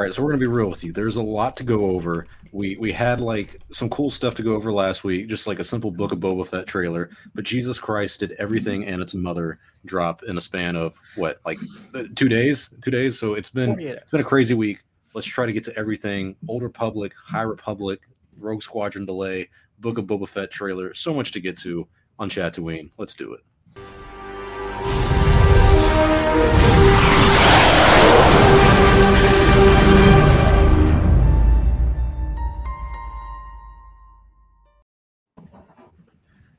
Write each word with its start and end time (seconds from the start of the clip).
right, 0.00 0.12
so 0.12 0.22
we're 0.22 0.30
gonna 0.30 0.40
be 0.40 0.46
real 0.46 0.68
with 0.68 0.84
you. 0.84 0.92
There's 0.92 1.16
a 1.16 1.22
lot 1.22 1.56
to 1.58 1.64
go 1.64 1.84
over. 1.90 2.26
We 2.52 2.76
we 2.76 2.92
had 2.92 3.20
like 3.20 3.60
some 3.70 3.88
cool 3.88 4.10
stuff 4.10 4.34
to 4.36 4.42
go 4.42 4.54
over 4.54 4.72
last 4.72 5.04
week, 5.04 5.28
just 5.28 5.46
like 5.46 5.58
a 5.58 5.64
simple 5.64 5.90
Book 5.90 6.12
of 6.12 6.18
Boba 6.18 6.46
Fett 6.46 6.66
trailer. 6.66 7.10
But 7.34 7.44
Jesus 7.44 7.78
Christ 7.78 8.20
did 8.20 8.32
everything 8.32 8.84
and 8.86 9.00
its 9.00 9.14
mother 9.14 9.58
drop 9.84 10.22
in 10.24 10.36
a 10.36 10.40
span 10.40 10.76
of 10.76 10.98
what, 11.16 11.40
like 11.46 11.58
uh, 11.94 12.04
two 12.14 12.28
days? 12.28 12.70
Two 12.82 12.90
days. 12.90 13.18
So 13.18 13.34
it's 13.34 13.50
been 13.50 13.78
it's 13.78 14.10
been 14.10 14.20
a 14.20 14.24
crazy 14.24 14.54
week. 14.54 14.80
Let's 15.14 15.26
try 15.26 15.46
to 15.46 15.52
get 15.52 15.64
to 15.64 15.76
everything. 15.76 16.36
Old 16.48 16.62
Republic, 16.62 17.12
High 17.14 17.42
Republic, 17.42 18.00
Rogue 18.38 18.62
Squadron 18.62 19.06
delay, 19.06 19.48
Book 19.78 19.98
of 19.98 20.04
Boba 20.04 20.28
Fett 20.28 20.50
trailer. 20.50 20.94
So 20.94 21.14
much 21.14 21.32
to 21.32 21.40
get 21.40 21.56
to 21.58 21.86
on 22.18 22.28
Tatooine. 22.28 22.90
Let's 22.98 23.14
do 23.14 23.32
it. 23.32 23.40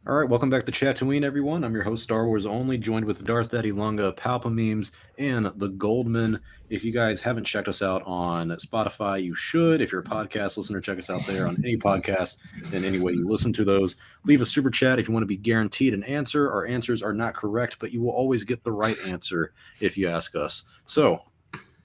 All 0.08 0.16
right, 0.16 0.28
welcome 0.28 0.50
back 0.50 0.66
to 0.66 0.72
Tatooine, 0.72 1.22
everyone. 1.22 1.64
I'm 1.64 1.76
your 1.76 1.84
host, 1.84 2.02
Star 2.02 2.26
Wars 2.26 2.48
Only, 2.48 2.76
joined 2.80 3.06
with 3.06 3.24
Darth 3.24 3.54
Eddie 3.54 3.72
Lunga, 3.72 4.12
Palpa 4.14 4.52
Memes, 4.52 4.92
and 5.20 5.52
the 5.58 5.68
Goldman. 5.68 6.40
If 6.72 6.84
you 6.84 6.92
guys 6.92 7.22
haven't 7.22 7.44
checked 7.44 7.68
us 7.68 7.84
out 7.84 8.02
on 8.08 8.50
Spotify, 8.50 9.24
you 9.24 9.36
should. 9.36 9.80
If 9.80 9.92
you're 9.92 10.02
a 10.02 10.04
podcast 10.04 10.58
listener, 10.58 10.82
check 10.82 10.98
us 10.98 11.12
out 11.12 11.24
there 11.28 11.46
on 11.48 11.56
any 11.64 11.78
podcast 11.78 12.38
in 12.74 12.84
any 12.84 12.98
way 12.98 13.14
you 13.14 13.28
listen 13.28 13.54
to 13.54 13.64
those. 13.64 13.96
Leave 14.24 14.42
a 14.42 14.46
super 14.46 14.72
chat 14.72 14.98
if 14.98 15.08
you 15.08 15.14
want 15.14 15.22
to 15.22 15.28
be 15.28 15.38
guaranteed 15.38 15.94
an 15.94 16.04
answer. 16.06 16.52
Our 16.52 16.66
answers 16.66 17.04
are 17.04 17.14
not 17.14 17.36
correct, 17.36 17.78
but 17.78 17.92
you 17.92 18.02
will 18.02 18.10
always 18.10 18.44
get 18.44 18.64
the 18.64 18.72
right 18.72 18.98
answer 19.06 19.54
if 19.82 20.00
you 20.00 20.10
ask 20.10 20.36
us. 20.36 20.64
So 20.88 21.22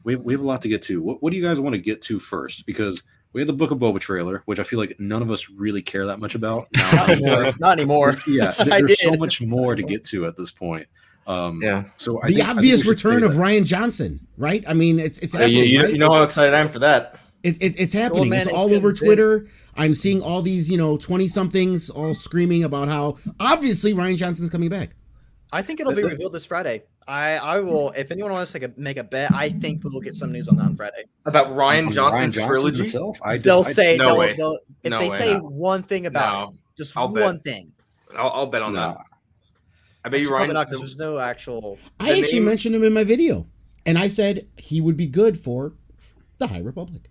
we, 0.04 0.16
we 0.16 0.32
have 0.32 0.40
a 0.40 0.46
lot 0.46 0.62
to 0.62 0.68
get 0.68 0.80
to. 0.84 1.02
What, 1.02 1.22
what 1.22 1.32
do 1.32 1.36
you 1.36 1.44
guys 1.44 1.60
want 1.60 1.74
to 1.74 1.78
get 1.78 2.00
to 2.04 2.18
first? 2.18 2.64
Because– 2.64 3.02
we 3.36 3.42
had 3.42 3.48
the 3.48 3.52
Book 3.52 3.70
of 3.70 3.78
Boba 3.78 4.00
trailer, 4.00 4.42
which 4.46 4.58
I 4.58 4.62
feel 4.62 4.78
like 4.78 4.98
none 4.98 5.20
of 5.20 5.30
us 5.30 5.50
really 5.50 5.82
care 5.82 6.06
that 6.06 6.18
much 6.18 6.34
about. 6.34 6.68
Not 6.94 7.10
anymore. 7.10 7.54
Not 7.58 7.78
anymore. 7.78 8.14
Yeah, 8.26 8.50
there's 8.64 9.02
so 9.02 9.12
much 9.12 9.42
more 9.42 9.76
to 9.76 9.82
get 9.82 10.04
to 10.06 10.26
at 10.26 10.36
this 10.36 10.50
point. 10.50 10.86
Um, 11.26 11.60
yeah. 11.62 11.84
So 11.98 12.18
I 12.22 12.28
the 12.28 12.36
think, 12.36 12.48
obvious 12.48 12.86
return 12.86 13.22
of 13.22 13.34
Rian 13.34 13.66
Johnson, 13.66 14.26
right? 14.38 14.64
I 14.66 14.72
mean, 14.72 14.98
it's 14.98 15.18
it's 15.18 15.34
happening. 15.34 15.64
you, 15.64 15.82
right? 15.82 15.92
you, 15.92 15.98
know 15.98 16.14
how 16.14 16.22
excited 16.22 16.54
I 16.54 16.60
am 16.60 16.70
for 16.70 16.78
that. 16.78 17.20
It, 17.42 17.60
it, 17.60 17.78
it's 17.78 17.92
happening. 17.92 18.32
It's 18.32 18.48
all 18.48 18.72
over 18.72 18.94
Twitter. 18.94 19.40
Big. 19.40 19.50
I'm 19.76 19.94
seeing 19.94 20.22
all 20.22 20.40
these, 20.40 20.70
you 20.70 20.78
know, 20.78 20.96
twenty 20.96 21.28
somethings 21.28 21.90
all 21.90 22.14
screaming 22.14 22.64
about 22.64 22.88
how 22.88 23.18
obviously 23.38 23.92
Rian 23.92 24.16
Johnson's 24.16 24.48
coming 24.48 24.70
back. 24.70 24.90
I 25.52 25.62
think 25.62 25.80
it'll 25.80 25.92
be 25.92 26.02
revealed 26.02 26.32
this 26.32 26.46
Friday. 26.46 26.82
I 27.06 27.36
I 27.36 27.60
will. 27.60 27.90
If 27.90 28.10
anyone 28.10 28.32
wants 28.32 28.52
to 28.52 28.72
make 28.76 28.96
a 28.96 29.04
bet, 29.04 29.32
I 29.32 29.50
think 29.50 29.84
we'll 29.84 30.00
get 30.00 30.14
some 30.14 30.32
news 30.32 30.48
on 30.48 30.56
that 30.56 30.64
on 30.64 30.76
Friday 30.76 31.04
about 31.24 31.48
Rian 31.48 31.92
Johnson's 31.92 32.34
Rian 32.34 32.36
Johnson 32.36 32.46
trilogy. 32.46 32.76
Himself? 32.78 33.18
I 33.22 33.36
just, 33.36 33.44
they'll 33.44 33.64
I, 33.64 33.72
say 33.72 33.96
no 33.96 34.06
they'll, 34.06 34.18
way. 34.18 34.34
They'll, 34.36 34.58
if 34.82 34.90
no 34.90 34.98
they 34.98 35.08
way, 35.08 35.18
say 35.18 35.34
no. 35.34 35.40
one 35.40 35.82
thing 35.82 36.06
about 36.06 36.48
it, 36.48 36.54
just 36.76 36.96
I'll 36.96 37.08
one 37.08 37.36
bet. 37.36 37.44
thing. 37.44 37.72
I'll, 38.16 38.30
I'll, 38.30 38.46
bet 38.46 38.62
on 38.62 38.74
no. 38.74 38.80
that. 38.80 38.98
I 40.04 40.08
bet 40.08 40.20
you 40.20 40.30
Rian. 40.30 40.52
Not 40.52 40.68
because 40.68 40.80
there's 40.80 40.96
no 40.96 41.18
actual. 41.18 41.78
I 42.00 42.18
actually 42.18 42.34
name... 42.34 42.44
mentioned 42.44 42.74
him 42.74 42.82
in 42.82 42.92
my 42.92 43.04
video, 43.04 43.46
and 43.84 43.98
I 43.98 44.08
said 44.08 44.48
he 44.56 44.80
would 44.80 44.96
be 44.96 45.06
good 45.06 45.38
for 45.38 45.74
the 46.38 46.48
High 46.48 46.58
Republic. 46.58 47.08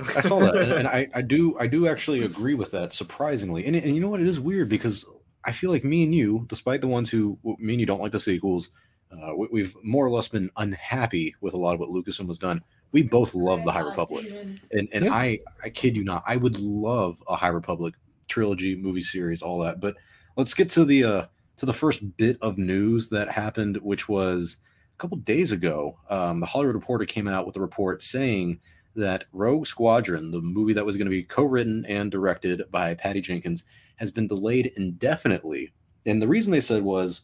I 0.16 0.20
saw 0.20 0.40
that, 0.40 0.56
and, 0.56 0.72
and, 0.72 0.88
I, 0.88 1.08
I 1.14 1.22
do 1.22 1.58
I 1.58 1.66
do 1.66 1.88
actually 1.88 2.22
agree 2.22 2.54
with 2.54 2.70
that. 2.72 2.92
Surprisingly, 2.92 3.64
and, 3.66 3.74
and 3.74 3.94
you 3.94 4.00
know 4.00 4.08
what? 4.08 4.20
It 4.20 4.26
is 4.26 4.38
weird 4.38 4.68
because 4.68 5.04
I 5.44 5.52
feel 5.52 5.70
like 5.70 5.84
me 5.84 6.04
and 6.04 6.14
you, 6.14 6.44
despite 6.48 6.80
the 6.80 6.86
ones 6.86 7.10
who 7.10 7.38
me 7.58 7.74
and 7.74 7.80
you 7.80 7.86
don't 7.86 8.00
like 8.00 8.12
the 8.12 8.20
sequels, 8.20 8.70
uh, 9.10 9.34
we, 9.34 9.62
have 9.62 9.74
more 9.82 10.06
or 10.06 10.10
less 10.10 10.28
been 10.28 10.50
unhappy 10.56 11.34
with 11.40 11.54
a 11.54 11.56
lot 11.56 11.74
of 11.74 11.80
what 11.80 11.88
Lucasfilm 11.88 12.28
has 12.28 12.38
done. 12.38 12.62
We 12.92 13.02
both 13.02 13.34
love 13.34 13.64
the 13.64 13.72
High 13.72 13.80
Republic, 13.80 14.26
and 14.72 14.88
and 14.92 15.04
yeah. 15.04 15.14
I 15.14 15.40
I 15.62 15.70
kid 15.70 15.96
you 15.96 16.04
not, 16.04 16.22
I 16.26 16.36
would 16.36 16.58
love 16.58 17.22
a 17.28 17.36
High 17.36 17.48
Republic 17.48 17.94
trilogy, 18.28 18.76
movie 18.76 19.02
series, 19.02 19.42
all 19.42 19.58
that. 19.60 19.80
But 19.80 19.96
let's 20.36 20.54
get 20.54 20.70
to 20.70 20.84
the 20.84 21.04
uh, 21.04 21.26
to 21.56 21.66
the 21.66 21.72
first 21.72 22.16
bit 22.16 22.38
of 22.40 22.58
news 22.58 23.08
that 23.10 23.30
happened, 23.30 23.76
which 23.78 24.08
was 24.08 24.58
a 24.96 24.98
couple 24.98 25.18
days 25.18 25.52
ago. 25.52 25.98
Um, 26.08 26.40
the 26.40 26.46
Hollywood 26.46 26.74
Reporter 26.74 27.04
came 27.04 27.28
out 27.28 27.46
with 27.46 27.56
a 27.56 27.60
report 27.60 28.02
saying 28.02 28.60
that 28.96 29.24
Rogue 29.32 29.66
Squadron, 29.66 30.30
the 30.30 30.40
movie 30.40 30.72
that 30.72 30.84
was 30.84 30.96
going 30.96 31.06
to 31.06 31.10
be 31.10 31.22
co-written 31.22 31.84
and 31.86 32.10
directed 32.10 32.62
by 32.70 32.94
Patty 32.94 33.20
Jenkins, 33.20 33.64
has 34.00 34.10
been 34.10 34.26
delayed 34.26 34.72
indefinitely. 34.76 35.72
And 36.06 36.20
the 36.20 36.26
reason 36.26 36.50
they 36.50 36.60
said 36.60 36.82
was 36.82 37.20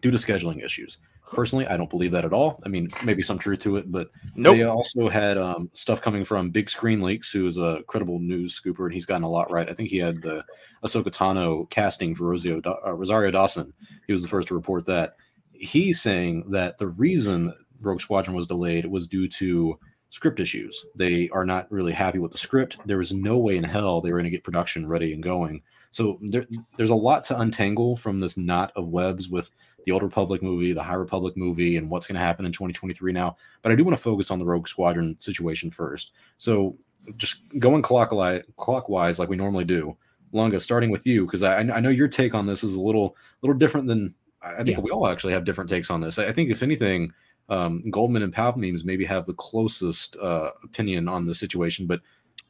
due 0.00 0.10
to 0.10 0.16
scheduling 0.16 0.64
issues. 0.64 0.98
Personally, 1.30 1.66
I 1.66 1.76
don't 1.76 1.90
believe 1.90 2.12
that 2.12 2.24
at 2.24 2.32
all. 2.32 2.58
I 2.64 2.70
mean, 2.70 2.88
maybe 3.04 3.22
some 3.22 3.38
truth 3.38 3.58
to 3.60 3.76
it, 3.76 3.92
but 3.92 4.08
nope. 4.34 4.56
they 4.56 4.62
also 4.62 5.10
had 5.10 5.36
um, 5.36 5.68
stuff 5.74 6.00
coming 6.00 6.24
from 6.24 6.48
Big 6.48 6.70
Screen 6.70 7.02
Leaks, 7.02 7.30
who 7.30 7.46
is 7.46 7.58
a 7.58 7.82
credible 7.86 8.18
news 8.18 8.58
scooper, 8.58 8.84
and 8.86 8.94
he's 8.94 9.04
gotten 9.04 9.24
a 9.24 9.28
lot 9.28 9.50
right. 9.52 9.68
I 9.68 9.74
think 9.74 9.90
he 9.90 9.98
had 9.98 10.22
the 10.22 10.42
Ahsoka 10.82 11.10
Tano 11.10 11.68
casting 11.68 12.14
for 12.14 12.24
Rosario, 12.24 12.62
uh, 12.64 12.94
Rosario 12.94 13.30
Dawson. 13.30 13.74
He 14.06 14.12
was 14.14 14.22
the 14.22 14.28
first 14.28 14.48
to 14.48 14.54
report 14.54 14.86
that. 14.86 15.16
He's 15.52 16.00
saying 16.00 16.50
that 16.50 16.78
the 16.78 16.88
reason 16.88 17.52
Rogue 17.80 18.00
Squadron 18.00 18.34
was 18.34 18.46
delayed 18.46 18.86
was 18.86 19.06
due 19.06 19.28
to 19.28 19.78
script 20.10 20.40
issues. 20.40 20.86
They 20.94 21.28
are 21.30 21.44
not 21.44 21.70
really 21.70 21.92
happy 21.92 22.18
with 22.18 22.32
the 22.32 22.38
script. 22.38 22.78
There 22.86 22.98
was 22.98 23.12
no 23.12 23.38
way 23.38 23.56
in 23.56 23.64
hell 23.64 24.00
they 24.00 24.10
were 24.10 24.18
going 24.18 24.24
to 24.24 24.30
get 24.30 24.44
production 24.44 24.88
ready 24.88 25.12
and 25.12 25.22
going. 25.22 25.62
So 25.90 26.18
there, 26.22 26.46
there's 26.76 26.90
a 26.90 26.94
lot 26.94 27.24
to 27.24 27.38
untangle 27.38 27.96
from 27.96 28.20
this 28.20 28.36
knot 28.36 28.72
of 28.76 28.88
webs 28.88 29.28
with 29.28 29.50
the 29.84 29.92
Old 29.92 30.02
Republic 30.02 30.42
movie, 30.42 30.72
the 30.72 30.82
High 30.82 30.94
Republic 30.94 31.36
movie, 31.36 31.76
and 31.76 31.90
what's 31.90 32.06
going 32.06 32.14
to 32.14 32.20
happen 32.20 32.46
in 32.46 32.52
2023 32.52 33.12
now. 33.12 33.36
But 33.62 33.72
I 33.72 33.74
do 33.74 33.84
want 33.84 33.96
to 33.96 34.02
focus 34.02 34.30
on 34.30 34.38
the 34.38 34.44
Rogue 34.44 34.68
Squadron 34.68 35.18
situation 35.20 35.70
first. 35.70 36.12
So 36.36 36.76
just 37.16 37.42
going 37.58 37.82
clockwise, 37.82 38.42
clockwise 38.56 39.18
like 39.18 39.28
we 39.28 39.36
normally 39.36 39.64
do. 39.64 39.96
Longa, 40.32 40.60
starting 40.60 40.90
with 40.90 41.06
you, 41.06 41.24
because 41.24 41.42
I, 41.42 41.58
I 41.60 41.80
know 41.80 41.88
your 41.88 42.08
take 42.08 42.34
on 42.34 42.44
this 42.44 42.62
is 42.62 42.74
a 42.74 42.80
little 42.80 43.16
little 43.40 43.56
different 43.56 43.86
than 43.86 44.14
I 44.42 44.62
think 44.62 44.76
yeah. 44.76 44.80
we 44.80 44.90
all 44.90 45.08
actually 45.08 45.32
have 45.32 45.44
different 45.44 45.70
takes 45.70 45.90
on 45.90 46.00
this. 46.00 46.18
I 46.18 46.32
think 46.32 46.50
if 46.50 46.62
anything, 46.62 47.12
um, 47.48 47.82
Goldman 47.90 48.22
and 48.22 48.34
Palp 48.34 48.56
memes 48.56 48.84
maybe 48.84 49.04
have 49.04 49.26
the 49.26 49.34
closest 49.34 50.16
uh, 50.16 50.50
opinion 50.62 51.08
on 51.08 51.26
the 51.26 51.34
situation, 51.34 51.86
but 51.86 52.00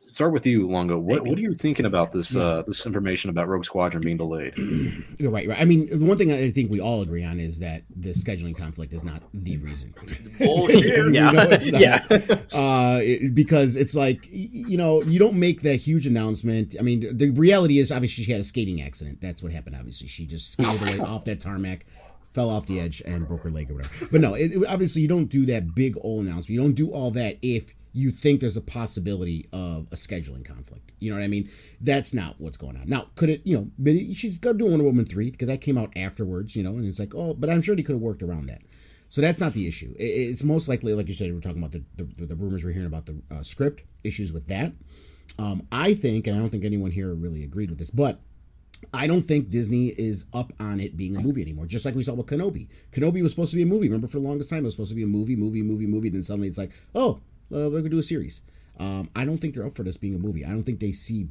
start 0.09 0.33
with 0.33 0.47
you, 0.47 0.69
Longo. 0.69 0.99
What, 0.99 1.25
what 1.25 1.39
are 1.39 1.41
you 1.41 1.55
thinking 1.55 1.87
about 1.87 2.13
this 2.13 2.35
uh, 2.35 2.63
this 2.67 2.87
information 2.87 3.31
about 3.31 3.49
Rogue 3.49 3.65
Squadron 3.65 4.03
being 4.03 4.17
delayed? 4.17 4.57
You're 5.19 5.31
right, 5.31 5.49
right. 5.49 5.61
I 5.61 5.65
mean, 5.65 5.89
the 5.91 6.05
one 6.05 6.19
thing 6.19 6.33
I 6.33 6.51
think 6.51 6.71
we 6.71 6.81
all 6.81 7.03
agree 7.03 7.25
on 7.25 7.39
is 7.39 7.59
that 7.61 7.83
the 7.95 8.11
scheduling 8.11 8.57
conflict 8.57 8.93
is 8.93 9.05
not 9.05 9.23
the 9.33 9.59
reason. 9.59 9.95
Bullshit. 10.39 11.13
yeah, 11.13 11.31
know, 11.31 11.79
yeah. 11.79 12.05
Uh, 12.53 12.99
it, 13.03 13.35
because 13.35 13.77
it's 13.77 13.95
like 13.95 14.27
you 14.31 14.77
know 14.77 15.03
you 15.03 15.19
don't 15.19 15.39
make 15.39 15.63
that 15.63 15.77
huge 15.77 16.07
announcement. 16.07 16.75
I 16.79 16.83
mean, 16.83 17.17
the 17.17 17.31
reality 17.31 17.79
is 17.79 17.93
obviously 17.93 18.25
she 18.25 18.33
had 18.33 18.41
a 18.41 18.45
skating 18.45 18.83
accident. 18.83 19.21
That's 19.21 19.43
what 19.43 19.53
happened. 19.53 19.77
Obviously, 19.77 20.09
she 20.09 20.27
just 20.27 20.53
skated 20.53 20.83
away 20.83 20.99
off 20.99 21.25
that 21.27 21.41
tarmac 21.41 21.87
fell 22.33 22.51
off 22.51 22.67
the 22.67 22.81
edge 22.81 23.03
and 23.05 23.27
broke 23.27 23.43
her 23.43 23.51
leg 23.51 23.71
or 23.71 23.75
whatever. 23.75 24.09
But 24.11 24.21
no, 24.21 24.35
it, 24.35 24.53
obviously 24.67 25.03
you 25.03 25.09
don't 25.09 25.27
do 25.27 25.47
that 25.47 25.75
big 25.75 25.97
old 26.01 26.27
announcement. 26.27 26.51
You 26.51 26.61
don't 26.61 26.75
do 26.75 26.91
all 26.91 27.11
that 27.13 27.39
if 27.43 27.75
you 27.93 28.13
think 28.13 28.41
there's 28.41 28.57
a 28.57 28.63
possibility 28.63 29.49
of 29.53 29.89
a 29.91 29.97
scheduling 29.97 30.45
conflict. 30.45 30.93
You 31.01 31.11
know 31.11 31.17
what 31.17 31.25
I 31.25 31.29
mean? 31.29 31.51
That's 31.81 32.15
not 32.15 32.37
what's 32.39 32.57
going 32.57 32.77
on. 32.77 32.89
Now, 32.89 33.07
could 33.17 33.31
it, 33.31 33.43
you 33.45 33.57
know, 33.57 33.71
but 33.79 33.95
she's 34.15 34.39
got 34.39 34.53
to 34.53 34.59
do 34.59 34.67
Wonder 34.67 34.85
Woman 34.85 35.05
3 35.05 35.31
because 35.31 35.49
that 35.49 35.61
came 35.61 35.79
out 35.79 35.93
afterwards, 35.97 36.55
you 36.55 36.63
know, 36.63 36.71
and 36.71 36.85
it's 36.85 36.99
like, 36.99 37.15
oh, 37.15 37.35
but 37.35 37.51
I'm 37.51 37.63
sure 37.63 37.75
they 37.75 37.83
could 37.83 37.95
have 37.95 38.03
worked 38.03 38.23
around 38.23 38.47
that. 38.47 38.63
So 39.09 39.23
that's 39.23 39.41
not 39.41 39.55
the 39.55 39.67
issue. 39.67 39.95
It's 39.99 40.45
most 40.45 40.69
likely, 40.69 40.93
like 40.93 41.09
you 41.09 41.15
said, 41.15 41.33
we're 41.33 41.41
talking 41.41 41.63
about 41.63 41.73
the, 41.73 41.83
the, 41.97 42.27
the 42.27 42.37
rumors 42.37 42.63
we're 42.63 42.73
hearing 42.73 42.87
about 42.87 43.07
the 43.07 43.23
uh, 43.31 43.43
script, 43.43 43.83
issues 44.05 44.33
with 44.33 44.49
that. 44.49 44.73
Um, 45.39 45.67
I 45.73 45.95
think, 45.95 46.27
and 46.27 46.37
I 46.37 46.41
don't 46.41 46.51
think 46.51 46.65
anyone 46.65 46.91
here 46.91 47.15
really 47.15 47.43
agreed 47.43 47.71
with 47.71 47.79
this, 47.79 47.91
but 47.91 48.21
I 48.93 49.07
don't 49.07 49.23
think 49.23 49.51
Disney 49.51 49.89
is 49.89 50.25
up 50.33 50.53
on 50.61 50.81
it 50.81 50.97
being 50.97 51.17
a 51.17 51.21
movie 51.21 51.43
anymore. 51.43 51.67
Just 51.67 51.85
like 51.85 51.95
we 51.95 52.03
saw 52.03 52.15
with 52.15 52.27
Kenobi. 52.27 52.69
Kenobi 52.93 53.23
was 53.23 53.33
supposed 53.33 53.51
to 53.51 53.57
be 53.57 53.63
a 53.63 53.67
movie. 53.67 53.89
Remember, 53.89 54.07
for 54.07 54.19
the 54.19 54.27
longest 54.27 54.51
time, 54.51 54.61
it 54.61 54.65
was 54.65 54.75
supposed 54.75 54.91
to 54.91 54.97
be 54.97 55.03
a 55.03 55.07
movie, 55.07 55.37
movie, 55.37 55.63
movie, 55.63 55.87
movie. 55.87 56.09
Then 56.09 56.23
suddenly 56.23 56.49
it's 56.49 56.59
like, 56.59 56.73
oh, 56.95 57.21
uh, 57.53 57.71
we're 57.71 57.79
gonna 57.79 57.91
do 57.91 57.99
a 57.99 58.03
series. 58.03 58.43
Um, 58.79 59.11
I 59.17 59.25
don't 59.25 59.39
think 59.39 59.55
they're 59.55 59.67
up 59.67 59.75
for 59.75 59.83
this 59.83 59.97
being 59.97 60.15
a 60.15 60.19
movie. 60.19 60.45
I 60.45 60.51
don't 60.51 60.63
think 60.63 60.81
they 60.81 60.93
see, 60.93 61.29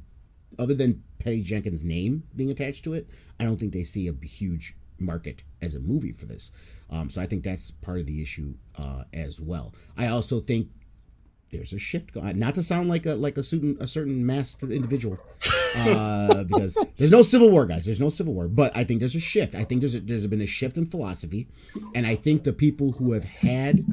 other 0.59 0.73
than 0.73 1.03
Patty 1.19 1.41
Jenkins' 1.41 1.83
name 1.83 2.23
being 2.35 2.51
attached 2.51 2.83
to 2.85 2.93
it, 2.93 3.07
I 3.39 3.45
don't 3.45 3.57
think 3.57 3.73
they 3.73 3.83
see 3.83 4.07
a 4.07 4.25
huge 4.25 4.75
market 4.99 5.43
as 5.61 5.75
a 5.75 5.79
movie 5.79 6.11
for 6.11 6.25
this. 6.25 6.51
Um, 6.89 7.09
so 7.09 7.21
I 7.21 7.25
think 7.25 7.43
that's 7.43 7.71
part 7.71 7.99
of 7.99 8.05
the 8.05 8.21
issue 8.21 8.55
uh, 8.77 9.03
as 9.13 9.39
well. 9.39 9.73
I 9.97 10.07
also 10.07 10.39
think 10.39 10.69
there's 11.51 11.73
a 11.73 11.79
shift 11.79 12.13
going. 12.13 12.37
Not 12.37 12.55
to 12.55 12.63
sound 12.63 12.89
like 12.89 13.05
a 13.05 13.15
like 13.15 13.37
a 13.37 13.43
certain 13.43 13.77
a 13.79 13.87
certain 13.87 14.25
masked 14.25 14.63
individual, 14.63 15.17
uh, 15.75 16.43
because 16.43 16.77
there's 16.97 17.11
no 17.11 17.21
civil 17.21 17.49
war, 17.49 17.65
guys. 17.65 17.85
There's 17.85 17.99
no 17.99 18.09
civil 18.09 18.33
war. 18.33 18.47
But 18.47 18.75
I 18.75 18.83
think 18.83 18.99
there's 18.99 19.15
a 19.15 19.19
shift. 19.19 19.55
I 19.55 19.63
think 19.63 19.81
there's 19.81 19.95
a, 19.95 19.99
there's 19.99 20.27
been 20.27 20.41
a 20.41 20.47
shift 20.47 20.77
in 20.77 20.85
philosophy, 20.85 21.47
and 21.95 22.05
I 22.05 22.15
think 22.15 22.43
the 22.43 22.53
people 22.53 22.93
who 22.93 23.13
have 23.13 23.23
had 23.23 23.85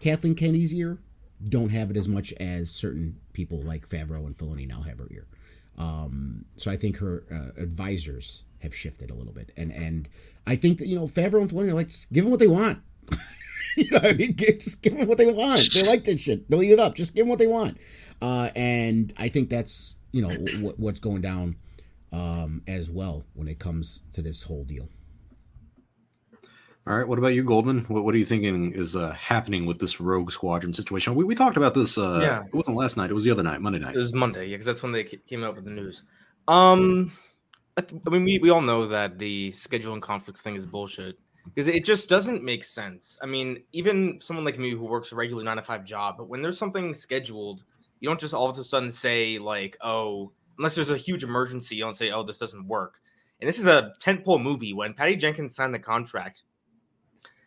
Kathleen 0.00 0.34
Kennedy's 0.34 0.74
ear 0.74 0.98
don't 1.46 1.70
have 1.70 1.90
it 1.90 1.96
as 1.96 2.08
much 2.08 2.32
as 2.34 2.70
certain 2.70 3.18
people 3.32 3.60
like 3.60 3.88
Favreau 3.88 4.26
and 4.26 4.36
Filoni 4.36 4.66
now 4.66 4.82
have 4.82 4.98
her 4.98 5.08
ear. 5.10 5.26
Um, 5.76 6.44
so 6.56 6.70
I 6.70 6.76
think 6.76 6.98
her 6.98 7.24
uh, 7.30 7.60
advisors 7.60 8.44
have 8.60 8.74
shifted 8.74 9.10
a 9.10 9.14
little 9.14 9.32
bit, 9.32 9.52
and 9.56 9.72
and 9.72 10.08
I 10.46 10.56
think 10.56 10.78
that 10.78 10.88
you 10.88 10.96
know 10.96 11.06
Favreau 11.06 11.40
and 11.40 11.50
Filoni 11.50 11.68
are 11.68 11.74
like 11.74 11.88
just 11.88 12.12
give 12.12 12.24
them 12.24 12.30
what 12.30 12.40
they 12.40 12.46
want. 12.46 12.78
you 13.76 13.90
know, 13.90 14.00
I 14.02 14.12
mean, 14.12 14.36
just 14.36 14.82
give 14.82 14.96
them 14.96 15.08
what 15.08 15.18
they 15.18 15.32
want. 15.32 15.60
They 15.72 15.86
like 15.86 16.04
this 16.04 16.20
shit. 16.20 16.48
They'll 16.50 16.62
eat 16.62 16.72
it 16.72 16.80
up. 16.80 16.94
Just 16.94 17.14
give 17.14 17.22
them 17.22 17.30
what 17.30 17.38
they 17.38 17.46
want. 17.46 17.78
Uh, 18.22 18.50
and 18.54 19.12
I 19.16 19.28
think 19.28 19.50
that's 19.50 19.96
you 20.12 20.22
know 20.22 20.30
w- 20.30 20.74
what's 20.76 21.00
going 21.00 21.20
down 21.20 21.56
um, 22.12 22.62
as 22.66 22.88
well 22.90 23.24
when 23.34 23.48
it 23.48 23.58
comes 23.58 24.00
to 24.12 24.22
this 24.22 24.44
whole 24.44 24.64
deal. 24.64 24.88
All 26.86 26.94
right. 26.94 27.08
What 27.08 27.18
about 27.18 27.28
you, 27.28 27.42
Goldman? 27.44 27.80
What, 27.88 28.04
what 28.04 28.14
are 28.14 28.18
you 28.18 28.26
thinking 28.26 28.72
is 28.72 28.94
uh, 28.94 29.12
happening 29.12 29.64
with 29.64 29.78
this 29.78 30.00
Rogue 30.00 30.30
Squadron 30.30 30.74
situation? 30.74 31.14
We, 31.14 31.24
we 31.24 31.34
talked 31.34 31.56
about 31.56 31.72
this. 31.72 31.96
Uh, 31.96 32.20
yeah. 32.20 32.44
It 32.44 32.54
wasn't 32.54 32.76
last 32.76 32.98
night. 32.98 33.10
It 33.10 33.14
was 33.14 33.24
the 33.24 33.30
other 33.30 33.42
night, 33.42 33.62
Monday 33.62 33.78
night. 33.78 33.94
It 33.94 33.98
was 33.98 34.12
Monday, 34.12 34.46
yeah, 34.46 34.54
because 34.54 34.66
that's 34.66 34.82
when 34.82 34.92
they 34.92 35.04
came 35.04 35.42
out 35.42 35.56
with 35.56 35.64
the 35.64 35.70
news. 35.70 36.02
Um, 36.46 37.10
I, 37.78 37.80
th- 37.80 38.02
I 38.06 38.10
mean, 38.10 38.24
we, 38.24 38.38
we 38.38 38.50
all 38.50 38.60
know 38.60 38.86
that 38.88 39.18
the 39.18 39.50
scheduling 39.52 40.02
conflicts 40.02 40.42
thing 40.42 40.56
is 40.56 40.66
bullshit 40.66 41.18
because 41.44 41.68
it 41.68 41.84
just 41.84 42.08
doesn't 42.08 42.42
make 42.42 42.64
sense. 42.64 43.18
I 43.22 43.26
mean, 43.26 43.62
even 43.72 44.18
someone 44.20 44.44
like 44.44 44.58
me 44.58 44.70
who 44.70 44.84
works 44.84 45.12
a 45.12 45.16
regular 45.16 45.44
nine 45.44 45.56
to 45.56 45.62
five 45.62 45.84
job, 45.84 46.16
but 46.18 46.28
when 46.28 46.42
there's 46.42 46.58
something 46.58 46.94
scheduled, 46.94 47.64
you 48.00 48.08
don't 48.08 48.20
just 48.20 48.34
all 48.34 48.48
of 48.48 48.58
a 48.58 48.64
sudden 48.64 48.90
say 48.90 49.38
like, 49.38 49.76
oh, 49.82 50.32
unless 50.58 50.74
there's 50.74 50.90
a 50.90 50.96
huge 50.96 51.24
emergency, 51.24 51.76
you 51.76 51.84
don't 51.84 51.96
say, 51.96 52.10
oh, 52.10 52.22
this 52.22 52.38
doesn't 52.38 52.66
work. 52.66 53.00
And 53.40 53.48
this 53.48 53.58
is 53.58 53.66
a 53.66 53.92
tentpole 54.00 54.42
movie. 54.42 54.72
When 54.72 54.94
Patty 54.94 55.16
Jenkins 55.16 55.54
signed 55.54 55.74
the 55.74 55.78
contract, 55.78 56.44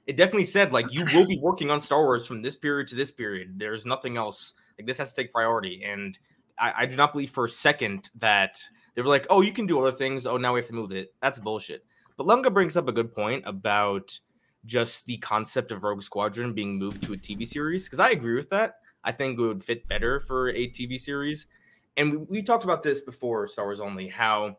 it 0.06 0.16
definitely 0.16 0.46
said 0.46 0.74
like 0.74 0.94
you 0.94 1.06
will 1.14 1.26
be 1.26 1.40
working 1.42 1.70
on 1.70 1.80
Star 1.80 2.04
Wars 2.04 2.26
from 2.26 2.42
this 2.42 2.56
period 2.56 2.88
to 2.90 2.96
this 2.96 3.12
period. 3.12 3.58
There's 3.58 3.86
nothing 3.86 4.18
else. 4.18 4.54
Like 4.78 4.88
this 4.88 4.98
has 5.00 5.14
to 5.14 5.22
take 5.22 5.34
priority. 5.34 5.84
And 5.84 6.18
I, 6.60 6.74
I 6.80 6.86
do 6.86 6.96
not 6.96 7.14
believe 7.14 7.32
for 7.32 7.46
a 7.46 7.50
second 7.50 8.10
that 8.16 8.62
they 8.96 9.02
were 9.02 9.10
like, 9.10 9.28
oh, 9.30 9.42
you 9.42 9.52
can 9.52 9.66
do 9.66 9.80
other 9.80 9.96
things. 9.96 10.26
Oh, 10.26 10.38
now 10.38 10.54
we 10.54 10.60
have 10.60 10.68
to 10.68 10.74
move 10.74 10.92
it. 10.92 11.14
That's 11.22 11.40
bullshit. 11.40 11.86
But 12.18 12.28
Lunga 12.28 12.50
brings 12.50 12.75
up 12.75 12.88
a 12.88 12.92
good 12.92 13.14
point 13.14 13.44
about 13.46 14.19
just 14.66 15.06
the 15.06 15.18
concept 15.18 15.72
of 15.72 15.84
Rogue 15.84 16.02
Squadron 16.02 16.54
being 16.54 16.78
moved 16.78 17.04
to 17.04 17.14
a 17.14 17.18
TV 17.18 17.48
series. 17.48 17.86
Because 17.86 18.00
I 18.00 18.10
agree 18.10 18.36
with 18.36 18.50
that. 18.50 18.75
I 19.04 19.12
think 19.12 19.40
it 19.40 19.42
would 19.42 19.64
fit 19.64 19.88
better 19.88 20.19
for 20.19 20.50
a 20.50 20.68
TV 20.68 21.00
series. 21.00 21.48
And 21.96 22.12
we, 22.12 22.18
we 22.18 22.42
talked 22.42 22.64
about 22.64 22.84
this 22.84 23.02
before 23.02 23.48
Star 23.48 23.66
Wars 23.66 23.80
Only, 23.80 24.08
how 24.08 24.58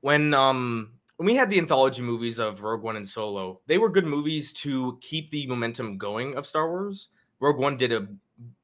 when 0.00 0.32
um 0.34 0.92
when 1.16 1.26
we 1.26 1.34
had 1.34 1.50
the 1.50 1.58
anthology 1.58 2.02
movies 2.02 2.38
of 2.38 2.62
Rogue 2.62 2.82
One 2.82 2.96
and 2.96 3.06
Solo, 3.06 3.60
they 3.66 3.78
were 3.78 3.88
good 3.88 4.06
movies 4.06 4.52
to 4.54 4.98
keep 5.00 5.30
the 5.30 5.46
momentum 5.48 5.98
going 5.98 6.36
of 6.36 6.46
Star 6.46 6.70
Wars. 6.70 7.08
Rogue 7.40 7.58
One 7.58 7.76
did 7.76 7.92
a 7.92 8.06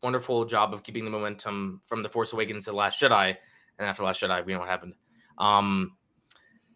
wonderful 0.02 0.44
job 0.44 0.72
of 0.72 0.84
keeping 0.84 1.04
the 1.04 1.10
momentum 1.10 1.80
from 1.84 2.02
The 2.02 2.08
Force 2.08 2.32
Awakens 2.32 2.64
to 2.64 2.70
The 2.70 2.76
Last 2.76 3.02
Jedi, 3.02 3.34
and 3.78 3.88
after 3.88 4.04
Last 4.04 4.22
Jedi, 4.22 4.46
we 4.46 4.52
know 4.52 4.60
what 4.60 4.68
happened. 4.68 4.94
Um, 5.36 5.96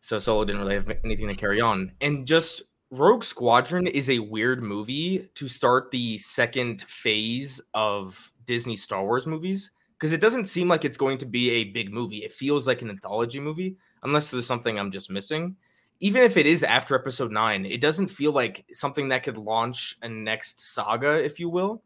so 0.00 0.19
Solo 0.19 0.45
didn't 0.45 0.61
really 0.61 0.75
have 0.75 0.91
anything 1.05 1.29
to 1.29 1.35
carry 1.35 1.61
on, 1.61 1.93
and 2.00 2.27
just 2.27 2.62
Rogue 2.91 3.25
Squadron 3.25 3.87
is 3.87 4.11
a 4.11 4.19
weird 4.19 4.62
movie 4.62 5.29
to 5.35 5.49
start 5.49 5.91
the 5.91 6.17
second 6.19 6.83
phase 6.83 7.61
of 7.75 8.33
Disney 8.47 8.77
Star 8.77 9.05
Wars 9.05 9.27
movies 9.27 9.71
because 9.99 10.12
it 10.12 10.21
doesn't 10.21 10.47
seem 10.47 10.69
like 10.69 10.85
it's 10.85 10.97
going 10.97 11.19
to 11.19 11.27
be 11.27 11.50
a 11.50 11.65
big 11.65 11.93
movie. 11.93 12.19
It 12.19 12.33
feels 12.33 12.67
like 12.67 12.83
an 12.83 12.91
anthology 12.91 13.41
movie, 13.41 13.77
unless 14.03 14.31
there's 14.31 14.47
something 14.47 14.79
I'm 14.79 14.91
just 14.91 15.11
missing 15.11 15.56
even 16.00 16.23
if 16.23 16.37
it 16.37 16.47
is 16.47 16.62
after 16.62 16.95
episode 16.95 17.33
nine, 17.33 17.67
it 17.67 17.81
doesn't 17.81 18.06
feel 18.06 18.33
like 18.33 18.65
something 18.73 19.09
that 19.09 19.25
could 19.25 19.37
launch 19.37 19.99
a 20.03 20.09
next 20.09 20.61
saga, 20.61 21.23
if 21.23 21.41
you 21.41 21.49
will. 21.49 21.83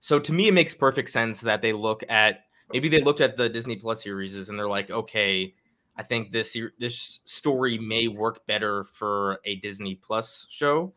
So 0.00 0.18
to 0.18 0.32
me, 0.32 0.48
it 0.48 0.54
makes 0.54 0.74
perfect 0.74 1.10
sense 1.10 1.40
that 1.42 1.62
they 1.62 1.72
look 1.72 2.04
at 2.08 2.44
maybe 2.72 2.88
they 2.88 3.02
looked 3.02 3.20
at 3.20 3.36
the 3.36 3.48
Disney 3.48 3.76
Plus 3.76 4.02
series 4.02 4.48
and 4.48 4.58
they're 4.58 4.68
like, 4.68 4.90
okay, 4.90 5.54
I 5.96 6.02
think 6.02 6.30
this 6.30 6.56
this 6.78 7.20
story 7.24 7.78
may 7.78 8.08
work 8.08 8.46
better 8.46 8.84
for 8.84 9.40
a 9.44 9.56
Disney 9.56 9.94
Plus 9.94 10.46
show. 10.48 10.92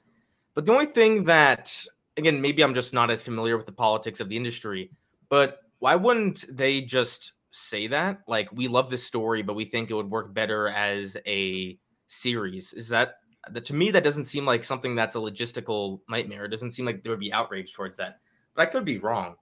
But 0.54 0.66
the 0.66 0.74
only 0.74 0.88
thing 0.88 1.24
that 1.26 1.86
again, 2.18 2.42
maybe 2.42 2.62
I'm 2.62 2.74
just 2.74 2.94
not 2.94 3.10
as 3.10 3.24
familiar 3.24 3.58
with 3.58 3.66
the 3.66 3.72
politics 3.72 4.20
of 4.20 4.30
the 4.30 4.38
industry, 4.38 4.92
but 5.30 5.62
why 5.80 5.96
wouldn't 5.96 6.46
they 6.56 6.82
just 6.82 7.34
say 7.52 7.88
that? 7.88 8.20
Like, 8.28 8.52
we 8.52 8.68
love 8.68 8.90
this 8.90 9.04
story, 9.04 9.42
but 9.42 9.56
we 9.56 9.66
think 9.66 9.90
it 9.90 9.96
would 9.96 10.10
work 10.10 10.34
better 10.34 10.68
as 10.68 11.18
a 11.26 11.80
series. 12.08 12.74
Is 12.74 12.90
that 12.90 13.16
that 13.52 13.66
to 13.66 13.74
me 13.74 13.90
that 13.92 14.04
doesn't 14.04 14.26
seem 14.26 14.46
like 14.46 14.64
something 14.64 14.96
that's 14.96 15.16
a 15.16 15.20
logistical 15.20 16.02
nightmare. 16.10 16.46
It 16.46 16.50
doesn't 16.50 16.72
seem 16.72 16.86
like 16.86 17.04
there 17.04 17.12
would 17.12 17.20
be 17.20 17.34
outrage 17.34 17.74
towards 17.74 17.98
that. 17.98 18.20
But 18.54 18.64
I 18.64 18.66
could 18.66 18.86
be 18.86 19.00
wrong. 19.00 19.36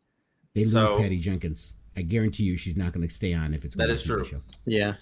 They 0.54 0.64
so, 0.64 0.94
lose 0.94 1.02
Patty 1.02 1.20
Jenkins. 1.20 1.76
I 1.96 2.04
guarantee 2.04 2.44
you 2.44 2.58
she's 2.58 2.78
not 2.78 2.94
going 2.94 3.08
to 3.08 3.14
stay 3.14 3.34
on 3.34 3.54
if 3.54 3.66
it's 3.66 3.76
that 3.76 3.90
is 3.90 4.04
true. 4.04 4.24
Show. 4.24 4.42
Yeah. 4.66 4.94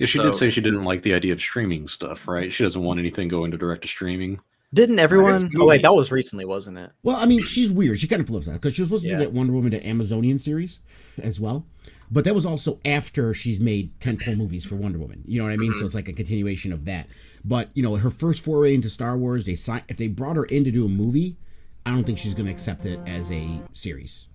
Yeah, 0.00 0.06
she 0.06 0.16
so, 0.16 0.24
did 0.24 0.34
say 0.34 0.48
she 0.48 0.62
didn't 0.62 0.84
like 0.84 1.02
the 1.02 1.12
idea 1.12 1.34
of 1.34 1.40
streaming 1.40 1.86
stuff, 1.86 2.26
right? 2.26 2.50
She 2.50 2.62
doesn't 2.62 2.82
want 2.82 2.98
anything 2.98 3.28
going 3.28 3.50
to 3.50 3.58
direct 3.58 3.82
to 3.82 3.88
streaming. 3.88 4.40
Didn't 4.72 4.98
everyone? 4.98 5.50
Oh 5.58 5.66
wait, 5.66 5.82
that 5.82 5.92
was 5.92 6.10
recently, 6.10 6.46
wasn't 6.46 6.78
it? 6.78 6.90
Well, 7.02 7.16
I 7.16 7.26
mean, 7.26 7.42
she's 7.42 7.70
weird. 7.70 8.00
She 8.00 8.08
kind 8.08 8.22
of 8.22 8.26
flips 8.26 8.46
that 8.46 8.52
because 8.52 8.74
she 8.74 8.80
was 8.80 8.88
supposed 8.88 9.02
to 9.02 9.10
yeah. 9.10 9.18
do 9.18 9.24
that 9.24 9.32
Wonder 9.32 9.52
Woman, 9.52 9.72
the 9.72 9.86
Amazonian 9.86 10.38
series, 10.38 10.78
as 11.22 11.38
well. 11.38 11.66
But 12.10 12.24
that 12.24 12.34
was 12.34 12.46
also 12.46 12.80
after 12.84 13.34
she's 13.34 13.60
made 13.60 13.92
ten 14.00 14.16
tentpole 14.16 14.38
movies 14.38 14.64
for 14.64 14.76
Wonder 14.76 14.98
Woman. 14.98 15.22
You 15.26 15.38
know 15.38 15.44
what 15.44 15.52
I 15.52 15.58
mean? 15.58 15.72
Mm-hmm. 15.72 15.80
So 15.80 15.84
it's 15.84 15.94
like 15.94 16.08
a 16.08 16.14
continuation 16.14 16.72
of 16.72 16.86
that. 16.86 17.06
But 17.44 17.68
you 17.74 17.82
know, 17.82 17.96
her 17.96 18.10
first 18.10 18.40
foray 18.40 18.72
into 18.72 18.88
Star 18.88 19.18
Wars, 19.18 19.44
they 19.44 19.54
sign 19.54 19.82
if 19.88 19.98
they 19.98 20.08
brought 20.08 20.36
her 20.36 20.46
in 20.46 20.64
to 20.64 20.70
do 20.70 20.86
a 20.86 20.88
movie, 20.88 21.36
I 21.84 21.90
don't 21.90 22.04
think 22.04 22.16
she's 22.16 22.32
going 22.32 22.46
to 22.46 22.52
accept 22.52 22.86
it 22.86 23.00
as 23.06 23.30
a 23.30 23.60
series. 23.74 24.28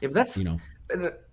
Yeah, 0.00 0.08
but 0.08 0.14
that's 0.14 0.36
you 0.36 0.44
know. 0.44 0.60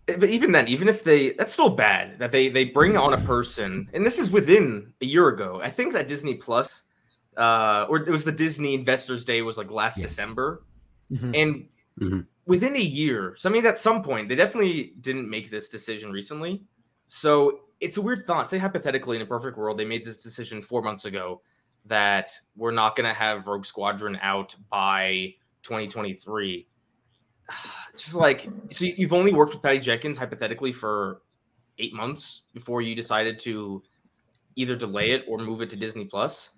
But 0.05 0.25
even 0.25 0.51
then, 0.51 0.67
even 0.67 0.89
if 0.89 1.03
they, 1.03 1.31
that's 1.31 1.53
still 1.53 1.69
bad 1.69 2.19
that 2.19 2.31
they 2.31 2.49
they 2.49 2.65
bring 2.65 2.97
on 2.97 3.13
a 3.13 3.21
person, 3.21 3.89
and 3.93 4.05
this 4.05 4.19
is 4.19 4.31
within 4.31 4.91
a 5.01 5.05
year 5.05 5.29
ago. 5.29 5.61
I 5.63 5.69
think 5.69 5.93
that 5.93 6.09
Disney 6.09 6.35
Plus, 6.35 6.83
uh, 7.37 7.85
or 7.89 7.97
it 7.97 8.09
was 8.09 8.25
the 8.25 8.31
Disney 8.31 8.73
Investors 8.73 9.23
Day 9.23 9.41
was 9.41 9.57
like 9.57 9.71
last 9.71 9.97
yeah. 9.97 10.03
December, 10.03 10.65
mm-hmm. 11.11 11.31
and 11.33 11.67
mm-hmm 11.99 12.19
within 12.45 12.75
a 12.75 12.79
year. 12.79 13.35
So 13.37 13.49
I 13.49 13.53
mean, 13.53 13.65
at 13.65 13.79
some 13.79 14.03
point, 14.03 14.29
they 14.29 14.35
definitely 14.35 14.93
didn't 15.01 15.29
make 15.29 15.49
this 15.49 15.69
decision 15.69 16.11
recently. 16.11 16.63
So 17.07 17.61
it's 17.79 17.97
a 17.97 18.01
weird 18.01 18.25
thought. 18.25 18.49
Say 18.49 18.57
hypothetically, 18.57 19.17
in 19.17 19.21
a 19.21 19.25
perfect 19.25 19.57
world, 19.57 19.77
they 19.77 19.85
made 19.85 20.05
this 20.05 20.21
decision 20.21 20.61
four 20.61 20.81
months 20.81 21.05
ago 21.05 21.41
that 21.85 22.31
we're 22.55 22.71
not 22.71 22.95
going 22.95 23.07
to 23.07 23.13
have 23.13 23.47
Rogue 23.47 23.65
Squadron 23.65 24.17
out 24.21 24.55
by 24.69 25.33
2023. 25.63 26.67
Just 27.95 28.15
like 28.15 28.47
so, 28.69 28.85
you've 28.85 29.13
only 29.13 29.33
worked 29.33 29.53
with 29.53 29.61
Patty 29.61 29.79
Jenkins 29.79 30.17
hypothetically 30.17 30.71
for 30.71 31.21
eight 31.77 31.93
months 31.93 32.43
before 32.53 32.81
you 32.81 32.95
decided 32.95 33.39
to 33.39 33.83
either 34.55 34.75
delay 34.75 35.11
it 35.11 35.25
or 35.27 35.37
move 35.37 35.61
it 35.61 35.69
to 35.71 35.75
Disney 35.75 36.05
Plus. 36.05 36.51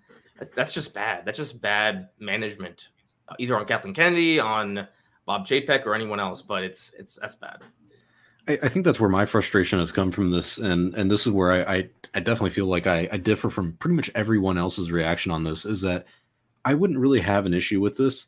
That's 0.54 0.74
just 0.74 0.92
bad. 0.94 1.24
That's 1.24 1.38
just 1.38 1.62
bad 1.62 2.08
management, 2.18 2.88
uh, 3.28 3.34
either 3.38 3.56
on 3.58 3.64
Kathleen 3.66 3.94
Kennedy, 3.94 4.38
on 4.38 4.86
Bob 5.24 5.46
Chapek 5.46 5.86
or 5.86 5.94
anyone 5.94 6.20
else, 6.20 6.42
but 6.42 6.62
it's 6.62 6.92
it's 6.98 7.18
that's 7.20 7.34
bad. 7.34 7.58
I, 8.48 8.58
I, 8.62 8.68
think 8.68 8.84
that's 8.84 9.00
where 9.00 9.10
my 9.10 9.24
frustration 9.24 9.78
has 9.78 9.90
come 9.92 10.12
from 10.12 10.30
this, 10.30 10.58
and 10.58 10.94
and 10.94 11.10
this 11.10 11.26
is 11.26 11.32
where 11.32 11.52
I 11.52 11.76
I, 11.76 11.90
I 12.14 12.20
definitely 12.20 12.50
feel 12.50 12.66
like 12.66 12.86
I, 12.86 13.08
I 13.10 13.16
differ 13.16 13.48
from 13.48 13.72
pretty 13.74 13.96
much 13.96 14.10
everyone 14.14 14.58
else's 14.58 14.90
reaction 14.90 15.32
on 15.32 15.44
this. 15.44 15.64
Is 15.64 15.80
that 15.82 16.06
I 16.64 16.74
wouldn't 16.74 16.98
really 16.98 17.20
have 17.20 17.46
an 17.46 17.54
issue 17.54 17.80
with 17.80 17.96
this 17.96 18.26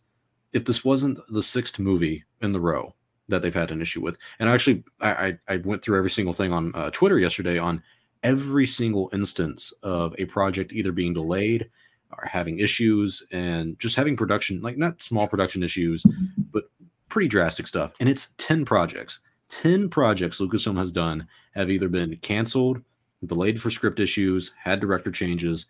if 0.53 0.65
this 0.65 0.85
wasn't 0.85 1.19
the 1.29 1.43
sixth 1.43 1.79
movie 1.79 2.25
in 2.41 2.53
the 2.53 2.61
row 2.61 2.95
that 3.29 3.43
they've 3.43 3.55
had 3.55 3.71
an 3.71 3.83
issue 3.83 4.01
with. 4.01 4.17
And 4.39 4.49
I 4.49 4.55
actually, 4.55 4.85
I 5.01 5.39
I 5.49 5.57
went 5.57 5.83
through 5.83 5.99
every 5.99 6.11
single 6.11 6.33
thing 6.33 6.53
on 6.53 6.73
uh, 6.75 6.91
Twitter 6.91 7.19
yesterday 7.19 7.59
on 7.59 7.83
every 8.23 8.67
single 8.67 9.11
instance 9.13 9.73
of 9.83 10.15
a 10.19 10.25
project 10.25 10.73
either 10.73 10.93
being 10.93 11.15
delayed 11.15 11.71
or 12.13 12.27
having 12.27 12.59
issues 12.59 13.23
and 13.31 13.79
just 13.79 13.97
having 13.97 14.17
production 14.17 14.61
like 14.61 14.77
not 14.77 15.01
small 15.01 15.29
production 15.29 15.63
issues 15.63 16.05
but 16.53 16.65
pretty 17.09 17.29
drastic 17.29 17.67
stuff. 17.67 17.93
And 18.01 18.09
it's 18.09 18.33
10 18.39 18.65
projects. 18.65 19.21
10 19.51 19.89
projects 19.89 20.41
Lucasfilm 20.41 20.79
has 20.79 20.93
done 20.93 21.27
have 21.55 21.71
either 21.71 21.89
been 21.89 22.17
canceled, 22.19 22.83
delayed 23.25 23.61
for 23.61 23.71
script 23.71 24.01
issues, 24.01 24.53
had 24.63 24.81
director 24.81 25.11
changes, 25.11 25.67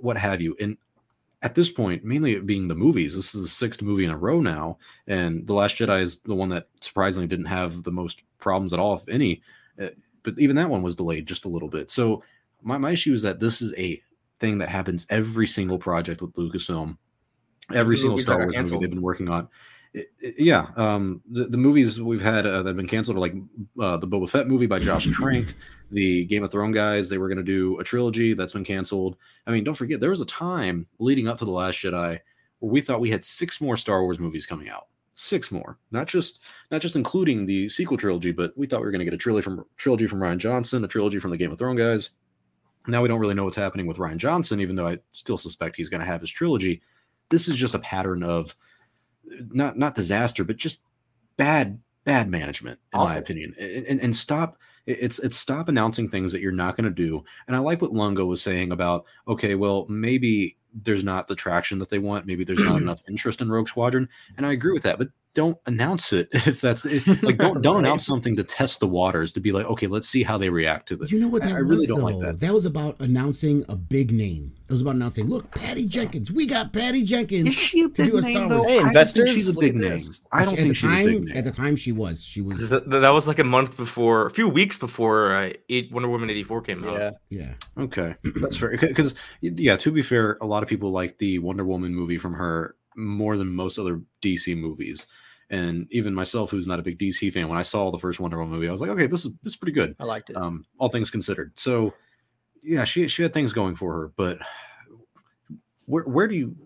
what 0.00 0.16
have 0.16 0.40
you. 0.40 0.56
And 0.60 0.76
at 1.44 1.54
this 1.54 1.70
point, 1.70 2.04
mainly 2.04 2.32
it 2.32 2.46
being 2.46 2.68
the 2.68 2.74
movies, 2.74 3.14
this 3.14 3.34
is 3.34 3.42
the 3.42 3.48
sixth 3.48 3.82
movie 3.82 4.06
in 4.06 4.10
a 4.10 4.16
row 4.16 4.40
now. 4.40 4.78
And 5.06 5.46
The 5.46 5.52
Last 5.52 5.76
Jedi 5.76 6.00
is 6.00 6.18
the 6.20 6.34
one 6.34 6.48
that 6.48 6.68
surprisingly 6.80 7.26
didn't 7.26 7.44
have 7.44 7.82
the 7.82 7.92
most 7.92 8.22
problems 8.38 8.72
at 8.72 8.78
all, 8.78 8.94
if 8.94 9.06
any. 9.08 9.42
Uh, 9.80 9.88
but 10.22 10.38
even 10.38 10.56
that 10.56 10.70
one 10.70 10.82
was 10.82 10.96
delayed 10.96 11.26
just 11.26 11.44
a 11.44 11.48
little 11.48 11.68
bit. 11.68 11.90
So 11.90 12.24
my, 12.62 12.78
my 12.78 12.92
issue 12.92 13.12
is 13.12 13.20
that 13.22 13.40
this 13.40 13.60
is 13.60 13.74
a 13.76 14.02
thing 14.40 14.56
that 14.58 14.70
happens 14.70 15.06
every 15.10 15.46
single 15.46 15.78
project 15.78 16.22
with 16.22 16.32
Lucasfilm. 16.32 16.96
Every 17.74 17.98
single 17.98 18.18
Star 18.18 18.38
Wars 18.38 18.56
movie 18.56 18.78
they've 18.78 18.90
been 18.90 19.02
working 19.02 19.28
on 19.28 19.48
yeah, 20.20 20.68
um, 20.76 21.22
the, 21.30 21.44
the 21.44 21.56
movies 21.56 22.00
we've 22.00 22.20
had 22.20 22.46
uh, 22.46 22.62
that 22.62 22.70
have 22.70 22.76
been 22.76 22.88
canceled 22.88 23.16
are 23.16 23.20
like 23.20 23.34
uh, 23.80 23.96
the 23.96 24.08
Boba 24.08 24.28
Fett 24.28 24.48
movie 24.48 24.66
by 24.66 24.78
Josh 24.78 25.06
Trank, 25.12 25.54
the 25.90 26.24
Game 26.24 26.42
of 26.42 26.50
Thrones 26.50 26.74
guys. 26.74 27.08
They 27.08 27.18
were 27.18 27.28
going 27.28 27.38
to 27.38 27.44
do 27.44 27.78
a 27.78 27.84
trilogy 27.84 28.34
that's 28.34 28.52
been 28.52 28.64
canceled. 28.64 29.16
I 29.46 29.52
mean, 29.52 29.62
don't 29.62 29.74
forget 29.74 30.00
there 30.00 30.10
was 30.10 30.20
a 30.20 30.26
time 30.26 30.86
leading 30.98 31.28
up 31.28 31.38
to 31.38 31.44
the 31.44 31.52
Last 31.52 31.78
Jedi 31.78 32.18
where 32.58 32.72
we 32.72 32.80
thought 32.80 33.00
we 33.00 33.10
had 33.10 33.24
six 33.24 33.60
more 33.60 33.76
Star 33.76 34.02
Wars 34.02 34.18
movies 34.18 34.46
coming 34.46 34.68
out. 34.68 34.88
Six 35.16 35.52
more, 35.52 35.78
not 35.92 36.08
just 36.08 36.42
not 36.72 36.80
just 36.80 36.96
including 36.96 37.46
the 37.46 37.68
sequel 37.68 37.96
trilogy, 37.96 38.32
but 38.32 38.52
we 38.56 38.66
thought 38.66 38.80
we 38.80 38.86
were 38.86 38.90
going 38.90 38.98
to 38.98 39.04
get 39.04 39.14
a 39.14 39.18
trilogy 39.18 39.44
from 39.44 39.64
trilogy 39.76 40.08
from 40.08 40.18
Rian 40.18 40.38
Johnson, 40.38 40.82
a 40.82 40.88
trilogy 40.88 41.20
from 41.20 41.30
the 41.30 41.36
Game 41.36 41.52
of 41.52 41.58
Thrones 41.58 41.78
guys. 41.78 42.10
Now 42.88 43.00
we 43.00 43.06
don't 43.06 43.20
really 43.20 43.34
know 43.34 43.44
what's 43.44 43.54
happening 43.54 43.86
with 43.86 43.98
Rian 43.98 44.16
Johnson, 44.16 44.58
even 44.60 44.74
though 44.74 44.88
I 44.88 44.98
still 45.12 45.38
suspect 45.38 45.76
he's 45.76 45.88
going 45.88 46.00
to 46.00 46.06
have 46.06 46.20
his 46.20 46.32
trilogy. 46.32 46.82
this 47.28 47.46
is 47.46 47.54
just 47.54 47.76
a 47.76 47.78
pattern 47.78 48.24
of 48.24 48.56
not 49.50 49.78
not 49.78 49.94
disaster, 49.94 50.44
but 50.44 50.56
just 50.56 50.80
bad 51.36 51.80
bad 52.04 52.28
management, 52.28 52.78
in 52.92 53.00
Awful. 53.00 53.14
my 53.14 53.18
opinion. 53.18 53.54
And, 53.58 54.00
and 54.00 54.14
stop 54.14 54.58
it's 54.86 55.18
it's 55.18 55.36
stop 55.36 55.68
announcing 55.68 56.08
things 56.08 56.32
that 56.32 56.40
you're 56.40 56.52
not 56.52 56.76
going 56.76 56.84
to 56.84 56.90
do. 56.90 57.24
And 57.46 57.56
I 57.56 57.58
like 57.58 57.80
what 57.80 57.92
Lungo 57.92 58.26
was 58.26 58.42
saying 58.42 58.72
about 58.72 59.04
okay, 59.26 59.54
well 59.54 59.86
maybe 59.88 60.56
there's 60.82 61.04
not 61.04 61.28
the 61.28 61.36
traction 61.36 61.78
that 61.78 61.88
they 61.88 61.98
want. 61.98 62.26
Maybe 62.26 62.44
there's 62.44 62.58
not 62.60 62.82
enough 62.82 63.02
interest 63.08 63.40
in 63.40 63.50
Rogue 63.50 63.68
Squadron, 63.68 64.08
and 64.36 64.46
I 64.46 64.52
agree 64.52 64.72
with 64.72 64.82
that. 64.82 64.98
But 64.98 65.08
don't 65.34 65.58
announce 65.66 66.12
it 66.12 66.28
if 66.32 66.60
that's 66.60 66.84
like 67.22 67.36
don't 67.36 67.60
don't 67.62 67.74
right. 67.74 67.78
announce 67.80 68.06
something 68.06 68.34
to 68.36 68.44
test 68.44 68.80
the 68.80 68.86
waters 68.86 69.32
to 69.32 69.40
be 69.40 69.52
like 69.52 69.66
okay 69.66 69.86
let's 69.86 70.08
see 70.08 70.22
how 70.22 70.38
they 70.38 70.48
react 70.48 70.88
to 70.88 70.96
this 70.96 71.10
you 71.10 71.20
know 71.20 71.28
what 71.28 71.42
that 71.42 71.54
I, 71.54 71.60
was, 71.62 71.70
I 71.70 71.74
really 71.74 71.86
don't 71.86 71.98
though? 71.98 72.06
like 72.06 72.20
that. 72.20 72.40
That 72.40 72.54
was 72.54 72.64
about 72.64 72.98
announcing 73.00 73.64
a 73.68 73.76
big 73.76 74.12
name. 74.12 74.52
It 74.68 74.72
was 74.72 74.80
about 74.80 74.94
announcing 74.94 75.28
look 75.28 75.50
Patty 75.50 75.84
Jenkins. 75.86 76.32
We 76.32 76.46
got 76.46 76.72
Patty 76.72 77.02
Jenkins 77.02 77.48
is 77.50 77.54
she 77.54 77.82
a 77.82 77.88
big 77.88 78.12
to 78.12 78.20
name 78.20 78.48
though? 78.48 78.62
Hey 78.62 78.78
investors? 78.78 79.30
she's 79.30 79.48
a 79.48 79.58
big 79.58 79.74
name. 79.74 80.00
I 80.32 80.44
don't 80.44 80.56
think 80.56 80.76
she's 80.76 80.90
a 80.90 81.04
big 81.04 81.24
name. 81.24 81.36
at 81.36 81.44
the 81.44 81.52
time 81.52 81.76
she 81.76 81.92
was 81.92 82.22
she 82.22 82.40
was 82.40 82.70
that, 82.70 82.88
that 82.88 83.10
was 83.10 83.28
like 83.28 83.38
a 83.38 83.44
month 83.44 83.76
before 83.76 84.26
a 84.26 84.30
few 84.30 84.48
weeks 84.48 84.76
before 84.76 85.34
uh, 85.34 85.52
eight, 85.68 85.92
Wonder 85.92 86.08
Woman 86.08 86.30
84 86.30 86.62
came 86.62 86.84
out. 86.84 86.98
Yeah. 86.98 87.10
Yeah. 87.28 87.82
Okay. 87.82 88.14
That's 88.36 88.56
fair. 88.56 88.70
Because 88.70 89.14
yeah 89.40 89.76
to 89.76 89.90
be 89.90 90.02
fair 90.02 90.38
a 90.40 90.46
lot 90.46 90.62
of 90.62 90.68
people 90.68 90.92
like 90.92 91.18
the 91.18 91.38
Wonder 91.40 91.64
Woman 91.64 91.94
movie 91.94 92.18
from 92.18 92.34
her 92.34 92.76
more 92.96 93.36
than 93.36 93.48
most 93.48 93.78
other 93.78 94.00
DC 94.22 94.56
movies 94.56 95.06
and 95.50 95.86
even 95.90 96.14
myself, 96.14 96.50
who's 96.50 96.66
not 96.66 96.78
a 96.78 96.82
big 96.82 96.98
DC 96.98 97.32
fan, 97.32 97.48
when 97.48 97.58
I 97.58 97.62
saw 97.62 97.90
the 97.90 97.98
first 97.98 98.20
Wonder 98.20 98.38
Woman 98.38 98.54
movie, 98.54 98.68
I 98.68 98.72
was 98.72 98.80
like, 98.80 98.90
okay, 98.90 99.06
this 99.06 99.24
is 99.24 99.32
this 99.42 99.52
is 99.52 99.56
pretty 99.56 99.72
good. 99.72 99.94
I 99.98 100.04
liked 100.04 100.30
it. 100.30 100.36
Um, 100.36 100.64
all 100.78 100.88
things 100.88 101.10
considered. 101.10 101.52
So, 101.56 101.94
yeah, 102.62 102.84
she 102.84 103.08
she 103.08 103.22
had 103.22 103.32
things 103.32 103.52
going 103.52 103.76
for 103.76 103.92
her, 103.94 104.12
but 104.16 104.38
where 105.86 106.04
where 106.04 106.26
do 106.26 106.34
you 106.34 106.56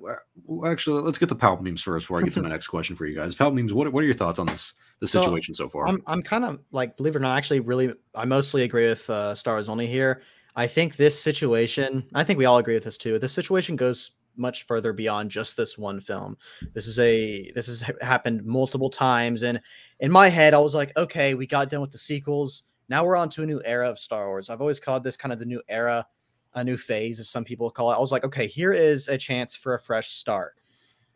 well, 0.45 0.71
actually 0.71 1.03
let's 1.03 1.19
get 1.19 1.29
the 1.29 1.37
Palp 1.37 1.61
memes 1.61 1.83
first 1.83 2.05
before 2.05 2.21
I 2.21 2.23
get 2.23 2.35
to 2.35 2.43
my 2.43 2.49
next 2.51 2.69
question 2.69 2.97
for 2.97 3.07
you 3.07 3.17
guys. 3.17 3.35
Palp 3.35 3.55
memes, 3.55 3.75
what 3.75 3.93
what 3.93 4.03
are 4.03 4.07
your 4.07 4.15
thoughts 4.15 4.39
on 4.39 4.47
this 4.47 4.75
the 5.01 5.09
situation 5.09 5.55
so, 5.55 5.65
so 5.65 5.71
far? 5.71 5.89
I'm 5.89 6.03
I'm 6.07 6.23
kind 6.23 6.45
of 6.45 6.61
like 6.71 6.97
believe 6.97 7.15
it 7.15 7.19
or 7.19 7.21
not, 7.21 7.37
actually 7.37 7.61
really 7.61 7.93
I 8.15 8.25
mostly 8.25 8.63
agree 8.63 8.89
with 8.89 9.09
uh, 9.11 9.35
Stars 9.35 9.69
Only 9.69 9.87
here. 9.87 10.23
I 10.57 10.67
think 10.67 10.97
this 10.97 11.21
situation, 11.21 12.05
I 12.15 12.25
think 12.25 12.39
we 12.39 12.45
all 12.45 12.59
agree 12.59 12.75
with 12.75 12.85
this 12.85 12.99
too. 12.99 13.19
This 13.19 13.33
situation 13.33 13.77
goes 13.77 14.13
much 14.39 14.65
further 14.65 14.93
beyond 14.93 15.31
just 15.31 15.57
this 15.57 15.77
one 15.77 16.01
film. 16.01 16.37
This 16.73 16.87
is 16.87 16.99
a 16.99 17.51
this 17.53 17.67
has 17.67 17.83
happened 18.01 18.45
multiple 18.45 18.91
times, 18.91 19.43
and 19.43 19.61
in 20.01 20.11
my 20.11 20.29
head, 20.29 20.55
I 20.55 20.59
was 20.59 20.75
like, 20.75 20.97
okay, 20.97 21.35
we 21.35 21.47
got 21.47 21.71
done 21.71 21.81
with 21.81 21.91
the 21.91 21.99
sequels. 21.99 22.65
Now 22.89 23.05
we're 23.05 23.17
on 23.17 23.29
to 23.31 23.43
a 23.43 23.47
new 23.47 23.61
era 23.65 23.89
of 23.89 23.99
Star 23.99 24.29
Wars. 24.29 24.49
I've 24.49 24.61
always 24.61 24.81
called 24.81 25.05
this 25.05 25.17
kind 25.17 25.33
of 25.33 25.39
the 25.39 25.45
new 25.45 25.63
era, 25.69 26.07
a 26.55 26.65
new 26.65 26.77
phase, 26.77 27.21
as 27.21 27.29
some 27.29 27.45
people 27.45 27.71
call 27.71 27.93
it. 27.93 27.97
I 27.97 28.01
was 28.01 28.13
like, 28.13 28.25
okay, 28.25 28.47
here 28.47 28.73
is 28.73 29.09
a 29.09 29.19
chance 29.19 29.55
for 29.55 29.75
a 29.75 29.81
fresh 29.81 30.09
start. 30.09 30.57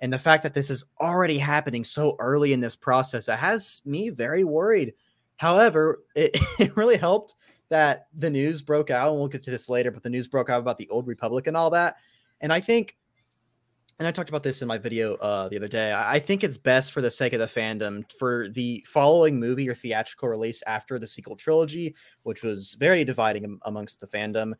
And 0.01 0.13
the 0.13 0.19
fact 0.19 0.43
that 0.43 0.53
this 0.53 0.69
is 0.69 0.85
already 1.01 1.39
happening 1.39 1.85
so 1.85 2.17
early 2.19 2.53
in 2.53 2.61
this 2.61 2.75
process, 2.77 3.29
it 3.29 3.39
has 3.39 3.81
me 3.85 4.11
very 4.11 4.43
worried. 4.43 4.95
However, 5.37 6.03
it, 6.15 6.37
it 6.59 6.77
really 6.77 6.97
helped 6.97 7.37
that 7.69 8.09
the 8.19 8.29
news 8.29 8.61
broke 8.61 8.91
out, 8.91 9.11
and 9.13 9.19
we'll 9.19 9.29
get 9.29 9.43
to 9.45 9.51
this 9.51 9.71
later, 9.71 9.91
but 9.91 10.03
the 10.03 10.11
news 10.11 10.29
broke 10.29 10.51
out 10.51 10.61
about 10.61 10.77
the 10.77 10.89
old 10.91 11.07
Republic 11.07 11.47
and 11.47 11.57
all 11.57 11.71
that. 11.71 11.97
And 12.43 12.53
I 12.53 12.61
think 12.61 12.97
and 14.03 14.09
I 14.09 14.11
talked 14.11 14.31
about 14.31 14.43
this 14.43 14.63
in 14.63 14.67
my 14.67 14.79
video 14.79 15.15
uh, 15.15 15.49
the 15.49 15.57
other 15.57 15.69
day. 15.69 15.95
I 15.95 16.19
think 16.19 16.43
it's 16.43 16.59
best 16.59 16.91
for 16.91 17.01
the 17.01 17.11
sake 17.11 17.35
of 17.35 17.39
the 17.39 17.47
fandom 17.47 18.03
for 18.19 18.49
the 18.49 18.85
following 18.85 19.39
movie 19.39 19.69
or 19.69 19.75
theatrical 19.77 20.29
release 20.29 20.61
after 20.67 20.99
the 20.99 21.07
sequel 21.07 21.37
trilogy, 21.37 21.95
which 22.25 22.43
was 22.43 22.75
very 22.81 23.05
dividing 23.05 23.61
amongst 23.63 24.01
the 24.01 24.09
fandom, 24.09 24.55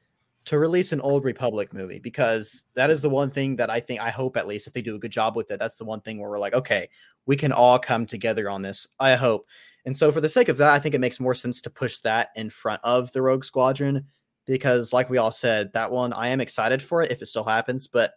to 0.45 0.59
release 0.59 0.93
an 0.93 1.01
Old 1.01 1.25
Republic 1.25 1.75
movie 1.75 1.99
because 1.99 2.67
that 2.75 2.89
is 2.89 3.03
the 3.03 3.11
one 3.11 3.31
thing 3.31 3.57
that 3.57 3.69
I 3.69 3.81
think 3.81 4.01
I 4.01 4.11
hope 4.11 4.37
at 4.37 4.47
least 4.47 4.69
if 4.69 4.75
they 4.75 4.83
do 4.83 4.95
a 4.95 5.01
good 5.01 5.11
job 5.11 5.35
with 5.35 5.51
it, 5.51 5.59
that's 5.59 5.77
the 5.77 5.85
one 5.85 6.03
thing 6.03 6.21
where 6.21 6.31
we're 6.31 6.39
like, 6.39 6.55
okay, 6.55 6.89
we 7.27 7.35
can 7.35 7.51
all 7.51 7.81
come 7.81 8.07
together 8.07 8.49
on 8.49 8.63
this. 8.63 8.87
I 9.01 9.17
hope. 9.17 9.49
And 9.87 9.97
so 9.97 10.13
for 10.13 10.21
the 10.21 10.29
sake 10.29 10.51
of 10.51 10.59
that, 10.59 10.71
I 10.71 10.79
think 10.79 10.95
it 10.95 11.01
makes 11.01 11.19
more 11.19 11.35
sense 11.35 11.61
to 11.63 11.71
push 11.71 11.99
that 11.99 12.29
in 12.37 12.49
front 12.49 12.81
of 12.85 13.11
the 13.11 13.23
Rogue 13.23 13.43
Squadron 13.43 14.07
because 14.47 14.93
like 14.93 15.11
we 15.11 15.19
all 15.19 15.33
said, 15.33 15.73
that 15.73 15.91
one 15.91 16.13
I 16.13 16.29
am 16.29 16.41
excited 16.41 16.81
for 16.81 17.03
it 17.03 17.11
if 17.11 17.23
it 17.23 17.27
still 17.27 17.43
happens, 17.43 17.89
but 17.89 18.13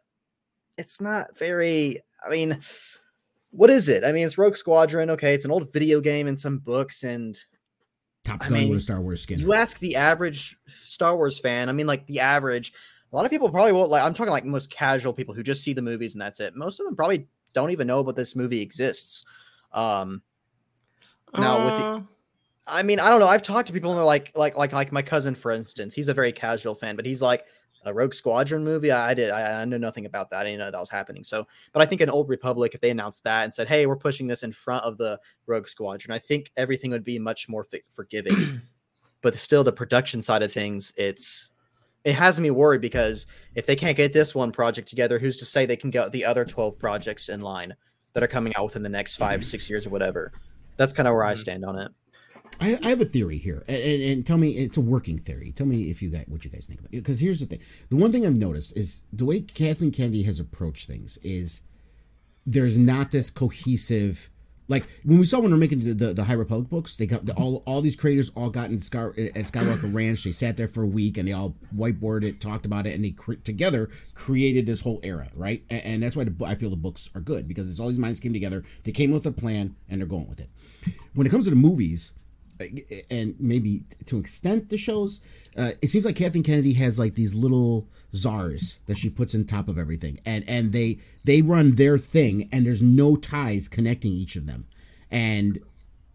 it's 0.78 1.02
not 1.02 1.38
very. 1.38 2.00
I 2.26 2.30
mean, 2.30 2.60
what 3.52 3.70
is 3.70 3.90
it? 3.90 4.04
I 4.04 4.12
mean, 4.12 4.26
it's 4.26 4.38
Rogue 4.38 4.56
Squadron. 4.56 5.10
Okay, 5.12 5.34
it's 5.34 5.46
an 5.46 5.52
old 5.52 5.72
video 5.72 6.02
game 6.02 6.28
and 6.28 6.38
some 6.38 6.60
books 6.60 7.04
and. 7.04 7.40
Top 8.24 8.40
Gun 8.40 8.54
I 8.54 8.66
mean, 8.66 8.80
Star 8.80 9.02
Wars 9.02 9.22
skin. 9.22 9.40
You 9.40 9.54
ask 9.54 9.78
the 9.78 9.96
average 9.96 10.58
Star 10.68 11.16
Wars 11.16 11.38
fan. 11.38 11.70
I 11.70 11.74
mean, 11.74 11.86
like 11.86 12.08
the 12.08 12.20
average. 12.20 12.74
A 13.12 13.16
lot 13.16 13.24
of 13.24 13.30
people 13.32 13.50
probably 13.50 13.72
won't 13.72 13.92
like. 13.92 14.04
I'm 14.04 14.16
talking 14.16 14.32
like 14.32 14.46
most 14.46 14.72
casual 14.72 15.14
people 15.14 15.36
who 15.36 15.44
just 15.44 15.64
see 15.64 15.74
the 15.74 15.82
movies 15.82 16.16
and 16.16 16.22
that's 16.22 16.40
it. 16.40 16.56
Most 16.56 16.80
of 16.80 16.88
them 16.88 16.96
probably 16.96 17.28
don't 17.54 17.70
even 17.70 17.86
know 17.86 18.00
about 18.00 18.16
this 18.16 18.36
movie 18.36 18.62
exists. 18.62 19.24
Um, 19.72 20.24
now 21.38 21.62
uh... 21.62 21.66
with 21.66 21.76
the, 21.76 21.86
uh. 21.86 22.02
I 22.68 22.82
mean, 22.82 23.00
I 23.00 23.10
don't 23.10 23.20
know. 23.20 23.28
I've 23.28 23.44
talked 23.44 23.68
to 23.68 23.74
people 23.74 23.92
and 23.92 23.98
they're 24.00 24.06
like, 24.06 24.32
like, 24.36 24.58
like, 24.58 24.74
like 24.74 24.92
my 24.92 25.04
cousin, 25.04 25.36
for 25.36 25.52
instance. 25.52 25.94
He's 25.94 26.08
a 26.08 26.16
very 26.16 26.32
casual 26.32 26.74
fan, 26.74 26.96
but 26.96 27.06
he's 27.06 27.22
like, 27.22 27.46
a 27.86 27.94
Rogue 27.94 28.14
Squadron 28.14 28.64
movie. 28.64 28.92
I, 28.92 29.12
I 29.12 29.14
did. 29.14 29.32
I, 29.32 29.62
I, 29.62 29.66
knew 29.66 29.80
nothing 29.80 30.06
about 30.06 30.30
that. 30.30 30.42
I 30.42 30.44
didn't 30.44 30.60
know 30.60 30.72
that 30.72 30.80
was 30.80 30.90
happening. 30.90 31.24
So, 31.24 31.48
but 31.72 31.82
I 31.82 31.86
think 31.86 32.02
an 32.02 32.10
Old 32.10 32.30
Republic, 32.30 32.74
if 32.74 32.82
they 32.82 32.90
announced 32.90 33.24
that 33.24 33.44
and 33.44 33.54
said, 33.54 33.68
"Hey, 33.68 33.86
we're 33.86 33.96
pushing 33.96 34.28
this 34.28 34.44
in 34.44 34.52
front 34.52 34.84
of 34.84 34.98
the 34.98 35.20
Rogue 35.46 35.68
Squadron," 35.68 36.14
I 36.14 36.20
think 36.20 36.52
everything 36.58 36.92
would 36.92 37.04
be 37.04 37.20
much 37.20 37.48
more 37.48 37.66
f- 37.72 37.82
forgiving. 37.92 38.62
but 39.22 39.38
still, 39.38 39.64
the 39.64 39.72
production 39.72 40.22
side 40.22 40.44
of 40.44 40.52
things, 40.52 40.94
it's 40.98 41.52
it 42.04 42.14
has 42.14 42.40
me 42.40 42.52
worried 42.52 42.82
because 42.82 43.28
if 43.56 43.66
they 43.66 43.76
can't 43.76 43.98
get 43.98 44.14
this 44.14 44.36
one 44.36 44.52
project 44.52 44.88
together, 44.88 45.20
who's 45.20 45.38
to 45.38 45.46
say 45.46 45.66
they 45.66 45.78
can 45.78 45.92
get 45.92 46.12
the 46.12 46.26
other 46.26 46.46
twelve 46.46 46.78
projects 46.78 47.30
in 47.30 47.42
line 47.42 47.76
that 48.14 48.24
are 48.24 48.28
coming 48.28 48.56
out 48.56 48.66
within 48.66 48.84
the 48.84 48.90
next 48.90 49.18
five, 49.18 49.46
six 49.46 49.70
years 49.70 49.86
or 49.86 49.90
whatever? 49.90 50.32
That's 50.78 50.94
kind 50.94 51.08
of 51.08 51.14
where 51.14 51.24
I 51.24 51.34
mm-hmm. 51.34 51.40
stand 51.40 51.66
on 51.66 51.80
it. 51.80 51.92
I, 52.60 52.80
I 52.84 52.90
have 52.90 53.02
a 53.02 53.06
theory 53.06 53.38
here, 53.38 53.64
and, 53.68 53.78
and, 53.78 54.04
and, 54.04 54.26
tell 54.26 54.38
me 54.38 54.52
it's 54.52 54.78
a 54.78 54.82
working 54.82 55.20
theory. 55.20 55.52
Tell 55.52 55.68
me 55.68 55.90
if 55.90 56.02
you 56.02 56.10
guys 56.10 56.26
what 56.28 56.46
you 56.46 56.50
guys 56.50 56.66
think 56.66 56.80
about 56.80 56.94
it. 56.94 56.98
Because 56.98 57.20
here's 57.20 57.40
the 57.40 57.46
thing: 57.46 57.60
the 57.90 57.96
one 57.96 58.12
thing 58.12 58.26
I've 58.26 58.38
noticed 58.38 58.76
is 58.78 59.04
the 59.12 59.26
way 59.26 59.42
Kathleen 59.42 59.92
Kennedy 59.92 60.24
has 60.24 60.40
approached 60.40 60.88
things 60.88 61.18
is 61.24 61.62
there's 62.46 62.78
not 62.78 63.12
this 63.12 63.30
cohesive. 63.30 64.30
Like 64.68 64.88
when 65.04 65.20
we 65.20 65.26
saw 65.26 65.40
when 65.40 65.52
we're 65.52 65.58
making 65.58 65.84
the, 65.84 65.94
the, 65.94 66.14
the 66.14 66.24
High 66.24 66.34
Republic 66.34 66.70
books, 66.70 66.96
they 66.96 67.06
got 67.06 67.28
the, 67.28 67.34
all 67.34 67.62
all 67.68 67.82
these 67.82 67.96
creators 67.96 68.32
all 68.36 68.50
got 68.50 68.72
in 68.72 68.80
Sky, 68.80 69.10
at 69.10 69.46
Skywalker 69.46 69.94
Ranch. 69.94 70.24
They 70.24 70.32
sat 70.32 70.58
there 70.58 70.68
for 70.68 70.82
a 70.82 70.88
week 70.88 71.18
and 71.18 71.28
they 71.28 71.34
all 71.34 71.56
whiteboarded 71.76 72.24
it, 72.24 72.42
talked 72.42 72.66
about 72.66 72.88
it, 72.88 72.96
and 72.96 73.04
they 73.04 73.12
cre- 73.12 73.34
together 73.34 73.92
created 74.16 74.66
this 74.66 74.82
whole 74.82 75.00
era, 75.04 75.30
right? 75.36 75.64
And, 75.70 75.84
and 75.84 76.04
that's 76.04 76.16
why 76.16 76.24
the, 76.24 76.46
I 76.46 76.56
feel 76.56 76.72
the 76.72 76.78
books 76.78 77.12
are 77.14 77.22
good 77.22 77.48
because 77.48 77.70
it's 77.70 77.80
all 77.80 77.90
these 77.90 78.00
minds 78.00 78.20
came 78.20 78.34
together. 78.34 78.64
They 78.86 78.92
came 78.92 79.12
with 79.12 79.26
a 79.28 79.32
plan 79.32 79.76
and 79.88 80.02
they're 80.02 80.08
going 80.08 80.28
with 80.28 80.40
it. 80.40 80.50
When 81.14 81.28
it 81.28 81.30
comes 81.30 81.46
to 81.46 81.52
the 81.52 81.56
movies, 81.56 82.14
and 83.10 83.36
maybe 83.40 83.84
to 84.06 84.18
extent 84.18 84.70
the 84.70 84.78
shows 84.78 85.20
uh, 85.58 85.72
it 85.82 85.90
seems 85.90 86.06
like 86.06 86.16
kathleen 86.16 86.44
kennedy 86.44 86.74
has 86.74 86.98
like 86.98 87.16
these 87.16 87.34
little 87.36 87.88
czars 88.16 88.80
that 88.86 88.98
she 88.98 89.10
puts 89.10 89.36
on 89.36 89.46
top 89.46 89.68
of 89.68 89.78
everything. 89.78 90.20
And 90.26 90.48
and 90.48 90.72
they 90.72 91.00
they 91.24 91.42
run 91.42 91.76
their 91.76 91.98
thing 91.98 92.50
and 92.52 92.66
there's 92.66 92.82
no 92.82 93.16
ties 93.16 93.68
connecting 93.68 94.12
each 94.12 94.36
of 94.36 94.46
them. 94.46 94.66
And 95.12 95.60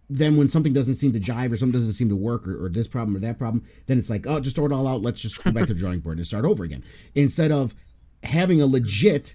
then 0.08 0.36
when 0.36 0.48
something 0.48 0.72
doesn't 0.72 0.96
seem 0.96 1.12
to 1.12 1.20
jive 1.20 1.52
or 1.52 1.56
something 1.56 1.72
doesn't 1.72 1.92
seem 1.92 2.08
to 2.08 2.16
work 2.16 2.48
or, 2.48 2.64
or 2.64 2.68
this 2.68 2.88
problem 2.88 3.16
or 3.16 3.20
that 3.20 3.38
problem 3.38 3.64
then 3.86 3.96
it's 3.96 4.10
like 4.10 4.26
oh 4.26 4.40
just 4.40 4.56
throw 4.56 4.66
it 4.66 4.72
all 4.72 4.88
out. 4.88 5.02
Let's 5.02 5.20
just 5.20 5.42
go 5.42 5.52
back 5.52 5.66
to 5.66 5.74
the 5.74 5.80
drawing 5.80 6.00
board 6.00 6.18
and 6.18 6.26
start 6.26 6.44
over 6.44 6.64
again. 6.64 6.84
Instead 7.14 7.52
of 7.52 7.74
having 8.22 8.60
a 8.60 8.66
legit 8.66 9.34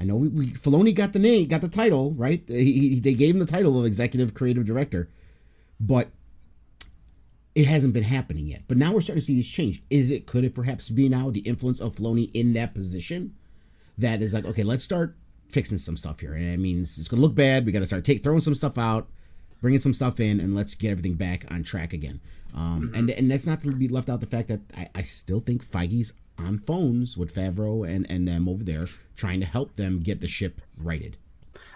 I 0.00 0.04
know 0.04 0.16
we, 0.16 0.28
we 0.28 0.46
Filoni 0.48 0.94
got 0.94 1.12
the 1.12 1.20
name, 1.20 1.46
got 1.46 1.60
the 1.60 1.68
title, 1.68 2.12
right? 2.12 2.42
He, 2.48 2.88
he, 2.88 3.00
they 3.00 3.14
gave 3.14 3.34
him 3.34 3.38
the 3.38 3.46
title 3.46 3.78
of 3.78 3.86
executive 3.86 4.34
creative 4.34 4.64
director 4.64 5.08
but 5.80 6.10
it 7.54 7.66
hasn't 7.66 7.92
been 7.92 8.02
happening 8.02 8.46
yet. 8.46 8.62
But 8.66 8.78
now 8.78 8.92
we're 8.92 9.00
starting 9.00 9.20
to 9.20 9.26
see 9.26 9.36
this 9.36 9.48
change. 9.48 9.82
Is 9.90 10.10
it 10.10 10.26
could 10.26 10.44
it 10.44 10.54
perhaps 10.54 10.88
be 10.88 11.08
now 11.08 11.30
the 11.30 11.40
influence 11.40 11.80
of 11.80 11.96
Filoni 11.96 12.30
in 12.32 12.54
that 12.54 12.74
position 12.74 13.34
that 13.98 14.22
is 14.22 14.32
like, 14.32 14.44
okay, 14.46 14.62
let's 14.62 14.84
start 14.84 15.16
fixing 15.48 15.78
some 15.78 15.96
stuff 15.96 16.20
here. 16.20 16.34
And 16.34 16.44
it 16.44 16.58
means 16.58 16.98
it's 16.98 17.08
gonna 17.08 17.22
look 17.22 17.34
bad. 17.34 17.66
We 17.66 17.72
gotta 17.72 17.86
start 17.86 18.04
take 18.04 18.22
throwing 18.22 18.40
some 18.40 18.54
stuff 18.54 18.78
out, 18.78 19.08
bringing 19.60 19.80
some 19.80 19.94
stuff 19.94 20.18
in, 20.18 20.40
and 20.40 20.54
let's 20.54 20.74
get 20.74 20.90
everything 20.90 21.14
back 21.14 21.44
on 21.50 21.62
track 21.62 21.92
again. 21.92 22.20
Um, 22.54 22.84
mm-hmm. 22.86 22.94
and 22.94 23.10
and 23.10 23.30
that's 23.30 23.46
not 23.46 23.62
to 23.62 23.72
be 23.72 23.88
left 23.88 24.08
out 24.08 24.20
the 24.20 24.26
fact 24.26 24.48
that 24.48 24.60
I, 24.76 24.88
I 24.94 25.02
still 25.02 25.40
think 25.40 25.64
Feige's 25.64 26.12
on 26.38 26.58
phones 26.58 27.16
with 27.16 27.34
Favreau 27.34 27.88
and, 27.88 28.10
and 28.10 28.26
them 28.26 28.48
over 28.48 28.64
there 28.64 28.86
trying 29.16 29.40
to 29.40 29.46
help 29.46 29.76
them 29.76 30.00
get 30.00 30.20
the 30.20 30.28
ship 30.28 30.60
righted. 30.76 31.16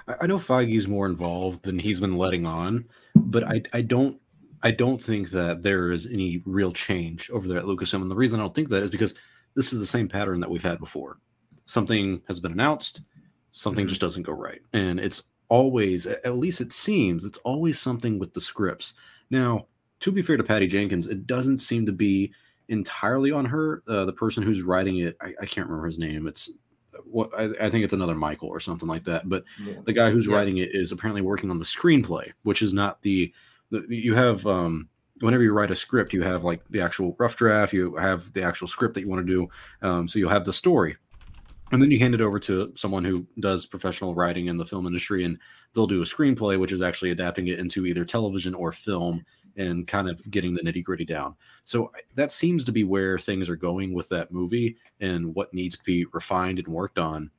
I 0.08 0.26
know 0.26 0.38
Feige's 0.38 0.86
more 0.86 1.06
involved 1.06 1.64
than 1.64 1.78
he's 1.78 2.00
been 2.00 2.16
letting 2.16 2.46
on, 2.46 2.86
but 3.14 3.44
I 3.44 3.62
I 3.72 3.80
don't 3.80 4.20
I 4.62 4.70
don't 4.70 5.00
think 5.00 5.30
that 5.30 5.62
there 5.62 5.90
is 5.92 6.06
any 6.06 6.42
real 6.44 6.72
change 6.72 7.30
over 7.30 7.46
there 7.46 7.58
at 7.58 7.64
Lucasfilm. 7.64 8.02
And 8.02 8.10
the 8.10 8.16
reason 8.16 8.40
I 8.40 8.42
don't 8.42 8.54
think 8.54 8.68
that 8.70 8.82
is 8.82 8.90
because 8.90 9.14
this 9.54 9.72
is 9.72 9.80
the 9.80 9.86
same 9.86 10.08
pattern 10.08 10.40
that 10.40 10.50
we've 10.50 10.62
had 10.62 10.78
before. 10.78 11.18
Something 11.66 12.22
has 12.28 12.40
been 12.40 12.52
announced, 12.52 13.00
something 13.50 13.84
mm-hmm. 13.84 13.88
just 13.88 14.00
doesn't 14.00 14.22
go 14.22 14.32
right. 14.32 14.60
And 14.72 15.00
it's 15.00 15.22
always, 15.48 16.06
at 16.06 16.38
least 16.38 16.60
it 16.60 16.72
seems, 16.72 17.24
it's 17.24 17.38
always 17.38 17.78
something 17.78 18.18
with 18.18 18.34
the 18.34 18.40
scripts. 18.40 18.94
Now, 19.30 19.66
to 20.00 20.12
be 20.12 20.22
fair 20.22 20.36
to 20.36 20.44
Patty 20.44 20.66
Jenkins, 20.66 21.06
it 21.06 21.26
doesn't 21.26 21.58
seem 21.58 21.86
to 21.86 21.92
be 21.92 22.32
entirely 22.68 23.30
on 23.30 23.44
her. 23.44 23.82
Uh, 23.88 24.04
the 24.04 24.12
person 24.12 24.42
who's 24.42 24.62
writing 24.62 24.98
it, 24.98 25.16
I, 25.20 25.34
I, 25.40 25.46
can't 25.46 25.68
remember 25.68 25.86
his 25.86 25.98
name. 25.98 26.26
It's 26.26 26.50
what 27.04 27.30
I, 27.38 27.66
I 27.66 27.70
think 27.70 27.84
it's 27.84 27.92
another 27.92 28.14
Michael 28.14 28.48
or 28.48 28.60
something 28.60 28.88
like 28.88 29.04
that. 29.04 29.28
But 29.28 29.44
Yeah. 29.64 29.74
the 29.84 29.92
guy 29.92 30.10
who's 30.10 30.26
Yeah. 30.26 30.36
writing 30.36 30.58
it 30.58 30.74
is 30.74 30.92
apparently 30.92 31.22
working 31.22 31.50
on 31.50 31.58
the 31.58 31.64
screenplay, 31.64 32.32
which 32.42 32.62
is 32.62 32.72
not 32.74 33.02
the, 33.02 33.32
the 33.70 33.84
you 33.88 34.14
have 34.14 34.46
um 34.46 34.88
whenever 35.20 35.42
you 35.42 35.52
write 35.52 35.70
a 35.70 35.76
script, 35.76 36.12
you 36.12 36.22
have 36.22 36.44
like 36.44 36.62
the 36.68 36.80
actual 36.80 37.16
rough 37.18 37.36
draft, 37.36 37.72
you 37.72 37.96
have 37.96 38.32
the 38.32 38.42
actual 38.42 38.66
script 38.66 38.94
that 38.94 39.00
you 39.00 39.08
want 39.08 39.26
to 39.26 39.32
do. 39.32 39.48
Um, 39.86 40.08
so 40.08 40.18
you'll 40.18 40.30
have 40.30 40.44
the 40.44 40.52
story. 40.52 40.96
And 41.72 41.82
then 41.82 41.90
you 41.90 41.98
hand 41.98 42.14
it 42.14 42.20
over 42.20 42.38
to 42.40 42.72
someone 42.76 43.04
who 43.04 43.26
does 43.40 43.66
professional 43.66 44.14
writing 44.14 44.46
in 44.46 44.56
the 44.56 44.66
film 44.66 44.86
industry, 44.86 45.24
and 45.24 45.38
they'll 45.74 45.86
do 45.88 46.02
a 46.02 46.04
screenplay, 46.04 46.60
which 46.60 46.70
is 46.70 46.80
actually 46.80 47.10
adapting 47.10 47.48
it 47.48 47.58
into 47.58 47.86
either 47.86 48.04
television 48.04 48.54
or 48.54 48.70
film 48.70 49.24
and 49.56 49.86
kind 49.86 50.08
of 50.08 50.28
getting 50.30 50.54
the 50.54 50.60
nitty 50.60 50.84
gritty 50.84 51.04
down. 51.04 51.34
So 51.64 51.90
that 52.14 52.30
seems 52.30 52.64
to 52.64 52.72
be 52.72 52.84
where 52.84 53.18
things 53.18 53.48
are 53.48 53.56
going 53.56 53.94
with 53.94 54.08
that 54.10 54.30
movie 54.30 54.76
and 55.00 55.34
what 55.34 55.52
needs 55.54 55.78
to 55.78 55.84
be 55.84 56.04
refined 56.12 56.58
and 56.58 56.68
worked 56.68 56.98
on. 56.98 57.30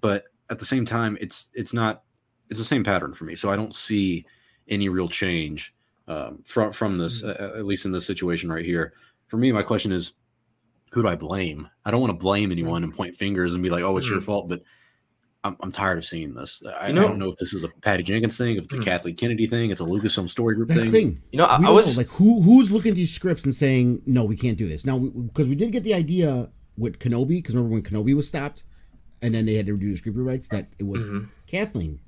But 0.00 0.24
at 0.50 0.58
the 0.58 0.64
same 0.64 0.84
time, 0.84 1.16
it's 1.20 1.50
it's 1.54 1.72
not 1.72 2.02
it's 2.50 2.58
the 2.60 2.64
same 2.64 2.84
pattern 2.84 3.14
for 3.14 3.24
me. 3.24 3.36
So 3.36 3.50
I 3.50 3.56
don't 3.56 3.74
see 3.74 4.26
any 4.68 4.88
real 4.88 5.08
change 5.08 5.74
um, 6.08 6.42
from 6.44 6.72
from 6.72 6.96
this, 6.96 7.22
uh, 7.22 7.52
at 7.56 7.64
least 7.66 7.84
in 7.86 7.92
this 7.92 8.06
situation 8.06 8.50
right 8.50 8.64
here. 8.64 8.94
For 9.28 9.36
me, 9.36 9.52
my 9.52 9.62
question 9.62 9.92
is, 9.92 10.12
who 10.90 11.02
do 11.02 11.08
I 11.08 11.16
blame? 11.16 11.68
I 11.84 11.90
don't 11.90 12.00
want 12.00 12.12
to 12.12 12.18
blame 12.18 12.52
anyone 12.52 12.84
and 12.84 12.94
point 12.94 13.16
fingers 13.16 13.54
and 13.54 13.62
be 13.62 13.70
like, 13.70 13.82
"Oh, 13.82 13.96
it's 13.96 14.08
your 14.08 14.20
Mm. 14.20 14.24
fault," 14.24 14.48
but 14.48 14.62
I'm, 15.44 15.56
I'm 15.60 15.70
tired 15.70 15.98
of 15.98 16.06
seeing 16.06 16.34
this. 16.34 16.62
I, 16.80 16.88
You 16.88 16.94
know- 16.94 17.04
I 17.04 17.08
don't 17.08 17.18
know 17.18 17.28
if 17.28 17.36
this 17.36 17.52
is 17.52 17.64
a 17.64 17.68
Patty 17.82 18.02
Jenkins 18.02 18.36
thing, 18.38 18.56
if 18.56 18.64
it's 18.64 18.74
a 18.74 18.78
Mm. 18.78 18.84
Kathleen 18.84 19.14
Kennedy 19.14 19.46
thing, 19.46 19.70
it's 19.70 19.80
a 19.80 19.84
Lucasfilm 19.84 20.28
Story 20.28 20.54
Group 20.54 20.68
That's 20.68 20.82
thing. 20.84 20.90
thing. 20.90 21.22
You 21.32 21.38
know, 21.38 21.44
I, 21.44 21.56
I 21.62 21.70
was 21.70 21.96
know, 21.96 22.00
like 22.00 22.08
who 22.12 22.40
who's 22.42 22.72
looking 22.72 22.90
at 22.90 22.96
these 22.96 23.12
scripts 23.14 23.44
and 23.44 23.54
saying 23.54 24.02
no, 24.06 24.24
we 24.24 24.36
can't 24.36 24.56
do 24.56 24.66
this 24.66 24.84
now 24.86 24.98
because 24.98 25.46
we 25.46 25.54
did 25.54 25.70
get 25.72 25.84
the 25.84 25.94
idea 25.94 26.48
with 26.78 26.98
Kenobi 26.98 27.28
because 27.28 27.54
remember 27.54 27.74
when 27.74 27.82
Kenobi 27.82 28.16
was 28.16 28.26
stopped, 28.26 28.64
and 29.22 29.34
then 29.34 29.44
they 29.46 29.54
had 29.54 29.66
to 29.66 29.76
do 29.76 29.90
the 29.90 29.96
script 29.96 30.16
rewrites 30.18 30.48
that 30.48 30.68
it 30.78 30.84
was 30.86 31.06
Mhm. 31.06 31.28
Kathleen 31.46 32.00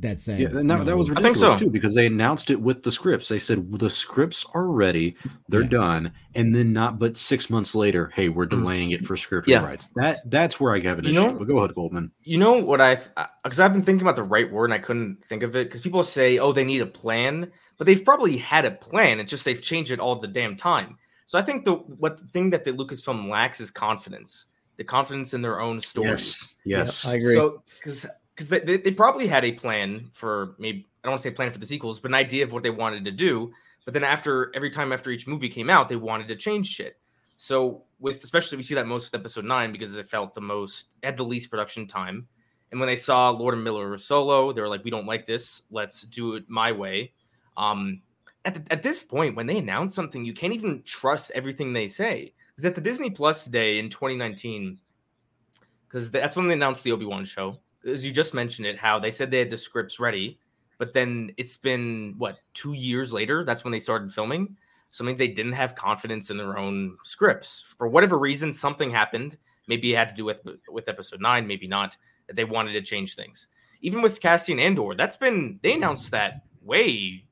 that 0.00 0.20
said 0.20 0.38
Yeah, 0.40 0.48
and 0.48 0.70
that, 0.70 0.78
no. 0.78 0.84
that 0.84 0.96
was 0.96 1.08
I 1.10 1.14
think 1.14 1.24
ridiculous 1.26 1.52
so. 1.54 1.58
too 1.58 1.70
because 1.70 1.94
they 1.94 2.06
announced 2.06 2.50
it 2.50 2.60
with 2.60 2.82
the 2.82 2.92
scripts. 2.92 3.28
They 3.28 3.38
said 3.38 3.72
the 3.78 3.90
scripts 3.90 4.46
are 4.54 4.68
ready, 4.68 5.16
they're 5.48 5.62
Yeah. 5.62 5.68
done, 5.68 6.12
and 6.34 6.54
then 6.54 6.72
not 6.72 6.98
but 6.98 7.16
six 7.16 7.50
months 7.50 7.74
later, 7.74 8.10
hey, 8.14 8.28
we're 8.28 8.46
delaying 8.46 8.92
it 8.92 9.04
for 9.04 9.16
script 9.16 9.48
Mm. 9.48 9.50
Yeah. 9.52 9.62
rewrites. 9.62 9.92
That 9.94 10.20
that's 10.30 10.60
where 10.60 10.74
I 10.74 10.80
have 10.80 10.98
an 11.00 11.04
You 11.04 11.10
issue. 11.10 11.20
know- 11.20 11.32
but 11.38 11.48
go 11.48 11.58
ahead, 11.58 11.74
Goldman. 11.74 12.10
You 12.22 12.38
know 12.38 12.52
what 12.52 12.80
I? 12.80 12.98
Because 13.42 13.60
I've 13.60 13.72
been 13.72 13.82
thinking 13.82 14.02
about 14.02 14.16
the 14.16 14.22
right 14.22 14.50
word 14.50 14.66
and 14.66 14.74
I 14.74 14.78
couldn't 14.78 15.24
think 15.24 15.42
of 15.42 15.56
it. 15.56 15.64
Because 15.68 15.80
people 15.80 16.02
say, 16.02 16.38
"Oh, 16.38 16.52
they 16.52 16.64
need 16.64 16.80
a 16.82 16.86
plan," 16.86 17.50
but 17.76 17.86
they've 17.86 18.04
probably 18.04 18.36
had 18.36 18.64
a 18.64 18.70
plan. 18.70 19.18
It's 19.20 19.30
just 19.30 19.44
they've 19.44 19.60
changed 19.60 19.90
it 19.90 19.98
all 20.00 20.16
the 20.16 20.28
damn 20.28 20.56
time. 20.56 20.96
So 21.26 21.38
I 21.38 21.42
think 21.42 21.64
the 21.64 21.74
what 21.74 22.16
the 22.18 22.24
thing 22.24 22.50
that 22.50 22.64
the 22.64 22.72
Lucasfilm 22.72 23.28
lacks 23.28 23.60
is 23.60 23.70
confidence. 23.70 24.46
The 24.78 24.84
confidence 24.84 25.34
in 25.34 25.42
their 25.42 25.60
own 25.60 25.80
stories. 25.80 26.54
Yes, 26.64 27.02
yes. 27.04 27.04
I 27.04 27.14
agree. 27.16 27.34
So 27.34 27.62
because 27.80 28.06
because 28.38 28.48
they, 28.48 28.60
they, 28.60 28.76
they 28.76 28.92
probably 28.92 29.26
had 29.26 29.44
a 29.44 29.50
plan 29.50 30.08
for 30.12 30.54
maybe 30.60 30.86
I 31.02 31.08
don't 31.08 31.12
want 31.12 31.22
to 31.22 31.28
say 31.28 31.34
plan 31.34 31.50
for 31.50 31.58
the 31.58 31.66
sequels, 31.66 31.98
but 31.98 32.12
an 32.12 32.14
idea 32.14 32.44
of 32.44 32.52
what 32.52 32.62
they 32.62 32.70
wanted 32.70 33.04
to 33.04 33.10
do. 33.10 33.52
But 33.84 33.94
then 33.94 34.04
after 34.04 34.52
every 34.54 34.70
time 34.70 34.92
after 34.92 35.10
each 35.10 35.26
movie 35.26 35.48
came 35.48 35.68
out, 35.68 35.88
they 35.88 35.96
wanted 35.96 36.28
to 36.28 36.36
change 36.36 36.68
shit. 36.68 37.00
So 37.36 37.82
with 37.98 38.22
especially 38.22 38.56
we 38.56 38.62
see 38.62 38.76
that 38.76 38.86
most 38.86 39.10
with 39.10 39.20
episode 39.20 39.44
nine 39.44 39.72
because 39.72 39.96
it 39.96 40.08
felt 40.08 40.34
the 40.34 40.40
most 40.40 40.94
had 41.02 41.16
the 41.16 41.24
least 41.24 41.50
production 41.50 41.88
time. 41.88 42.28
And 42.70 42.78
when 42.78 42.86
they 42.86 42.94
saw 42.94 43.30
Lord 43.30 43.54
and 43.54 43.64
Miller 43.64 43.98
solo, 43.98 44.52
they 44.52 44.60
were 44.60 44.68
like, 44.68 44.84
"We 44.84 44.90
don't 44.90 45.06
like 45.06 45.26
this. 45.26 45.62
Let's 45.72 46.02
do 46.02 46.34
it 46.34 46.44
my 46.48 46.70
way." 46.70 47.12
Um, 47.56 48.02
at 48.44 48.54
the, 48.54 48.72
at 48.72 48.84
this 48.84 49.02
point, 49.02 49.34
when 49.34 49.48
they 49.48 49.58
announce 49.58 49.96
something, 49.96 50.24
you 50.24 50.32
can't 50.32 50.52
even 50.52 50.82
trust 50.84 51.32
everything 51.34 51.72
they 51.72 51.88
say. 51.88 52.34
Because 52.54 52.66
at 52.66 52.76
the 52.76 52.80
Disney 52.80 53.10
Plus 53.10 53.46
day 53.46 53.80
in 53.80 53.90
2019, 53.90 54.78
because 55.88 56.12
that's 56.12 56.36
when 56.36 56.46
they 56.46 56.54
announced 56.54 56.84
the 56.84 56.92
Obi 56.92 57.04
Wan 57.04 57.24
show. 57.24 57.58
As 57.88 58.04
you 58.04 58.12
just 58.12 58.34
mentioned 58.34 58.66
it, 58.66 58.78
how 58.78 58.98
they 58.98 59.10
said 59.10 59.30
they 59.30 59.38
had 59.38 59.50
the 59.50 59.58
scripts 59.58 59.98
ready, 59.98 60.38
but 60.78 60.92
then 60.92 61.32
it's 61.36 61.56
been 61.56 62.14
what 62.18 62.38
two 62.54 62.72
years 62.72 63.12
later. 63.12 63.44
That's 63.44 63.64
when 63.64 63.72
they 63.72 63.80
started 63.80 64.12
filming. 64.12 64.56
So 64.90 65.04
means 65.04 65.18
they 65.18 65.28
didn't 65.28 65.52
have 65.52 65.74
confidence 65.74 66.30
in 66.30 66.36
their 66.36 66.56
own 66.56 66.96
scripts 67.04 67.74
for 67.76 67.88
whatever 67.88 68.18
reason. 68.18 68.52
Something 68.52 68.90
happened. 68.90 69.36
Maybe 69.66 69.92
it 69.92 69.96
had 69.96 70.08
to 70.08 70.14
do 70.14 70.24
with 70.24 70.40
with 70.68 70.88
episode 70.88 71.20
nine. 71.20 71.46
Maybe 71.46 71.66
not. 71.66 71.96
That 72.26 72.36
they 72.36 72.44
wanted 72.44 72.72
to 72.72 72.82
change 72.82 73.14
things. 73.14 73.48
Even 73.80 74.02
with 74.02 74.20
Cassian 74.20 74.58
Andor, 74.58 74.94
that's 74.94 75.16
been 75.16 75.58
they 75.62 75.74
announced 75.74 76.10
that 76.10 76.42
way. 76.62 77.24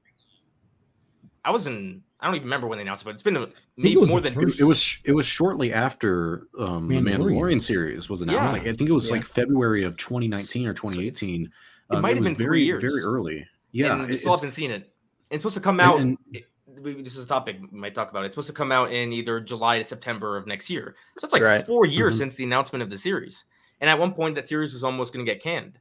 I 1.44 1.50
was 1.50 1.66
in. 1.66 2.02
I 2.20 2.26
don't 2.26 2.34
even 2.36 2.46
remember 2.46 2.66
when 2.66 2.78
they 2.78 2.82
announced 2.82 3.02
it, 3.02 3.06
but 3.06 3.14
it's 3.14 3.22
been 3.22 3.36
a, 3.36 3.46
maybe 3.76 3.92
it 3.94 4.00
was 4.00 4.08
more 4.10 4.20
than 4.20 4.32
first- 4.32 4.58
It 4.60 4.64
was 4.64 4.98
it 5.04 5.12
was 5.12 5.26
shortly 5.26 5.72
after 5.72 6.46
um, 6.58 6.88
the 6.88 6.96
Mandalorian. 6.96 7.18
Mandalorian 7.18 7.62
series 7.62 8.08
was 8.08 8.22
announced. 8.22 8.54
Yeah. 8.54 8.58
Like 8.60 8.68
I 8.68 8.72
think 8.72 8.88
it 8.88 8.92
was 8.94 9.06
Yeah. 9.06 9.12
like 9.12 9.24
February 9.24 9.84
of 9.84 9.96
2019 9.96 10.66
or 10.66 10.72
2018. 10.74 11.50
Um, 11.90 12.02
might 12.02 12.10
have 12.10 12.18
was 12.20 12.28
been 12.28 12.34
three 12.36 12.44
very 12.44 12.62
years. 12.62 12.82
very 12.82 13.02
early. 13.02 13.46
Yeah, 13.72 13.92
and 13.92 14.06
we 14.08 14.16
still 14.16 14.32
it's- 14.32 14.40
haven't 14.40 14.54
seen 14.54 14.70
it. 14.70 14.90
It's 15.30 15.42
supposed 15.42 15.56
to 15.56 15.60
come 15.60 15.78
out. 15.80 16.00
and- 16.00 16.16
it- 16.32 16.46
this 16.82 17.16
is 17.16 17.24
a 17.24 17.28
topic 17.28 17.58
we 17.72 17.78
might 17.78 17.94
talk 17.94 18.10
about. 18.10 18.24
It's 18.24 18.34
supposed 18.34 18.48
to 18.48 18.52
come 18.54 18.70
out 18.72 18.90
in 18.92 19.12
either 19.12 19.40
July 19.40 19.78
to 19.78 19.84
September 19.84 20.36
of 20.36 20.46
next 20.46 20.68
year. 20.70 20.94
So 21.18 21.24
it's 21.24 21.32
like 21.32 21.42
Right. 21.42 21.64
four 21.64 21.86
years 21.86 22.14
Mhm. 22.14 22.18
since 22.18 22.34
the 22.36 22.44
announcement 22.44 22.82
of 22.82 22.90
the 22.90 22.98
series. 22.98 23.44
And 23.80 23.88
at 23.90 23.98
one 23.98 24.12
point, 24.12 24.34
that 24.36 24.46
series 24.48 24.72
was 24.74 24.84
almost 24.84 25.12
going 25.14 25.24
to 25.24 25.30
get 25.32 25.42
canned. 25.42 25.78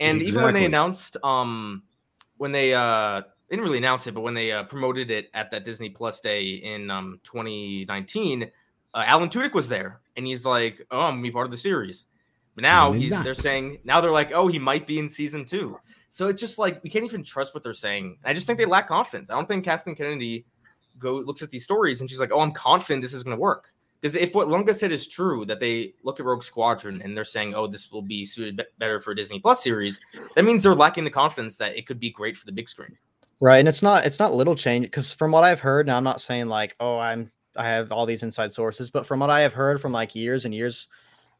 And 0.00 0.22
even 0.22 0.42
when 0.42 0.54
they 0.54 0.64
announced, 0.64 1.16
um, 1.22 1.82
when 2.38 2.52
they 2.52 2.72
uh 2.74 3.20
they 3.20 3.24
didn't 3.50 3.64
really 3.64 3.78
announce 3.78 4.06
it, 4.06 4.14
but 4.14 4.20
when 4.20 4.34
they 4.34 4.52
uh, 4.52 4.64
promoted 4.64 5.10
it 5.10 5.28
at 5.34 5.50
that 5.50 5.64
Disney 5.64 5.90
Plus 5.90 6.20
day 6.20 6.44
in 6.44 6.90
um 6.90 7.20
2019, 7.24 8.44
uh, 8.44 9.02
Alan 9.06 9.28
Tudyk 9.28 9.52
was 9.54 9.68
there, 9.68 10.00
and 10.16 10.26
he's 10.26 10.46
like, 10.46 10.86
"Oh, 10.90 11.00
I'm 11.00 11.14
gonna 11.14 11.22
be 11.22 11.30
part 11.30 11.46
of 11.46 11.50
the 11.50 11.56
series." 11.56 12.06
But 12.54 12.62
now 12.62 12.92
he's 12.92 13.10
not. 13.10 13.24
they're 13.24 13.34
saying 13.34 13.78
now 13.84 14.00
they're 14.00 14.10
like, 14.10 14.32
"Oh, 14.32 14.48
he 14.48 14.58
might 14.58 14.86
be 14.86 14.98
in 14.98 15.08
season 15.08 15.44
two. 15.44 15.78
So 16.10 16.26
it's 16.26 16.40
just 16.40 16.58
like 16.58 16.82
we 16.82 16.90
can't 16.90 17.04
even 17.04 17.22
trust 17.22 17.54
what 17.54 17.62
they're 17.62 17.72
saying. 17.72 18.18
I 18.24 18.32
just 18.32 18.46
think 18.46 18.58
they 18.58 18.66
lack 18.66 18.88
confidence. 18.88 19.30
I 19.30 19.34
don't 19.34 19.46
think 19.46 19.64
Kathleen 19.64 19.94
Kennedy 19.94 20.44
go 20.98 21.14
looks 21.14 21.42
at 21.42 21.50
these 21.50 21.64
stories 21.64 22.00
and 22.00 22.10
she's 22.10 22.20
like, 22.20 22.32
"Oh, 22.32 22.40
I'm 22.40 22.52
confident 22.52 23.02
this 23.02 23.14
is 23.14 23.24
to 23.24 23.36
work." 23.36 23.72
Because 24.00 24.16
if 24.16 24.34
what 24.34 24.48
Lunga 24.48 24.72
said 24.72 24.92
is 24.92 25.06
true, 25.06 25.44
that 25.44 25.60
they 25.60 25.92
look 26.02 26.20
at 26.20 26.26
Rogue 26.26 26.42
Squadron 26.42 27.02
and 27.02 27.16
they're 27.16 27.24
saying, 27.24 27.54
"Oh, 27.54 27.66
this 27.66 27.92
will 27.92 28.02
be 28.02 28.24
suited 28.24 28.56
be- 28.56 28.64
better 28.78 28.98
for 28.98 29.12
a 29.12 29.16
Disney 29.16 29.38
Plus 29.38 29.62
series," 29.62 30.00
that 30.34 30.44
means 30.44 30.62
they're 30.62 30.74
lacking 30.74 31.04
the 31.04 31.10
confidence 31.10 31.56
that 31.58 31.76
it 31.76 31.86
could 31.86 32.00
be 32.00 32.10
great 32.10 32.36
for 32.36 32.46
the 32.46 32.52
big 32.52 32.68
screen. 32.68 32.96
Right, 33.40 33.58
and 33.58 33.68
it's 33.68 33.82
not 33.82 34.04
it's 34.04 34.18
not 34.18 34.34
little 34.34 34.54
change 34.54 34.84
because 34.84 35.12
from 35.12 35.32
what 35.32 35.44
I've 35.44 35.60
heard, 35.60 35.86
now 35.86 35.96
I'm 35.96 36.04
not 36.04 36.20
saying 36.20 36.46
like 36.48 36.76
oh 36.78 36.98
I'm 36.98 37.30
I 37.56 37.64
have 37.68 37.90
all 37.90 38.04
these 38.04 38.22
inside 38.22 38.52
sources, 38.52 38.90
but 38.90 39.06
from 39.06 39.20
what 39.20 39.30
I 39.30 39.40
have 39.40 39.54
heard 39.54 39.80
from 39.80 39.92
like 39.92 40.14
years 40.14 40.44
and 40.44 40.54
years, 40.54 40.88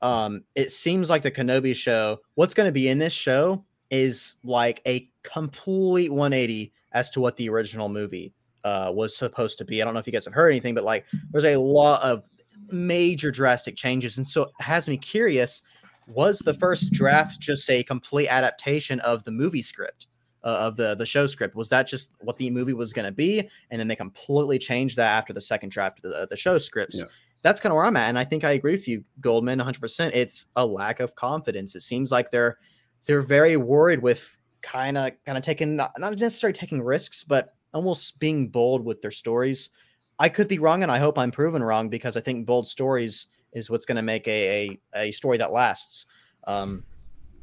um, 0.03 0.43
it 0.55 0.73
seems 0.73 1.11
like 1.11 1.23
the 1.23 1.31
Kenobi 1.31 1.75
show. 1.77 2.19
What's 2.35 2.55
going 2.55 2.69
to 2.69 2.73
be 2.73 2.89
in 2.89 2.99
this 2.99 3.13
show 3.13 3.65
is 3.91 4.37
like 4.45 4.81
a 4.87 5.11
complete 5.23 6.11
180 6.11 6.73
as 6.93 7.11
to 7.11 7.21
what 7.21 7.37
the 7.37 7.49
original 7.51 7.89
movie 7.89 8.33
uh, 8.65 8.91
was 8.95 9.17
supposed 9.17 9.59
to 9.59 9.65
be. 9.65 9.83
I 9.83 9.85
don't 9.85 9.95
know 9.95 10.01
if 10.01 10.07
you 10.07 10.13
guys 10.13 10.25
have 10.25 10.35
heard 10.35 10.51
anything, 10.51 10.75
but 10.75 10.85
like 10.85 11.05
there's 11.31 11.45
a 11.45 11.57
lot 11.57 12.03
of 12.03 12.25
major 12.71 13.31
drastic 13.31 13.77
changes, 13.77 14.17
and 14.17 14.27
so 14.27 14.45
it 14.45 14.51
has 14.61 14.89
me 14.89 14.97
curious. 14.97 15.63
Was 16.07 16.39
the 16.39 16.55
first 16.55 16.93
draft 16.93 17.41
just 17.41 17.69
a 17.69 17.85
complete 17.85 18.29
adaptation 18.29 19.01
of 19.01 19.23
the 19.25 19.31
movie 19.31 19.63
script? 19.63 20.07
Uh, 20.45 20.59
of 20.61 20.77
the 20.77 20.95
the 20.95 21.07
show 21.07 21.27
script. 21.27 21.55
Was 21.55 21.69
that 21.69 21.87
just 21.87 22.13
what 22.21 22.37
the 22.37 22.51
movie 22.51 22.73
was 22.73 22.93
going 22.93 23.07
to 23.07 23.13
be? 23.13 23.49
And 23.71 23.79
then 23.81 23.89
they 23.89 23.97
completely 23.97 24.59
changed 24.59 24.97
that 24.97 25.17
after 25.17 25.33
the 25.33 25.41
second 25.41 25.71
draft 25.71 26.05
of 26.05 26.11
the, 26.13 26.27
the 26.29 26.37
show 26.37 26.59
scripts. 26.59 26.99
Yeah. 26.99 27.05
that's 27.43 27.61
kind 27.61 27.73
of 27.73 27.77
where 27.77 27.87
i'm 27.87 27.97
at 27.97 28.09
and 28.09 28.19
i 28.19 28.25
think 28.25 28.45
i 28.45 28.51
agree 28.51 28.73
with 28.73 28.87
you 28.87 29.03
goldman 29.21 29.59
100% 29.59 30.11
it's 30.13 30.47
a 30.57 30.67
lack 30.67 31.01
of 31.01 31.15
confidence. 31.15 31.75
It 31.75 31.81
seems 31.83 32.13
like 32.13 32.31
they're 32.31 32.59
they're 33.07 33.23
very 33.23 33.57
worried 33.57 34.03
with 34.03 34.39
kind 34.63 34.99
of 34.99 35.13
kind 35.25 35.39
of 35.39 35.45
taking 35.45 35.77
not, 35.77 35.93
not 35.99 36.19
necessarily 36.19 36.53
taking 36.53 36.83
risks 36.83 37.25
but 37.25 37.55
almost 37.73 38.19
being 38.19 38.49
bold 38.49 38.85
with 38.85 39.01
their 39.01 39.11
stories. 39.11 39.71
I 40.19 40.29
could 40.29 40.49
be 40.49 40.59
wrong 40.59 40.83
and 40.83 40.93
i 40.93 40.99
hope 40.99 41.19
i'm 41.19 41.31
proven 41.31 41.63
wrong 41.63 41.89
because 41.89 42.17
i 42.17 42.21
think 42.21 42.47
bold 42.47 42.67
stories 42.67 43.29
is 43.53 43.71
what's 43.71 43.87
going 43.87 43.97
to 43.97 44.03
make 44.03 44.29
a, 44.29 44.79
a 44.95 45.07
a 45.09 45.13
story 45.13 45.39
that 45.39 45.53
lasts. 45.53 46.07
Um 46.47 46.85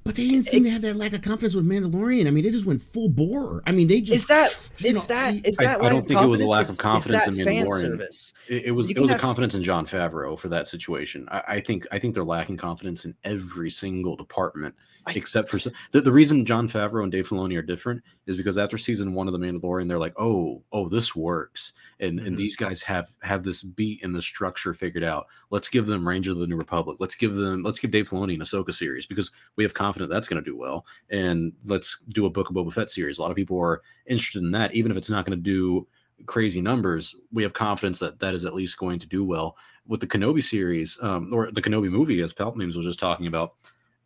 But 0.08 0.16
they 0.16 0.26
didn't 0.28 0.48
seem 0.48 0.64
to 0.64 0.70
have 0.70 0.82
that 0.84 0.96
lack 0.96 1.12
of 1.14 1.22
confidence 1.22 1.54
with 1.54 1.66
Mandalorian. 1.68 2.28
I 2.28 2.32
mean, 2.32 2.46
they 2.46 2.50
just 2.50 2.66
went 2.66 2.82
full 2.82 3.10
bore. 3.10 3.62
I 3.68 3.74
mean, 3.74 3.88
they 3.88 4.00
just 4.00 4.22
is 4.22 4.28
that 4.28 4.58
you 4.78 4.90
is 4.90 4.96
know, 4.96 5.02
that 5.02 5.34
I- 5.34 5.42
is 5.44 5.60
I- 5.60 5.64
that 5.66 5.84
I 5.84 5.90
don't 5.90 6.08
think 6.08 6.22
it 6.22 6.26
was 6.26 6.40
a 6.40 6.46
lack 6.48 6.70
of 6.70 6.78
confidence 6.78 7.28
in 7.28 7.36
Mandalorian. 7.36 7.82
service? 7.82 8.34
It, 8.48 8.68
it 8.68 8.72
was 8.72 8.88
You 8.88 8.92
it 8.92 8.96
can 8.96 9.02
was 9.04 9.12
a 9.12 9.18
confidence 9.20 9.54
in 9.54 9.64
Jon 9.64 9.86
Favreau 9.86 10.40
for 10.40 10.48
that 10.48 10.68
situation. 10.68 11.28
I, 11.30 11.44
I 11.48 11.60
think 11.60 11.86
I 11.92 12.00
think 12.00 12.14
they're 12.16 12.24
lacking 12.24 12.56
confidence 12.58 13.04
in 13.04 13.14
every 13.26 13.70
single 13.70 14.16
department 14.16 14.74
I- 14.78 14.97
except 15.16 15.50
for 15.50 15.58
the, 15.92 16.02
the 16.02 16.12
reason 16.12 16.46
Jon 16.46 16.68
Favreau 16.68 17.04
and 17.04 17.12
Dave 17.12 17.28
Filoni 17.30 17.58
are 17.58 17.62
different 17.62 18.02
is 18.26 18.36
because 18.38 18.58
after 18.58 18.78
season 18.78 19.14
one 19.14 19.28
of 19.28 19.34
the 19.34 19.40
Mandalorian, 19.40 19.88
they're 19.88 19.98
like, 19.98 20.14
oh, 20.18 20.64
oh, 20.72 20.90
this 20.90 21.16
works, 21.16 21.74
and 22.00 22.20
and 22.20 22.36
Mhm. 22.36 22.38
these 22.38 22.56
guys 22.56 22.82
have 22.84 23.12
have 23.22 23.44
this 23.44 23.64
beat 23.64 24.04
and 24.04 24.14
the 24.14 24.22
structure 24.22 24.74
figured 24.74 25.04
out. 25.04 25.28
Let's 25.50 25.70
give 25.70 25.86
them 25.86 26.08
Ranger 26.08 26.32
of 26.32 26.40
the 26.40 26.48
New 26.48 26.58
Republic. 26.58 26.98
Let's 27.00 27.16
give 27.16 27.36
them 27.36 27.64
let's 27.64 27.80
give 27.80 27.92
Dave 27.92 28.10
Filoni 28.10 28.34
an 28.36 28.42
Ahsoka 28.42 28.74
series 28.74 29.06
because 29.06 29.32
we 29.56 29.64
have 29.64 29.74
confidence 29.74 30.12
that's 30.12 30.28
going 30.28 30.44
to 30.44 30.50
do 30.50 30.58
well, 30.58 30.86
and 31.10 31.54
let's 31.66 32.00
do 32.10 32.26
a 32.26 32.30
Book 32.30 32.50
of 32.50 32.56
Boba 32.56 32.74
Fett 32.74 32.90
series. 32.90 33.18
A 33.18 33.22
lot 33.22 33.32
of 33.32 33.38
people 33.38 33.60
are 33.60 33.82
interested 34.06 34.42
in 34.44 34.52
that, 34.52 34.74
even 34.76 34.92
if 34.92 34.98
it's 34.98 35.10
not 35.10 35.26
going 35.26 35.38
to 35.38 35.44
do 35.44 35.88
crazy 36.26 36.62
numbers, 36.62 37.14
we 37.32 37.44
have 37.44 37.54
confidence 37.54 38.00
that 38.00 38.20
that 38.20 38.34
is 38.34 38.44
at 38.44 38.56
least 38.56 38.78
going 38.78 38.98
to 39.00 39.08
do 39.08 39.24
well. 39.24 39.56
With 39.86 40.00
the 40.00 40.08
Kenobi 40.08 40.44
series, 40.44 40.98
um, 41.02 41.30
or 41.32 41.52
the 41.52 41.62
Kenobi 41.62 41.90
movie, 41.90 42.22
as 42.22 42.34
Palpatine 42.34 42.76
was 42.76 42.86
just 42.86 43.00
talking 43.00 43.28
about, 43.28 43.54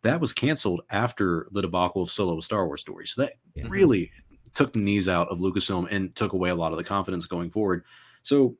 that 0.02 0.20
was 0.20 0.32
canceled 0.32 0.82
after 0.90 1.48
the 1.52 1.62
debacle 1.62 2.02
of 2.02 2.10
Solo 2.10 2.40
Star 2.40 2.66
Wars 2.66 2.80
story. 2.80 3.06
So 3.06 3.22
that 3.22 3.34
Yeah. 3.54 3.66
really 3.68 4.10
took 4.54 4.72
the 4.72 4.78
knees 4.78 5.08
out 5.08 5.28
of 5.28 5.38
Lucasfilm 5.38 5.88
and 5.90 6.14
took 6.14 6.32
away 6.32 6.50
a 6.50 6.54
lot 6.54 6.72
of 6.72 6.78
the 6.78 6.84
confidence 6.84 7.26
going 7.26 7.50
forward. 7.50 7.84
So 8.22 8.56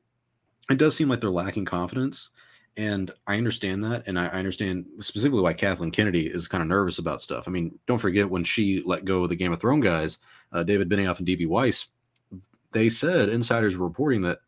it 0.69 0.77
does 0.77 0.95
seem 0.95 1.09
like 1.09 1.21
they're 1.21 1.29
lacking 1.29 1.65
confidence. 1.65 2.29
And 2.75 3.11
I 3.27 3.37
understand 3.37 3.83
that. 3.83 4.07
And 4.07 4.19
I, 4.19 4.25
I 4.25 4.39
understand 4.39 4.87
specifically 4.99 5.41
why 5.41 5.53
Kathleen 5.53 5.91
Kennedy 5.91 6.25
is 6.25 6.47
kind 6.47 6.61
of 6.63 6.67
nervous 6.67 6.97
about 6.97 7.21
stuff. 7.21 7.47
I 7.47 7.51
mean, 7.51 7.77
don't 7.85 7.99
forget 7.99 8.29
when 8.29 8.43
she 8.43 8.81
let 8.83 9.05
go 9.05 9.23
of 9.23 9.29
the 9.29 9.35
Game 9.35 9.53
of 9.53 9.59
Thrones 9.59 9.83
guys, 9.83 10.17
uh, 10.51 10.63
David 10.63 10.89
Benioff 10.89 11.19
and 11.19 11.27
DB 11.27 11.45
Weiss, 11.47 11.85
they 12.71 12.89
said, 12.89 13.29
insiders 13.29 13.77
were 13.77 13.87
reporting 13.87 14.21
that 14.21 14.39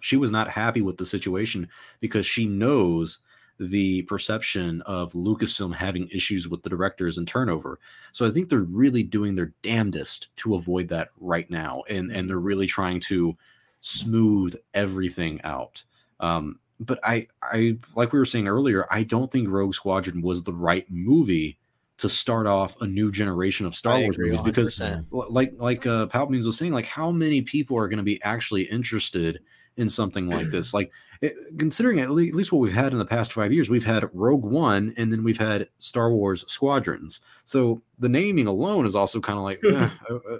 she 0.00 0.18
was 0.18 0.30
not 0.30 0.50
happy 0.50 0.82
with 0.82 0.98
the 0.98 1.06
situation 1.06 1.68
because 2.00 2.26
she 2.26 2.46
knows 2.46 3.20
the 3.58 4.02
perception 4.02 4.82
of 4.82 5.12
Lucasfilm 5.12 5.74
having 5.74 6.08
issues 6.08 6.48
with 6.48 6.62
the 6.62 6.70
directors 6.70 7.18
and 7.18 7.26
turnover. 7.28 7.78
So 8.12 8.26
I 8.26 8.30
think 8.30 8.48
they're 8.48 8.60
really 8.60 9.02
doing 9.02 9.34
their 9.34 9.52
damnedest 9.62 10.34
to 10.36 10.54
avoid 10.54 10.88
that 10.88 11.10
right 11.20 11.48
now, 11.50 11.82
and 11.88 12.10
and 12.10 12.28
they're 12.28 12.38
really 12.38 12.66
trying 12.66 13.00
to 13.00 13.36
smooth 13.80 14.54
everything 14.72 15.40
out. 15.42 15.84
Um, 16.20 16.58
but 16.80 16.98
I 17.04 17.28
I 17.42 17.76
like 17.94 18.12
we 18.12 18.18
were 18.18 18.26
saying 18.26 18.48
earlier, 18.48 18.86
I 18.90 19.04
don't 19.04 19.30
think 19.30 19.48
Rogue 19.48 19.74
Squadron 19.74 20.22
was 20.22 20.42
the 20.42 20.52
right 20.52 20.88
movie 20.90 21.58
to 21.96 22.08
start 22.08 22.46
off 22.46 22.80
a 22.80 22.86
new 22.86 23.12
generation 23.12 23.66
of 23.66 23.74
Star 23.74 23.94
I 23.94 24.02
Wars 24.02 24.18
movies 24.18 24.42
because 24.42 24.78
100%. 24.78 25.06
l- 25.12 25.26
like 25.30 25.52
like 25.58 25.86
uh 25.86 26.06
Palpatine 26.06 26.44
was 26.44 26.58
saying, 26.58 26.72
like 26.72 26.86
how 26.86 27.12
many 27.12 27.42
people 27.42 27.78
are 27.78 27.88
going 27.88 27.98
to 27.98 28.02
be 28.04 28.20
actually 28.22 28.62
interested 28.62 29.40
in 29.76 29.88
something 29.88 30.28
like 30.28 30.50
this? 30.50 30.72
Like 30.74 30.92
it, 31.20 31.34
considering 31.58 32.00
at 32.00 32.10
le- 32.10 32.26
at 32.26 32.34
least 32.34 32.52
what 32.52 32.58
we've 32.60 32.72
had 32.72 32.92
in 32.92 32.98
the 32.98 33.04
past 33.04 33.32
five 33.32 33.52
years, 33.52 33.68
we've 33.70 33.84
had 33.84 34.08
Rogue 34.12 34.44
One, 34.44 34.92
and 34.96 35.12
then 35.12 35.22
we've 35.24 35.38
had 35.38 35.68
Star 35.78 36.10
Wars 36.12 36.44
Squadrons. 36.50 37.20
So 37.44 37.80
the 37.98 38.08
naming 38.08 38.46
alone 38.46 38.86
is 38.86 38.94
also 38.94 39.20
kind 39.20 39.38
of 39.38 39.44
like 39.44 39.60
eh, 39.64 39.88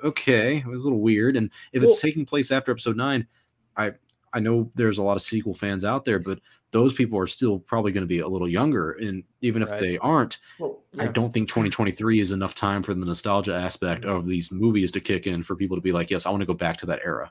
okay, 0.05 0.57
it 0.59 0.67
was 0.67 0.83
a 0.83 0.85
little 0.85 1.01
weird. 1.01 1.37
And 1.37 1.51
if 1.73 1.83
Well- 1.83 1.91
it's 1.93 2.01
taking 2.01 2.25
place 2.27 2.51
after 2.51 2.71
Episode 2.73 2.97
Nine, 2.97 3.27
I 3.77 3.93
I 4.33 4.41
know 4.41 4.71
there's 4.75 4.99
a 4.99 5.03
lot 5.03 5.17
of 5.17 5.23
sequel 5.23 5.55
fans 5.55 5.85
out 5.85 6.05
there, 6.05 6.19
but 6.19 6.41
those 6.73 6.93
people 6.93 7.17
are 7.21 7.27
still 7.29 7.61
probably 7.61 7.93
going 7.93 8.03
to 8.03 8.09
be 8.09 8.19
a 8.19 8.27
little 8.27 8.49
younger, 8.49 8.91
and 8.93 9.23
even 9.43 9.63
if 9.63 9.71
Right. 9.71 9.81
they 9.81 9.99
aren't, 9.99 10.39
Well, 10.59 10.83
I 10.99 11.07
don't 11.07 11.33
think 11.33 11.49
2023 11.49 12.19
is 12.19 12.33
enough 12.33 12.57
time 12.57 12.83
for 12.83 12.95
the 12.95 13.07
nostalgia 13.07 13.55
aspect 13.55 14.05
of 14.05 14.27
these 14.27 14.51
movies 14.51 14.91
to 14.91 15.01
kick 15.01 15.29
in 15.29 15.45
for 15.45 15.55
people 15.55 15.77
to 15.77 15.81
be 15.81 15.93
like, 15.93 16.11
yes, 16.11 16.27
I 16.27 16.31
want 16.31 16.41
to 16.41 16.47
go 16.47 16.53
back 16.55 16.77
to 16.79 16.87
that 16.87 16.99
era. 17.05 17.31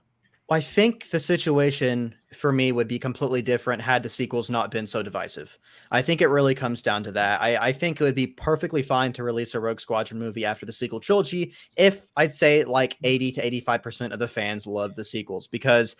I 0.53 0.61
think 0.61 1.09
the 1.09 1.19
situation 1.19 2.15
for 2.33 2.51
me 2.51 2.71
would 2.71 2.87
be 2.87 2.99
completely 2.99 3.41
different 3.41 3.81
had 3.81 4.03
the 4.03 4.09
sequels 4.09 4.49
not 4.49 4.71
been 4.71 4.87
so 4.87 5.03
divisive. 5.03 5.57
I 5.91 6.01
think 6.01 6.21
it 6.21 6.27
really 6.27 6.55
comes 6.55 6.81
down 6.81 7.03
to 7.03 7.11
that. 7.11 7.41
I, 7.41 7.57
I 7.57 7.71
think 7.71 7.99
it 7.99 8.03
would 8.03 8.15
be 8.15 8.27
perfectly 8.27 8.81
fine 8.81 9.13
to 9.13 9.23
release 9.23 9.55
a 9.55 9.59
Rogue 9.59 9.79
Squadron 9.79 10.19
movie 10.19 10.45
after 10.45 10.65
the 10.65 10.73
sequel 10.73 10.99
trilogy 10.99 11.53
if 11.75 12.07
I'd 12.17 12.33
say 12.33 12.63
like 12.63 12.97
80 13.03 13.33
to 13.33 13.51
85% 13.61 14.11
of 14.11 14.19
the 14.19 14.27
fans 14.27 14.65
love 14.65 14.95
the 14.95 15.03
sequels 15.03 15.47
because 15.47 15.95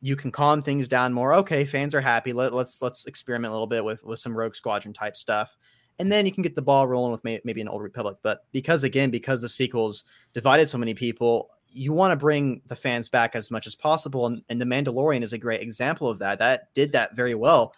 you 0.00 0.16
can 0.16 0.30
calm 0.30 0.62
things 0.62 0.86
down 0.86 1.12
more. 1.12 1.32
Okay, 1.34 1.64
fans 1.64 1.94
are 1.94 2.00
happy. 2.00 2.32
Let, 2.32 2.52
let's 2.52 2.82
let's 2.82 3.06
experiment 3.06 3.50
a 3.50 3.54
little 3.54 3.66
bit 3.66 3.84
with 3.84 4.04
with 4.04 4.18
some 4.18 4.36
Rogue 4.36 4.54
Squadron 4.54 4.92
type 4.92 5.16
stuff. 5.16 5.56
And 5.98 6.10
then 6.12 6.26
you 6.26 6.32
can 6.32 6.42
get 6.42 6.56
the 6.56 6.62
ball 6.62 6.86
rolling 6.86 7.12
with 7.12 7.24
may, 7.24 7.40
maybe 7.44 7.60
an 7.60 7.68
Old 7.68 7.82
Republic. 7.82 8.18
But 8.22 8.40
because 8.52 8.82
again, 8.84 9.10
because 9.10 9.40
the 9.40 9.48
sequels 9.48 10.04
divided 10.34 10.68
so 10.68 10.76
many 10.76 10.92
people, 10.92 11.50
you 11.74 11.92
want 11.92 12.12
to 12.12 12.16
bring 12.16 12.62
the 12.68 12.76
fans 12.76 13.08
back 13.08 13.34
as 13.36 13.50
much 13.50 13.66
as 13.66 13.74
possible. 13.74 14.26
And, 14.26 14.42
and 14.48 14.60
The 14.60 14.64
Mandalorian 14.64 15.22
is 15.22 15.32
a 15.32 15.38
great 15.38 15.60
example 15.60 16.08
of 16.08 16.18
that. 16.20 16.38
That 16.38 16.72
did 16.72 16.92
that 16.92 17.14
very 17.16 17.34
well. 17.34 17.74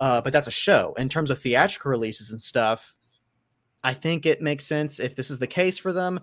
Uh, 0.00 0.20
but 0.20 0.32
that's 0.32 0.48
a 0.48 0.50
show. 0.50 0.92
In 0.98 1.08
terms 1.08 1.30
of 1.30 1.38
theatrical 1.38 1.90
releases 1.90 2.30
and 2.30 2.40
stuff, 2.40 2.94
I 3.84 3.94
think 3.94 4.26
it 4.26 4.42
makes 4.42 4.66
sense 4.66 5.00
if 5.00 5.16
this 5.16 5.30
is 5.30 5.38
the 5.38 5.46
case 5.46 5.78
for 5.78 5.92
them 5.92 6.20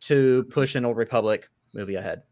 to 0.00 0.44
push 0.44 0.76
an 0.76 0.84
Old 0.86 0.96
Republic 0.96 1.50
movie 1.74 1.96
ahead. 1.96 2.22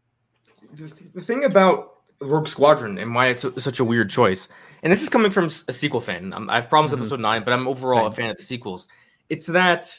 the, 0.73 0.91
the 1.13 1.21
thing 1.21 1.43
about 1.43 1.97
Rogue 2.21 2.47
Squadron 2.47 2.97
and 2.97 3.13
why 3.13 3.27
it's 3.27 3.41
su- 3.43 3.53
such 3.59 3.79
a 3.79 3.85
weird 3.85 4.09
choice, 4.09 4.47
and 4.81 4.91
this 4.91 5.01
is 5.03 5.09
coming 5.09 5.29
from 5.31 5.45
a 5.45 5.49
sequel 5.73 6.01
fan. 6.01 6.33
I'm, 6.33 6.49
I 6.49 6.55
have 6.55 6.67
problems 6.69 6.89
Mhm. 6.89 6.93
with 6.93 7.01
episode 7.01 7.19
nine, 7.21 7.43
but 7.43 7.53
I'm 7.53 7.67
overall 7.67 8.07
a 8.07 8.11
fan 8.11 8.29
of 8.29 8.37
the 8.37 8.43
sequels. 8.43 8.87
It's 9.29 9.45
that 9.47 9.93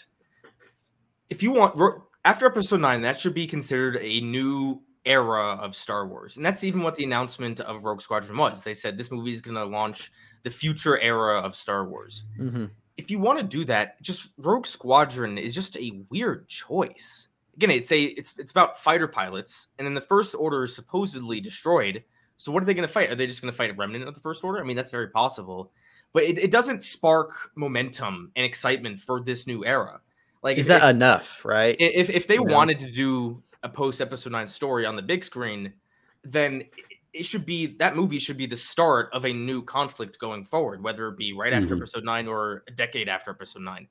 if 1.29 1.43
you 1.43 1.53
want 1.53 1.77
after 2.25 2.47
episode 2.47 2.81
nine, 2.81 3.03
that 3.03 3.19
should 3.19 3.35
be 3.35 3.47
considered 3.47 3.99
a 4.01 4.21
new 4.21 4.81
era 5.07 5.59
of 5.61 5.75
Star 5.75 6.07
Wars, 6.07 6.37
and 6.37 6.45
that's 6.45 6.63
even 6.65 6.83
what 6.83 6.95
the 6.97 7.05
announcement 7.05 7.61
of 7.61 7.85
Rogue 7.85 8.03
Squadron 8.03 8.37
was. 8.37 8.63
They 8.63 8.75
said 8.75 8.99
this 8.99 9.11
movie 9.11 9.33
is 9.33 9.41
going 9.41 9.55
to 9.57 9.65
launch 9.65 10.13
the 10.43 10.51
future 10.51 10.99
era 11.01 11.39
of 11.41 11.57
Star 11.57 11.89
Wars 11.89 12.25
Mm-hmm. 12.39 12.67
if 12.97 13.11
you 13.11 13.19
want 13.19 13.39
to 13.39 13.45
do 13.45 13.65
that, 13.67 14.01
just 14.03 14.29
Rogue 14.39 14.67
Squadron 14.67 15.39
is 15.39 15.55
just 15.55 15.77
a 15.79 16.03
weird 16.11 16.49
choice. 16.49 17.29
Again, 17.57 17.71
it's 17.71 17.93
a 17.93 18.05
it's 18.05 18.35
it's 18.39 18.51
about 18.53 18.79
fighter 18.79 19.09
pilots, 19.09 19.69
and 19.79 19.87
then 19.87 19.95
the 19.95 20.01
First 20.01 20.35
Order 20.35 20.65
is 20.65 20.75
supposedly 20.75 21.41
destroyed. 21.41 22.05
So 22.37 22.53
what 22.53 22.63
are 22.63 22.67
they 22.67 22.75
going 22.75 22.87
to 22.89 22.93
fight? 22.93 23.11
Are 23.11 23.15
they 23.15 23.27
just 23.27 23.43
going 23.43 23.53
to 23.53 23.57
fight 23.57 23.71
a 23.71 23.75
remnant 23.75 24.09
of 24.09 24.15
the 24.15 24.21
First 24.21 24.45
Order? 24.45 24.61
I 24.61 24.65
mean, 24.65 24.77
that's 24.77 24.91
very 24.91 25.09
possible, 25.09 25.73
but 26.15 26.23
it, 26.23 26.39
it 26.39 26.51
doesn't 26.51 26.83
spark 26.83 27.51
momentum 27.55 28.33
and 28.35 28.47
excitement 28.47 28.99
for 28.99 29.21
this 29.21 29.47
new 29.47 29.63
era. 29.65 30.01
Like, 30.43 30.59
Is 30.59 30.69
if- 30.69 30.81
that 30.81 30.95
enough, 30.95 31.45
right? 31.45 31.77
if 31.79 32.09
if 32.11 32.27
they 32.27 32.35
You 32.35 32.45
know? 32.45 32.55
wanted 32.55 32.79
to 32.81 32.91
do 32.91 33.43
a 33.63 33.69
post 33.69 34.01
episode 34.01 34.33
nine 34.33 34.47
story 34.47 34.87
on 34.87 34.97
the 34.97 35.03
big 35.03 35.23
screen, 35.23 35.73
then 36.25 36.65
it 37.13 37.25
should 37.25 37.45
be 37.45 37.77
that 37.79 37.97
movie 37.97 38.19
should 38.19 38.37
be 38.37 38.47
the 38.47 38.57
start 38.57 39.11
of 39.13 39.25
a 39.27 39.33
new 39.33 39.63
conflict 39.63 40.19
going 40.19 40.45
forward, 40.45 40.83
whether 40.83 41.09
it 41.09 41.17
be 41.19 41.33
right 41.33 41.53
after 41.53 41.75
Mhm. 41.75 41.79
episode 41.81 42.05
nine 42.05 42.27
or 42.29 42.63
a 42.69 42.71
decade 42.71 43.09
after 43.09 43.31
episode 43.33 43.63
nine. 43.63 43.89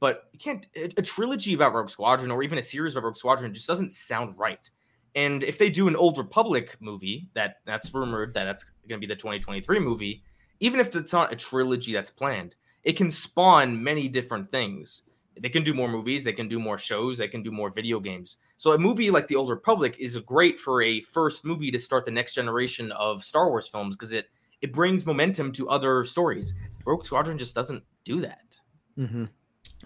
But 0.00 0.28
you 0.32 0.38
can't 0.38 0.66
a, 0.76 0.84
a 0.98 1.02
trilogy 1.02 1.54
about 1.54 1.72
Rogue 1.74 1.90
Squadron 1.90 2.30
or 2.30 2.42
even 2.44 2.58
a 2.58 2.62
series 2.62 2.94
about 2.94 3.04
Rogue 3.06 3.16
Squadron 3.16 3.52
just 3.52 3.66
doesn't 3.66 3.90
sound 3.90 4.38
right. 4.38 4.70
And 5.16 5.42
if 5.42 5.58
they 5.58 5.70
do 5.70 5.88
an 5.88 5.96
Old 5.96 6.18
Republic 6.18 6.76
movie, 6.78 7.28
that 7.34 7.56
that's 7.64 7.92
rumored 7.92 8.34
that 8.34 8.44
that's 8.44 8.64
going 8.88 9.00
to 9.00 9.04
be 9.04 9.12
the 9.12 9.16
2023 9.18 9.80
movie, 9.80 10.22
even 10.60 10.78
if 10.78 10.94
it's 10.94 11.12
not 11.12 11.32
a 11.32 11.36
trilogy 11.36 11.92
that's 11.92 12.10
planned, 12.10 12.54
it 12.84 12.92
can 12.96 13.10
spawn 13.10 13.82
many 13.82 14.06
different 14.08 14.48
things. 14.50 15.02
They 15.40 15.48
can 15.48 15.62
do 15.62 15.74
more 15.74 15.88
movies, 15.88 16.24
they 16.24 16.32
can 16.32 16.48
do 16.48 16.58
more 16.58 16.78
shows, 16.78 17.18
they 17.18 17.28
can 17.28 17.42
do 17.42 17.50
more 17.50 17.70
video 17.70 18.00
games. 18.00 18.36
So 18.56 18.72
a 18.72 18.78
movie 18.78 19.10
like 19.10 19.26
The 19.28 19.36
Old 19.36 19.50
Republic 19.50 19.96
is 19.98 20.16
great 20.18 20.58
for 20.58 20.82
a 20.82 21.00
first 21.02 21.44
movie 21.44 21.70
to 21.70 21.78
start 21.78 22.04
the 22.04 22.10
next 22.10 22.34
generation 22.34 22.92
of 22.92 23.22
Star 23.22 23.48
Wars 23.48 23.68
films 23.68 23.96
because 23.96 24.12
it 24.12 24.26
it 24.60 24.72
brings 24.72 25.06
momentum 25.06 25.52
to 25.52 25.68
other 25.68 26.04
stories. 26.04 26.54
Rogue 26.84 27.04
Squadron 27.04 27.38
just 27.38 27.54
doesn't 27.54 27.82
do 28.04 28.20
that. 28.22 28.58
Mm-hmm. 28.98 29.24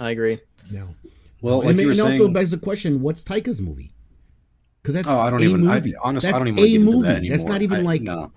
I 0.00 0.10
agree. 0.10 0.38
No. 0.70 0.94
Well, 1.42 1.60
and, 1.60 1.70
like 1.70 1.76
you 1.78 1.86
were 1.86 1.92
and 1.92 2.00
also 2.00 2.28
begs 2.28 2.52
the 2.52 2.58
question: 2.58 3.02
What's 3.02 3.22
Taika's 3.22 3.60
movie? 3.60 3.94
Because 4.80 4.94
that's 4.94 5.08
oh, 5.08 5.20
I 5.20 5.30
don't 5.30 5.40
a 5.42 5.44
even. 5.44 5.60
movie. 5.66 5.94
I, 5.96 5.98
honestly, 6.02 6.30
that's 6.30 6.42
I 6.42 6.46
don't 6.46 6.58
even 6.58 6.58
a 6.58 6.62
wanna 6.62 6.68
get 6.68 6.74
into 6.80 6.96
movie. 6.96 7.28
that 7.28 7.34
that's 7.36 7.44
not 7.44 7.62
even 7.62 7.80
I- 7.80 7.82
like 7.82 8.02
no. 8.02 8.32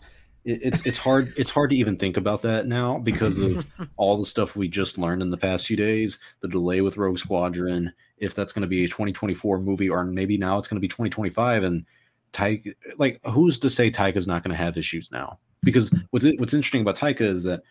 It, 0.46 0.60
it's 0.64 0.86
it's 0.86 0.98
hard. 0.98 1.34
It's 1.38 1.50
hard 1.50 1.72
to 1.72 1.76
even 1.76 1.98
think 1.98 2.18
about 2.18 2.42
that 2.44 2.68
now 2.68 3.00
because 3.00 3.38
of 3.38 3.66
all 3.98 4.18
the 4.18 4.26
stuff 4.26 4.56
we 4.56 4.68
just 4.68 4.98
learned 4.98 5.22
in 5.22 5.32
the 5.32 5.38
past 5.38 5.68
few 5.68 5.76
days. 5.76 6.20
The 6.42 6.48
delay 6.48 6.82
with 6.82 6.98
Rogue 6.98 7.18
Squadron. 7.18 7.92
If 8.18 8.34
that's 8.34 8.54
going 8.54 8.62
to 8.62 8.68
be 8.68 8.86
a 8.86 8.88
2024 8.88 9.60
movie, 9.60 9.90
or 9.90 10.06
maybe 10.06 10.38
now 10.38 10.58
it's 10.58 10.70
going 10.70 10.78
to 10.78 10.82
be 10.82 10.88
2025, 10.88 11.64
and 11.64 11.86
Taika, 12.32 12.74
like, 12.98 13.20
who's 13.26 13.58
to 13.60 13.70
say 13.70 13.92
Taika's 13.92 14.26
not 14.26 14.42
going 14.42 14.56
to 14.56 14.64
have 14.64 14.78
issues 14.78 15.12
now? 15.12 15.40
Because 15.64 15.92
what's 16.12 16.26
what's 16.38 16.54
interesting 16.54 16.82
about 16.82 16.98
Taika 16.98 17.22
is 17.22 17.44
that 17.44 17.64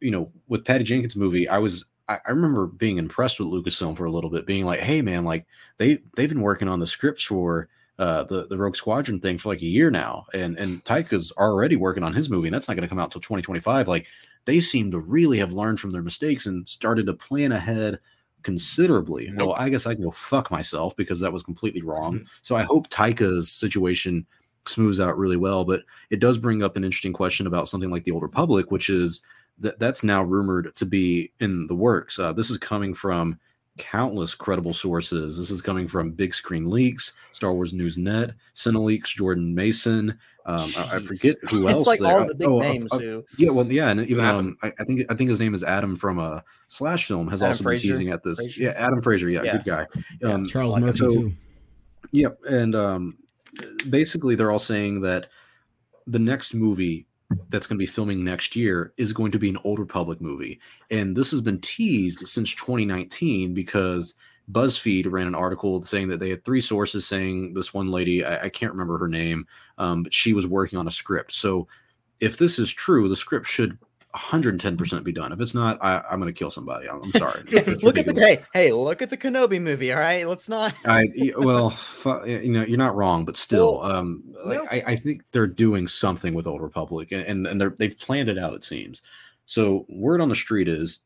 you 0.00 0.10
know 0.10 0.30
with 0.48 0.64
Patty 0.64 0.84
Jenkins' 0.84 1.16
movie, 1.16 1.48
I 1.48 1.58
was 1.58 1.84
I, 2.08 2.18
I 2.26 2.30
remember 2.30 2.66
being 2.66 2.98
impressed 2.98 3.40
with 3.40 3.48
Lucasfilm 3.48 3.96
for 3.96 4.04
a 4.04 4.10
little 4.10 4.30
bit, 4.30 4.46
being 4.46 4.64
like, 4.64 4.80
hey 4.80 5.02
man, 5.02 5.24
like 5.24 5.46
they 5.78 5.98
they've 6.16 6.28
been 6.28 6.40
working 6.40 6.68
on 6.68 6.80
the 6.80 6.86
scripts 6.86 7.24
for 7.24 7.68
uh, 8.02 8.24
the 8.24 8.48
the 8.48 8.58
Rogue 8.58 8.74
Squadron 8.74 9.20
thing 9.20 9.38
for 9.38 9.50
like 9.50 9.62
a 9.62 9.66
year 9.66 9.88
now, 9.88 10.26
and 10.34 10.58
and 10.58 10.84
Taika's 10.84 11.30
already 11.38 11.76
working 11.76 12.02
on 12.02 12.12
his 12.12 12.28
movie, 12.28 12.48
and 12.48 12.54
that's 12.54 12.66
not 12.66 12.74
going 12.74 12.82
to 12.82 12.88
come 12.88 12.98
out 12.98 13.12
till 13.12 13.20
2025. 13.20 13.86
Like 13.86 14.08
they 14.44 14.58
seem 14.58 14.90
to 14.90 14.98
really 14.98 15.38
have 15.38 15.52
learned 15.52 15.78
from 15.78 15.92
their 15.92 16.02
mistakes 16.02 16.46
and 16.46 16.68
started 16.68 17.06
to 17.06 17.14
plan 17.14 17.52
ahead 17.52 18.00
considerably. 18.42 19.32
Well, 19.36 19.54
I 19.56 19.68
guess 19.68 19.86
I 19.86 19.94
can 19.94 20.02
go 20.02 20.10
fuck 20.10 20.50
myself 20.50 20.96
because 20.96 21.20
that 21.20 21.32
was 21.32 21.44
completely 21.44 21.82
wrong. 21.82 22.26
so 22.42 22.56
I 22.56 22.64
hope 22.64 22.88
Taika's 22.88 23.52
situation 23.52 24.26
smooths 24.66 24.98
out 24.98 25.16
really 25.16 25.36
well, 25.36 25.64
but 25.64 25.82
it 26.10 26.18
does 26.18 26.38
bring 26.38 26.60
up 26.60 26.76
an 26.76 26.82
interesting 26.82 27.12
question 27.12 27.46
about 27.46 27.68
something 27.68 27.90
like 27.90 28.02
the 28.02 28.10
Old 28.10 28.24
Republic, 28.24 28.72
which 28.72 28.90
is 28.90 29.22
that 29.58 29.78
that's 29.78 30.02
now 30.02 30.24
rumored 30.24 30.74
to 30.74 30.84
be 30.84 31.30
in 31.38 31.68
the 31.68 31.76
works. 31.76 32.18
Uh, 32.18 32.32
this 32.32 32.50
is 32.50 32.58
coming 32.58 32.94
from 32.94 33.38
countless 33.78 34.34
credible 34.34 34.72
sources. 34.74 35.38
This 35.38 35.50
is 35.50 35.62
coming 35.62 35.88
from 35.88 36.10
Big 36.10 36.34
Screen 36.34 36.70
Leaks, 36.70 37.12
Star 37.32 37.52
Wars 37.52 37.72
News 37.72 37.96
Net, 37.96 38.32
Cinelinx, 38.54 39.06
Jordan 39.14 39.54
Maison. 39.54 40.18
Um, 40.44 40.70
I, 40.76 40.96
I 40.96 41.00
forget 41.00 41.36
who 41.48 41.68
else. 41.68 41.80
It's 41.80 41.86
like 41.86 42.00
there- 42.00 42.20
all 42.20 42.26
the 42.28 42.34
big 42.34 42.48
oh, 42.48 42.60
uh, 42.60 42.62
names 42.62 42.92
uh, 42.92 42.98
who 42.98 43.24
yeah, 43.38 43.50
well, 43.50 43.66
yeah, 43.66 43.88
and 43.90 44.00
even 44.08 44.24
um, 44.24 44.56
I, 44.62 44.72
I 44.78 44.84
think 44.84 45.10
I 45.10 45.14
think 45.14 45.30
his 45.30 45.40
name 45.40 45.54
is 45.54 45.62
Adam 45.64 45.96
from 45.96 46.18
uh, 46.18 46.40
Slash 46.68 47.06
Film 47.06 47.28
has 47.28 47.42
Adam 47.42 47.50
also 47.50 47.64
Fraser? 47.64 47.82
been 47.88 47.92
teasing 47.92 48.10
at 48.10 48.22
this. 48.22 48.38
Fraser? 48.40 48.62
Yeah, 48.62 48.70
Adam 48.70 49.00
Fraser, 49.00 49.28
yeah, 49.30 49.42
Yeah. 49.44 49.52
good 49.58 49.64
guy. 49.64 49.86
Yeah. 50.20 50.28
Um, 50.32 50.44
Charles 50.46 50.72
like- 50.74 50.82
Murphy 50.82 50.98
so- 50.98 51.10
too. 51.12 51.32
Yep, 52.10 52.40
and 52.50 52.74
um, 52.74 53.18
basically 53.88 54.34
they're 54.34 54.50
all 54.50 54.58
saying 54.58 55.00
that 55.02 55.28
the 56.06 56.18
next 56.18 56.52
movie 56.52 57.06
that's 57.48 57.66
going 57.66 57.76
to 57.76 57.82
be 57.82 57.86
filming 57.86 58.24
next 58.24 58.56
year 58.56 58.92
is 58.96 59.12
going 59.12 59.32
to 59.32 59.38
be 59.38 59.48
an 59.48 59.58
Old 59.64 59.78
Republic 59.78 60.20
movie. 60.20 60.60
And 60.90 61.16
this 61.16 61.30
has 61.30 61.40
been 61.40 61.60
teased 61.60 62.26
since 62.28 62.54
2019 62.54 63.54
because 63.54 64.14
BuzzFeed 64.50 65.10
ran 65.10 65.26
an 65.26 65.34
article 65.34 65.82
saying 65.82 66.08
that 66.08 66.20
they 66.20 66.30
had 66.30 66.44
three 66.44 66.60
sources 66.60 67.06
saying 67.06 67.54
this 67.54 67.72
one 67.72 67.90
lady, 67.90 68.24
I, 68.24 68.44
I 68.44 68.48
can't 68.48 68.72
remember 68.72 68.98
her 68.98 69.08
name, 69.08 69.46
um, 69.78 70.02
but 70.02 70.14
she 70.14 70.32
was 70.32 70.46
working 70.46 70.78
on 70.78 70.88
a 70.88 70.92
script. 70.92 71.32
So 71.32 71.68
if 72.20 72.38
this 72.38 72.58
is 72.58 72.72
true, 72.72 73.08
the 73.08 73.16
script 73.16 73.46
should 73.46 73.78
110% 74.14 75.04
be 75.04 75.12
done. 75.12 75.32
If 75.32 75.40
it's 75.40 75.54
not, 75.54 75.78
I, 75.80 76.02
am 76.10 76.20
going 76.20 76.32
to 76.32 76.38
kill 76.38 76.50
somebody. 76.50 76.88
I'm, 76.88 77.02
I'm 77.02 77.12
sorry. 77.12 77.42
look 77.82 77.96
at 77.96 78.06
the 78.06 78.14
hey, 78.14 78.44
hey, 78.52 78.72
look 78.72 79.00
at 79.00 79.10
the 79.10 79.16
Kenobi 79.16 79.60
movie. 79.60 79.92
All 79.92 80.00
right, 80.00 80.28
let's 80.28 80.48
not. 80.48 80.74
I 80.84 81.08
well, 81.38 81.76
you 82.26 82.50
know, 82.50 82.62
you're 82.62 82.78
not 82.78 82.94
wrong, 82.94 83.24
but 83.24 83.36
still, 83.36 83.80
well, 83.80 83.92
um, 83.92 84.22
like 84.44 84.58
no. 84.58 84.66
I, 84.70 84.92
I, 84.92 84.96
think 84.96 85.24
they're 85.32 85.46
doing 85.46 85.86
something 85.86 86.34
with 86.34 86.46
Old 86.46 86.60
Republic, 86.60 87.10
and 87.10 87.46
and 87.46 87.60
they're, 87.60 87.70
they've 87.70 87.96
planned 87.96 88.28
it 88.28 88.38
out. 88.38 88.54
It 88.54 88.64
seems. 88.64 89.02
So 89.46 89.86
word 89.88 90.20
on 90.20 90.28
the 90.28 90.34
street 90.34 90.68
is 90.68 90.98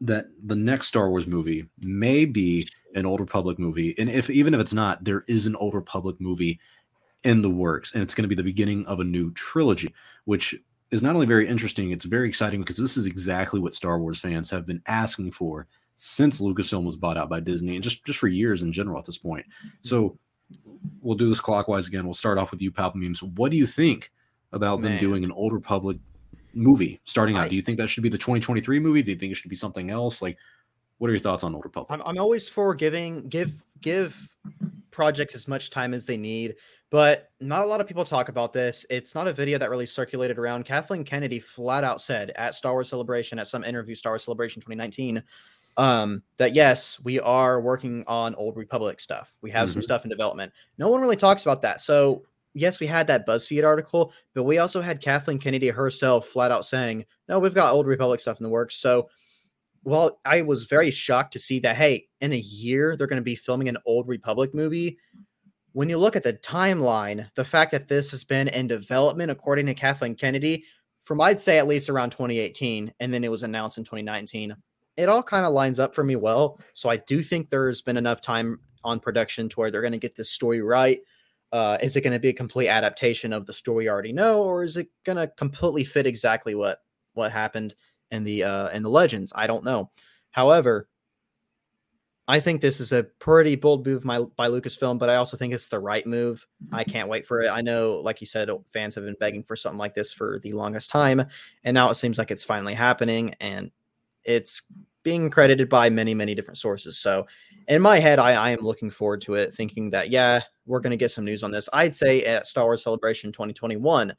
that 0.00 0.28
the 0.42 0.56
next 0.56 0.86
Star 0.86 1.10
Wars 1.10 1.26
movie 1.26 1.66
may 1.80 2.24
be 2.24 2.66
an 2.94 3.04
Old 3.04 3.20
Republic 3.20 3.58
movie, 3.58 3.94
and 3.98 4.08
if 4.08 4.30
even 4.30 4.54
if 4.54 4.60
it's 4.60 4.74
not, 4.74 5.04
there 5.04 5.24
is 5.28 5.44
an 5.44 5.56
Old 5.56 5.74
Republic 5.74 6.16
movie 6.18 6.58
in 7.24 7.42
the 7.42 7.50
works, 7.50 7.92
and 7.92 8.02
it's 8.02 8.14
going 8.14 8.22
to 8.24 8.28
be 8.28 8.34
the 8.34 8.42
beginning 8.42 8.86
of 8.86 9.00
a 9.00 9.04
new 9.04 9.32
trilogy, 9.32 9.92
which 10.24 10.54
is 10.90 11.02
not 11.02 11.14
only 11.14 11.26
very 11.26 11.48
interesting, 11.48 11.90
it's 11.90 12.04
very 12.04 12.28
exciting 12.28 12.60
because 12.60 12.76
this 12.76 12.96
is 12.96 13.06
exactly 13.06 13.60
what 13.60 13.74
Star 13.74 13.98
Wars 13.98 14.20
fans 14.20 14.50
have 14.50 14.66
been 14.66 14.82
asking 14.86 15.32
for 15.32 15.66
since 15.96 16.40
Lucasfilm 16.40 16.84
was 16.84 16.96
bought 16.96 17.16
out 17.16 17.28
by 17.28 17.40
Disney 17.40 17.76
and 17.76 17.84
just, 17.84 18.04
just 18.04 18.18
for 18.18 18.28
years 18.28 18.62
in 18.62 18.72
general 18.72 18.98
at 18.98 19.04
this 19.04 19.18
point. 19.18 19.46
Mm-hmm. 19.46 19.68
So 19.82 20.18
we'll 21.00 21.16
do 21.16 21.28
this 21.28 21.40
clockwise 21.40 21.86
again. 21.86 22.04
We'll 22.04 22.14
start 22.14 22.38
off 22.38 22.50
with 22.50 22.60
you, 22.60 22.72
Palpamemes. 22.72 23.22
What 23.22 23.50
do 23.50 23.56
you 23.56 23.66
think 23.66 24.12
about 24.52 24.80
Man. 24.80 24.92
them 24.92 25.00
doing 25.00 25.24
an 25.24 25.32
Old 25.32 25.52
Republic 25.52 25.98
movie 26.52 27.00
starting 27.04 27.36
out? 27.36 27.46
I, 27.46 27.48
do 27.48 27.56
you 27.56 27.62
think 27.62 27.78
that 27.78 27.88
should 27.88 28.02
be 28.02 28.08
the 28.08 28.18
2023 28.18 28.80
movie? 28.80 29.02
Do 29.02 29.10
you 29.12 29.16
think 29.16 29.32
it 29.32 29.36
should 29.36 29.50
be 29.50 29.56
something 29.56 29.90
else? 29.90 30.22
Like, 30.22 30.36
what 30.98 31.08
are 31.08 31.12
your 31.12 31.20
thoughts 31.20 31.44
on 31.44 31.54
Old 31.54 31.64
Republic? 31.64 31.90
I'm, 31.90 32.02
I'm 32.06 32.18
always 32.18 32.48
for 32.48 32.74
giving 32.74 33.28
give 33.28 33.64
give 33.80 34.28
projects 34.90 35.34
as 35.34 35.48
much 35.48 35.70
time 35.70 35.92
as 35.92 36.04
they 36.04 36.16
need. 36.16 36.56
But 36.94 37.32
not 37.40 37.62
a 37.62 37.66
lot 37.66 37.80
of 37.80 37.88
people 37.88 38.04
talk 38.04 38.28
about 38.28 38.52
this. 38.52 38.86
It's 38.88 39.16
not 39.16 39.26
a 39.26 39.32
video 39.32 39.58
that 39.58 39.68
really 39.68 39.84
circulated 39.84 40.38
around. 40.38 40.64
Kathleen 40.64 41.02
Kennedy 41.02 41.40
flat 41.40 41.82
out 41.82 42.00
said 42.00 42.30
at 42.36 42.54
Star 42.54 42.70
Wars 42.70 42.88
Celebration, 42.88 43.36
at 43.40 43.48
some 43.48 43.64
interview, 43.64 43.96
Star 43.96 44.12
Wars 44.12 44.22
Celebration 44.22 44.62
2019, 44.62 45.20
um, 45.76 46.22
that 46.36 46.54
yes, 46.54 47.00
we 47.02 47.18
are 47.18 47.60
working 47.60 48.04
on 48.06 48.36
Old 48.36 48.56
Republic 48.56 49.00
stuff. 49.00 49.36
We 49.42 49.50
have 49.50 49.66
mm-hmm. 49.66 49.72
some 49.72 49.82
stuff 49.82 50.04
in 50.04 50.08
development. 50.08 50.52
No 50.78 50.88
one 50.88 51.00
really 51.00 51.16
talks 51.16 51.42
about 51.42 51.62
that. 51.62 51.80
So, 51.80 52.22
yes, 52.52 52.78
we 52.78 52.86
had 52.86 53.08
that 53.08 53.26
BuzzFeed 53.26 53.66
article, 53.66 54.12
but 54.32 54.44
we 54.44 54.58
also 54.58 54.80
had 54.80 55.00
Kathleen 55.00 55.40
Kennedy 55.40 55.70
herself 55.70 56.26
flat 56.26 56.52
out 56.52 56.64
saying, 56.64 57.06
no, 57.28 57.40
we've 57.40 57.56
got 57.56 57.74
Old 57.74 57.88
Republic 57.88 58.20
stuff 58.20 58.38
in 58.38 58.44
the 58.44 58.50
works. 58.50 58.76
So, 58.76 59.10
well, 59.82 60.20
I 60.24 60.42
was 60.42 60.66
very 60.66 60.92
shocked 60.92 61.32
to 61.32 61.40
see 61.40 61.58
that, 61.58 61.74
hey, 61.74 62.06
in 62.20 62.32
a 62.32 62.38
year, 62.38 62.96
they're 62.96 63.08
going 63.08 63.16
to 63.16 63.24
be 63.24 63.34
filming 63.34 63.68
an 63.68 63.78
Old 63.84 64.06
Republic 64.06 64.54
movie 64.54 64.96
when 65.74 65.88
you 65.88 65.98
look 65.98 66.14
at 66.14 66.22
the 66.22 66.32
timeline, 66.32 67.28
the 67.34 67.44
fact 67.44 67.72
that 67.72 67.88
this 67.88 68.12
has 68.12 68.22
been 68.22 68.46
in 68.48 68.68
development, 68.68 69.32
according 69.32 69.66
to 69.66 69.74
Kathleen 69.74 70.14
Kennedy, 70.14 70.64
from 71.02 71.20
I'd 71.20 71.40
say 71.40 71.58
at 71.58 71.66
least 71.66 71.88
around 71.88 72.10
2018, 72.10 72.94
and 73.00 73.12
then 73.12 73.24
it 73.24 73.30
was 73.30 73.42
announced 73.42 73.76
in 73.76 73.84
2019, 73.84 74.56
it 74.96 75.08
all 75.08 75.22
kind 75.22 75.44
of 75.44 75.52
lines 75.52 75.80
up 75.80 75.92
for 75.92 76.04
me 76.04 76.14
well. 76.14 76.60
So 76.74 76.88
I 76.88 76.98
do 76.98 77.24
think 77.24 77.50
there's 77.50 77.82
been 77.82 77.96
enough 77.96 78.20
time 78.20 78.60
on 78.84 79.00
production 79.00 79.48
to 79.48 79.56
where 79.56 79.70
they're 79.72 79.80
going 79.80 79.92
to 79.92 79.98
get 79.98 80.14
this 80.14 80.30
story 80.30 80.60
right. 80.60 81.00
Uh, 81.50 81.76
is 81.82 81.96
it 81.96 82.02
going 82.02 82.12
to 82.12 82.20
be 82.20 82.28
a 82.28 82.32
complete 82.32 82.68
adaptation 82.68 83.32
of 83.32 83.44
the 83.44 83.52
story 83.52 83.84
you 83.84 83.90
already 83.90 84.12
know, 84.12 84.42
or 84.42 84.62
is 84.62 84.76
it 84.76 84.88
going 85.04 85.18
to 85.18 85.26
completely 85.36 85.82
fit 85.82 86.06
exactly 86.06 86.54
what 86.54 86.78
what 87.14 87.32
happened 87.32 87.74
in 88.12 88.22
the 88.22 88.44
uh, 88.44 88.68
in 88.68 88.84
the 88.84 88.90
legends? 88.90 89.32
I 89.34 89.48
don't 89.48 89.64
know. 89.64 89.90
However, 90.30 90.88
I 92.26 92.40
think 92.40 92.60
this 92.60 92.80
is 92.80 92.92
a 92.92 93.04
pretty 93.04 93.54
bold 93.54 93.86
move 93.86 94.04
by, 94.04 94.20
by 94.36 94.48
Lucasfilm, 94.48 94.98
but 94.98 95.10
I 95.10 95.16
also 95.16 95.36
think 95.36 95.52
it's 95.52 95.68
the 95.68 95.78
right 95.78 96.06
move. 96.06 96.46
I 96.72 96.82
mm-hmm. 96.82 96.90
can't 96.90 97.08
wait 97.08 97.26
for 97.26 97.42
it. 97.42 97.50
I 97.50 97.60
know, 97.60 98.00
like 98.02 98.20
you 98.20 98.26
said, 98.26 98.48
fans 98.72 98.94
have 98.94 99.04
been 99.04 99.16
begging 99.20 99.42
for 99.42 99.56
something 99.56 99.78
like 99.78 99.94
this 99.94 100.12
for 100.12 100.38
the 100.42 100.52
longest 100.52 100.90
time, 100.90 101.22
and 101.64 101.74
now 101.74 101.90
it 101.90 101.96
seems 101.96 102.16
like 102.16 102.30
it's 102.30 102.44
finally 102.44 102.74
happening, 102.74 103.34
and 103.40 103.70
it's 104.24 104.62
being 105.02 105.28
credited 105.28 105.68
by 105.68 105.90
many, 105.90 106.14
many 106.14 106.34
different 106.34 106.56
sources. 106.56 106.96
So, 106.98 107.26
in 107.68 107.82
my 107.82 107.98
head, 107.98 108.18
I, 108.18 108.32
I 108.32 108.50
am 108.50 108.60
looking 108.60 108.90
forward 108.90 109.20
to 109.22 109.34
it, 109.34 109.52
thinking 109.52 109.90
that 109.90 110.08
yeah, 110.08 110.40
we're 110.64 110.80
going 110.80 110.92
to 110.92 110.96
get 110.96 111.10
some 111.10 111.26
news 111.26 111.42
on 111.42 111.50
this. 111.50 111.68
I'd 111.74 111.94
say 111.94 112.24
at 112.24 112.46
Star 112.46 112.64
Wars 112.64 112.82
Celebration 112.82 113.32
2021, 113.32 114.14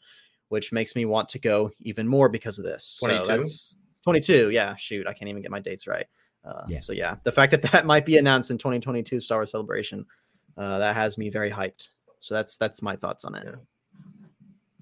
which 0.50 0.72
makes 0.72 0.96
me 0.96 1.06
want 1.06 1.28
to 1.30 1.40
go 1.40 1.72
even 1.80 2.08
more 2.08 2.30
because 2.30 2.60
of 2.60 2.66
this. 2.66 2.98
22? 3.04 3.26
So 3.26 3.36
that's 3.36 3.78
22. 4.04 4.52
Yeah, 4.52 4.76
shoot, 4.76 5.08
I 5.08 5.14
can't 5.14 5.30
even 5.30 5.42
get 5.42 5.50
my 5.50 5.60
dates 5.60 5.88
right. 5.88 6.06
Uh, 6.46 6.64
yeah. 6.68 6.80
So 6.80 6.94
yeah, 6.94 7.16
the 7.24 7.32
fact 7.32 7.52
that 7.52 7.62
that 7.64 7.86
might 7.94 8.06
be 8.06 8.18
announced 8.18 8.52
in 8.52 8.58
2022 8.58 9.20
Star 9.20 9.40
Wars 9.40 9.52
Celebration, 9.52 10.06
uh, 10.58 10.78
that 10.80 10.96
has 10.96 11.18
me 11.18 11.30
very 11.30 11.50
hyped. 11.50 11.90
So 12.20 12.34
that's 12.34 12.58
that's 12.58 12.82
my 12.82 12.96
thoughts 12.96 13.26
on 13.26 13.36
it. 13.36 13.44
Yeah. 13.46 13.56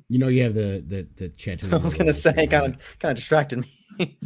You 0.09 0.19
know, 0.19 0.27
you 0.27 0.43
have 0.43 0.53
the 0.53 0.83
the 0.85 1.07
the 1.15 1.29
chat. 1.29 1.63
I 1.71 1.77
was 1.77 1.93
gonna 1.93 2.13
say, 2.13 2.47
kind 2.47 2.73
of 2.73 2.99
kind 2.99 3.11
of 3.11 3.15
distracted 3.15 3.59
me. 3.59 4.17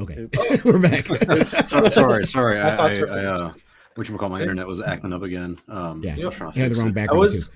okay, 0.00 0.28
we're 0.64 0.78
back. 0.78 1.06
sorry, 1.50 2.24
sorry. 2.24 2.60
I, 2.60 2.76
I, 2.76 2.88
I, 2.88 3.24
uh, 3.24 3.52
which 3.98 4.16
call 4.16 4.28
my 4.28 4.40
internet 4.40 4.64
was 4.64 4.80
acting 4.80 5.12
up 5.12 5.22
again. 5.22 5.58
Um, 5.66 6.00
yeah, 6.04 6.14
you 6.14 6.30
had 6.30 6.52
the 6.52 6.76
wrong 6.76 6.92
background. 6.92 7.10
I 7.10 7.14
was, 7.16 7.50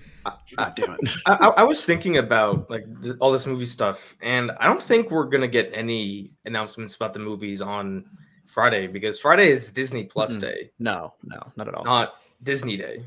God 0.57 0.73
damn 0.75 0.97
it. 1.01 1.11
I, 1.25 1.53
I, 1.59 1.63
was 1.63 1.85
thinking 1.85 2.17
about 2.17 2.69
like 2.69 2.85
th- 3.01 3.15
all 3.21 3.31
this 3.31 3.47
movie 3.47 3.65
stuff, 3.65 4.17
and 4.21 4.51
I 4.59 4.67
don't 4.67 4.83
think 4.83 5.13
we're 5.13 5.27
gonna 5.27 5.47
get 5.47 5.71
any 5.73 6.33
announcements 6.45 6.97
about 6.97 7.15
the 7.15 7.21
movies 7.21 7.63
on 7.63 8.07
Friday 8.45 8.89
because 8.89 9.21
Friday 9.21 9.53
is 9.53 9.71
Disney 9.71 10.03
Plus 10.03 10.33
mm-hmm. 10.33 10.41
Day. 10.41 10.71
No, 10.81 11.15
no, 11.23 11.41
not 11.55 11.69
at 11.69 11.77
all. 11.77 11.85
Not 11.85 12.15
Disney 12.43 12.77
Day. 12.77 13.05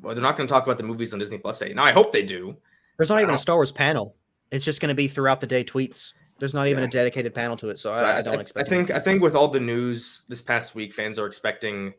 Well, 0.00 0.14
they're 0.14 0.22
not 0.22 0.36
gonna 0.36 0.48
talk 0.48 0.64
about 0.64 0.78
the 0.78 0.84
movies 0.84 1.12
on 1.12 1.18
Disney 1.18 1.38
Plus 1.38 1.58
Day. 1.58 1.72
Now, 1.74 1.82
I 1.82 1.90
hope 1.90 2.12
they 2.12 2.22
do. 2.22 2.56
There's 2.98 3.10
not 3.10 3.20
even 3.20 3.34
a 3.34 3.38
Star 3.38 3.56
Wars 3.56 3.72
panel. 3.72 4.14
It's 4.52 4.64
just 4.64 4.80
gonna 4.80 4.94
be 4.94 5.08
throughout 5.08 5.40
the 5.40 5.48
day 5.48 5.64
tweets. 5.64 6.12
There's 6.38 6.54
not 6.54 6.68
even 6.68 6.84
yeah. 6.84 6.88
a 6.88 6.90
dedicated 6.90 7.34
panel 7.34 7.56
to 7.56 7.70
it, 7.70 7.80
so, 7.80 7.92
so 7.92 8.00
I, 8.00 8.18
I, 8.18 8.22
don't 8.22 8.38
expect. 8.38 8.68
I 8.68 8.70
think 8.70 8.90
I 8.92 9.00
think 9.00 9.22
with 9.22 9.34
all 9.34 9.48
the 9.48 9.58
news 9.58 10.22
this 10.28 10.40
past 10.40 10.76
week, 10.76 10.92
fans 10.92 11.18
are 11.18 11.26
expecting 11.26 11.94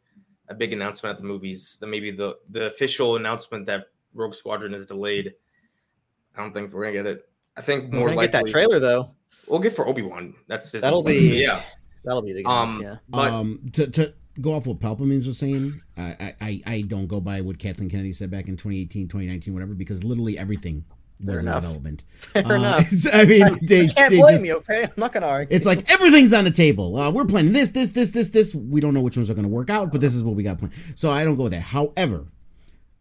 a 0.50 0.56
big 0.56 0.74
announcement 0.74 1.16
at 1.16 1.22
the 1.22 1.28
movies. 1.28 1.78
Then 1.80 1.90
maybe 1.90 2.12
the 2.12 2.38
the 2.50 2.66
official 2.66 3.16
announcement 3.16 3.66
that 3.68 3.88
Rogue 4.14 4.34
Squadron 4.34 4.74
is 4.74 4.86
delayed. 4.86 5.34
I 6.36 6.42
don't 6.42 6.54
think 6.54 6.74
we're 6.74 6.84
gonna 6.84 6.94
get 6.94 7.06
it. 7.06 7.30
I 7.56 7.62
think 7.62 7.92
more 7.92 8.10
likely 8.10 8.26
get 8.26 8.32
that 8.34 8.48
trailer 8.48 8.80
though. 8.80 9.12
We'll 9.48 9.60
get 9.60 9.76
for 9.76 9.88
Obi 9.88 10.02
Wan. 10.02 10.36
That's 10.48 10.66
Disney 10.66 10.82
that'll 10.82 11.04
Plus. 11.04 11.16
be 11.16 11.42
yeah. 11.42 11.64
That'll 12.04 12.22
be 12.22 12.34
the 12.34 12.44
game. 12.44 12.52
Um, 12.52 12.82
yeah. 12.82 12.96
But, 13.10 13.32
um, 13.34 13.60
to 13.74 13.88
to 13.88 14.14
go 14.40 14.54
off 14.54 14.68
what 14.68 14.80
Palpamemes 14.80 15.26
was 15.26 15.38
saying, 15.38 15.82
I, 15.98 16.36
I 16.40 16.62
I 16.66 16.82
don't 16.82 17.08
go 17.08 17.20
by 17.20 17.42
what 17.42 17.60
Kathleen 17.60 17.90
Kennedy 17.90 18.14
said 18.14 18.30
back 18.30 18.48
in 18.48 18.56
2018, 18.56 19.08
2019, 19.08 19.54
whatever, 19.54 19.74
because 19.74 20.04
literally 20.04 20.38
everything 20.38 20.86
was 21.24 21.40
in 21.40 21.46
development. 21.46 22.04
Fair 22.18 22.46
uh, 22.46 22.56
enough. 22.56 22.88
I 23.14 23.26
mean, 23.26 23.60
they, 23.62 23.88
can't 23.88 24.12
they 24.12 24.18
blame 24.18 24.34
just, 24.34 24.44
me. 24.44 24.54
Okay, 24.54 24.84
I'm 24.84 24.92
not 24.98 25.14
gonna 25.14 25.28
argue. 25.28 25.56
It's 25.56 25.66
like 25.66 25.90
everything's 25.90 26.34
on 26.34 26.44
the 26.46 26.52
table. 26.52 26.98
Uh, 26.98 27.10
we're 27.10 27.26
planning 27.26 27.54
this, 27.54 27.72
this, 27.72 27.90
this, 27.90 28.12
this, 28.12 28.30
this. 28.30 28.54
We 28.56 28.82
don't 28.82 28.94
know 28.94 29.02
which 29.02 29.18
ones 29.18 29.30
are 29.30 29.34
to 29.34 29.50
work 29.50 29.70
out, 29.70 29.92
but 29.92 30.02
this 30.02 30.14
is 30.14 30.24
what 30.24 30.36
we 30.36 30.44
got 30.44 30.60
planned. 30.60 30.74
So 30.96 31.12
I 31.12 31.24
don't 31.24 31.36
go 31.36 31.50
there. 31.50 31.62
However, 31.62 32.26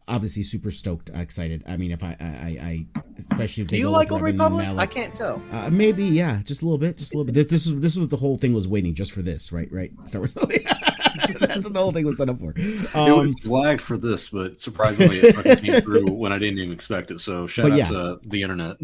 obviously, 0.08 0.42
super 0.42 0.70
stoked, 0.70 1.10
excited. 1.14 1.62
I 1.66 1.76
mean, 1.76 1.90
if 1.90 2.02
I, 2.02 2.16
I, 2.20 2.24
I 2.24 2.86
especially 3.18 3.64
if 3.64 3.68
do 3.68 3.76
you 3.76 3.90
like 3.90 4.12
Old 4.12 4.22
Republic? 4.22 4.68
I 4.68 4.86
can't 4.86 5.12
tell. 5.12 5.42
Uh, 5.52 5.70
maybe, 5.70 6.04
yeah, 6.04 6.40
just 6.44 6.62
a 6.62 6.64
little 6.64 6.78
bit, 6.78 6.96
just 6.96 7.14
a 7.14 7.16
little 7.16 7.32
bit. 7.32 7.34
This, 7.34 7.46
this 7.46 7.66
is 7.66 7.80
this 7.80 7.92
is 7.94 8.00
what 8.00 8.10
the 8.10 8.16
whole 8.16 8.38
thing 8.38 8.52
was 8.52 8.68
waiting 8.68 8.94
just 8.94 9.12
for 9.12 9.22
this, 9.22 9.52
right? 9.52 9.70
Right, 9.70 9.92
Star 10.04 10.20
Wars. 10.20 10.34
That's 11.40 11.64
what 11.64 11.72
the 11.72 11.80
whole 11.80 11.92
thing 11.92 12.06
was 12.06 12.18
set 12.18 12.28
up 12.28 12.38
for. 12.38 12.54
Um, 12.94 13.28
it 13.28 13.34
was 13.44 13.50
lagged 13.50 13.80
for 13.80 13.96
this, 13.96 14.28
but 14.28 14.58
surprisingly, 14.58 15.18
it 15.18 15.60
came 15.60 15.80
through 15.80 16.06
when 16.12 16.32
I 16.32 16.38
didn't 16.38 16.58
even 16.58 16.72
expect 16.72 17.10
it. 17.10 17.20
So 17.20 17.46
shout 17.46 17.72
out 17.72 17.78
yeah. 17.78 17.88
to 17.88 18.20
the 18.22 18.42
internet. 18.42 18.76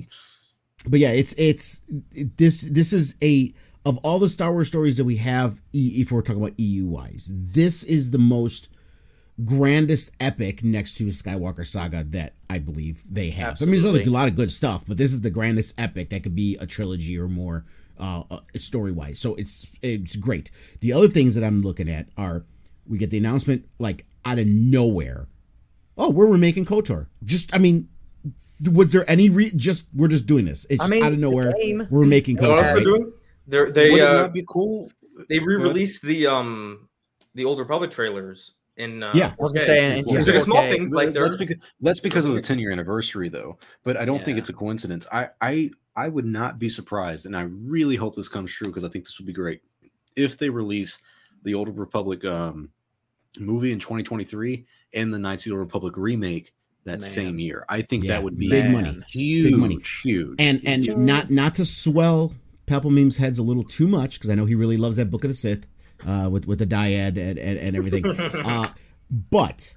But 0.87 1.01
yeah, 1.01 1.11
it's 1.11 1.35
it's 1.39 1.83
it, 2.13 2.37
this 2.37 2.63
this 2.63 2.93
is 2.93 3.15
a 3.23 3.55
of 3.85 3.99
all 3.99 4.19
the 4.19 4.29
Star 4.29 4.53
Wars 4.53 4.69
stories 4.69 4.97
that 4.97 5.05
we 5.05 5.17
have. 5.17 5.61
If 5.73 6.11
we're 6.11 6.23
talking 6.23 6.43
about 6.43 6.59
EU 6.59 6.87
wise, 6.87 7.31
this 7.33 7.83
is 7.83 8.11
the 8.11 8.19
most 8.19 8.69
grandest 9.45 10.11
epic 10.21 10.63
next 10.63 10.95
to 10.95 11.05
Skywalker 11.07 11.67
Saga 11.67 12.05
that 12.11 12.35
I 12.51 12.59
believe 12.59 13.03
they 13.11 13.31
have. 13.31 13.53
Absolutely. 13.53 13.79
I 13.79 13.83
mean, 13.83 13.95
there's 13.95 14.09
a 14.09 14.13
lot 14.13 14.29
of 14.29 14.37
good 14.37 14.53
stuff, 14.53 14.85
but 14.87 14.97
this 14.97 15.13
is 15.13 15.23
the 15.23 15.31
grandest 15.31 15.75
epic 15.79 16.11
that 16.11 16.23
could 16.23 16.35
be 16.35 16.57
a 16.61 16.67
trilogy 16.67 17.19
or 17.19 17.29
more 17.29 17.65
uh, 17.99 18.23
uh 18.31 18.41
story 18.57 18.93
wise. 18.93 19.19
So 19.19 19.35
it's 19.37 19.73
it's 19.83 20.17
great. 20.17 20.51
The 20.81 20.93
other 20.93 21.09
things 21.09 21.35
that 21.35 21.45
I'm 21.45 21.63
looking 21.63 21.89
at 21.89 22.09
are 22.17 22.45
we 22.87 22.99
get 22.99 23.11
the 23.11 23.19
announcement 23.19 23.69
like 23.79 24.07
out 24.25 24.39
of 24.39 24.47
nowhere. 24.47 25.29
Oh, 25.97 26.11
we're 26.11 26.27
remaking 26.27 26.65
KOTOR. 26.65 27.07
Just 27.25 27.55
I 27.55 27.59
mean, 27.59 27.89
was 28.71 28.91
there 28.93 29.09
any 29.11 29.29
re- 29.29 29.53
just 29.55 29.87
we're 29.95 30.09
just 30.09 30.27
doing 30.27 30.45
this? 30.45 30.67
It's 30.71 30.85
I 30.85 30.89
mean, 30.89 31.03
out 31.03 31.13
of 31.13 31.19
nowhere. 31.19 31.53
We're 31.91 32.05
making 32.05 32.37
KOTOR. 32.37 32.49
What 32.49 32.63
they're 32.63 32.85
doing? 32.85 33.13
They're, 33.47 33.71
they 33.71 33.91
Would 33.91 34.01
uh, 34.01 34.29
be 34.29 34.45
cool? 34.49 34.91
They 35.29 35.39
re-released 35.39 36.03
the 36.03 36.27
um 36.27 36.89
the 37.35 37.45
old 37.45 37.59
Republic 37.59 37.91
trailers 37.91 38.55
in 38.83 39.03
uh, 39.03 39.13
Yeah. 39.15 39.29
I 39.39 39.43
was 39.43 39.53
gonna 39.53 39.65
say, 39.65 39.99
and 39.99 40.07
Yeah. 40.07 40.17
These 40.17 40.29
are 40.29 40.39
small 40.41 40.63
things 40.63 40.93
like 40.93 41.13
they're 41.13 41.25
that's 41.25 41.37
because 41.37 41.57
that's 41.81 42.01
because 42.01 42.25
of 42.27 42.35
the 42.35 42.43
10 42.43 42.59
year 42.59 42.71
anniversary 42.73 43.29
though 43.29 43.59
but 43.85 43.97
i 43.97 44.05
don't 44.05 44.23
think 44.25 44.39
it's 44.39 44.49
a 44.49 44.53
coincidence 44.53 45.07
i 45.13 45.29
i 45.41 45.71
i 45.97 46.09
would 46.09 46.25
not 46.25 46.59
be 46.59 46.69
surprised 46.69 47.27
and 47.27 47.37
i 47.37 47.43
really 47.43 47.97
hope 47.97 48.15
this 48.17 48.29
comes 48.29 48.53
true 48.53 48.69
because 48.69 48.85
i 48.85 48.89
think 48.89 49.05
this 49.05 49.19
would 49.19 49.27
be 49.27 49.33
great 49.33 49.61
if 50.17 50.37
they 50.39 50.49
release 50.51 50.99
the 51.45 51.55
old 51.55 51.77
republic 51.79 52.25
um 52.25 52.71
movie 53.39 53.73
in 53.73 53.79
2023 53.79 54.65
and 54.95 55.13
the 55.13 55.19
knights 55.19 55.47
of 55.47 55.51
the 55.51 55.57
old 55.57 55.61
republic 55.61 55.97
remake 55.97 56.53
that 56.85 57.01
Man. 57.01 57.01
same 57.01 57.39
year 57.39 57.65
i 57.69 57.81
think 57.83 58.05
Yeah, 58.05 58.15
that 58.15 58.23
would 58.25 58.39
be 58.39 58.49
big 58.49 58.65
Man. 58.65 58.73
money. 58.73 59.01
huge 59.09 59.55
money. 59.55 59.79
huge 60.03 60.37
and 60.39 60.61
and 60.67 60.85
huge. 60.85 60.97
not 60.97 61.31
not 61.31 61.55
to 61.57 61.65
swell 61.65 62.33
Meme's 62.85 63.19
heads 63.19 63.39
a 63.39 63.43
little 63.43 63.65
too 63.65 63.87
much 63.87 64.15
because 64.15 64.31
I 64.31 64.35
know 64.35 64.47
he 64.47 64.55
really 64.55 64.79
loves 64.79 64.97
that 64.97 65.11
Book 65.11 65.25
of 65.25 65.31
the 65.31 65.35
Sith 65.35 65.67
uh, 66.07 66.29
with 66.31 66.47
with 66.47 66.59
the 66.59 66.67
dyad 66.67 67.17
and 67.17 67.39
and, 67.39 67.59
and 67.59 67.77
everything. 67.77 68.07
uh, 68.21 68.69
but 69.11 69.75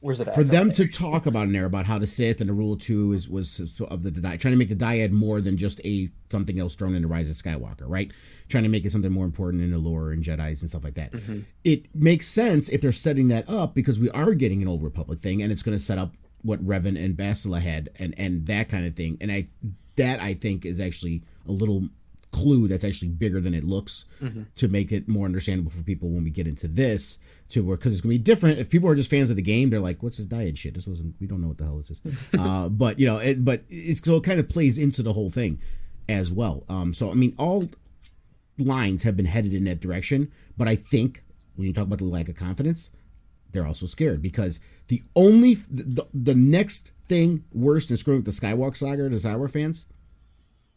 Where's 0.00 0.20
it 0.20 0.28
at? 0.28 0.34
for 0.34 0.44
them 0.44 0.70
to 0.72 0.86
talk 0.86 1.26
about 1.26 1.44
in 1.44 1.52
there 1.52 1.64
about 1.64 1.86
how 1.86 1.98
the 1.98 2.06
Sith 2.06 2.40
and 2.40 2.48
the 2.48 2.54
Rule 2.54 2.74
of 2.74 2.80
Two 2.80 3.12
is 3.12 3.28
was 3.28 3.60
of 3.80 4.02
the 4.02 4.10
dyad, 4.10 4.38
trying 4.38 4.52
to 4.52 4.56
make 4.56 4.68
the 4.68 4.76
dyad 4.76 5.10
more 5.10 5.40
than 5.40 5.56
just 5.56 5.80
a 5.84 6.08
something 6.30 6.60
else 6.60 6.74
thrown 6.74 6.94
into 6.94 7.08
Rise 7.08 7.28
of 7.28 7.36
Skywalker, 7.36 7.84
right? 7.86 8.12
Trying 8.48 8.62
to 8.62 8.68
make 8.68 8.84
it 8.84 8.92
something 8.92 9.10
more 9.10 9.24
important 9.24 9.62
in 9.62 9.72
the 9.72 9.78
lore 9.78 10.12
and 10.12 10.22
Jedi's 10.22 10.62
and 10.62 10.70
stuff 10.70 10.84
like 10.84 10.94
that. 10.94 11.12
Mm-hmm. 11.12 11.40
It 11.64 11.94
makes 11.94 12.28
sense 12.28 12.68
if 12.68 12.80
they're 12.80 12.92
setting 12.92 13.28
that 13.28 13.48
up 13.48 13.74
because 13.74 13.98
we 13.98 14.08
are 14.10 14.34
getting 14.34 14.62
an 14.62 14.68
Old 14.68 14.82
Republic 14.82 15.20
thing, 15.20 15.42
and 15.42 15.50
it's 15.50 15.62
going 15.62 15.76
to 15.76 15.82
set 15.82 15.98
up 15.98 16.14
what 16.42 16.64
Revan 16.64 17.02
and 17.02 17.16
Bastila 17.16 17.60
had, 17.60 17.90
and 17.98 18.14
and 18.16 18.46
that 18.46 18.68
kind 18.68 18.86
of 18.86 18.94
thing. 18.94 19.18
And 19.20 19.32
I 19.32 19.48
that 19.96 20.22
I 20.22 20.34
think 20.34 20.64
is 20.64 20.78
actually 20.78 21.22
a 21.46 21.50
little 21.50 21.88
clue 22.30 22.68
that's 22.68 22.84
actually 22.84 23.08
bigger 23.08 23.40
than 23.40 23.54
it 23.54 23.64
looks 23.64 24.04
to 24.56 24.68
make 24.68 24.92
it 24.92 25.08
more 25.08 25.24
understandable 25.24 25.70
for 25.70 25.82
people 25.82 26.10
when 26.10 26.24
we 26.24 26.30
get 26.30 26.46
into 26.46 26.68
this 26.68 27.18
to 27.48 27.64
where 27.64 27.76
because 27.76 27.92
it's 27.92 28.00
gonna 28.02 28.10
be 28.14 28.18
different. 28.18 28.58
If 28.58 28.68
people 28.68 28.88
are 28.90 28.94
just 28.94 29.10
fans 29.10 29.30
of 29.30 29.36
the 29.36 29.42
game 29.42 29.70
they're 29.70 29.80
like 29.80 30.02
what's 30.02 30.18
this 30.18 30.26
dyad 30.26 30.56
shit? 30.56 30.74
This 30.74 30.86
wasn't 30.86 31.14
we 31.20 31.26
don't 31.26 31.40
know 31.40 31.48
what 31.48 31.58
the 31.58 31.64
hell 31.64 31.78
this 31.78 31.90
is. 31.90 32.02
Uh 32.38 32.68
but 32.68 32.98
you 32.98 33.06
know 33.06 33.16
it, 33.16 33.44
but 33.44 33.62
it's 33.68 34.02
so 34.02 34.16
it 34.16 34.24
kind 34.24 34.38
of 34.40 34.48
plays 34.48 34.78
into 34.78 35.02
the 35.02 35.12
whole 35.14 35.30
thing 35.30 35.60
as 36.08 36.30
well. 36.30 36.64
Um 36.68 36.92
so 36.94 37.10
i 37.10 37.14
mean 37.14 37.34
all 37.38 37.68
lines 38.58 39.04
have 39.04 39.16
been 39.16 39.26
headed 39.26 39.54
in 39.54 39.64
that 39.64 39.80
direction 39.80 40.30
but 40.56 40.66
i 40.66 40.74
think 40.74 41.22
when 41.54 41.66
you 41.66 41.72
talk 41.72 41.84
about 41.84 41.98
the 41.98 42.04
lack 42.04 42.28
of 42.28 42.34
confidence 42.34 42.90
they're 43.52 43.66
also 43.66 43.86
scared 43.86 44.20
because 44.20 44.60
the 44.88 45.02
only 45.14 45.54
the, 45.70 46.06
the 46.12 46.34
next 46.34 46.92
thing 47.08 47.44
worse 47.52 47.86
than 47.86 47.96
screwing 47.96 48.22
with 48.22 48.26
the 48.26 48.46
skywalker 48.46 48.76
saga 48.76 49.08
to 49.08 49.16
skywalker 49.16 49.50
fans 49.50 49.86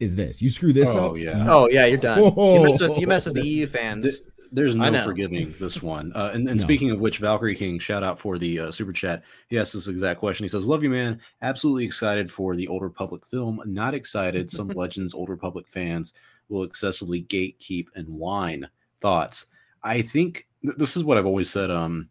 is 0.02 0.16
this 0.16 0.42
you 0.42 0.50
screw 0.50 0.74
this 0.74 0.96
oh 0.96 1.12
up 1.12 1.18
yeah 1.18 1.46
Oh 1.48 1.70
yeah, 1.70 1.86
you're 1.86 1.98
done. 2.00 2.34
Oh. 2.36 2.56
You 2.58 2.64
mess 2.64 2.82
with 2.82 2.98
you 2.98 3.08
mess 3.08 3.26
with 3.26 3.36
the 3.36 3.48
EU 3.48 3.68
fans. 3.68 4.04
Th- 4.20 4.28
There's 4.52 4.76
no 4.76 4.92
forgiving 5.06 5.54
this 5.60 5.82
one. 5.82 6.12
Uh, 6.14 6.32
and 6.34 6.48
and 6.50 6.60
No. 6.60 6.64
speaking 6.64 6.92
of 6.92 7.00
which, 7.00 7.20
Valkyrie 7.20 7.56
King, 7.56 7.80
shout 7.80 8.04
out 8.04 8.20
for 8.20 8.38
the 8.38 8.60
uh, 8.60 8.72
super 8.72 8.92
chat. 8.92 9.24
He 9.48 9.58
asked 9.58 9.74
this 9.74 9.88
exact 9.88 10.20
question. 10.20 10.44
He 10.44 10.50
says, 10.50 10.66
"Love 10.66 10.84
you, 10.84 10.90
man. 10.90 11.22
Absolutely 11.42 11.86
excited 11.86 12.30
for 12.30 12.56
the 12.56 12.68
Old 12.68 12.82
Republic 12.82 13.26
film. 13.28 13.62
Not 13.66 13.94
excited. 13.94 14.50
Some 14.50 14.68
Legends 14.84 15.14
Old 15.14 15.30
Republic 15.30 15.68
fans 15.70 16.14
will 16.50 16.64
excessively 16.64 17.24
gatekeep 17.24 17.86
and 17.96 18.08
whine. 18.18 18.68
Thoughts? 19.00 19.46
I 19.84 20.02
think 20.02 20.48
th- 20.66 20.76
this 20.78 20.98
is 20.98 21.04
what 21.04 21.18
I've 21.18 21.26
always 21.26 21.50
said. 21.50 21.72
Um, 21.72 22.10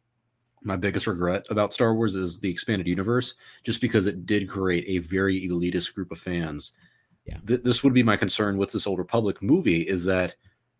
my 0.62 0.76
biggest 0.76 1.06
regret 1.06 1.46
about 1.50 1.72
Star 1.72 1.94
Wars 1.94 2.16
is 2.16 2.38
the 2.40 2.50
expanded 2.50 2.86
universe, 2.86 3.34
just 3.64 3.80
because 3.80 4.06
it 4.06 4.26
did 4.26 4.48
create 4.48 4.84
a 4.88 4.98
very 5.06 5.48
elitist 5.48 5.94
group 5.94 6.10
of 6.12 6.18
fans. 6.18 6.72
Yeah. 7.24 7.38
Th- 7.46 7.62
this 7.62 7.82
would 7.84 7.94
be 7.94 8.02
my 8.02 8.16
concern 8.16 8.56
with 8.56 8.72
this 8.72 8.86
Old 8.86 8.98
Republic 8.98 9.42
movie 9.42 9.82
is 9.82 10.04
that 10.06 10.34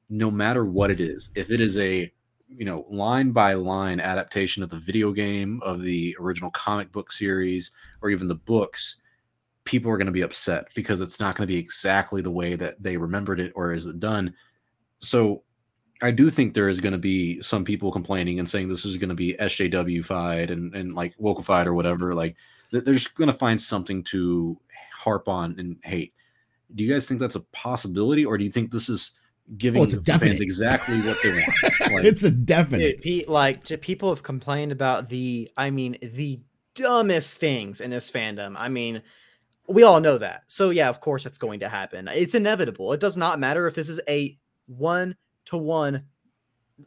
no 0.09 0.31
matter 0.31 0.65
what 0.65 0.91
it 0.91 1.01
is, 1.01 1.31
if 1.35 1.51
it 1.51 1.61
is 1.61 1.79
a 1.79 2.13
you 2.57 2.65
know 2.65 2.85
line 2.91 3.31
by 3.31 3.55
line 3.55 4.01
adaptation 4.01 4.63
of 4.63 4.71
the 4.71 4.79
video 4.79 5.13
game 5.13 5.61
of 5.63 5.83
the 5.83 6.17
original 6.19 6.51
comic 6.51 6.91
book 6.93 7.13
series 7.13 7.71
or 8.03 8.11
even 8.11 8.29
the 8.29 8.35
books 8.35 8.97
people 9.65 9.91
are 9.91 9.97
going 9.97 10.07
to 10.07 10.13
be 10.13 10.23
upset 10.23 10.67
because 10.75 11.01
it's 11.01 11.21
not 11.21 11.37
going 11.37 11.47
to 11.47 11.53
be 11.53 11.59
exactly 11.59 12.21
the 12.23 12.31
way 12.31 12.57
that 12.57 12.83
they 12.83 12.97
remembered 12.97 13.39
it 13.39 13.53
or 13.55 13.73
is 13.73 13.87
it 13.87 14.01
done 14.01 14.35
so 15.01 15.43
i 16.03 16.11
do 16.11 16.31
think 16.31 16.53
there 16.53 16.69
is 16.69 16.81
going 16.81 16.93
to 16.93 16.99
be 16.99 17.41
some 17.41 17.65
people 17.65 17.93
complaining 17.93 18.39
and 18.41 18.49
saying 18.49 18.69
this 18.69 18.85
is 18.85 18.97
going 18.97 19.09
to 19.09 19.15
be 19.15 19.35
sjw-fied 19.35 20.51
and, 20.51 20.75
and 20.75 20.95
like 20.95 21.17
wokeified 21.19 21.67
or 21.67 21.75
whatever 21.75 22.15
like 22.15 22.35
they're 22.73 22.95
just 22.95 23.15
going 23.15 23.31
to 23.31 23.33
find 23.33 23.61
something 23.61 24.03
to 24.03 24.59
harp 24.93 25.29
on 25.29 25.55
and 25.59 25.77
hate 25.85 26.13
do 26.75 26.85
you 26.85 26.93
guys 26.93 27.09
think 27.09 27.21
that's 27.21 27.35
a 27.37 27.41
possibility 27.53 28.25
or 28.25 28.39
do 28.39 28.45
you 28.45 28.51
think 28.51 28.71
this 28.71 28.89
is 28.89 29.13
giving 29.57 29.83
Oh, 29.83 29.87
the 29.87 29.97
definite. 29.97 30.31
fans 30.33 30.41
exactly 30.41 31.01
what 31.01 31.17
they 31.23 31.33
want? 31.33 31.45
Like, 31.93 32.05
it's 32.05 32.23
a 32.23 32.31
definite. 32.31 33.03
Dude, 33.03 33.27
pe- 33.27 33.33
like 33.33 33.65
j- 33.65 33.77
people 33.77 34.09
have 34.11 34.23
complained 34.23 34.71
about 34.73 35.09
the 35.09 35.51
i 35.57 35.71
mean 35.71 35.97
the 36.03 36.41
dumbest 36.75 37.39
things 37.39 37.81
in 37.81 37.91
this 37.91 38.11
fandom. 38.11 38.55
I 38.57 38.69
mean 38.69 39.03
we 39.69 39.83
all 39.83 40.01
know 40.01 40.19
that. 40.19 40.43
So 40.47 40.71
yeah 40.71 40.89
of 40.89 41.01
course 41.01 41.27
it's 41.27 41.39
going 41.39 41.61
to 41.61 41.69
happen. 41.69 42.09
It's 42.13 42.35
inevitable. 42.35 42.93
It 42.93 43.01
does 43.01 43.17
not 43.17 43.41
matter 43.41 43.67
if 43.67 43.75
this 43.75 43.89
is 43.89 44.01
a 44.09 44.39
one 44.67 45.17
to 45.47 45.57
one 45.59 46.05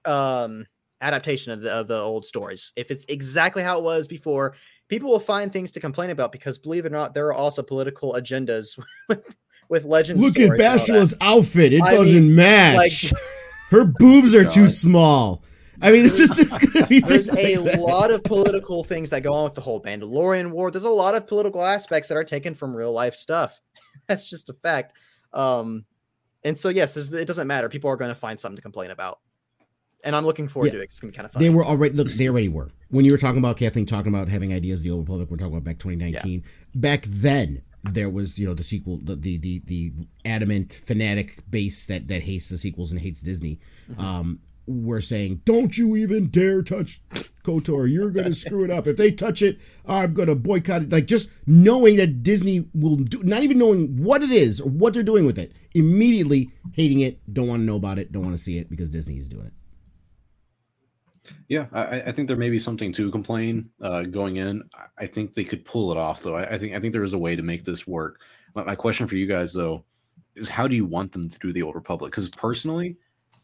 um 0.06 0.66
adaptation 1.02 1.52
of 1.52 1.62
the 1.62 1.72
of 1.72 1.88
the 1.88 1.98
old 2.00 2.24
stories. 2.26 2.72
If 2.78 2.90
it's 2.90 3.06
exactly 3.10 3.62
how 3.62 3.78
it 3.78 3.84
was 3.84 4.08
before 4.08 4.56
people 4.88 5.10
will 5.10 5.20
find 5.20 5.52
things 5.52 5.72
to 5.74 5.80
complain 5.82 6.10
about 6.12 6.32
because 6.32 6.58
believe 6.58 6.86
it 6.86 6.94
or 6.94 6.96
not 6.96 7.14
there 7.14 7.26
are 7.28 7.34
also 7.34 7.62
political 7.62 8.14
agendas 8.14 8.80
with 9.10 9.36
with 9.74 9.84
legends 9.84 10.22
look 10.22 10.38
at 10.40 10.44
stories 10.46 10.52
and 10.52 10.62
all 10.62 10.70
that. 10.70 10.78
Bastila's 10.78 11.14
outfit 11.20 11.74
it 11.74 11.82
I 11.84 11.92
doesn't 11.96 12.14
mean, 12.28 12.36
match 12.36 13.12
like 13.12 13.22
her 13.72 13.84
boobs 13.86 14.34
are 14.34 14.46
too 14.46 14.70
small 14.70 15.44
i 15.82 15.92
mean 15.92 16.06
it's 16.06 16.18
just 16.18 16.40
it's 16.40 16.58
gonna 16.58 16.88
be 16.88 17.02
there's 17.02 17.36
a 17.38 17.58
like 17.58 17.78
lot 17.78 18.12
of 18.12 18.24
political 18.24 18.84
things 18.86 19.10
that 19.10 19.22
go 19.24 19.34
on 19.34 19.44
with 19.44 19.56
the 19.56 19.62
whole 19.62 19.82
Mandalorian 19.82 20.52
war. 20.52 20.72
There's 20.72 20.84
a 20.86 20.90
lot 20.90 21.14
of 21.16 21.28
political 21.28 21.62
aspects 21.66 22.08
that 22.08 22.16
are 22.16 22.24
taken 22.24 22.54
from 22.56 22.74
real 22.74 22.94
life 22.94 23.16
stuff. 23.16 23.60
That's 24.08 24.30
just 24.30 24.50
a 24.50 24.54
fact. 24.54 24.94
Um, 25.34 25.84
and 26.46 26.58
so 26.58 26.70
yes, 26.70 26.96
it 26.96 27.26
doesn't 27.28 27.48
matter. 27.48 27.68
People 27.68 27.90
are 27.90 27.98
going 27.98 28.12
to 28.12 28.16
find 28.16 28.40
something 28.40 28.56
to 28.58 28.62
complain 28.62 28.92
about, 28.92 29.20
and 30.04 30.16
I'm 30.16 30.26
looking 30.26 30.48
forward 30.48 30.68
Yeah. 30.68 30.74
to 30.78 30.82
it. 30.82 30.84
It's 30.86 31.00
going 31.00 31.12
to 31.12 31.14
be 31.14 31.18
kind 31.18 31.26
of 31.26 31.32
fun. 31.34 31.42
They 31.42 31.50
were 31.50 31.66
already 31.66 31.96
look. 31.96 32.10
They 32.12 32.30
already 32.30 32.50
were. 32.50 32.70
When 32.90 33.04
you 33.04 33.12
were 33.12 33.18
talking 33.18 33.40
about 33.40 33.58
Kathleen 33.58 33.86
talking 33.86 34.14
about 34.14 34.30
having 34.30 34.54
ideas, 34.54 34.84
the 34.84 34.92
old 34.92 35.02
Republic. 35.02 35.30
We're 35.32 35.38
talking 35.38 35.54
about 35.54 35.64
back 35.66 35.80
2019. 35.80 36.44
Back 36.76 37.04
then, 37.08 37.62
there 37.84 38.10
was 38.10 38.40
you 38.40 38.48
know 38.48 38.54
the 38.54 38.64
sequel, 38.64 39.00
the 39.04 39.16
the 39.16 39.38
the, 39.38 39.62
the 39.66 39.94
adamant 40.26 40.82
fanatic 40.86 41.40
base 41.50 41.86
that 41.88 42.08
that 42.08 42.24
hates 42.24 42.50
the 42.50 42.58
sequels 42.58 42.92
and 42.92 43.02
hates 43.02 43.22
Disney. 43.22 43.60
Um, 43.98 44.40
were 44.66 45.02
saying, 45.02 45.42
"Don't 45.44 45.78
you 45.78 45.96
even 45.98 46.28
dare 46.28 46.62
touch 46.62 47.02
Kotor. 47.44 47.92
You're 47.92 48.12
gonna 48.12 48.34
screw 48.34 48.64
it 48.64 48.72
up. 48.72 48.88
If 48.88 48.96
they 48.96 49.12
touch 49.12 49.42
it, 49.42 49.60
I'm 49.86 50.14
gonna 50.14 50.36
boycott 50.36 50.84
it." 50.84 50.90
Like 50.90 51.06
just 51.06 51.30
knowing 51.46 51.98
that 51.98 52.24
Disney 52.24 52.66
will 52.74 52.96
do, 52.96 53.22
not 53.24 53.44
even 53.44 53.58
knowing 53.58 54.02
what 54.02 54.24
it 54.24 54.32
is 54.32 54.62
or 54.62 54.70
what 54.70 54.94
they're 54.94 55.04
doing 55.04 55.26
with 55.26 55.38
it, 55.38 55.52
immediately 55.74 56.50
hating 56.72 57.02
it, 57.02 57.20
don't 57.34 57.48
want 57.48 57.60
to 57.62 57.66
know 57.66 57.76
about 57.76 58.00
it, 58.00 58.12
don't 58.12 58.24
want 58.24 58.38
to 58.38 58.44
see 58.44 58.58
it 58.58 58.70
because 58.70 58.90
Disney 58.90 59.18
is 59.18 59.28
doing 59.28 59.48
it. 59.48 59.54
Yeah, 61.48 61.68
I, 61.72 62.02
I 62.02 62.12
think 62.12 62.28
there 62.28 62.38
may 62.38 62.50
be 62.50 62.60
something 62.60 62.92
to 62.94 63.12
complain 63.12 63.70
uh, 63.82 64.04
going 64.04 64.38
in. 64.38 64.64
I- 64.98 65.08
think 65.08 65.34
they 65.34 65.44
could 65.44 65.64
pull 65.66 65.92
it 65.92 65.98
off, 65.98 66.24
though. 66.24 66.36
I, 66.36 66.56
I 66.56 66.58
think 66.58 66.76
I 66.76 66.80
think 66.80 66.94
there 66.94 67.04
is 67.04 67.14
a 67.14 67.18
way 67.18 67.36
to 67.36 67.44
make 67.44 67.64
this 67.64 67.86
work. 67.88 68.22
My, 68.56 68.64
my 68.64 68.76
question 68.76 69.08
for 69.08 69.16
you 69.16 69.28
guys, 69.28 69.54
though, 69.54 69.86
is 70.36 70.50
how 70.50 70.68
do 70.68 70.76
you 70.76 70.86
want 70.86 71.12
them 71.12 71.30
to 71.30 71.40
do 71.40 71.54
the 71.54 71.62
Old 71.62 71.76
Republic? 71.76 72.12
Because 72.12 72.30
personally, 72.30 72.98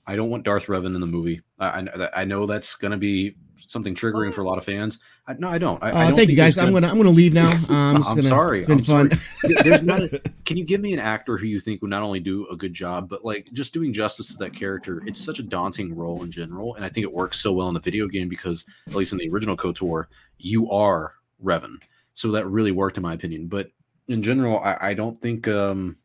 I 0.08 0.16
don't 0.16 0.30
want 0.30 0.44
Darth 0.44 0.66
Revan 0.66 0.96
in 0.96 1.00
the 1.02 1.08
movie. 1.08 1.42
I, 1.60 1.88
I, 1.96 2.22
I 2.22 2.26
know 2.26 2.46
that's 2.46 2.76
going 2.76 2.92
to 2.92 2.98
be 2.98 3.36
something 3.68 3.94
triggering 3.96 4.34
for 4.34 4.42
a 4.42 4.48
lot 4.48 4.58
of 4.58 4.64
fans. 4.66 5.00
I, 5.28 5.34
no, 5.34 5.50
I 5.50 5.58
don't. 5.58 5.82
I, 5.84 5.88
I 5.88 5.90
Uh, 5.90 5.94
don't 5.94 6.02
thank 6.02 6.10
you 6.10 6.16
think 6.36 6.38
there's 6.38 6.56
guys. 6.56 6.58
I'm 6.66 6.74
gonna 6.74 6.88
I'm 6.88 6.98
gonna 6.98 7.10
leave 7.10 7.34
now. 7.34 7.50
Um, 7.70 7.98
I'm 7.98 8.02
gonna- 8.02 8.22
sorry. 8.24 8.58
It's 8.60 8.68
been 8.68 8.80
I'm 8.80 8.84
fun. 8.84 9.12
sorry. 9.12 9.56
There's 9.64 9.84
not. 9.84 10.02
A, 10.02 10.22
can 10.46 10.58
you 10.58 10.64
give 10.64 10.82
me 10.82 10.94
an 10.94 11.00
actor 11.00 11.38
who 11.38 11.46
you 11.48 11.60
think 11.60 11.82
would 11.82 11.92
not 11.92 12.02
only 12.04 12.20
do 12.20 12.48
a 12.48 12.56
good 12.56 12.74
job, 12.74 13.10
but 13.10 13.24
like 13.26 13.52
just 13.54 13.74
doing 13.74 13.94
justice 13.94 14.28
to 14.28 14.38
that 14.38 14.54
character? 14.56 15.04
It's 15.06 15.24
such 15.24 15.40
a 15.40 15.44
daunting 15.44 15.96
role 15.96 16.24
in 16.24 16.32
general, 16.32 16.76
and 16.76 16.84
I 16.86 16.90
think 16.90 17.04
it 17.04 17.14
works 17.14 17.40
so 17.40 17.52
well 17.54 17.68
in 17.68 17.74
the 17.74 17.80
video 17.80 18.08
game 18.08 18.30
because, 18.30 18.66
at 18.88 18.96
least 18.96 19.12
in 19.12 19.20
the 19.20 19.30
original 19.30 19.56
Kotor, 19.58 20.06
you 20.38 20.70
are 20.72 21.14
Revan, 21.44 21.78
so 22.14 22.32
that 22.32 22.48
really 22.48 22.72
worked 22.72 22.98
in 22.98 23.04
my 23.04 23.14
opinion. 23.14 23.48
But 23.48 23.70
in 24.08 24.24
general, 24.24 24.60
I, 24.60 24.78
I 24.82 24.94
don't 24.94 25.20
think. 25.22 25.48
um 25.48 25.98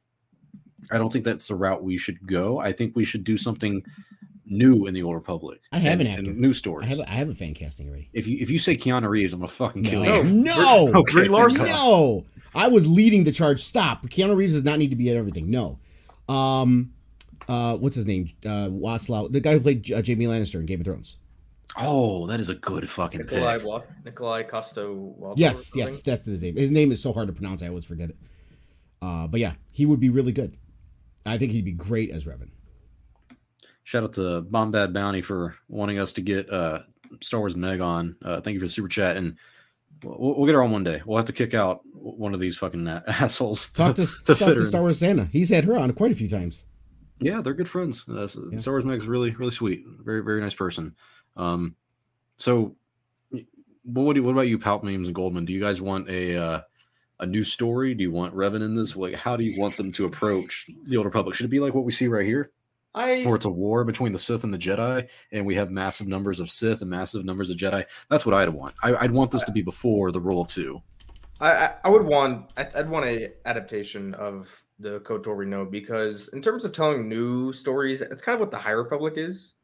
I 0.90 0.98
don't 0.98 1.10
think 1.10 1.24
that's 1.24 1.48
the 1.48 1.54
route 1.54 1.82
we 1.82 1.96
should 1.96 2.26
go. 2.26 2.58
I 2.58 2.70
think 2.72 2.94
we 2.94 3.06
should 3.06 3.24
do 3.24 3.38
something 3.38 3.82
new 4.46 4.86
in 4.86 4.94
the 4.94 5.02
Old 5.02 5.14
Republic. 5.14 5.60
I 5.72 5.78
have 5.78 6.00
and, 6.00 6.02
an 6.02 6.06
actor. 6.18 6.30
and 6.30 6.38
new 6.38 6.52
stories. 6.52 6.86
I 6.86 6.88
have 6.90 6.98
a, 7.00 7.10
I 7.10 7.14
have 7.14 7.28
a 7.30 7.34
fan 7.34 7.54
casting 7.54 7.88
already. 7.88 8.08
if 8.12 8.26
you 8.26 8.38
if 8.40 8.50
you 8.50 8.58
say 8.58 8.74
Keanu 8.76 9.08
Reeves, 9.08 9.32
I'm 9.32 9.40
gonna 9.40 9.48
fucking 9.50 9.84
kill 9.84 10.04
No, 10.04 10.22
you. 10.22 10.32
no, 10.32 10.92
Okay, 11.00 11.28
Larson. 11.28 11.66
no. 11.66 12.24
I 12.54 12.68
was 12.68 12.86
leading 12.86 13.24
the 13.24 13.32
charge. 13.32 13.62
Stop. 13.62 14.06
Keanu 14.08 14.36
Reeves 14.36 14.54
does 14.54 14.62
not 14.64 14.78
need 14.78 14.90
to 14.90 14.96
be 14.96 15.10
at 15.10 15.16
everything. 15.16 15.50
No. 15.50 15.78
Um, 16.28 16.92
uh, 17.48 17.76
what's 17.76 17.96
his 17.96 18.06
name? 18.06 18.30
Uh, 18.44 18.68
Waslaw, 18.70 19.30
the 19.32 19.40
guy 19.40 19.52
who 19.54 19.60
played 19.60 19.90
uh, 19.92 20.00
Jamie 20.02 20.26
Lannister 20.26 20.56
in 20.60 20.66
Game 20.66 20.80
of 20.80 20.86
Thrones. 20.86 21.18
Oh, 21.76 22.26
that 22.28 22.38
is 22.38 22.50
a 22.50 22.54
good 22.54 22.88
fucking 22.88 23.20
Nikolai 23.22 23.56
pick. 23.58 23.66
Wa- 23.66 23.82
Nikolai 24.04 24.44
Costo. 24.44 24.94
Waldo 24.94 25.34
Yes, 25.40 25.72
yes, 25.74 26.00
that's 26.02 26.24
his 26.26 26.40
name. 26.40 26.56
His 26.56 26.70
name 26.70 26.92
is 26.92 27.02
so 27.02 27.12
hard 27.12 27.26
to 27.26 27.32
pronounce. 27.32 27.62
I 27.62 27.68
always 27.68 27.84
forget 27.84 28.10
it. 28.10 28.16
Uh, 29.02 29.26
but 29.26 29.40
yeah, 29.40 29.54
he 29.72 29.84
would 29.84 29.98
be 30.00 30.08
really 30.10 30.30
good. 30.32 30.56
I 31.26 31.36
think 31.38 31.50
he'd 31.52 31.64
be 31.64 31.72
great 31.72 32.10
as 32.10 32.24
Revan. 32.24 32.50
Shout 33.84 34.02
out 34.04 34.12
to 34.14 34.42
Bombad 34.42 34.92
Bounty 34.92 35.20
for 35.22 35.54
wanting 35.68 35.98
us 35.98 36.12
to 36.14 36.22
get 36.22 36.50
uh 36.50 36.80
Star 37.20 37.40
Wars 37.40 37.54
Meg 37.54 37.80
on. 37.80 38.16
Uh, 38.22 38.40
thank 38.40 38.54
you 38.54 38.60
for 38.60 38.66
the 38.66 38.72
super 38.72 38.88
chat, 38.88 39.16
and 39.16 39.36
we'll, 40.02 40.34
we'll 40.36 40.46
get 40.46 40.54
her 40.54 40.62
on 40.62 40.70
one 40.72 40.82
day. 40.84 41.00
We'll 41.06 41.16
have 41.18 41.26
to 41.26 41.32
kick 41.32 41.54
out 41.54 41.82
one 41.92 42.34
of 42.34 42.40
these 42.40 42.56
fucking 42.58 42.86
a- 42.88 43.04
assholes. 43.08 43.70
Talk 43.70 43.96
to, 43.96 44.06
to 44.06 44.34
talk 44.34 44.54
to. 44.54 44.66
Star 44.66 44.80
Wars 44.80 44.98
Santa. 44.98 45.26
He's 45.26 45.50
had 45.50 45.64
her 45.64 45.76
on 45.76 45.92
quite 45.92 46.10
a 46.12 46.14
few 46.16 46.28
times. 46.28 46.64
Yeah, 47.20 47.40
they're 47.40 47.54
good 47.54 47.68
friends. 47.68 48.04
Uh, 48.08 48.26
Yeah. 48.50 48.58
Star 48.58 48.74
Wars 48.74 48.84
Meg's 48.84 49.06
really, 49.06 49.30
really 49.32 49.52
sweet. 49.52 49.84
Very, 50.02 50.22
very 50.24 50.40
nice 50.40 50.54
person. 50.54 50.94
Um, 51.36 51.76
so, 52.38 52.74
what 53.84 54.16
you, 54.16 54.22
what 54.24 54.32
about 54.32 54.48
you, 54.48 54.58
Palp 54.58 54.82
Memes 54.82 55.06
and 55.08 55.14
Goldman? 55.14 55.44
Do 55.44 55.52
you 55.52 55.60
guys 55.60 55.80
want 55.80 56.08
a 56.08 56.36
uh, 56.36 56.60
a 57.20 57.26
new 57.26 57.44
story? 57.44 57.94
Do 57.94 58.02
you 58.02 58.10
want 58.10 58.34
Revan 58.34 58.62
in 58.62 58.74
this? 58.74 58.96
Like, 58.96 59.14
how 59.14 59.36
do 59.36 59.44
you 59.44 59.60
want 59.60 59.76
them 59.76 59.92
to 59.92 60.06
approach 60.06 60.68
the 60.84 60.96
Old 60.96 61.04
Republic? 61.06 61.36
Should 61.36 61.46
it 61.46 61.50
be 61.50 61.60
like 61.60 61.74
what 61.74 61.84
we 61.84 61.92
see 61.92 62.08
right 62.08 62.26
here, 62.26 62.50
I 62.94 63.24
where 63.24 63.34
it's 63.36 63.44
a 63.44 63.50
war 63.50 63.84
between 63.84 64.12
the 64.12 64.18
Sith 64.18 64.44
and 64.44 64.54
the 64.54 64.58
Jedi, 64.58 65.08
and 65.32 65.44
we 65.44 65.54
have 65.56 65.70
massive 65.70 66.06
numbers 66.06 66.38
of 66.40 66.50
Sith 66.50 66.80
and 66.80 66.90
massive 66.90 67.24
numbers 67.24 67.50
of 67.50 67.56
Jedi? 67.56 67.84
That's 68.08 68.24
what 68.24 68.34
I'd 68.34 68.50
want. 68.50 68.74
I, 68.82 68.94
I'd 68.96 69.10
want 69.10 69.30
this 69.30 69.42
to 69.44 69.52
be 69.52 69.62
before 69.62 70.12
the 70.12 70.20
rule 70.20 70.40
of 70.40 70.48
two. 70.48 70.80
I, 71.40 71.50
I- 71.52 71.74
I 71.84 71.88
would 71.88 72.02
want 72.04 72.52
I'd 72.56 72.88
want 72.88 73.06
a 73.06 73.32
adaptation 73.46 74.14
of 74.14 74.62
the 74.78 75.00
KOTOR 75.00 75.36
we 75.36 75.46
know 75.46 75.64
because 75.64 76.28
in 76.28 76.42
terms 76.42 76.64
of 76.64 76.72
telling 76.72 77.08
new 77.08 77.52
stories, 77.52 78.00
it's 78.00 78.22
kind 78.22 78.34
of 78.34 78.40
what 78.40 78.50
the 78.50 78.58
High 78.58 78.70
Republic 78.72 79.14
is. 79.16 79.54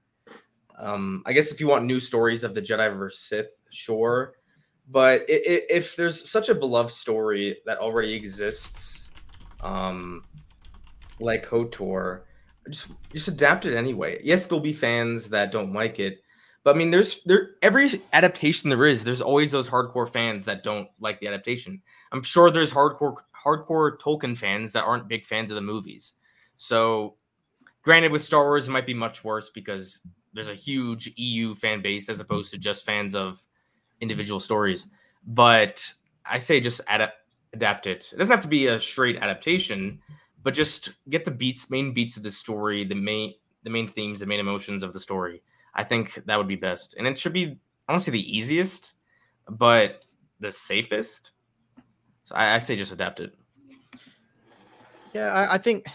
Um, 0.78 1.22
I 1.26 1.33
guess 1.33 1.53
if 1.53 1.61
you 1.61 1.68
want 1.68 1.85
new 1.85 2.01
stories 2.01 2.43
of 2.43 2.55
the 2.55 2.62
Jedi 2.62 2.97
versus 2.97 3.20
Sith, 3.20 3.59
sure, 3.70 4.35
but 4.91 5.20
i 5.28 5.35
i 5.35 5.62
if 5.70 5.95
there's 5.95 6.28
such 6.28 6.49
a 6.49 6.55
beloved 6.55 6.91
story 6.91 7.59
that 7.66 7.78
already 7.78 8.14
exists, 8.14 9.11
um, 9.62 10.24
like 11.20 11.47
KOTOR, 11.47 12.22
just 12.68 12.88
just 13.12 13.28
adapt 13.28 13.66
it 13.66 13.76
anyway. 13.76 14.20
Yes, 14.22 14.46
there'll 14.46 14.61
be 14.62 14.72
fans 14.72 15.30
that 15.30 15.52
don't 15.52 15.72
like 15.72 15.98
it, 15.98 16.22
but 16.62 16.74
I 16.74 16.78
mean, 16.78 16.90
there's 16.90 17.22
there 17.24 17.50
every 17.62 17.88
adaptation 18.12 18.70
there 18.70 18.86
is. 18.86 19.04
There's 19.04 19.20
always 19.20 19.50
those 19.50 19.68
hardcore 19.68 20.11
fans 20.11 20.44
that 20.44 20.62
don't 20.62 20.88
like 21.00 21.20
the 21.20 21.28
adaptation. 21.28 21.80
I'm 22.12 22.22
sure 22.22 22.50
there's 22.50 22.72
hardcore 22.72 23.16
hardcore 23.44 23.98
Tolkien 23.98 24.36
fans 24.36 24.72
that 24.72 24.84
aren't 24.84 25.08
big 25.08 25.26
fans 25.26 25.50
of 25.50 25.54
the 25.54 25.62
movies. 25.62 26.14
So, 26.56 27.16
granted, 27.82 28.12
with 28.12 28.22
Star 28.22 28.44
Wars, 28.44 28.68
it 28.68 28.72
might 28.72 28.86
be 28.86 28.94
much 28.94 29.24
worse 29.24 29.50
because 29.50 30.00
there's 30.34 30.48
a 30.48 30.54
huge 30.54 31.12
EU 31.16 31.54
fan 31.54 31.80
base 31.82 32.08
as 32.08 32.20
opposed 32.20 32.50
to 32.52 32.58
just 32.58 32.84
fans 32.84 33.14
of 33.14 33.40
individual 34.00 34.40
stories. 34.40 34.86
But 35.26 35.92
I 36.24 36.38
say 36.38 36.61
just 36.61 36.80
ad- 36.86 37.12
adapt 37.52 37.86
it. 37.86 38.11
It 38.12 38.18
doesn't 38.18 38.34
have 38.34 38.42
to 38.42 38.48
be 38.48 38.66
a 38.66 38.78
straight 38.78 39.16
adaptation, 39.16 40.00
but 40.43 40.55
just 40.55 40.93
get 41.09 41.24
the 41.24 41.30
beats, 41.30 41.70
main 41.70 41.93
beats 41.93 42.16
of 42.16 42.22
the 42.22 42.30
story, 42.30 42.84
the 42.84 42.95
main 42.95 43.34
the 43.62 43.70
main 43.70 43.86
themes, 43.86 44.20
the 44.20 44.26
main 44.26 44.41
emotions 44.41 44.82
of 44.82 44.93
the 44.93 45.01
story. 45.01 45.43
I 45.74 45.84
think 45.84 46.22
that 46.26 46.36
would 46.36 46.49
be 46.49 46.57
best, 46.57 46.95
and 46.99 47.07
it 47.07 47.18
should 47.18 47.32
be. 47.32 47.59
I 47.88 47.93
don't 47.93 48.01
say 48.01 48.12
the 48.12 48.36
easiest, 48.38 48.95
but 49.49 50.07
the 50.38 50.53
safest. 50.53 51.32
So 52.24 52.34
I, 52.34 52.55
I 52.55 52.59
say 52.59 52.76
just 52.76 52.93
adapt 52.93 53.20
it. 53.20 53.34
Yeah, 55.12 55.32
I, 55.32 55.55
I 55.55 55.59
think 55.59 55.86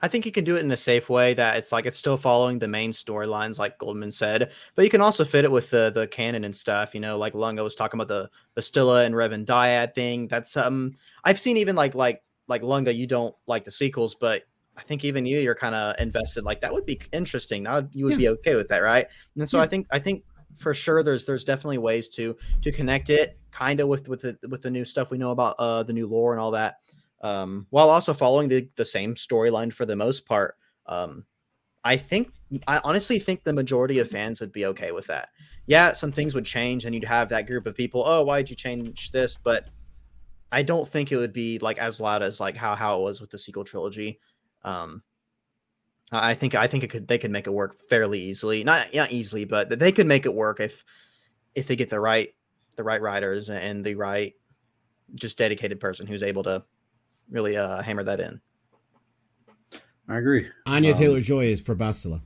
I 0.00 0.08
think 0.08 0.26
you 0.26 0.32
can 0.32 0.44
do 0.44 0.56
it 0.56 0.64
in 0.64 0.70
a 0.72 0.76
safe 0.76 1.08
way 1.08 1.32
that 1.34 1.56
it's 1.56 1.70
like 1.70 1.86
it's 1.86 1.96
still 1.96 2.16
following 2.16 2.58
the 2.58 2.68
main 2.68 2.90
storylines, 2.90 3.58
like 3.58 3.78
Goldman 3.78 4.10
said, 4.10 4.50
but 4.74 4.82
you 4.82 4.90
can 4.90 5.00
also 5.00 5.24
fit 5.24 5.44
it 5.44 5.52
with 5.52 5.70
the 5.70 5.92
the 5.94 6.08
canon 6.08 6.44
and 6.44 6.54
stuff. 6.54 6.94
You 6.94 7.00
know, 7.00 7.16
like 7.16 7.34
Lunga 7.34 7.62
was 7.62 7.76
talking 7.76 8.00
about 8.00 8.08
the 8.08 8.28
Bastila 8.60 9.06
and 9.06 9.14
Revan 9.14 9.44
Dyad 9.44 9.94
thing. 9.94 10.26
That's 10.26 10.56
um 10.56 10.96
I've 11.24 11.38
seen 11.38 11.56
even 11.56 11.76
like 11.76 11.94
like 11.94 12.22
like 12.48 12.62
Lunga, 12.62 12.92
you 12.92 13.06
don't 13.06 13.34
like 13.46 13.64
the 13.64 13.70
sequels, 13.70 14.14
but 14.14 14.42
I 14.76 14.82
think 14.82 15.04
even 15.04 15.26
you, 15.26 15.38
you're 15.38 15.54
kind 15.54 15.74
of 15.74 15.94
invested. 16.00 16.44
Like 16.44 16.60
that 16.62 16.72
would 16.72 16.86
be 16.86 17.00
interesting. 17.12 17.62
Now 17.62 17.88
you 17.92 18.04
would 18.06 18.12
Yeah. 18.12 18.18
be 18.18 18.28
okay 18.28 18.56
with 18.56 18.68
that, 18.68 18.82
right? 18.82 19.06
And 19.36 19.48
so 19.48 19.58
Yeah. 19.58 19.64
I 19.64 19.66
think 19.66 19.86
I 19.90 19.98
think 19.98 20.24
for 20.56 20.74
sure 20.74 21.02
there's 21.02 21.26
there's 21.26 21.44
definitely 21.44 21.78
ways 21.78 22.08
to 22.10 22.36
to 22.62 22.70
connect 22.72 23.10
it 23.10 23.38
kind 23.50 23.80
of 23.80 23.88
with 23.88 24.08
with 24.08 24.22
the 24.22 24.38
with 24.48 24.62
the 24.62 24.70
new 24.70 24.84
stuff 24.84 25.10
we 25.10 25.16
know 25.18 25.30
about 25.30 25.56
uh 25.58 25.82
the 25.82 25.92
new 25.94 26.06
lore 26.06 26.32
and 26.32 26.40
all 26.40 26.50
that 26.50 26.76
um, 27.22 27.66
while 27.70 27.88
also 27.88 28.12
following 28.12 28.48
the, 28.48 28.68
the 28.76 28.84
same 28.84 29.14
storyline 29.14 29.72
for 29.72 29.86
the 29.86 29.96
most 29.96 30.26
part. 30.26 30.56
Um, 30.86 31.24
I 31.84 31.96
think 31.96 32.32
I 32.66 32.80
honestly 32.84 33.18
think 33.18 33.44
the 33.44 33.52
majority 33.52 33.98
of 33.98 34.08
fans 34.08 34.40
would 34.40 34.52
be 34.52 34.66
okay 34.66 34.92
with 34.92 35.06
that. 35.06 35.30
Yeah, 35.66 35.92
some 35.92 36.12
things 36.12 36.34
would 36.34 36.44
change, 36.44 36.84
and 36.84 36.94
you'd 36.94 37.04
have 37.04 37.28
that 37.30 37.46
group 37.46 37.66
of 37.66 37.74
people. 37.74 38.02
Oh, 38.04 38.22
why'd 38.22 38.50
you 38.50 38.56
change 38.56 39.10
this? 39.12 39.38
But 39.42 39.68
I 40.52 40.62
don't 40.62 40.86
think 40.86 41.10
it 41.10 41.16
would 41.16 41.32
be 41.32 41.58
like 41.58 41.78
as 41.78 41.98
loud 41.98 42.22
as 42.22 42.38
like 42.38 42.56
how 42.56 42.74
how 42.74 43.00
it 43.00 43.02
was 43.02 43.20
with 43.20 43.30
the 43.30 43.38
sequel 43.38 43.64
trilogy. 43.64 44.20
Um, 44.62 45.02
I 46.12 46.30
I 46.30 46.34
think 46.34 46.54
I 46.54 46.66
think 46.66 46.84
it 46.84 46.90
could 46.90 47.08
they 47.08 47.18
could 47.18 47.30
make 47.30 47.46
it 47.46 47.52
work 47.52 47.78
fairly 47.88 48.20
easily. 48.20 48.62
Not 48.62 48.94
not 48.94 49.10
easily, 49.10 49.44
but 49.44 49.78
they 49.78 49.90
could 49.90 50.06
make 50.06 50.26
it 50.26 50.34
work 50.34 50.60
if 50.60 50.84
if 51.54 51.66
they 51.66 51.76
get 51.76 51.90
the 51.90 52.00
right 52.00 52.32
the 52.76 52.84
right 52.84 53.00
writers 53.00 53.50
and 53.50 53.82
the 53.82 53.94
right 53.94 54.34
just 55.14 55.38
dedicated 55.38 55.80
person 55.80 56.06
who's 56.06 56.22
able 56.22 56.42
to 56.42 56.62
really 57.30 57.56
uh, 57.56 57.82
hammer 57.82 58.04
that 58.04 58.20
in. 58.20 58.40
I 60.08 60.18
agree. 60.18 60.48
Anya 60.66 60.92
Um, 60.92 60.98
Taylor 60.98 61.20
Joy 61.20 61.46
is 61.46 61.60
for 61.60 61.74
Bastila. 61.74 62.20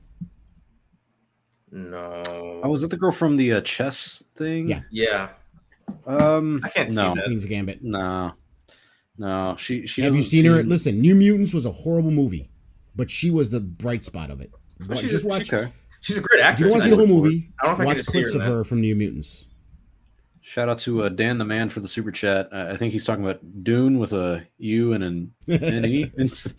No. 1.71 2.21
Oh, 2.63 2.69
was 2.69 2.83
it 2.83 2.89
the 2.89 2.97
girl 2.97 3.11
from 3.11 3.35
the 3.35 3.53
uh, 3.53 3.61
chess 3.61 4.23
thing? 4.35 4.69
Yeah. 4.69 4.81
yeah. 4.89 5.29
Um, 6.05 6.61
I 6.63 6.69
can't 6.69 6.91
see 6.91 6.95
no, 6.95 7.15
that. 7.15 7.25
Queen's 7.25 7.45
Gambit. 7.45 7.83
no, 7.83 8.33
no. 9.17 9.55
She 9.57 9.87
she. 9.87 10.01
Have 10.03 10.13
you 10.15 10.21
doesn't 10.21 10.29
seen 10.31 10.45
her? 10.45 10.63
Listen, 10.63 10.99
New 11.01 11.15
Mutants 11.15 11.53
was 11.53 11.65
a 11.65 11.71
horrible 11.71 12.11
movie, 12.11 12.49
but 12.95 13.09
she 13.11 13.29
was 13.31 13.49
the 13.49 13.59
bright 13.59 14.05
spot 14.05 14.29
of 14.29 14.41
it. 14.41 14.51
Wa- 14.87 14.95
she's 14.95 15.11
Just 15.11 15.25
a- 15.25 15.27
watch. 15.27 15.51
Okay. 15.53 15.71
She's 16.01 16.17
a 16.17 16.21
great 16.21 16.39
If 16.39 16.45
actress. 16.45 16.59
you 16.59 16.65
don't 16.65 16.71
want 16.71 16.83
to 16.83 16.89
see 16.89 16.89
the 16.91 17.07
whole 17.07 17.21
movie, 17.23 17.49
I 17.61 17.65
don't 17.65 17.75
think 17.75 17.83
I 17.85 17.87
watch 17.87 17.97
can 17.97 18.03
see 18.05 18.19
her 18.21 18.29
clips 18.29 18.35
of 18.35 18.41
her 18.43 18.63
from 18.63 18.81
New 18.81 18.95
Mutants. 18.95 19.45
Shout 20.41 20.69
out 20.69 20.79
to 20.79 21.03
uh, 21.03 21.09
Dan 21.09 21.37
the 21.39 21.43
Man 21.45 21.67
for 21.69 21.81
the 21.81 21.87
super 21.89 22.11
chat. 22.11 22.47
Uh, 22.53 22.69
I 22.71 22.77
think 22.77 22.93
he's 22.93 23.03
talking 23.03 23.23
about 23.23 23.41
Dune 23.63 23.99
with 23.99 24.13
a 24.13 24.47
U 24.59 24.93
and 24.93 25.03
an 25.03 25.33
N 25.49 25.85
E. 25.85 26.11
It's- 26.17 26.53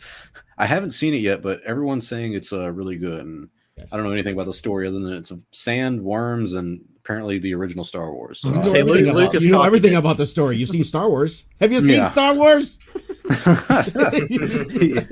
I 0.59 0.67
haven't 0.67 0.91
seen 0.91 1.15
it 1.15 1.19
yet, 1.21 1.41
but 1.41 1.63
everyone's 1.63 2.07
saying 2.07 2.35
it's 2.35 2.53
uh, 2.53 2.71
really 2.73 2.97
good. 2.97 3.21
And 3.21 3.49
Yes. 3.79 3.93
I 3.93 3.97
don't 3.97 4.07
know 4.07 4.13
anything 4.13 4.35
about 4.35 4.47
the 4.47 4.53
story 4.53 4.89
other 4.89 4.99
than 4.99 5.13
it's 5.13 5.31
of 5.31 5.45
sand, 5.53 6.03
worms, 6.03 6.55
and 6.55 6.81
apparently 7.09 7.39
the 7.39 7.55
original 7.55 7.85
Star 7.85 8.13
Wars. 8.13 8.41
So, 8.41 8.51
You 8.51 8.55
know, 8.57 8.61
Say 8.61 8.83
Luke- 8.83 8.91
everything, 8.99 9.09
about, 9.11 9.17
Lucas 9.23 9.45
you 9.45 9.51
know 9.51 9.63
everything 9.63 9.95
about 9.95 10.19
the 10.19 10.27
story. 10.27 10.59
You've 10.59 10.69
seen 10.69 10.85
Star 10.85 11.09
Wars. 11.09 11.47
Have 11.59 11.73
you 11.73 11.81
seen 11.81 11.97
Yeah. 11.97 12.07
Star 12.09 12.35
Wars? 12.35 12.79
Yeah. 13.25 13.25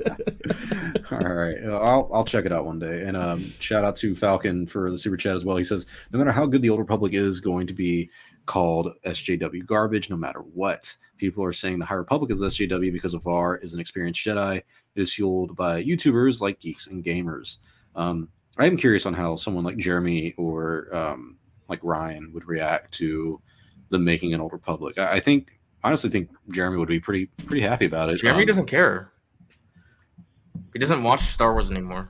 All 1.11 1.17
right, 1.19 1.55
Uh, 1.65 1.77
I'll 1.79 2.09
I'll 2.13 2.23
check 2.23 2.45
it 2.45 2.51
out 2.51 2.65
one 2.65 2.77
day. 2.77 3.01
And 3.03 3.17
um, 3.17 3.51
shout 3.59 3.83
out 3.83 3.95
to 3.97 4.13
Falcon 4.13 4.67
for 4.67 4.91
the 4.91 4.97
super 4.97 5.17
chat 5.17 5.33
as 5.35 5.43
well. 5.43 5.57
He 5.57 5.63
says, 5.63 5.87
no 6.11 6.19
matter 6.19 6.31
how 6.31 6.45
good 6.45 6.61
the 6.61 6.69
Old 6.69 6.79
Republic 6.79 7.13
is 7.13 7.39
going 7.39 7.65
to 7.67 7.73
be 7.73 8.09
called 8.45 8.93
SJW 9.05 9.65
garbage, 9.65 10.09
no 10.11 10.17
matter 10.17 10.39
what. 10.41 10.95
People 11.17 11.43
are 11.43 11.53
saying 11.53 11.79
the 11.79 11.85
High 11.85 11.95
Republic 11.95 12.29
is 12.29 12.41
SJW 12.41 12.93
because 12.93 13.15
of 13.15 13.23
Var 13.23 13.57
is 13.57 13.73
an 13.73 13.79
experienced 13.79 14.23
Jedi. 14.23 14.57
It 14.57 15.01
is 15.01 15.11
fueled 15.13 15.55
by 15.55 15.83
YouTubers 15.83 16.41
like 16.41 16.59
geeks 16.59 16.85
and 16.85 17.03
gamers. 17.03 17.57
Um, 17.95 18.29
I 18.59 18.67
am 18.67 18.77
curious 18.77 19.07
on 19.07 19.15
how 19.15 19.35
someone 19.35 19.63
like 19.63 19.77
Jeremy 19.77 20.35
or 20.37 20.95
um, 20.95 21.37
like 21.69 21.79
Ryan 21.83 22.31
would 22.33 22.47
react 22.47 22.93
to 22.95 23.41
the 23.89 23.99
making 23.99 24.33
an 24.33 24.41
Old 24.41 24.53
Republic. 24.53 24.97
I, 24.97 25.13
I 25.13 25.19
think 25.19 25.59
honestly 25.83 26.09
think 26.09 26.29
Jeremy 26.51 26.77
would 26.77 26.89
be 26.89 26.99
pretty 26.99 27.27
pretty 27.45 27.61
happy 27.61 27.85
about 27.85 28.09
it. 28.09 28.17
Jeremy 28.17 28.43
Um, 28.43 28.47
doesn't 28.47 28.65
care. 28.65 29.11
He 30.73 30.79
doesn't 30.79 31.03
watch 31.03 31.21
Star 31.21 31.53
Wars 31.53 31.71
anymore. 31.71 32.09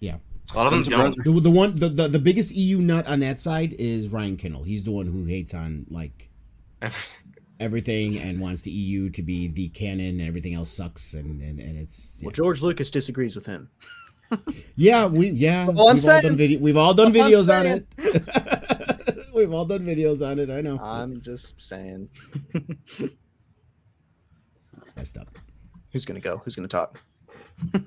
Yeah. 0.00 0.16
A 0.52 0.56
lot 0.56 0.66
of 0.66 0.72
them 0.72 0.82
don't. 0.82 1.24
The, 1.24 1.40
the 1.40 1.50
one 1.50 1.76
the, 1.76 1.88
the 1.88 2.08
the 2.08 2.18
biggest 2.18 2.54
EU 2.54 2.78
nut 2.78 3.06
on 3.06 3.20
that 3.20 3.40
side 3.40 3.74
is 3.78 4.08
Ryan 4.08 4.36
Kindle. 4.36 4.62
He's 4.62 4.84
the 4.84 4.90
one 4.92 5.06
who 5.06 5.24
hates 5.24 5.54
on 5.54 5.86
like 5.90 6.28
everything 7.60 8.18
and 8.18 8.40
wants 8.40 8.62
the 8.62 8.70
EU 8.70 9.08
to 9.10 9.22
be 9.22 9.48
the 9.48 9.68
canon 9.70 10.20
and 10.20 10.28
everything 10.28 10.54
else 10.54 10.70
sucks 10.70 11.14
and 11.14 11.40
and, 11.40 11.58
and 11.58 11.78
it's 11.78 12.18
yeah. 12.20 12.26
Well, 12.26 12.32
George 12.32 12.60
Lucas 12.60 12.90
disagrees 12.90 13.34
with 13.34 13.46
him. 13.46 13.70
Yeah 14.76 15.06
we 15.06 15.28
yeah 15.30 15.66
All 15.66 15.70
I'm 15.70 15.74
we've 15.74 15.78
all 15.78 15.86
done 15.88 15.98
saying. 15.98 16.36
video 16.36 16.58
we've 16.60 16.76
all 16.76 16.94
done 16.94 17.16
All 17.16 17.22
I'm 17.22 17.30
videos 17.32 17.48
on 17.60 17.66
it. 17.66 19.28
we've 19.34 19.52
all 19.52 19.64
done 19.64 19.80
videos 19.86 20.26
on 20.26 20.38
it. 20.38 20.50
I 20.50 20.60
know. 20.60 20.78
I'm 20.78 21.10
It's 21.10 21.20
just 21.20 21.60
saying. 21.60 22.08
messed 24.96 25.16
up. 25.18 25.28
Who's 25.92 26.04
gonna 26.04 26.20
go? 26.20 26.38
Who's 26.44 26.56
gonna 26.56 26.68
talk? 26.68 27.00
I'm, 27.74 27.84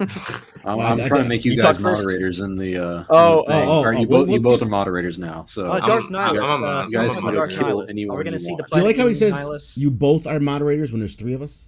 Well, 0.63 0.79
I'm 0.81 0.97
trying 1.07 1.19
I- 1.21 1.23
to 1.23 1.29
make 1.29 1.43
you, 1.43 1.51
you 1.53 1.61
guys 1.61 1.75
talk 1.75 1.83
first. 1.83 2.03
moderators 2.03 2.39
in 2.39 2.55
the. 2.55 2.77
Uh, 2.77 3.03
Oh, 3.09 3.41
in 3.41 3.47
the 3.47 3.53
thing. 3.53 3.69
oh, 3.69 3.81
Or 3.81 3.88
oh, 3.88 3.91
you 3.99 4.07
well, 4.07 4.21
both, 4.25 4.29
you 4.33 4.39
both 4.39 4.53
just- 4.53 4.63
are 4.63 4.69
moderators 4.69 5.19
now. 5.19 5.43
So 5.45 5.65
Uh, 5.67 5.71
I'm- 5.73 5.81
Darth 5.88 6.03
I'm- 6.05 6.13
Nihilus. 6.13 6.47
I'm 6.47 6.63
a- 6.63 6.67
uh, 6.67 6.79
you 6.81 6.85
someone 6.91 7.07
guys 7.09 7.17
on 7.17 7.23
can 7.23 7.33
Darth 7.35 7.49
kill 7.51 7.59
Nihilus. 7.67 7.89
anyone 7.89 8.15
Are 8.15 8.17
we 8.19 8.23
gonna 8.23 8.35
you 8.35 8.39
see 8.39 8.45
the 8.47 8.53
want. 8.53 8.71
Do 8.71 8.77
you 8.79 8.83
like 8.85 8.97
how 8.97 9.07
he 9.07 9.13
Platinum 9.13 9.35
says 9.38 9.45
Nihilus? 9.49 9.77
you 9.77 9.91
both 9.91 10.25
are 10.27 10.39
moderators 10.39 10.91
when 10.93 10.99
there's 10.99 11.15
three 11.17 11.33
of 11.33 11.41
us? 11.41 11.67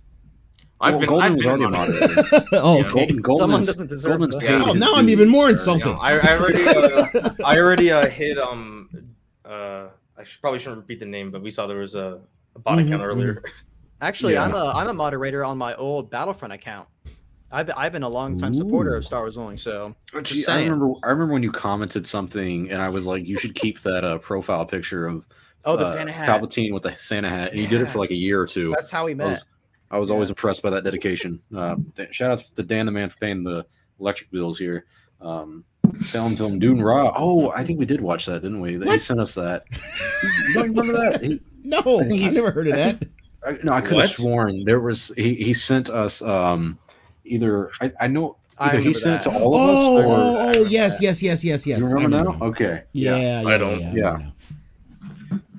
I've 0.81 0.93
Well, 0.93 0.99
been. 1.01 1.09
Golden 1.09 1.25
I've 1.25 1.35
was 1.35 1.45
been 1.45 1.49
already 1.51 1.63
a 1.65 1.69
moderated. 1.69 2.17
oh, 2.53 2.77
Yeah. 2.77 2.85
okay. 2.85 2.89
Golden, 2.91 3.21
Goldman's, 3.21 3.39
Someone 3.39 3.61
doesn't 3.65 3.87
deserve 3.87 4.09
Goldman's 4.19 4.35
paid 4.43 4.61
Oh, 4.61 4.73
now 4.73 4.93
I'm 4.95 5.09
even 5.09 5.27
more 5.29 5.45
You 5.47 5.53
know, 5.53 5.59
insulted. 5.59 5.87
I, 5.99 6.17
I 6.19 6.37
already, 6.37 6.67
uh, 6.67 7.29
I 7.45 7.57
already 7.57 7.91
uh, 7.91 8.07
hit. 8.09 8.37
Um, 8.37 8.89
uh, 9.45 9.87
I 10.17 10.23
should, 10.23 10.41
probably 10.41 10.59
shouldn't 10.59 10.77
repeat 10.79 10.99
the 10.99 11.05
name, 11.05 11.31
but 11.31 11.41
we 11.41 11.51
saw 11.51 11.67
there 11.67 11.77
was 11.77 11.95
a, 11.95 12.19
a 12.55 12.59
bot 12.59 12.77
Mhm, 12.77 12.87
account 12.87 13.03
earlier. 13.03 13.43
Actually, 14.01 14.33
Yeah. 14.33 14.43
I'm 14.43 14.53
a 14.53 14.71
I'm 14.75 14.87
a 14.87 14.93
moderator 14.93 15.43
on 15.43 15.57
my 15.57 15.75
old 15.75 16.09
Battlefront 16.09 16.53
account. 16.53 16.87
I've 17.51 17.69
I've 17.75 17.91
been 17.91 18.03
a 18.03 18.09
long 18.09 18.37
time 18.37 18.53
supporter 18.53 18.95
of 18.95 19.03
Star 19.03 19.21
Wars 19.21 19.37
only, 19.37 19.57
so 19.57 19.95
Gee, 20.23 20.35
just 20.35 20.49
I 20.49 20.61
remember. 20.61 20.93
I 21.03 21.09
remember 21.09 21.33
when 21.33 21.43
you 21.43 21.51
commented 21.51 22.05
something, 22.05 22.69
and 22.71 22.81
I 22.81 22.89
was 22.89 23.05
like, 23.07 23.25
"You 23.27 23.37
should 23.37 23.55
keep 23.55 23.81
that 23.81 24.03
uh, 24.05 24.19
profile 24.19 24.65
picture 24.65 25.07
of 25.07 25.25
oh 25.65 25.75
the 25.75 25.83
uh, 25.83 25.93
Santa 25.93 26.11
hat. 26.11 26.29
Palpatine 26.29 26.73
with 26.73 26.83
the 26.83 26.95
Santa 26.95 27.27
hat." 27.27 27.49
And 27.51 27.59
you 27.59 27.67
did 27.67 27.81
it 27.81 27.89
for 27.89 27.97
like 27.97 28.11
a 28.11 28.15
year 28.15 28.39
or 28.39 28.45
two. 28.45 28.71
That's 28.75 28.91
how 28.91 29.05
we 29.05 29.11
I 29.11 29.15
met. 29.15 29.43
Was, 29.97 29.97
I 29.97 29.97
was 29.97 30.09
Yeah. 30.09 30.13
always 30.15 30.29
impressed 30.29 30.61
by 30.61 30.69
that 30.71 30.83
dedication. 30.83 31.39
Uh, 31.55 31.75
th- 31.95 32.13
shout 32.13 32.31
out 32.31 32.39
to 32.55 32.63
Dan 32.63 32.85
the 32.85 32.91
man 32.91 33.09
for 33.09 33.17
paying 33.17 33.43
the 33.43 33.65
electric 33.99 34.29
bills 34.31 34.57
here. 34.59 34.85
Um, 35.21 35.65
film, 36.01 36.35
film, 36.35 36.59
Dune 36.59 36.81
Raw. 36.81 37.13
Oh, 37.17 37.49
I 37.51 37.63
think 37.63 37.79
we 37.79 37.85
did 37.85 37.99
watch 38.01 38.25
that, 38.27 38.41
didn't 38.41 38.61
we? 38.61 38.77
He 38.79 38.99
sent 38.99 39.19
us 39.19 39.33
that. 39.35 39.63
you 40.47 40.53
don't 40.53 40.69
remember 40.75 40.93
that? 41.09 41.21
He, 41.23 41.41
No, 41.63 41.77
I 41.79 41.81
I, 42.03 42.07
think 42.07 42.19
he's- 42.21 42.33
never 42.33 42.51
heard 42.51 42.67
of 42.67 42.73
I 42.73 42.77
that. 42.77 43.07
I, 43.45 43.57
no, 43.63 43.73
I 43.73 43.81
could 43.81 43.99
have 44.01 44.11
sworn 44.11 44.65
there 44.65 44.79
was. 44.81 45.13
He, 45.15 45.33
he 45.35 45.53
sent 45.53 45.89
us 45.89 46.21
um, 46.21 46.77
either. 47.23 47.71
I, 47.79 47.91
I 48.01 48.07
know 48.07 48.35
I 48.57 48.67
either 48.67 48.79
he 48.79 48.87
remember 48.89 48.99
sent 48.99 49.21
it 49.25 49.29
to 49.29 49.37
all 49.37 49.55
of 49.55 49.69
us 49.69 49.77
Oh, 49.79 49.97
or. 49.97 50.03
oh, 50.03 50.51
oh, 50.57 50.61
yes, 50.65 51.01
yes, 51.01 51.23
yes, 51.23 51.43
yes, 51.45 51.65
yes. 51.65 51.79
you 51.79 51.87
I 51.87 51.91
remember 51.91 52.17
now? 52.23 52.31
now. 52.37 52.45
Okay. 52.47 52.83
Yeah, 52.91 53.15
yeah, 53.41 53.47
I 53.49 53.57
don't. 53.57 53.79
Yeah, 53.79 53.93
Yeah. 53.93 54.17
yeah. 54.19 54.29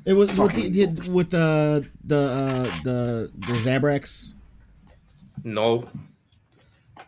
It 0.06 0.14
was 0.14 0.30
with 0.38 0.54
the, 0.54 0.62
Fucking- 0.62 0.94
the- 0.94 1.10
with 1.10 1.30
the 1.30 1.86
the 2.04 2.16
uh, 2.16 2.62
the 2.84 3.30
the 3.34 3.52
Zabrax. 3.64 4.34
No, 5.44 5.84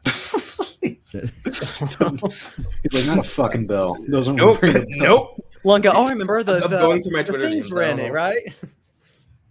He's 0.81 1.15
like, 1.15 3.07
not 3.07 3.19
a 3.19 3.23
fucking 3.23 3.67
bell. 3.67 3.97
Doesn't 4.11 4.37
nope, 4.37 4.63
ring 4.63 4.77
a 4.77 4.81
bell. 4.81 4.87
nope. 4.97 5.47
Lunga. 5.65 5.93
Oh, 5.95 6.07
I 6.07 6.11
remember 6.11 6.43
the 6.43 6.61
the, 6.61 6.69
going 6.81 7.03
through 7.03 7.13
my 7.13 7.23
the 7.23 7.33
Twitter 7.33 7.49
things 7.49 7.69
DMs, 7.69 7.73
were 7.73 7.83
I 7.85 7.91
in 7.91 7.97
don't 7.99 8.07
it, 8.07 8.13
right? 8.13 8.39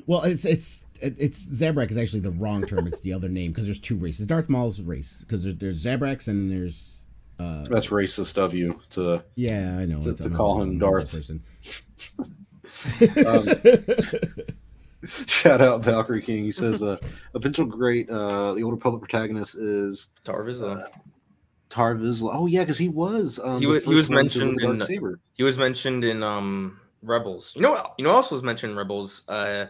Well, 0.07 0.23
it's 0.23 0.45
it's 0.45 0.83
it's 0.99 1.45
Zabrak 1.45 1.91
is 1.91 1.97
actually 1.97 2.19
the 2.21 2.31
wrong 2.31 2.65
term. 2.65 2.87
It's 2.87 2.99
the 3.01 3.13
other 3.13 3.29
name 3.29 3.51
because 3.51 3.65
there's 3.65 3.79
two 3.79 3.95
races. 3.95 4.27
Darth 4.27 4.49
Maul's 4.49 4.81
race 4.81 5.23
because 5.23 5.43
there's 5.43 5.55
there's 5.57 5.85
Zabrax 5.85 6.27
and 6.27 6.51
there's 6.51 7.01
uh 7.39 7.63
That's 7.69 7.87
racist 7.87 8.37
of 8.37 8.53
you 8.53 8.81
to. 8.91 9.23
yeah 9.35 9.77
I 9.79 9.85
know 9.85 9.99
To- 10.01 10.13
to 10.15 10.29
call 10.29 10.61
him 10.61 10.79
Darth. 10.79 11.11
person. 11.11 11.43
Um, 13.25 13.47
Shout 15.25 15.61
out 15.61 15.83
Valkyrie 15.83 16.21
King. 16.21 16.43
He 16.43 16.51
says 16.51 16.83
uh, 16.83 16.97
a 17.33 17.39
potential 17.39 17.65
great 17.65 18.07
uh, 18.09 18.53
the 18.53 18.61
older 18.63 18.77
public 18.77 19.01
protagonist 19.01 19.55
is 19.55 20.09
Tarv 20.25 20.47
is 20.47 20.61
uh, 20.61 20.87
Tar 21.69 21.95
Vizsla. 21.95 22.29
Oh 22.33 22.45
yeah, 22.45 22.59
because 22.59 22.77
he 22.77 22.87
was 22.89 23.39
um, 23.43 23.59
He 23.59 23.65
the 23.65 23.71
wa- 23.71 23.79
he 23.79 23.93
was 23.95 24.09
mentioned 24.11 24.61
in- 24.61 24.77
dark 24.77 24.87
saber. 24.87 25.19
he 25.33 25.41
was 25.43 25.57
mentioned 25.57 26.03
in 26.05 26.21
um 26.21 26.79
Rebels. 27.01 27.55
You 27.55 27.63
know 27.63 27.71
what? 27.71 27.93
You 27.97 28.03
know, 28.03 28.11
what 28.11 28.17
else 28.17 28.29
was 28.31 28.43
mentioned 28.43 28.73
in 28.73 28.77
Rebels. 28.77 29.23
Uh, 29.27 29.65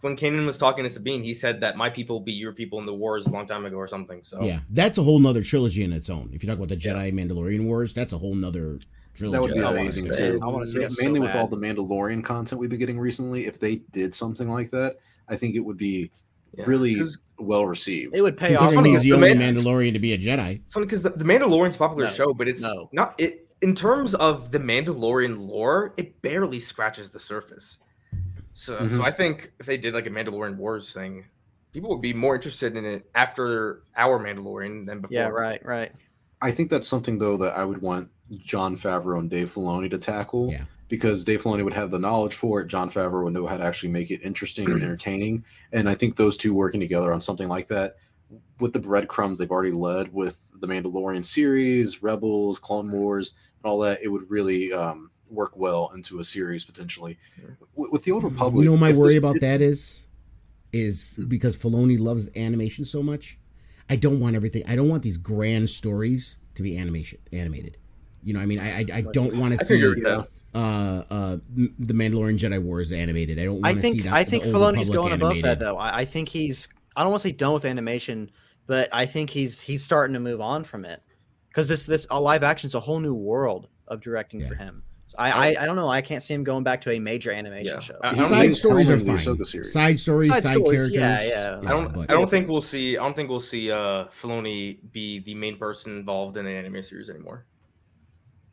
when 0.00 0.16
Kanan 0.16 0.44
was 0.46 0.58
talking 0.58 0.82
to 0.82 0.88
Sabine, 0.90 1.22
he 1.22 1.32
said 1.32 1.60
that 1.60 1.76
my 1.76 1.88
people 1.88 2.18
beat 2.18 2.32
your 2.32 2.50
people 2.52 2.80
in 2.80 2.86
the 2.86 2.92
wars 2.94 3.26
a 3.26 3.30
long 3.30 3.46
time 3.46 3.64
ago 3.64 3.76
or 3.76 3.86
something. 3.86 4.24
So 4.24 4.42
Yeah, 4.42 4.60
that's 4.70 4.98
a 4.98 5.02
whole 5.04 5.20
nother 5.20 5.44
trilogy 5.44 5.84
in 5.84 5.92
its 5.92 6.10
own. 6.10 6.30
If 6.32 6.42
you 6.42 6.48
talk 6.48 6.56
about 6.56 6.70
the 6.70 6.76
Jedi 6.76 7.12
Mandalorian 7.14 7.66
Wars, 7.66 7.94
that's 7.94 8.12
a 8.12 8.18
whole 8.18 8.34
nother 8.34 8.80
trilogy. 9.14 9.32
That 9.36 9.42
would 9.42 9.54
be 9.54 9.60
amazing 9.80 10.10
too. 10.10 10.38
I 10.42 10.46
wanna 10.46 10.66
see 10.66 10.78
Ma- 10.78 10.84
that 10.84 10.92
so 10.92 11.02
Mainly 11.02 11.20
with 11.20 11.34
all 11.34 11.46
the 11.48 11.56
Mandalorian 11.56 12.24
content 12.24 12.60
we've 12.60 12.70
been 12.70 12.78
getting 12.78 12.98
recently. 12.98 13.46
If 13.46 13.58
they 13.60 13.76
did 13.92 14.14
something 14.14 14.48
like 14.48 14.70
that, 14.70 14.96
I 15.28 15.36
think 15.36 15.54
it 15.54 15.60
would 15.60 15.76
be 15.76 16.10
Yeah. 16.56 16.64
really 16.66 16.96
'Cause- 16.96 17.18
well 17.38 17.66
received. 17.66 18.14
It 18.16 18.22
would 18.22 18.36
pay 18.36 18.54
off. 18.54 18.60
funny 18.72 18.72
Considering 18.76 18.92
he's 18.92 19.02
the 19.02 19.10
the 19.10 19.16
only 19.16 19.34
man- 19.34 19.54
Mandalorian 19.56 19.92
to 19.94 19.98
be 19.98 20.12
a 20.12 20.18
Jedi. 20.18 20.60
It's 20.64 20.74
funny 20.74 20.86
because 20.86 21.02
the, 21.02 21.10
the 21.10 21.24
Mandalorian's 21.24 21.76
a 21.76 21.78
popular 21.78 22.04
No, 22.06 22.10
show, 22.12 22.34
but 22.34 22.46
it's 22.48 22.62
no. 22.62 22.88
not 22.92 23.14
it 23.18 23.48
in 23.62 23.74
terms 23.74 24.14
of 24.16 24.50
the 24.50 24.58
Mandalorian 24.58 25.38
lore. 25.48 25.94
It 25.96 26.20
barely 26.22 26.58
scratches 26.60 27.08
the 27.10 27.18
surface. 27.18 27.78
So, 28.54 28.76
Mhm. 28.78 28.90
so 28.90 29.02
I 29.02 29.10
think 29.10 29.50
if 29.60 29.66
they 29.66 29.76
did 29.78 29.94
like 29.94 30.06
a 30.06 30.10
Mandalorian 30.10 30.56
Wars 30.56 30.92
thing, 30.92 31.24
people 31.72 31.88
would 31.90 32.02
be 32.02 32.12
more 32.12 32.34
interested 32.34 32.76
in 32.76 32.84
it 32.84 33.08
after 33.14 33.82
our 33.96 34.18
Mandalorian 34.18 34.84
than 34.86 35.00
before. 35.00 35.14
Yeah, 35.14 35.28
right, 35.28 35.64
right. 35.64 35.90
I 36.42 36.50
think 36.50 36.68
that's 36.70 36.86
something 36.88 37.18
though 37.18 37.36
that 37.38 37.56
I 37.56 37.64
would 37.64 37.80
want 37.80 38.08
Jon 38.38 38.76
Favreau 38.76 39.18
and 39.18 39.30
Dave 39.30 39.52
Filoni 39.52 39.90
to 39.90 39.98
tackle. 39.98 40.50
Yeah. 40.50 40.64
Because 40.88 41.24
Dave 41.24 41.42
Filoni 41.42 41.64
would 41.64 41.72
have 41.72 41.90
the 41.90 41.98
knowledge 41.98 42.34
for 42.34 42.60
it, 42.60 42.66
Jon 42.66 42.90
Favreau 42.90 43.24
would 43.24 43.32
know 43.32 43.46
how 43.46 43.56
to 43.56 43.64
actually 43.64 43.88
make 43.90 44.10
it 44.10 44.20
interesting 44.22 44.70
and 44.70 44.82
entertaining. 44.82 45.44
And 45.72 45.88
I 45.88 45.94
think 45.94 46.16
those 46.16 46.36
two 46.36 46.52
working 46.52 46.80
together 46.80 47.12
on 47.12 47.20
something 47.20 47.48
like 47.48 47.68
that, 47.68 47.96
with 48.60 48.72
the 48.72 48.78
breadcrumbs 48.78 49.38
they've 49.38 49.50
already 49.50 49.72
led 49.72 50.12
with 50.12 50.48
the 50.60 50.66
Mandalorian 50.66 51.24
series, 51.24 52.02
Rebels, 52.02 52.58
Clone 52.58 52.90
Wars, 52.90 53.34
and 53.62 53.70
all 53.70 53.78
that, 53.80 54.02
it 54.02 54.08
would 54.08 54.30
really 54.30 54.72
um, 54.72 55.10
work 55.30 55.56
well 55.56 55.90
into 55.94 56.20
a 56.20 56.24
series 56.24 56.64
potentially. 56.64 57.18
With, 57.74 57.90
with 57.90 58.04
the 58.04 58.12
Old 58.12 58.24
Republic, 58.24 58.64
You 58.64 58.70
know, 58.70 58.76
my 58.76 58.92
worry 58.92 59.14
this- 59.14 59.18
about 59.18 59.40
that 59.40 59.60
is, 59.60 60.06
is 60.72 61.18
because 61.28 61.56
Filoni 61.56 61.98
loves 61.98 62.28
animation 62.36 62.84
so 62.84 63.02
much. 63.02 63.38
I 63.88 63.96
don't 63.96 64.20
want 64.20 64.36
everything. 64.36 64.62
I 64.66 64.76
don't 64.76 64.88
want 64.88 65.02
these 65.02 65.16
grand 65.16 65.68
stories 65.70 66.38
to 66.54 66.62
be 66.62 66.78
animation 66.78 67.18
animated. 67.32 67.78
You 68.22 68.34
know, 68.34 68.40
I 68.40 68.46
mean, 68.46 68.60
I 68.60 68.80
I, 68.80 68.86
I 68.94 69.00
don't 69.12 69.36
want 69.36 69.58
to 69.58 69.64
see 69.64 69.82
uh 70.54 70.58
uh 70.58 71.36
the 71.54 71.94
Mandalorian 71.94 72.38
Jedi 72.38 72.62
Wars 72.62 72.92
animated. 72.92 73.38
I 73.38 73.44
don't 73.44 73.64
I 73.66 73.72
to 73.74 73.80
see 73.80 73.92
think 73.92 74.02
the, 74.04 74.14
I 74.14 74.24
think 74.24 74.44
Filoni's 74.44 74.88
Republic 74.88 74.92
going 74.94 75.12
above 75.12 75.42
that 75.42 75.58
though. 75.58 75.76
I, 75.76 76.00
I 76.00 76.04
think 76.04 76.28
he's 76.28 76.68
I 76.96 77.02
don't 77.02 77.10
want 77.10 77.22
to 77.22 77.28
say 77.28 77.32
done 77.32 77.54
with 77.54 77.64
animation, 77.64 78.30
but 78.66 78.88
I 78.92 79.06
think 79.06 79.30
he's 79.30 79.60
he's 79.60 79.82
starting 79.82 80.14
to 80.14 80.20
move 80.20 80.40
on 80.40 80.62
from 80.64 80.84
it 80.84 81.02
because 81.48 81.68
this 81.68 81.84
this 81.84 82.06
a 82.10 82.20
live 82.20 82.42
action 82.42 82.66
is 82.68 82.74
a 82.74 82.80
whole 82.80 83.00
new 83.00 83.14
world 83.14 83.68
of 83.88 84.00
directing 84.00 84.46
for 84.46 84.54
him. 84.54 84.82
So 85.06 85.16
I, 85.18 85.30
I 85.30 85.56
I 85.62 85.66
don't 85.66 85.76
know. 85.76 85.88
I 85.88 86.00
can't 86.02 86.22
see 86.22 86.32
him 86.34 86.44
going 86.44 86.64
back 86.64 86.80
to 86.82 86.90
a 86.92 86.98
major 86.98 87.32
animation 87.32 87.74
Yeah. 87.74 87.80
show. 87.80 87.98
I- 88.02 88.10
I 88.18 88.26
Side 88.28 88.56
stories 88.56 88.88
are 88.90 88.98
fine. 88.98 89.18
Side 89.18 89.98
stories, 90.00 90.28
Side 90.28 90.42
side, 90.42 90.54
stories, 90.54 90.90
characters. 90.90 90.92
yeah, 90.92 91.60
yeah. 91.60 91.60
I 91.66 91.70
don't. 91.70 91.92
but- 91.94 92.10
I 92.10 92.14
don't 92.14 92.30
think 92.30 92.48
we'll 92.48 92.60
see. 92.62 92.96
I 92.98 93.02
don't 93.02 93.14
think 93.16 93.28
we'll 93.30 93.40
see 93.40 93.70
uh 93.70 94.04
Filoni 94.06 94.78
be 94.92 95.18
the 95.20 95.34
main 95.34 95.56
person 95.56 95.96
involved 95.98 96.36
in 96.36 96.46
an 96.46 96.54
anime 96.54 96.82
series 96.82 97.08
anymore. 97.10 97.46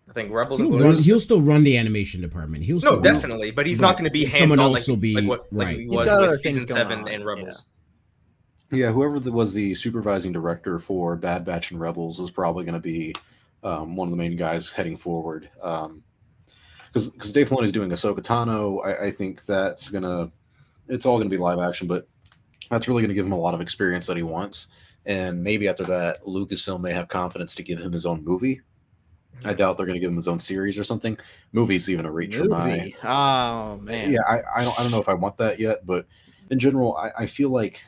I 0.10 0.14
think 0.14 0.32
Rebels. 0.34 0.60
he'll, 0.60 0.80
run, 0.80 0.96
he'll 0.96 1.20
still 1.20 1.42
run 1.42 1.64
the 1.64 1.78
animation 1.78 2.20
department. 2.20 2.64
He'll 2.64 2.80
still 2.80 2.94
no, 2.94 2.98
run- 2.98 3.14
definitely, 3.14 3.52
but 3.52 3.68
he's 3.68 3.80
but 3.80 3.88
not 3.88 3.94
going 3.94 4.06
to 4.06 4.12
be 4.12 4.26
hands 4.26 4.40
someone 4.40 4.60
on 4.60 4.66
else 4.66 4.74
like, 4.74 4.88
will 4.88 4.98
be- 4.98 5.16
like 5.16 5.28
what 5.28 5.54
like 5.54 5.78
he 5.78 5.88
was 5.88 6.06
with 6.06 6.42
season 6.42 6.68
seven 6.68 7.02
on, 7.02 7.08
and. 7.08 7.26
Rebels. 7.26 7.66
Yeah, 8.72 8.92
whoever 8.92 9.20
the, 9.20 9.32
was 9.32 9.54
the 9.54 9.74
supervising 9.74 10.32
director 10.32 10.78
for 10.80 11.16
Bad 11.16 11.44
Batch 11.44 11.72
and 11.72 11.80
Rebels 11.80 12.20
is 12.20 12.30
probably 12.30 12.66
going 12.66 12.76
to 12.76 12.80
be 12.80 13.16
um, 13.64 13.96
one 13.96 14.08
of 14.08 14.12
the 14.12 14.18
main 14.18 14.36
guys 14.36 14.72
heading 14.72 14.98
forward. 14.98 15.50
Because 15.56 17.10
because 17.12 17.34
Dave 17.34 17.50
Filoni 17.50 17.66
is 17.66 17.72
doing 17.72 17.90
Ahsoka 17.90 18.20
Tano, 18.20 18.86
I, 18.86 19.08
I 19.08 19.12
think 19.12 19.46
that's 19.46 19.90
gonna 19.90 20.32
it's 20.88 21.06
all 21.06 21.18
gonna 21.18 21.30
be 21.30 21.38
live 21.38 21.60
action, 21.60 21.88
but 21.88 22.08
that's 22.70 22.88
really 22.88 23.02
gonna 23.02 23.14
give 23.14 23.26
him 23.26 23.32
a 23.32 23.40
lot 23.40 23.54
of 23.54 23.62
experience 23.62 24.08
that 24.08 24.18
he 24.18 24.24
wants. 24.24 24.68
And 25.06 25.44
maybe 25.44 25.68
after 25.68 25.84
that, 25.86 26.24
Lucasfilm 26.24 26.82
may 26.82 26.94
have 26.94 27.08
confidence 27.08 27.56
to 27.56 27.64
give 27.64 27.80
him 27.80 27.92
his 27.92 28.06
own 28.06 28.24
movie. 28.24 28.62
I 29.46 29.54
doubt 29.54 29.78
they're 29.78 29.86
gonna 29.86 30.00
give 30.00 30.10
him 30.10 30.16
his 30.16 30.28
own 30.28 30.40
series 30.40 30.78
or 30.78 30.84
something. 30.84 31.18
Movie's 31.54 31.90
even 31.90 32.06
a 32.06 32.12
reach 32.12 32.36
for 32.36 32.46
my 32.46 32.94
Oh 33.04 33.78
man. 33.82 34.12
yeah, 34.12 34.22
I, 34.28 34.42
I 34.58 34.64
don't 34.64 34.80
I 34.80 34.84
don't 34.84 34.92
know 34.92 35.00
if 35.00 35.10
I 35.10 35.14
want 35.14 35.38
that 35.38 35.60
yet, 35.60 35.86
but 35.86 36.06
in 36.50 36.60
general, 36.60 36.98
I, 36.98 37.12
I 37.20 37.26
feel 37.26 37.50
like 37.50 37.84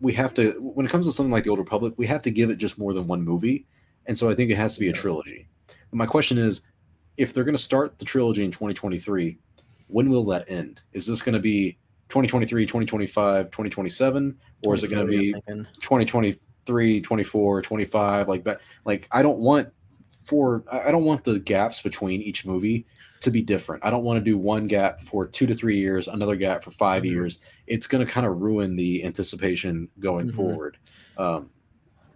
we 0.00 0.12
have 0.12 0.32
to 0.34 0.52
when 0.60 0.86
it 0.86 0.92
comes 0.92 1.06
to 1.06 1.12
something 1.12 1.32
like 1.32 1.44
the 1.44 1.50
Old 1.50 1.58
Republic, 1.58 1.94
we 1.96 2.06
have 2.06 2.22
to 2.22 2.30
give 2.30 2.50
it 2.50 2.56
just 2.56 2.78
more 2.78 2.92
than 2.92 3.06
one 3.06 3.22
movie, 3.22 3.66
and 4.06 4.16
so 4.16 4.30
I 4.30 4.34
think 4.34 4.50
it 4.50 4.56
has 4.56 4.74
to 4.74 4.80
be 4.80 4.88
a 4.88 4.92
trilogy. 4.92 5.48
And 5.68 5.98
my 5.98 6.06
question 6.06 6.38
is, 6.38 6.62
if 7.16 7.32
they're 7.32 7.44
going 7.44 7.56
to 7.56 7.62
start 7.62 7.98
the 7.98 8.04
trilogy 8.04 8.44
in 8.44 8.50
2023, 8.50 9.38
when 9.88 10.10
will 10.10 10.24
that 10.26 10.44
end? 10.48 10.82
Is 10.92 11.06
this 11.06 11.22
going 11.22 11.32
to 11.32 11.40
be 11.40 11.78
2023, 12.08 12.66
2025, 12.66 13.46
2027, 13.46 14.38
or 14.62 14.74
is 14.74 14.84
it 14.84 14.90
going 14.90 15.06
to 15.06 15.10
be 15.10 15.32
2023 15.80 17.00
24 17.00 17.62
25 17.62 18.28
like 18.28 18.46
like 18.84 19.08
i 19.10 19.22
don't 19.22 19.38
want 19.38 19.70
for 20.28 20.62
i 20.70 20.90
don't 20.90 21.04
want 21.04 21.24
the 21.24 21.38
gaps 21.38 21.80
between 21.80 22.20
each 22.20 22.44
movie 22.44 22.84
to 23.20 23.32
be 23.32 23.42
different. 23.42 23.84
I 23.84 23.90
don't 23.90 24.04
want 24.04 24.18
to 24.18 24.24
do 24.24 24.38
one 24.38 24.68
gap 24.68 25.00
for 25.00 25.26
two 25.26 25.44
to 25.46 25.54
three 25.54 25.76
years 25.76 26.06
another 26.06 26.36
gap 26.36 26.62
for 26.62 26.70
5 26.70 27.02
Mhm. 27.02 27.10
years. 27.10 27.40
It's 27.66 27.88
going 27.88 28.06
to 28.06 28.12
kind 28.12 28.24
of 28.24 28.40
ruin 28.40 28.76
the 28.76 29.02
anticipation 29.04 29.88
going 29.98 30.28
Mhm. 30.28 30.34
forward. 30.34 30.76
Um 31.16 31.50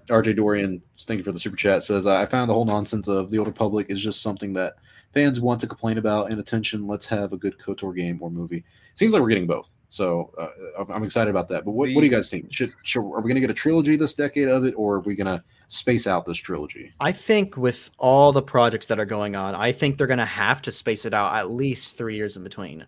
rj 0.09 0.35
dorian 0.35 0.83
thank 0.99 1.19
you 1.19 1.25
for 1.25 1.31
the 1.31 1.39
super 1.39 1.55
chat 1.57 1.81
says 1.85 2.09
i 2.09 2.27
found 2.27 2.51
the 2.51 2.55
whole 2.55 2.65
nonsense 2.65 3.07
of 3.07 3.31
the 3.31 3.39
old 3.39 3.47
republic 3.47 3.87
is 3.89 4.01
just 4.03 4.21
something 4.21 4.53
that 4.53 4.75
fans 5.15 5.41
want 5.41 5.61
to 5.61 5.67
complain 5.69 5.97
about 5.97 6.29
and 6.29 6.41
attention 6.41 6.89
let's 6.89 7.07
have 7.07 7.33
a 7.33 7.37
good 7.37 7.57
kotor 7.57 7.95
game 7.95 8.19
or 8.21 8.29
movie. 8.29 8.65
Seems 8.97 9.13
like 9.13 9.23
we're 9.23 9.29
getting 9.29 9.47
both 9.47 9.73
so 9.93 10.31
uh, 10.39 10.49
I'm- 10.79 10.91
i'm 10.91 11.05
excited 11.05 11.31
about 11.31 11.49
that 11.49 11.65
but 11.65 11.73
what, 11.73 11.91
what 11.91 12.01
do 12.01 12.07
you 12.07 12.11
guys 12.11 12.31
think 12.31 12.53
should, 12.53 12.73
should 12.83 13.01
are 13.01 13.21
we 13.21 13.29
going 13.29 13.35
to 13.35 13.41
get 13.41 13.51
a 13.51 13.55
trilogy 13.55 13.95
this 13.97 14.15
decade 14.15 14.49
of 14.49 14.65
it 14.65 14.73
or 14.77 14.97
are 14.97 15.01
we 15.01 15.15
going 15.15 15.27
to 15.27 15.43
space 15.69 16.07
out 16.07 16.25
this 16.27 16.37
trilogy 16.39 16.93
I 17.01 17.13
think 17.13 17.57
with 17.57 17.91
all 17.99 18.31
the 18.33 18.43
projects 18.43 18.87
that 18.89 18.99
are 19.01 19.07
going 19.07 19.35
on, 19.37 19.55
I 19.55 19.73
think 19.73 19.97
they're 19.97 20.07
going 20.07 20.19
to 20.19 20.25
have 20.27 20.61
to 20.63 20.73
space 20.73 21.07
it 21.07 21.15
out 21.15 21.35
at 21.35 21.51
least 21.51 21.97
three 21.97 22.15
years 22.15 22.37
in 22.37 22.43
between. 22.43 22.87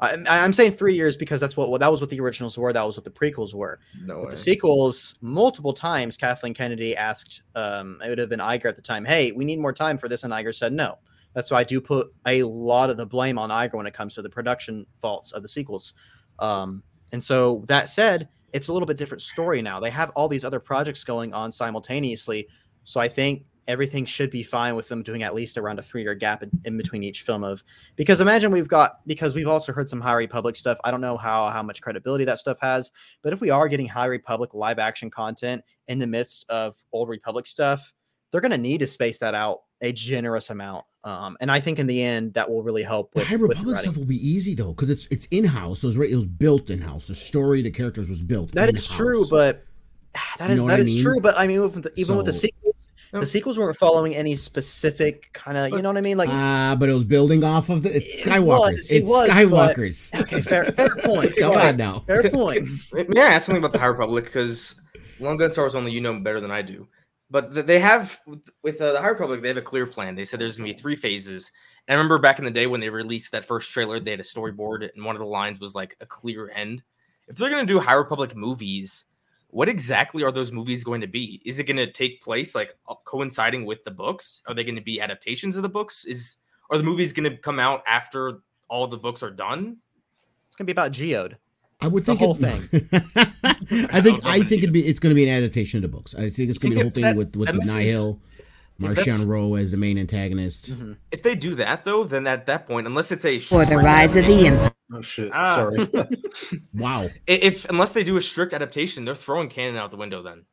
I, 0.00 0.18
I'm 0.28 0.52
saying 0.52 0.72
three 0.72 0.94
years 0.94 1.16
because 1.16 1.40
that's 1.40 1.56
what 1.56 1.70
well, 1.70 1.78
that 1.78 1.90
was 1.90 2.00
what 2.00 2.10
the 2.10 2.20
originals 2.20 2.58
were. 2.58 2.72
That 2.72 2.86
was 2.86 2.96
what 2.96 3.04
the 3.04 3.10
prequels 3.10 3.54
were. 3.54 3.80
No 4.02 4.16
With 4.16 4.24
way. 4.24 4.30
the 4.30 4.36
sequels, 4.36 5.16
multiple 5.20 5.72
times 5.72 6.16
Kathleen 6.16 6.54
Kennedy 6.54 6.96
asked, 6.96 7.42
um, 7.54 8.00
it 8.04 8.08
would 8.08 8.18
have 8.18 8.28
been 8.28 8.40
Iger 8.40 8.66
at 8.66 8.76
the 8.76 8.82
time, 8.82 9.04
hey, 9.04 9.32
we 9.32 9.44
need 9.44 9.58
more 9.58 9.72
time 9.72 9.98
for 9.98 10.08
this. 10.08 10.24
And 10.24 10.32
Iger 10.32 10.54
said 10.54 10.72
no. 10.72 10.98
That's 11.34 11.50
why 11.50 11.60
I 11.60 11.64
do 11.64 11.80
put 11.80 12.12
a 12.26 12.42
lot 12.42 12.90
of 12.90 12.96
the 12.96 13.06
blame 13.06 13.38
on 13.38 13.50
Iger 13.50 13.74
when 13.74 13.86
it 13.86 13.94
comes 13.94 14.14
to 14.14 14.22
the 14.22 14.30
production 14.30 14.86
faults 14.94 15.32
of 15.32 15.42
the 15.42 15.48
sequels. 15.48 15.94
Um, 16.40 16.82
and 17.12 17.22
so 17.22 17.64
that 17.66 17.88
said, 17.88 18.28
it's 18.52 18.68
a 18.68 18.72
little 18.72 18.86
bit 18.86 18.96
different 18.96 19.22
story 19.22 19.62
now. 19.62 19.78
They 19.80 19.90
have 19.90 20.10
all 20.10 20.28
these 20.28 20.44
other 20.44 20.60
projects 20.60 21.04
going 21.04 21.32
on 21.32 21.52
simultaneously. 21.52 22.48
So 22.82 23.00
I 23.00 23.08
think 23.08 23.44
everything 23.68 24.04
should 24.04 24.30
be 24.30 24.42
fine 24.42 24.74
with 24.74 24.88
them 24.88 25.02
doing 25.02 25.22
at 25.22 25.32
least 25.32 25.56
around 25.56 25.78
a 25.78 25.82
three 25.82 26.02
year 26.02 26.14
gap 26.14 26.42
in, 26.42 26.50
in, 26.64 26.76
between 26.76 27.04
each 27.04 27.22
film 27.22 27.44
of 27.44 27.62
because 27.94 28.20
imagine 28.20 28.50
we've 28.50 28.66
got 28.66 29.06
because 29.06 29.34
we've 29.36 29.46
also 29.46 29.72
heard 29.72 29.88
some 29.88 30.00
high 30.00 30.14
republic 30.14 30.56
stuff 30.56 30.76
i 30.82 30.90
don't 30.90 31.00
know 31.00 31.16
how 31.16 31.48
how 31.50 31.62
much 31.62 31.80
credibility 31.80 32.24
that 32.24 32.38
stuff 32.38 32.58
has 32.60 32.90
but 33.22 33.32
if 33.32 33.40
we 33.40 33.48
are 33.48 33.68
getting 33.68 33.86
high 33.86 34.06
republic 34.06 34.54
live 34.54 34.80
action 34.80 35.08
content 35.08 35.62
in 35.86 36.00
the 36.00 36.06
midst 36.06 36.44
of 36.48 36.74
old 36.92 37.08
republic 37.08 37.46
stuff 37.46 37.92
they're 38.30 38.40
going 38.40 38.50
to 38.50 38.58
need 38.58 38.78
to 38.78 38.86
space 38.86 39.20
that 39.20 39.34
out 39.34 39.60
a 39.82 39.92
generous 39.92 40.50
amount 40.50 40.84
um, 41.04 41.36
and 41.40 41.50
i 41.50 41.58
think 41.60 41.78
in 41.78 41.86
the 41.86 42.02
end 42.02 42.34
that 42.34 42.48
will 42.48 42.62
really 42.62 42.82
help 42.82 43.14
with, 43.14 43.24
the 43.24 43.30
high 43.30 43.40
republic 43.40 43.78
stuff 43.78 43.96
will 43.96 44.04
be 44.04 44.16
easy 44.16 44.54
though 44.54 44.72
because 44.72 44.90
it's 44.90 45.06
it's 45.06 45.26
in-house 45.26 45.80
so 45.80 45.88
it 45.88 45.96
was, 45.96 46.10
it 46.10 46.16
was 46.16 46.26
built 46.26 46.70
in-house 46.70 47.06
the 47.08 47.14
story 47.14 47.62
the 47.62 47.70
characters 47.70 48.08
was 48.08 48.22
built 48.22 48.52
That 48.52 48.74
is 48.74 48.86
true 48.88 49.26
but 49.30 49.64
that 50.38 50.50
is 50.50 50.58
you 50.58 50.66
know 50.66 50.68
that 50.68 50.80
is 50.80 50.86
mean? 50.86 51.02
true 51.02 51.20
but 51.20 51.38
i 51.38 51.46
mean 51.46 51.62
with 51.62 51.82
the, 51.82 51.92
even 51.96 52.06
so, 52.06 52.16
with 52.16 52.26
the 52.26 52.32
sequels, 52.32 52.60
the 53.12 53.26
sequels 53.26 53.58
weren't 53.58 53.76
following 53.76 54.14
any 54.14 54.36
specific 54.36 55.32
kind 55.32 55.56
of, 55.56 55.70
you 55.70 55.82
know 55.82 55.88
what 55.88 55.98
I 55.98 56.00
mean? 56.00 56.16
Like, 56.16 56.28
ah, 56.30 56.70
uh, 56.70 56.76
but 56.76 56.88
it 56.88 56.94
was 56.94 57.04
building 57.04 57.42
off 57.42 57.68
of 57.68 57.82
the 57.82 57.96
it's 57.96 58.24
Skywalkers. 58.24 58.38
It 58.38 58.46
was, 58.46 58.90
it 58.90 58.96
it's 58.96 59.10
was, 59.10 59.28
Skywalkers. 59.28 60.12
But, 60.12 60.20
okay, 60.32 60.40
fair, 60.42 60.64
fair 60.72 60.96
point. 60.96 61.36
Come 61.36 61.56
on 61.56 61.76
now. 61.76 62.00
Fair 62.06 62.30
point. 62.30 62.68
May 63.08 63.20
I 63.20 63.26
ask 63.26 63.46
something 63.46 63.62
about 63.62 63.72
the 63.72 63.78
High 63.78 63.86
Republic? 63.86 64.24
Because 64.24 64.76
Long 65.18 65.36
Gun 65.36 65.50
Star 65.50 65.64
Wars 65.64 65.74
only 65.74 65.92
you 65.92 66.00
know 66.00 66.18
better 66.20 66.40
than 66.40 66.50
I 66.50 66.62
do. 66.62 66.86
But 67.30 67.66
they 67.66 67.78
have 67.78 68.20
with 68.62 68.80
uh, 68.80 68.92
the 68.92 69.00
High 69.00 69.08
Republic, 69.08 69.40
they 69.40 69.48
have 69.48 69.56
a 69.56 69.62
clear 69.62 69.86
plan. 69.86 70.16
They 70.16 70.24
said 70.24 70.40
there's 70.40 70.58
going 70.58 70.68
to 70.68 70.74
be 70.74 70.80
three 70.80 70.96
phases. 70.96 71.50
And 71.86 71.94
I 71.94 71.98
remember 71.98 72.18
back 72.18 72.40
in 72.40 72.44
the 72.44 72.50
day 72.50 72.66
when 72.66 72.80
they 72.80 72.90
released 72.90 73.30
that 73.32 73.44
first 73.44 73.70
trailer, 73.70 74.00
they 74.00 74.10
had 74.10 74.20
a 74.20 74.24
storyboard, 74.24 74.88
and 74.94 75.04
one 75.04 75.14
of 75.14 75.20
the 75.20 75.26
lines 75.26 75.60
was 75.60 75.74
like 75.74 75.96
a 76.00 76.06
clear 76.06 76.50
end. 76.50 76.82
If 77.28 77.36
they're 77.36 77.50
going 77.50 77.64
to 77.64 77.72
do 77.72 77.78
High 77.78 77.94
Republic 77.94 78.34
movies, 78.34 79.04
what 79.48 79.68
exactly 79.68 80.24
are 80.24 80.32
those 80.32 80.50
movies 80.50 80.82
going 80.82 81.00
to 81.00 81.06
be? 81.06 81.40
Is 81.44 81.60
it 81.60 81.64
going 81.64 81.76
to 81.76 81.90
take 81.90 82.22
place 82.22 82.54
like 82.54 82.74
uh, 82.88 82.94
coinciding 83.04 83.64
with 83.64 83.84
the 83.84 83.90
books? 83.92 84.42
Are 84.46 84.54
they 84.54 84.64
going 84.64 84.76
to 84.76 84.80
be 84.80 85.00
adaptations 85.00 85.56
of 85.56 85.62
the 85.62 85.68
books? 85.68 86.04
Is 86.04 86.38
are 86.70 86.78
the 86.78 86.84
movies 86.84 87.12
going 87.12 87.30
to 87.30 87.36
come 87.36 87.58
out 87.58 87.82
after 87.86 88.40
all 88.68 88.86
the 88.86 88.96
books 88.96 89.22
are 89.22 89.30
done? 89.30 89.76
It's 90.48 90.56
going 90.56 90.66
to 90.66 90.72
be 90.72 90.72
about 90.72 90.92
Geode. 90.92 91.36
I 91.82 91.88
would 91.88 92.04
think 92.04 92.18
the 92.18 92.26
whole 92.26 92.36
it, 92.40 92.70
thing. 92.70 92.90
I 93.90 94.00
think 94.00 94.24
I 94.24 94.38
think 94.40 94.62
it'd 94.62 94.72
be 94.72 94.86
it's 94.86 95.00
going 95.00 95.10
to 95.10 95.14
be 95.14 95.28
an 95.28 95.34
adaptation 95.34 95.78
of 95.78 95.82
the 95.90 95.96
books. 95.96 96.14
I 96.14 96.28
think 96.28 96.50
it's 96.50 96.58
going 96.58 96.74
to 96.74 96.76
be 96.76 96.76
the 96.76 96.82
whole 96.82 96.90
thing 96.90 97.02
that, 97.02 97.16
with 97.16 97.36
with 97.36 97.48
the 97.48 97.72
Nihil. 97.72 98.20
Marchion 98.80 99.28
Ro 99.28 99.56
as 99.56 99.72
the 99.72 99.76
main 99.76 99.98
antagonist. 99.98 100.72
Mm-hmm. 100.72 100.92
If 101.12 101.22
they 101.22 101.34
do 101.34 101.54
that 101.56 101.84
though, 101.84 102.04
then 102.04 102.26
at 102.26 102.46
that 102.46 102.66
point, 102.66 102.86
unless 102.86 103.12
it's 103.12 103.26
a 103.26 103.38
for 103.38 103.66
the 103.66 103.76
rise 103.76 104.16
of 104.16 104.26
the 104.26 104.46
Empire. 104.46 104.70
Oh 104.92 105.02
shit! 105.02 105.30
Ah. 105.34 105.56
Sorry. 105.56 105.88
wow. 106.74 107.06
If 107.26 107.68
unless 107.68 107.92
they 107.92 108.02
do 108.02 108.16
a 108.16 108.20
strict 108.20 108.54
adaptation, 108.54 109.04
they're 109.04 109.14
throwing 109.14 109.48
canon 109.48 109.76
out 109.76 109.90
the 109.90 109.96
window. 109.96 110.22
Then. 110.22 110.44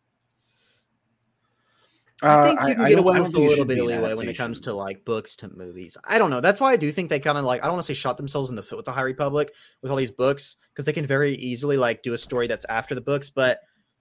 I 2.23 2.43
think 2.43 2.59
you 2.61 2.75
can 2.75 2.85
uh, 2.85 2.87
get 2.89 2.99
away 2.99 3.21
with 3.21 3.35
a 3.35 3.39
little 3.39 3.65
bit 3.65 3.79
of 3.79 3.85
leeway 3.85 4.13
when 4.15 4.27
it 4.27 4.37
comes 4.37 4.59
to 4.61 4.73
like 4.73 5.05
books 5.05 5.35
to 5.37 5.55
movies. 5.55 5.97
I 6.09 6.17
don't 6.17 6.31
know. 6.31 6.41
That's 6.41 6.59
why 6.59 6.71
I 6.71 6.77
do 6.77 6.91
think 6.91 7.09
they 7.09 7.19
kind 7.19 7.37
of 7.37 7.45
like 7.45 7.61
I 7.61 7.65
don't 7.65 7.75
want 7.75 7.85
to 7.85 7.93
say 7.93 7.97
shot 7.97 8.17
themselves 8.17 8.49
in 8.49 8.55
the 8.55 8.63
foot 8.63 8.77
with 8.77 8.85
the 8.85 8.91
High 8.91 9.01
Republic 9.01 9.53
with 9.81 9.91
all 9.91 9.97
these 9.97 10.11
books 10.11 10.57
because 10.73 10.85
they 10.85 10.93
can 10.93 11.05
very 11.05 11.33
easily 11.33 11.77
like 11.77 12.01
do 12.01 12.13
a 12.13 12.17
story 12.17 12.47
that's 12.47 12.65
after 12.69 12.95
the 12.95 13.01
books, 13.01 13.29
but 13.29 13.59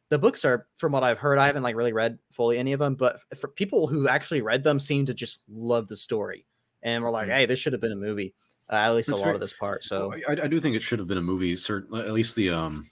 the 0.08 0.18
books 0.18 0.44
are 0.44 0.66
from 0.76 0.92
what 0.92 1.02
i've 1.02 1.18
heard 1.18 1.38
i 1.38 1.46
haven't 1.46 1.62
like 1.62 1.76
really 1.76 1.92
read 1.92 2.18
fully 2.30 2.58
any 2.58 2.72
of 2.72 2.80
them 2.80 2.94
but 2.94 3.20
for 3.36 3.48
people 3.48 3.86
who 3.86 4.08
actually 4.08 4.42
read 4.42 4.62
them 4.62 4.78
seem 4.78 5.04
to 5.06 5.14
just 5.14 5.42
love 5.48 5.88
the 5.88 5.96
story 5.96 6.46
and 6.82 7.02
we're 7.02 7.10
like 7.10 7.28
mm. 7.28 7.34
hey 7.34 7.46
this 7.46 7.58
should 7.58 7.72
have 7.72 7.82
been 7.82 7.92
a 7.92 7.96
movie 7.96 8.34
uh, 8.70 8.76
at 8.76 8.90
least 8.90 9.08
That's 9.08 9.20
a 9.20 9.24
lot 9.24 9.34
of 9.34 9.40
this 9.40 9.52
part 9.52 9.84
so 9.84 10.12
I, 10.28 10.32
I, 10.32 10.48
do 10.48 10.60
think 10.60 10.74
it 10.74 10.82
should 10.82 10.98
have 10.98 11.08
been 11.08 11.18
a 11.18 11.22
movie 11.22 11.56
certain 11.56 11.96
at 11.98 12.12
least 12.12 12.34
the 12.36 12.50
um 12.50 12.88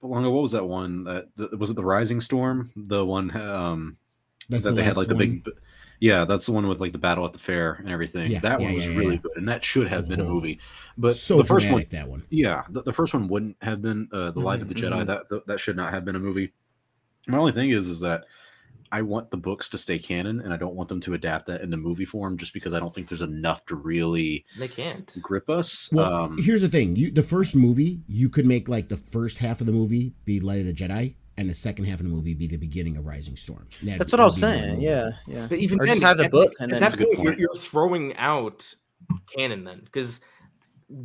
longer 0.00 0.30
what 0.30 0.42
was 0.42 0.52
that 0.52 0.64
one 0.64 1.04
that 1.04 1.28
was 1.58 1.70
it 1.70 1.76
the 1.76 1.84
rising 1.84 2.20
storm 2.20 2.70
the 2.76 3.04
one 3.04 3.36
um 3.36 3.96
That's 4.48 4.64
that 4.64 4.70
the 4.70 4.76
they 4.76 4.82
had 4.82 4.96
like 4.96 5.08
one. 5.08 5.18
the 5.18 5.26
big 5.26 5.48
yeah, 6.00 6.24
that's 6.24 6.46
the 6.46 6.52
one 6.52 6.68
with 6.68 6.80
like 6.80 6.92
the 6.92 6.98
battle 6.98 7.24
at 7.24 7.32
the 7.32 7.38
fair 7.38 7.74
and 7.74 7.88
everything. 7.88 8.30
Yeah, 8.30 8.40
that 8.40 8.60
yeah, 8.60 8.66
one 8.66 8.74
was 8.74 8.88
yeah, 8.88 8.96
really 8.96 9.16
good, 9.16 9.36
and 9.36 9.48
that 9.48 9.64
should 9.64 9.88
have 9.88 10.08
been 10.08 10.20
a 10.20 10.24
movie. 10.24 10.60
But 10.96 11.16
so 11.16 11.38
the 11.38 11.44
first 11.44 11.70
one, 11.70 11.84
that 11.90 12.08
one, 12.08 12.22
yeah, 12.30 12.64
the, 12.70 12.82
the, 12.82 12.92
first 12.92 13.14
one 13.14 13.26
wouldn't 13.26 13.56
have 13.62 13.82
been 13.82 14.08
uh, 14.12 14.30
the 14.30 14.40
Light 14.40 14.60
mm-hmm, 14.60 14.62
of 14.62 14.68
the 14.68 14.74
Jedi. 14.74 15.06
Mm-hmm. 15.06 15.34
That 15.34 15.46
that 15.46 15.60
should 15.60 15.76
not 15.76 15.92
have 15.92 16.04
been 16.04 16.14
a 16.14 16.20
movie. 16.20 16.52
My 17.26 17.38
only 17.38 17.52
thing 17.52 17.70
is, 17.70 17.88
is 17.88 18.00
that 18.00 18.24
I 18.92 19.02
want 19.02 19.30
the 19.30 19.36
books 19.36 19.68
to 19.70 19.78
stay 19.78 19.98
canon, 19.98 20.40
and 20.40 20.52
I 20.52 20.56
don't 20.56 20.74
want 20.74 20.88
them 20.88 21.00
to 21.00 21.14
adapt 21.14 21.46
that 21.46 21.62
into 21.62 21.76
movie 21.76 22.04
form, 22.04 22.38
just 22.38 22.54
because 22.54 22.74
I 22.74 22.78
don't 22.78 22.94
think 22.94 23.08
there's 23.08 23.22
enough 23.22 23.66
to 23.66 23.74
really 23.74 24.44
they 24.56 24.68
can't 24.68 25.12
grip 25.20 25.50
us. 25.50 25.90
Well, 25.92 26.12
um, 26.12 26.38
here's 26.40 26.62
the 26.62 26.68
thing: 26.68 26.94
you 26.94 27.10
the 27.10 27.22
first 27.22 27.56
movie, 27.56 28.02
you 28.06 28.28
could 28.28 28.46
make 28.46 28.68
like 28.68 28.88
the 28.88 28.96
first 28.96 29.38
half 29.38 29.60
of 29.60 29.66
the 29.66 29.72
movie 29.72 30.12
be 30.24 30.38
Light 30.38 30.60
of 30.60 30.66
the 30.66 30.72
Jedi, 30.72 31.14
and 31.38 31.48
the 31.48 31.54
second 31.54 31.84
half 31.84 32.00
of 32.00 32.06
the 32.06 32.12
movie 32.12 32.34
be 32.34 32.48
the 32.48 32.56
beginning 32.56 32.96
of 32.96 33.06
Rising 33.06 33.36
Storm. 33.36 33.68
That, 33.84 33.98
That's 33.98 34.10
what 34.10 34.20
I 34.20 34.26
was 34.26 34.38
saying. 34.38 34.80
Yeah, 34.80 35.10
yeah. 35.26 35.46
But 35.48 35.58
even 35.58 35.80
or 35.80 35.86
then, 35.86 35.94
just 35.94 36.04
have 36.04 36.18
the 36.18 36.28
book, 36.28 36.52
and 36.58 36.72
then 36.72 36.80
that's 36.80 36.96
point, 36.96 37.20
you're, 37.20 37.38
you're, 37.38 37.54
throwing 37.54 38.16
out 38.16 38.74
canon 39.34 39.62
then, 39.62 39.82
because 39.84 40.20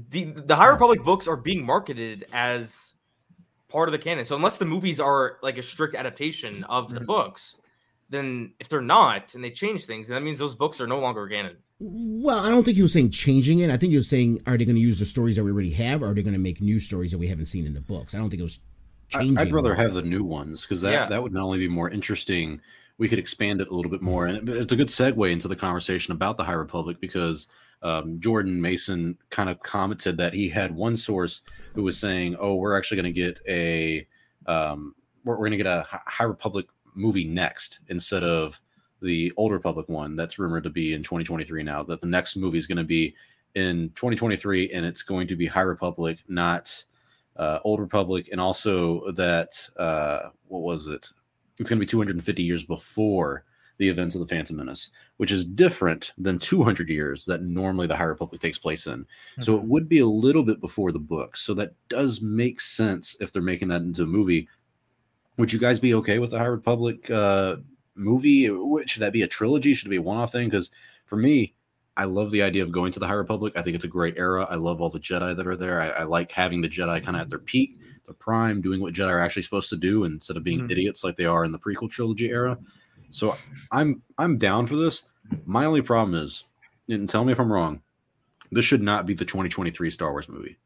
the 0.09 0.25
the 0.25 0.55
High 0.55 0.67
Republic 0.67 1.03
books 1.03 1.27
are 1.27 1.37
being 1.37 1.63
marketed 1.63 2.25
as 2.33 2.95
part 3.69 3.87
of 3.87 3.91
the 3.91 3.99
canon. 3.99 4.25
So 4.25 4.35
unless 4.35 4.57
the 4.57 4.65
movies 4.65 4.99
are 4.99 5.37
like 5.43 5.59
a 5.59 5.63
strict 5.63 5.93
adaptation 5.93 6.63
of 6.63 6.89
the 6.89 6.95
mm-hmm. 6.95 7.05
books, 7.05 7.57
then 8.09 8.53
if 8.59 8.69
they're 8.69 8.81
not 8.81 9.35
and 9.35 9.43
they 9.43 9.51
change 9.51 9.85
things, 9.85 10.07
then 10.07 10.15
that 10.15 10.25
means 10.25 10.39
those 10.39 10.55
books 10.55 10.81
are 10.81 10.87
no 10.87 10.99
longer 10.99 11.27
canon. 11.27 11.57
Well, 11.79 12.39
I 12.39 12.49
don't 12.49 12.63
think 12.63 12.77
he 12.77 12.81
was 12.81 12.93
saying 12.93 13.11
changing 13.11 13.59
it. 13.59 13.69
I 13.69 13.77
think 13.77 13.91
he 13.91 13.97
was 13.97 14.07
saying, 14.07 14.41
are 14.47 14.57
they 14.57 14.65
going 14.65 14.75
to 14.75 14.81
use 14.81 14.99
the 14.99 15.05
stories 15.05 15.35
that 15.35 15.43
we 15.43 15.51
already 15.51 15.73
have, 15.73 16.01
or 16.01 16.11
are 16.11 16.13
they 16.13 16.23
going 16.23 16.33
to 16.33 16.39
make 16.39 16.61
new 16.61 16.79
stories 16.79 17.11
that 17.11 17.17
we 17.17 17.27
haven't 17.27 17.47
seen 17.47 17.65
in 17.65 17.73
the 17.73 17.81
books? 17.81 18.15
I 18.15 18.19
don't 18.19 18.29
think 18.29 18.39
it 18.39 18.43
was 18.43 18.59
changing. 19.19 19.37
I'd 19.37 19.53
rather 19.53 19.75
have 19.75 19.93
the 19.93 20.01
new 20.01 20.23
ones 20.23 20.63
because 20.63 20.81
that 20.81 20.91
yeah. 20.91 21.07
that 21.07 21.21
would 21.21 21.33
not 21.33 21.43
only 21.43 21.59
be 21.59 21.67
more 21.67 21.89
interesting, 21.89 22.61
we 22.97 23.07
could 23.07 23.19
expand 23.19 23.61
it 23.61 23.69
a 23.69 23.75
little 23.75 23.91
bit 23.91 24.01
more, 24.01 24.27
and 24.27 24.47
it's 24.49 24.71
a 24.71 24.75
good 24.75 24.87
segue 24.87 25.31
into 25.31 25.47
the 25.47 25.55
conversation 25.55 26.11
about 26.11 26.37
the 26.37 26.43
High 26.43 26.53
Republic 26.53 26.97
because 26.99 27.47
um, 27.81 28.19
Jordan 28.19 28.61
Maison 28.61 29.17
kind 29.29 29.49
of 29.49 29.59
commented 29.61 30.17
that 30.17 30.33
he 30.33 30.49
had 30.49 30.75
one 30.75 30.95
source 30.95 31.41
who 31.75 31.83
was 31.83 31.97
saying, 31.97 32.35
"Oh, 32.39 32.55
we're 32.55 32.77
actually 32.77 33.01
going 33.01 33.13
to 33.13 33.21
get 33.21 33.39
a 33.47 34.07
um, 34.45 34.95
we're, 35.23 35.33
we're 35.33 35.49
going 35.49 35.51
to 35.51 35.57
get 35.57 35.67
a 35.67 35.85
High 35.87 36.25
Republic 36.25 36.67
movie 36.95 37.25
next 37.25 37.79
instead 37.89 38.23
of 38.23 38.61
the 39.01 39.31
Old 39.35 39.51
Republic 39.51 39.89
one 39.89 40.15
that's 40.15 40.39
rumored 40.39 40.63
to 40.63 40.69
be 40.69 40.93
in 40.93 41.03
2023 41.03 41.63
now. 41.63 41.83
That 41.83 42.01
the 42.01 42.07
next 42.07 42.35
movie 42.35 42.57
is 42.57 42.67
going 42.67 42.77
to 42.77 42.83
be 42.83 43.15
in 43.55 43.89
2023 43.95 44.71
and 44.71 44.85
it's 44.85 45.03
going 45.03 45.27
to 45.27 45.35
be 45.35 45.45
High 45.45 45.61
Republic, 45.61 46.19
not 46.27 46.83
uh, 47.37 47.59
Old 47.63 47.79
Republic, 47.79 48.29
and 48.31 48.39
also 48.39 49.11
that 49.11 49.51
uh, 49.77 50.29
what 50.47 50.61
was 50.61 50.87
it? 50.87 51.09
It's 51.59 51.69
going 51.69 51.79
to 51.79 51.85
be 51.85 51.89
250 51.89 52.43
years 52.43 52.63
before 52.63 53.45
the 53.77 53.89
events 53.89 54.15
of 54.15 54.21
the 54.21 54.27
Phantom 54.27 54.55
Menace, 54.57 54.91
which 55.17 55.31
is 55.31 55.45
different 55.45 56.13
than 56.17 56.37
200 56.39 56.89
years 56.89 57.25
that 57.25 57.41
normally 57.41 57.87
the 57.87 57.95
High 57.95 58.03
Republic 58.03 58.39
takes 58.39 58.57
place 58.57 58.87
in. 58.87 59.05
So 59.39 59.55
it 59.55 59.59
mm-hmm. 59.59 59.69
would 59.69 59.89
be 59.89 59.99
a 59.99 60.05
little 60.05 60.43
bit 60.43 60.61
before 60.61 60.91
the 60.91 60.99
book. 60.99 61.35
So 61.35 61.53
that 61.55 61.73
does 61.89 62.21
make 62.21 62.61
sense 62.61 63.15
if 63.19 63.31
they're 63.31 63.41
making 63.41 63.69
that 63.69 63.81
into 63.81 64.03
a 64.03 64.07
movie. 64.07 64.47
Would 65.37 65.51
you 65.51 65.59
guys 65.59 65.79
be 65.79 65.95
okay 65.95 66.19
with 66.19 66.31
the 66.31 66.37
High 66.37 66.45
Republic 66.45 67.09
uh, 67.09 67.57
movie? 67.95 68.45
Should 68.85 69.01
that 69.01 69.13
be 69.13 69.23
a 69.23 69.27
trilogy? 69.27 69.73
Should 69.73 69.87
it 69.87 69.91
be 69.91 69.97
a 69.97 70.01
one-off 70.01 70.31
thing? 70.31 70.49
Because 70.49 70.69
for 71.05 71.15
me, 71.17 71.55
I 71.95 72.05
love 72.05 72.31
the 72.31 72.41
idea 72.41 72.63
of 72.63 72.71
going 72.71 72.91
to 72.93 72.99
the 72.99 73.07
High 73.07 73.13
Republic. 73.13 73.53
I 73.55 73.61
think 73.61 73.75
it's 73.75 73.85
a 73.85 73.89
great 73.89 74.15
era. 74.17 74.47
I 74.49 74.55
love 74.55 74.81
all 74.81 74.89
the 74.89 74.99
Jedi 74.99 75.35
that 75.35 75.47
are 75.47 75.55
there. 75.55 75.79
I, 75.79 75.89
I 75.89 76.03
like 76.03 76.31
having 76.31 76.61
the 76.61 76.69
Jedi 76.69 77.03
kind 77.03 77.15
of 77.15 77.21
at 77.21 77.29
their 77.29 77.39
peak, 77.39 77.77
their 78.05 78.15
prime, 78.15 78.61
doing 78.61 78.81
what 78.81 78.93
Jedi 78.93 79.09
are 79.09 79.19
actually 79.19 79.43
supposed 79.43 79.69
to 79.69 79.77
do 79.77 80.03
instead 80.03 80.37
of 80.37 80.43
being 80.43 80.61
mm-hmm. 80.61 80.71
idiots 80.71 81.03
like 81.03 81.15
they 81.15 81.25
are 81.25 81.45
in 81.45 81.51
the 81.51 81.59
prequel 81.59 81.89
trilogy 81.89 82.29
era. 82.29 82.57
So 83.09 83.37
I'm 83.71 84.01
I'm 84.17 84.37
down 84.39 84.65
for 84.65 84.75
this. 84.75 85.03
My 85.45 85.65
only 85.65 85.81
problem 85.81 86.19
is, 86.19 86.45
and 86.89 87.07
tell 87.07 87.23
me 87.23 87.31
if 87.31 87.39
I'm 87.39 87.53
wrong, 87.53 87.81
this 88.51 88.65
should 88.65 88.81
not 88.81 89.05
be 89.05 89.13
the 89.13 89.25
2023 89.25 89.89
Star 89.91 90.11
Wars 90.11 90.27
movie. 90.27 90.57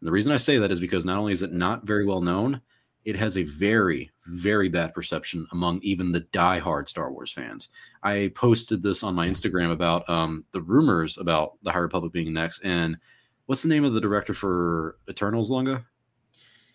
And 0.00 0.06
the 0.06 0.12
reason 0.12 0.32
I 0.32 0.36
say 0.36 0.58
that 0.58 0.70
is 0.70 0.78
because 0.78 1.06
not 1.06 1.18
only 1.18 1.32
is 1.32 1.42
it 1.42 1.52
not 1.52 1.86
very 1.86 2.04
well 2.04 2.20
known, 2.20 2.60
it 3.06 3.14
has 3.14 3.38
a 3.38 3.44
very, 3.44 4.10
very 4.26 4.68
bad 4.68 4.92
perception 4.92 5.46
among 5.52 5.78
even 5.82 6.10
the 6.10 6.20
die-hard 6.20 6.88
Star 6.88 7.12
Wars 7.12 7.30
fans. 7.30 7.68
I 8.02 8.32
posted 8.34 8.82
this 8.82 9.04
on 9.04 9.14
my 9.14 9.28
Instagram 9.28 9.70
about 9.70 10.06
um, 10.10 10.44
the 10.50 10.60
rumors 10.60 11.16
about 11.16 11.52
the 11.62 11.70
High 11.70 11.78
Republic 11.78 12.12
being 12.12 12.32
next. 12.32 12.58
And 12.64 12.98
what's 13.46 13.62
the 13.62 13.68
name 13.68 13.84
of 13.84 13.94
the 13.94 14.00
director 14.00 14.34
for 14.34 14.98
Eternals, 15.08 15.52
Lunga? 15.52 15.86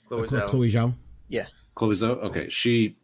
Chloe 0.07 0.25
Zhao. 0.25 0.47
Chloe 0.47 0.71
Zhao. 0.71 0.93
Yeah. 1.27 1.47
Chloe 1.75 1.95
Zhao. 1.95 2.23
Okay, 2.23 2.47
she 2.47 2.97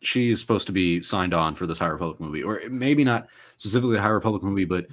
she's 0.00 0.38
supposed 0.38 0.66
to 0.66 0.72
be 0.72 1.02
signed 1.02 1.32
on 1.32 1.54
for 1.54 1.66
this 1.66 1.78
High 1.78 1.86
Republic 1.86 2.20
movie, 2.20 2.42
or 2.42 2.60
maybe 2.68 3.02
not 3.02 3.28
specifically 3.56 3.96
the 3.96 4.02
High 4.02 4.08
Republic 4.08 4.42
movie, 4.42 4.66
but 4.66 4.86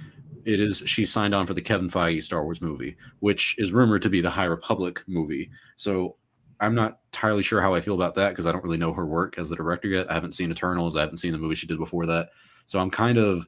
it 0.46 0.60
is 0.60 0.82
she 0.86 1.04
signed 1.04 1.34
on 1.34 1.46
for 1.46 1.52
the 1.52 1.60
Kevin 1.60 1.90
Feige 1.90 2.22
Star 2.22 2.42
Wars 2.42 2.62
movie, 2.62 2.96
which 3.20 3.54
is 3.58 3.70
rumored 3.70 4.00
to 4.00 4.08
be 4.08 4.22
the 4.22 4.30
High 4.30 4.44
Republic 4.44 5.02
movie. 5.06 5.50
So 5.76 6.16
I'm 6.60 6.74
not 6.74 7.00
entirely 7.12 7.42
sure 7.42 7.60
how 7.60 7.74
I 7.74 7.80
feel 7.80 7.94
about 7.94 8.14
that 8.14 8.30
because 8.30 8.46
I 8.46 8.52
don't 8.52 8.64
really 8.64 8.78
know 8.78 8.92
her 8.92 9.04
work 9.06 9.38
as 9.38 9.48
the 9.48 9.56
director 9.56 9.88
yet. 9.88 10.10
I 10.10 10.14
haven't 10.14 10.32
seen 10.32 10.50
Eternals. 10.50 10.96
I 10.96 11.00
haven't 11.00 11.18
seen 11.18 11.32
the 11.32 11.38
movie 11.38 11.54
she 11.54 11.66
did 11.66 11.78
before 11.78 12.06
that. 12.06 12.30
So 12.66 12.78
I'm 12.78 12.90
kind 12.90 13.18
of 13.18 13.46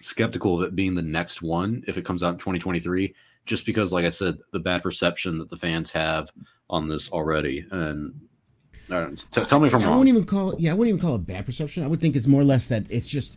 skeptical 0.00 0.56
of 0.60 0.66
it 0.66 0.74
being 0.74 0.94
the 0.94 1.02
next 1.02 1.42
one 1.42 1.82
if 1.86 1.96
it 1.98 2.04
comes 2.04 2.22
out 2.22 2.30
in 2.32 2.38
2023, 2.38 3.14
just 3.46 3.66
because, 3.66 3.92
like 3.92 4.04
I 4.04 4.08
said, 4.08 4.38
the 4.50 4.58
bad 4.60 4.82
perception 4.82 5.38
that 5.38 5.50
the 5.50 5.56
fans 5.56 5.90
have 5.92 6.30
on 6.70 6.88
this 6.88 7.10
already. 7.12 7.64
And 7.70 8.14
right, 8.88 9.14
t- 9.30 9.44
tell 9.44 9.60
me 9.60 9.68
if 9.68 9.74
I'm 9.74 9.82
I 9.82 9.86
wrong. 9.86 9.98
wouldn't 9.98 10.16
even 10.16 10.26
call 10.26 10.52
it. 10.52 10.60
Yeah, 10.60 10.72
I 10.72 10.74
wouldn't 10.74 10.96
even 10.96 11.06
call 11.06 11.16
it 11.16 11.26
bad 11.26 11.46
perception. 11.46 11.84
I 11.84 11.86
would 11.86 12.00
think 12.00 12.16
it's 12.16 12.26
more 12.26 12.40
or 12.40 12.44
less 12.44 12.68
that 12.68 12.86
it's 12.88 13.08
just 13.08 13.36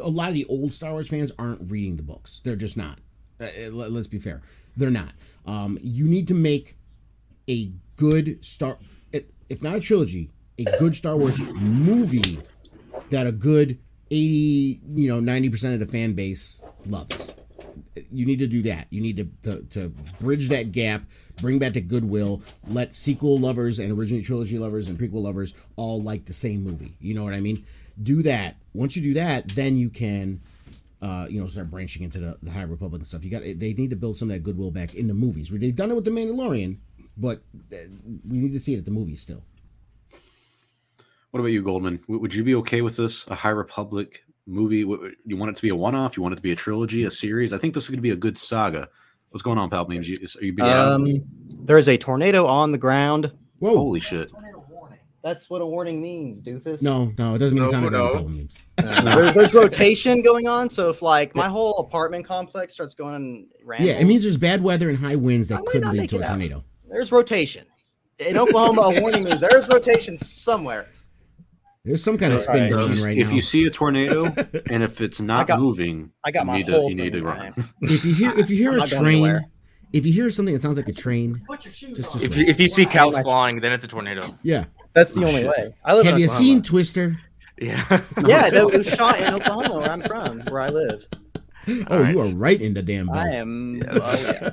a 0.00 0.08
lot 0.08 0.28
of 0.28 0.34
the 0.34 0.44
old 0.46 0.72
Star 0.72 0.92
Wars 0.92 1.08
fans 1.08 1.32
aren't 1.38 1.70
reading 1.70 1.96
the 1.96 2.02
books. 2.02 2.40
They're 2.44 2.56
just 2.56 2.76
not. 2.76 2.98
Uh, 3.40 3.44
uh, 3.44 3.70
let- 3.70 3.92
let's 3.92 4.06
be 4.08 4.18
fair. 4.18 4.42
They're 4.76 4.90
not. 4.90 5.12
Um, 5.44 5.78
you 5.82 6.06
need 6.06 6.28
to 6.28 6.34
make 6.34 6.76
a 7.52 7.72
good 7.96 8.44
Star, 8.44 8.78
if- 9.12 9.62
not 9.62 9.76
a 9.76 9.80
trilogy, 9.80 10.30
a 10.58 10.64
good 10.78 10.94
Star 10.94 11.16
Wars 11.16 11.38
movie 11.38 12.40
that 13.10 13.26
a 13.26 13.32
good 13.32 13.78
eighty, 14.10 14.80
you 14.94 15.08
know, 15.08 15.20
ninety 15.20 15.50
percent 15.50 15.74
of 15.74 15.80
the 15.80 15.92
fan 15.92 16.14
base 16.14 16.64
loves. 16.86 17.32
You 18.10 18.26
need 18.26 18.38
to 18.38 18.46
do 18.46 18.62
that. 18.62 18.86
You 18.90 19.00
need 19.00 19.16
to, 19.16 19.50
to 19.50 19.62
to 19.74 19.88
bridge 20.20 20.48
that 20.48 20.72
gap, 20.72 21.04
bring 21.36 21.58
back 21.58 21.72
the 21.72 21.80
goodwill, 21.80 22.42
let 22.68 22.94
sequel 22.94 23.38
lovers 23.38 23.78
and 23.78 23.92
original 23.92 24.22
trilogy 24.22 24.58
lovers 24.58 24.88
and 24.88 24.98
prequel 24.98 25.22
lovers 25.22 25.54
all 25.76 26.02
like 26.02 26.24
the 26.24 26.32
same 26.32 26.62
movie. 26.62 26.96
You 27.00 27.14
know 27.14 27.24
what 27.24 27.34
I 27.34 27.40
mean? 27.40 27.64
Do 28.02 28.22
that. 28.22 28.56
Once 28.72 28.96
you 28.96 29.02
do 29.02 29.14
that, 29.14 29.48
then 29.50 29.76
you 29.76 29.90
can 29.90 30.40
uh, 31.02 31.26
you 31.28 31.40
know, 31.40 31.48
start 31.48 31.68
branching 31.70 32.04
into 32.04 32.20
the, 32.20 32.38
the 32.42 32.50
High 32.50 32.62
Republic 32.62 33.00
and 33.00 33.08
stuff. 33.08 33.24
You 33.24 33.30
got 33.30 33.42
they 33.42 33.74
need 33.74 33.90
to 33.90 33.96
build 33.96 34.16
some 34.16 34.30
of 34.30 34.36
that 34.36 34.44
goodwill 34.44 34.70
back 34.70 34.94
in 34.94 35.08
the 35.08 35.14
movies. 35.14 35.50
They've 35.50 35.74
done 35.74 35.90
it 35.90 35.94
with 35.94 36.04
the 36.04 36.12
Mandalorian, 36.12 36.76
but 37.16 37.42
uh, 37.72 37.76
we 38.28 38.38
need 38.38 38.52
to 38.52 38.60
see 38.60 38.74
it 38.74 38.78
at 38.78 38.84
the 38.84 38.90
movies 38.90 39.20
still. 39.22 39.42
What 41.30 41.40
about 41.40 41.48
you, 41.52 41.62
Goldman? 41.62 41.98
Would 42.08 42.34
you 42.34 42.44
be 42.44 42.54
okay 42.56 42.82
with 42.82 42.96
this? 42.96 43.26
A 43.28 43.34
High 43.34 43.50
Republic 43.50 44.22
movie? 44.46 44.78
You 44.78 45.36
want 45.36 45.50
it 45.50 45.56
to 45.56 45.62
be 45.62 45.70
a 45.70 45.74
one-off? 45.76 46.16
You 46.16 46.22
want 46.22 46.34
it 46.34 46.36
to 46.36 46.42
be 46.42 46.52
a 46.52 46.56
trilogy, 46.56 47.04
a 47.04 47.10
series? 47.10 47.52
I 47.54 47.58
think 47.58 47.72
this 47.74 47.84
is 47.84 47.88
going 47.88 47.98
to 47.98 48.02
be 48.02 48.10
a 48.10 48.16
good 48.16 48.36
saga. 48.36 48.88
What's 49.30 49.42
going 49.42 49.56
on, 49.56 49.70
Palpatine? 49.70 50.04
You, 50.06 50.14
are 50.40 50.44
you 50.44 50.52
being 50.52 50.68
Um, 50.68 51.06
there 51.64 51.78
is 51.78 51.88
a 51.88 51.96
tornado 51.96 52.44
on 52.44 52.70
the 52.70 52.76
ground. 52.76 53.32
Whoa! 53.60 53.76
Holy 53.76 54.00
shit! 54.00 54.30
That's 55.22 55.48
what 55.48 55.62
a 55.62 55.66
warning 55.66 56.02
means, 56.02 56.42
doofus. 56.42 56.82
no, 56.82 57.12
no, 57.16 57.36
it 57.36 57.38
doesn't 57.38 57.54
mean 57.54 57.62
it's 57.64 57.72
No, 57.72 57.80
not 57.80 57.94
a 57.94 57.96
no. 57.96 58.28
no. 58.28 58.46
Uh, 58.78 59.02
there's, 59.14 59.34
there's 59.34 59.54
rotation 59.54 60.20
going 60.20 60.48
on. 60.48 60.68
So 60.68 60.90
if 60.90 61.00
like 61.00 61.34
my 61.36 61.48
whole 61.48 61.78
apartment 61.78 62.26
complex 62.26 62.72
starts 62.74 62.92
going 62.94 63.46
random, 63.64 63.86
Yeah, 63.86 63.94
it 63.94 64.04
means 64.04 64.24
there's 64.24 64.36
bad 64.36 64.62
weather 64.62 64.90
and 64.90 64.98
high 64.98 65.14
winds 65.14 65.46
that 65.48 65.64
could 65.66 65.86
lead 65.86 66.10
to 66.10 66.16
it 66.16 66.22
a 66.22 66.24
out. 66.24 66.28
tornado. 66.30 66.64
There's 66.92 67.10
rotation. 67.10 67.66
In 68.18 68.36
Oklahoma, 68.36 68.82
a 68.82 69.00
warning 69.02 69.24
means 69.24 69.40
there's 69.40 69.68
rotation 69.68 70.16
somewhere. 70.16 70.86
There's 71.84 72.04
some 72.04 72.16
kind 72.16 72.32
of 72.32 72.40
spin 72.40 72.60
right. 72.62 72.70
going 72.70 72.84
on 72.84 72.92
If, 72.92 73.02
right 73.04 73.18
if 73.18 73.30
now. 73.30 73.34
you 73.34 73.42
see 73.42 73.66
a 73.66 73.70
tornado 73.70 74.24
and 74.70 74.82
if 74.84 75.00
it's 75.00 75.20
not 75.20 75.48
got- 75.48 75.58
moving, 75.58 76.12
I 76.24 76.30
got 76.30 76.42
you 76.42 76.46
my 76.46 76.56
need 76.58 76.68
whole 76.68 76.88
to, 76.88 76.94
you 76.94 77.02
need 77.02 77.12
to 77.14 77.18
thing 77.18 77.26
run. 77.26 77.54
if 77.82 78.04
you 78.04 78.14
hear 78.14 78.38
if 78.38 78.50
you 78.50 78.56
hear 78.56 78.78
a 78.78 78.86
train, 78.86 79.40
if 79.92 80.06
you 80.06 80.12
hear 80.12 80.30
something 80.30 80.54
that 80.54 80.62
sounds 80.62 80.76
like 80.76 80.88
a 80.88 80.92
train, 80.92 81.42
just, 81.58 81.80
just 81.80 82.16
If 82.22 82.36
you, 82.36 82.46
if 82.46 82.60
you 82.60 82.68
see 82.68 82.86
cows 82.86 83.14
my- 83.14 83.22
flying, 83.24 83.60
then 83.60 83.72
it's 83.72 83.82
a 83.84 83.88
tornado. 83.88 84.22
yeah. 84.42 84.66
That's 84.94 85.12
the 85.12 85.24
Oh, 85.24 85.28
only 85.28 85.40
shit. 85.40 85.48
way. 85.48 85.74
I 85.84 85.94
live 85.94 86.04
Have 86.04 86.14
in 86.16 86.20
you 86.20 86.26
Oklahoma. 86.26 86.44
seen 86.46 86.62
Twister? 86.62 87.18
Yeah. 87.58 88.00
Yeah, 88.26 88.48
no, 88.52 88.68
it 88.68 88.76
was 88.78 88.86
shot 88.86 89.18
in 89.20 89.32
Oklahoma, 89.32 89.78
where 89.78 89.90
I'm 89.90 90.02
from, 90.02 90.40
where 90.50 90.60
I 90.60 90.68
live. 90.68 91.06
Oh, 91.88 92.00
right. 92.00 92.12
you 92.14 92.20
are 92.20 92.28
right 92.36 92.60
in 92.60 92.74
the 92.74 92.82
damn 92.82 93.06
belt. 93.06 93.18
I 93.18 93.30
am. 93.36 93.80
Oh 93.88 94.20
yeah. 94.20 94.50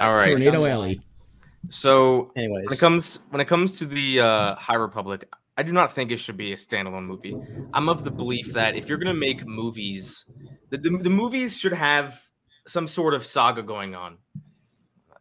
All 0.00 0.14
right. 0.14 0.28
Tornado 0.30 0.64
Alley. 0.64 1.00
So 1.70 2.32
Anyways, 2.36 2.66
when 2.66 2.72
it 2.72 2.78
comes 2.78 3.20
when 3.30 3.40
it 3.40 3.46
comes 3.46 3.78
to 3.78 3.86
the 3.86 4.20
uh, 4.20 4.54
High 4.56 4.74
Republic, 4.74 5.32
I 5.56 5.62
do 5.62 5.72
not 5.72 5.92
think 5.92 6.10
it 6.10 6.18
should 6.18 6.36
be 6.36 6.52
a 6.52 6.56
standalone 6.56 7.06
movie. 7.06 7.36
I'm 7.72 7.88
of 7.88 8.04
the 8.04 8.10
belief 8.10 8.52
that 8.52 8.76
if 8.76 8.88
you're 8.88 8.98
gonna 8.98 9.14
make 9.14 9.46
movies, 9.46 10.24
the, 10.70 10.78
the, 10.78 10.90
the 10.90 11.10
movies 11.10 11.56
should 11.56 11.72
have 11.72 12.20
some 12.66 12.86
sort 12.86 13.14
of 13.14 13.24
saga 13.24 13.62
going 13.62 13.94
on. 13.94 14.18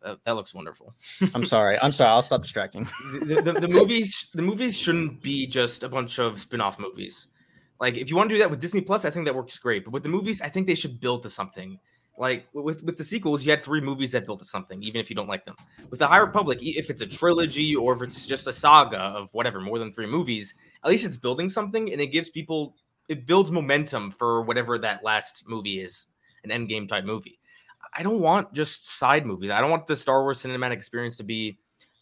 That, 0.03 0.17
that 0.25 0.35
looks 0.35 0.53
wonderful. 0.53 0.95
I'm 1.35 1.45
sorry. 1.45 1.77
I'm 1.81 1.91
sorry. 1.91 2.09
I'll 2.09 2.21
stop 2.21 2.41
distracting. 2.41 2.87
the, 3.21 3.41
the, 3.41 3.53
the 3.53 3.67
movies 3.67 4.29
the 4.33 4.41
movies 4.41 4.77
shouldn't 4.77 5.21
be 5.21 5.45
just 5.45 5.83
a 5.83 5.89
bunch 5.89 6.19
of 6.19 6.39
spin-off 6.39 6.79
movies 6.79 7.27
like 7.79 7.97
if 7.97 8.09
you 8.09 8.15
want 8.15 8.29
to 8.29 8.35
do 8.35 8.39
that 8.39 8.49
with 8.49 8.59
disney 8.59 8.81
plus 8.81 9.05
i 9.05 9.09
think 9.09 9.25
that 9.25 9.35
works 9.35 9.57
great 9.57 9.83
but 9.83 9.91
with 9.91 10.03
the 10.03 10.09
movies 10.09 10.41
i 10.41 10.49
think 10.49 10.67
they 10.67 10.75
should 10.75 10.99
build 10.99 11.23
to 11.23 11.29
something 11.29 11.79
like 12.19 12.47
with 12.53 12.83
with 12.83 12.97
the 12.97 13.03
sequels 13.03 13.45
you 13.45 13.49
had 13.49 13.61
three 13.61 13.81
movies 13.81 14.11
that 14.11 14.25
built 14.25 14.39
to 14.39 14.45
something 14.45 14.83
even 14.83 14.99
if 14.99 15.09
you 15.09 15.15
don't 15.15 15.29
like 15.29 15.45
them. 15.45 15.55
With 15.89 15.99
the 15.99 16.07
high 16.07 16.17
republic 16.17 16.59
if 16.61 16.89
it's 16.89 17.01
a 17.01 17.07
trilogy 17.07 17.75
or 17.75 17.93
if 17.93 18.01
it's 18.01 18.27
just 18.27 18.45
a 18.47 18.53
saga 18.53 18.97
of 18.97 19.33
whatever 19.33 19.59
more 19.61 19.79
than 19.79 19.91
three 19.91 20.05
movies 20.05 20.53
at 20.83 20.89
least 20.89 21.05
it's 21.05 21.17
building 21.17 21.49
something 21.49 21.91
and 21.91 22.01
it 22.01 22.07
gives 22.07 22.29
people 22.29 22.75
it 23.07 23.25
builds 23.25 23.51
momentum 23.51 24.11
for 24.11 24.43
whatever 24.43 24.77
that 24.77 25.03
last 25.03 25.45
movie 25.47 25.81
is 25.81 26.07
an 26.43 26.51
end 26.51 26.69
game 26.69 26.87
type 26.87 27.05
movie. 27.05 27.39
I 27.93 28.03
don't 28.03 28.19
want 28.19 28.53
just 28.53 28.87
side 28.87 29.25
movies. 29.25 29.49
I 29.49 29.61
don't 29.61 29.71
want 29.71 29.87
the 29.87 29.95
star 29.95 30.21
wars 30.21 30.43
cinematic 30.43 30.73
experience 30.73 31.17
to 31.17 31.23
be 31.23 31.57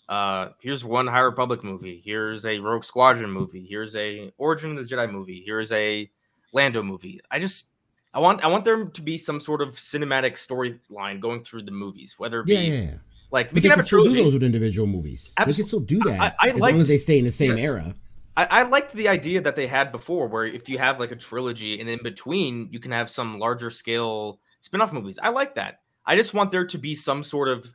uh 0.09 0.49
here's 0.59 0.83
one 0.83 1.05
high 1.05 1.19
republic 1.19 1.65
movie 1.65 2.01
here's 2.03 2.45
a 2.45 2.59
rogue 2.59 2.85
squadron 2.85 3.29
movie 3.29 3.67
here's 3.69 3.93
a 3.97 4.31
origin 4.37 4.77
of 4.77 4.77
the 4.77 4.95
jedi 4.95 5.11
movie 5.11 5.43
here's 5.45 5.69
a 5.73 6.09
lando 6.53 6.81
movie. 6.81 7.19
I 7.29 7.39
just 7.39 7.69
i 8.17 8.19
want 8.19 8.43
i 8.43 8.47
want 8.47 8.65
there 8.65 8.85
to 8.85 9.01
be 9.01 9.15
some 9.17 9.39
sort 9.39 9.61
of 9.61 9.69
cinematic 9.75 10.33
storyline 10.33 11.19
going 11.21 11.41
through 11.43 11.61
the 11.63 11.71
movies 11.83 12.15
whether 12.17 12.39
it 12.41 12.47
be 12.47 12.53
Yeah, 12.55 12.61
yeah, 12.61 12.81
yeah. 12.81 12.93
like 13.31 13.47
we 13.51 13.55
But 13.55 13.61
can 13.61 13.69
have 13.71 13.77
can 13.79 13.85
still 13.85 14.03
do 14.03 14.23
those 14.23 14.33
with 14.33 14.43
individual 14.43 14.87
movies. 14.87 15.33
They 15.37 15.53
can 15.53 15.65
still 15.65 15.85
do 15.95 15.99
that 16.09 16.19
I- 16.19 16.47
I 16.47 16.49
as 16.49 16.55
long 16.57 16.81
as 16.81 16.87
they 16.87 16.97
stay 16.97 17.19
in 17.19 17.25
the 17.25 17.31
same 17.31 17.55
yes. 17.57 17.65
era. 17.69 17.95
I, 18.35 18.45
I 18.59 18.63
liked 18.63 18.93
the 18.93 19.07
idea 19.07 19.39
that 19.41 19.55
they 19.55 19.67
had 19.67 19.91
before 19.91 20.27
where 20.27 20.45
if 20.45 20.67
you 20.69 20.77
have 20.79 20.99
like 20.99 21.11
a 21.11 21.15
trilogy 21.15 21.79
and 21.79 21.87
in 21.89 22.01
between 22.03 22.69
you 22.71 22.79
can 22.79 22.91
have 22.91 23.09
some 23.09 23.37
larger 23.39 23.69
scale 23.69 24.39
spin-off 24.61 24.91
movies 24.93 25.17
i 25.21 25.29
like 25.29 25.53
that 25.53 25.79
i 26.05 26.15
just 26.15 26.33
want 26.33 26.49
there 26.51 26.65
to 26.65 26.77
be 26.77 26.93
some 26.95 27.21
sort 27.23 27.47
of 27.49 27.71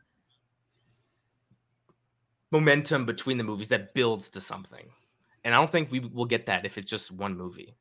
momentum 2.50 3.06
between 3.06 3.38
the 3.38 3.44
movies 3.44 3.68
that 3.68 3.94
builds 3.94 4.28
to 4.30 4.40
something 4.40 4.86
and 5.44 5.54
i 5.54 5.56
don't 5.56 5.70
think 5.70 5.90
we 5.90 6.00
will 6.00 6.26
get 6.26 6.46
that 6.46 6.64
if 6.66 6.76
it's 6.78 6.90
just 6.90 7.10
one 7.10 7.36
movie 7.36 7.74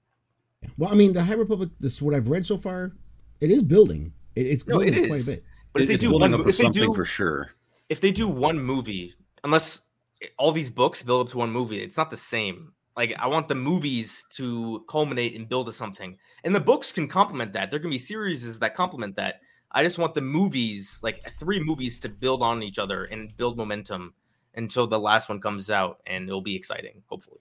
Well, 0.78 0.91
I 0.91 0.95
mean, 0.95 1.14
the 1.14 1.24
High 1.24 1.34
Republic. 1.34 1.70
This 1.80 1.93
is 1.93 2.01
what 2.01 2.14
I've 2.16 2.28
read 2.28 2.45
so 2.45 2.57
far. 2.57 2.93
It 3.39 3.51
is 3.51 3.64
building. 3.64 4.14
It, 4.36 4.45
it's 4.47 4.68
No, 4.68 4.78
building 4.78 4.93
it 4.93 5.07
quite 5.07 5.24
a 5.24 5.26
bit. 5.26 5.43
but 5.74 5.82
if 5.82 5.88
they 5.88 5.93
it's 5.95 6.01
do 6.01 6.12
one, 6.14 6.34
up 6.34 6.43
to 6.43 6.49
if 6.49 6.57
they 6.57 6.70
do, 6.70 6.93
for 6.93 7.05
sure. 7.05 7.51
if 7.89 7.99
they 8.01 8.12
do 8.12 8.28
one 8.28 8.59
movie 8.59 9.14
unless 9.43 9.82
all 10.38 10.51
these 10.51 10.70
books 10.70 11.01
build 11.03 11.26
up 11.28 11.32
to 11.32 11.38
one 11.38 11.49
movie 11.51 11.82
it's 11.82 11.97
not 11.97 12.09
the 12.12 12.18
same 12.18 12.72
like 12.95 13.14
i 13.20 13.28
want 13.28 13.47
the 13.47 13.55
movies 13.55 14.24
to 14.30 14.86
culminate 14.88 15.36
and 15.36 15.49
build 15.49 15.66
to 15.66 15.72
something 15.72 16.18
and 16.43 16.53
the 16.55 16.59
books 16.59 16.91
can 16.91 17.07
complement 17.07 17.51
that 17.53 17.72
there 17.72 17.80
can 17.80 17.89
be 17.89 17.97
series 17.97 18.59
that 18.59 18.76
complement 18.76 19.16
that 19.16 19.41
i 19.72 19.82
just 19.84 19.97
want 19.97 20.14
the 20.14 20.22
movies 20.22 20.99
like 21.01 21.28
three 21.39 21.59
movies 21.59 21.99
to 21.99 22.07
build 22.07 22.41
on 22.43 22.62
each 22.62 22.78
other 22.80 23.05
and 23.05 23.36
build 23.36 23.57
momentum 23.57 24.14
until 24.55 24.86
the 24.88 24.99
last 24.99 25.28
one 25.28 25.41
comes 25.41 25.72
out 25.72 25.99
and 26.05 26.30
it'll 26.30 26.39
be 26.41 26.55
exciting 26.55 27.01
hopefully 27.07 27.39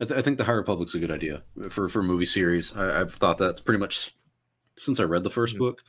I, 0.00 0.04
th- 0.04 0.18
I 0.18 0.22
think 0.22 0.38
the 0.38 0.44
High 0.44 0.52
Republic's 0.52 0.94
a 0.94 0.98
good 0.98 1.10
idea 1.10 1.42
for 1.68 1.88
for 1.88 2.00
a 2.00 2.02
movie 2.04 2.26
series. 2.26 2.74
I, 2.74 3.00
I've 3.00 3.12
thought 3.14 3.38
that's 3.38 3.60
pretty 3.60 3.78
much 3.80 4.14
since 4.76 4.98
I 5.00 5.04
read 5.04 5.22
the 5.24 5.30
1st 5.30 5.54
Mhm. 5.54 5.58
book. 5.58 5.82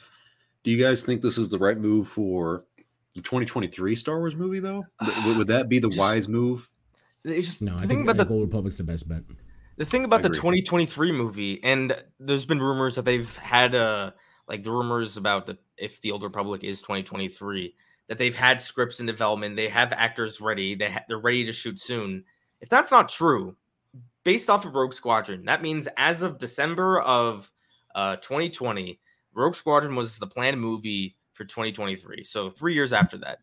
Do 0.64 0.72
you 0.72 0.84
guys 0.84 1.02
think 1.04 1.22
this 1.22 1.38
is 1.38 1.50
the 1.50 1.58
right 1.58 1.78
move 1.78 2.08
for 2.08 2.64
the 3.16 3.22
2023 3.22 3.96
Star 3.96 4.20
Wars 4.20 4.36
movie, 4.36 4.60
though? 4.60 4.84
Would, 5.26 5.38
would 5.38 5.48
that 5.48 5.70
be 5.70 5.80
the 5.80 5.88
Just- 5.90 6.00
wise 6.00 6.28
move? 6.28 6.70
it's 7.24 7.46
just 7.48 7.62
No, 7.62 7.76
I 7.78 7.86
think 7.86 8.02
about 8.04 8.18
the 8.18 8.24
the 8.24 8.30
Gold 8.30 8.42
Republic's 8.42 8.78
the 8.78 8.84
best 8.84 9.08
bet. 9.08 9.24
The 9.78 9.86
thing 9.86 10.04
about 10.06 10.22
the 10.24 10.30
2023 10.30 11.12
movie, 11.12 11.64
and 11.64 11.96
there's 12.20 12.46
been 12.46 12.60
rumors 12.60 12.96
that 12.96 13.06
they've 13.06 13.36
had 13.38 13.74
uh 13.76 14.12
like 14.48 14.64
the 14.64 14.72
rumors 14.72 15.18
about 15.18 15.46
the 15.46 15.58
if 15.78 16.02
the 16.02 16.12
Old 16.12 16.24
Republic 16.24 16.64
is 16.64 16.82
2023, 16.82 17.74
that 18.10 18.18
they've 18.18 18.36
had 18.36 18.60
scripts 18.60 19.00
in 19.00 19.06
development, 19.06 19.56
they 19.56 19.70
have 19.70 19.94
actors 19.94 20.42
ready, 20.42 20.76
they 20.76 20.92
ha- 20.92 21.04
they're 21.08 21.20
ready 21.20 21.46
to 21.46 21.54
shoot 21.54 21.80
soon. 21.80 22.24
If 22.60 22.70
that's 22.70 22.92
not 22.92 23.08
true, 23.10 23.56
based 24.24 24.50
off 24.50 24.66
of 24.66 24.76
Rogue 24.76 24.94
Squadron, 24.94 25.46
that 25.46 25.62
means 25.62 25.88
as 25.98 26.22
of 26.22 26.38
December 26.38 27.02
of 27.02 27.52
uh 27.96 28.16
2020, 28.18 29.00
Rogue 29.34 29.56
Squadron 29.56 29.96
was 29.96 30.18
the 30.18 30.28
planned 30.28 30.60
movie 30.60 31.16
for 31.34 31.46
2023. 31.46 32.24
So 32.24 32.50
three 32.50 32.74
years 32.74 32.94
after 32.94 33.18
that. 33.20 33.40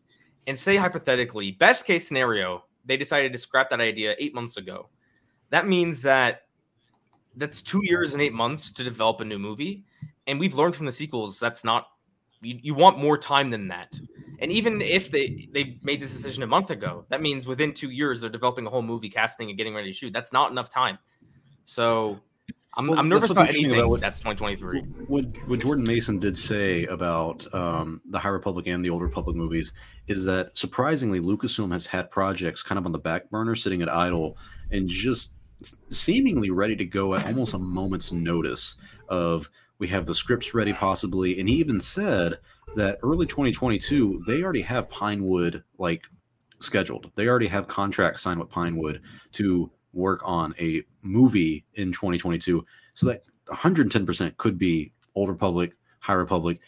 And 0.47 0.57
say 0.57 0.75
hypothetically, 0.75 1.51
best 1.51 1.85
case 1.85 2.07
scenario, 2.07 2.63
they 2.85 2.97
decided 2.97 3.31
to 3.33 3.37
scrap 3.37 3.69
that 3.69 3.81
idea 3.81 4.15
eight 4.17 4.33
months 4.33 4.57
ago 4.57 4.89
that 5.49 5.67
means 5.67 6.01
that 6.03 6.43
that's 7.35 7.61
two 7.61 7.81
years 7.83 8.13
and 8.13 8.21
eight 8.21 8.33
months 8.33 8.71
to 8.71 8.83
develop 8.83 9.21
a 9.21 9.25
new 9.25 9.39
movie 9.39 9.83
and 10.27 10.39
we've 10.39 10.55
learned 10.55 10.75
from 10.75 10.85
the 10.85 10.91
sequels 10.91 11.39
that's 11.39 11.63
not 11.63 11.87
you, 12.41 12.57
you 12.61 12.73
want 12.73 12.97
more 12.97 13.17
time 13.17 13.49
than 13.49 13.67
that 13.67 13.99
and 14.41 14.51
even 14.51 14.81
if 14.81 15.11
they 15.11 15.47
they 15.53 15.77
made 15.83 15.99
this 15.99 16.11
decision 16.13 16.43
a 16.43 16.47
month 16.47 16.69
ago 16.69 17.05
that 17.09 17.21
means 17.21 17.47
within 17.47 17.73
two 17.73 17.89
years 17.89 18.21
they're 18.21 18.29
developing 18.29 18.65
a 18.65 18.69
whole 18.69 18.81
movie 18.81 19.09
casting 19.09 19.49
and 19.49 19.57
getting 19.57 19.73
ready 19.73 19.89
to 19.91 19.93
shoot 19.95 20.11
that's 20.13 20.33
not 20.33 20.51
enough 20.51 20.69
time 20.69 20.97
so 21.65 22.19
i'm, 22.75 22.87
Well, 22.87 22.99
I'm 22.99 23.09
nervous 23.09 23.31
about 23.31 23.49
anything 23.49 23.73
about 23.73 23.89
what- 23.89 24.01
that's 24.01 24.19
2023 24.19 24.81
What 25.07 25.25
what 25.47 25.59
Jordan 25.59 25.83
Maison 25.85 26.19
did 26.19 26.37
say 26.37 26.85
about 26.85 27.51
um, 27.53 28.01
the 28.09 28.19
High 28.19 28.29
Republic 28.29 28.67
and 28.67 28.85
the 28.85 28.89
Old 28.89 29.01
Republic 29.01 29.35
movies 29.35 29.73
is 30.07 30.23
that 30.25 30.55
surprisingly, 30.55 31.19
Lucasfilm 31.19 31.71
has 31.71 31.85
had 31.87 32.09
projects 32.11 32.61
kind 32.63 32.77
of 32.79 32.85
on 32.85 32.91
the 32.91 32.99
back 32.99 33.29
burner, 33.29 33.55
sitting 33.55 33.81
at 33.81 33.89
idle, 33.89 34.37
and 34.71 34.87
just 34.87 35.33
seemingly 35.89 36.51
ready 36.51 36.75
to 36.75 36.85
go 36.85 37.15
at 37.15 37.25
almost 37.25 37.53
a 37.55 37.59
moment's 37.59 38.11
notice. 38.11 38.75
Of 39.09 39.49
we 39.79 39.87
have 39.87 40.05
the 40.05 40.15
scripts 40.15 40.53
ready, 40.53 40.73
possibly, 40.73 41.39
and 41.39 41.49
he 41.49 41.55
even 41.55 41.79
said 41.79 42.37
that 42.75 42.99
early 43.01 43.25
2022 43.25 44.23
they 44.27 44.43
already 44.43 44.61
have 44.61 44.89
Pinewood 44.89 45.63
like 45.77 46.05
scheduled. 46.59 47.11
They 47.15 47.27
already 47.27 47.47
have 47.47 47.67
contracts 47.67 48.21
signed 48.21 48.39
with 48.39 48.49
Pinewood 48.49 49.01
to 49.33 49.71
work 49.93 50.21
on 50.23 50.53
a 50.59 50.83
movie 51.01 51.65
in 51.75 51.91
2022. 51.91 52.63
So 52.93 53.07
that 53.07 53.23
110% 53.47 54.37
could 54.37 54.57
be 54.57 54.91
Old 55.15 55.29
Republic, 55.29 55.75
High 55.99 56.13
Republic. 56.13 56.59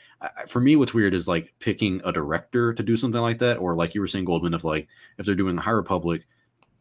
For 0.47 0.59
me, 0.59 0.75
what's 0.75 0.93
weird 0.93 1.13
is 1.13 1.27
like 1.27 1.53
picking 1.59 2.01
a 2.05 2.11
director 2.11 2.73
to 2.73 2.83
do 2.83 2.97
something 2.97 3.21
like 3.21 3.39
that, 3.39 3.57
or 3.57 3.75
like 3.75 3.93
you 3.93 4.01
were 4.01 4.07
saying, 4.07 4.25
Goldman, 4.25 4.53
if 4.53 4.63
like 4.63 4.87
if 5.17 5.25
they're 5.25 5.35
doing 5.35 5.55
the 5.55 5.61
High 5.61 5.71
Republic, 5.71 6.25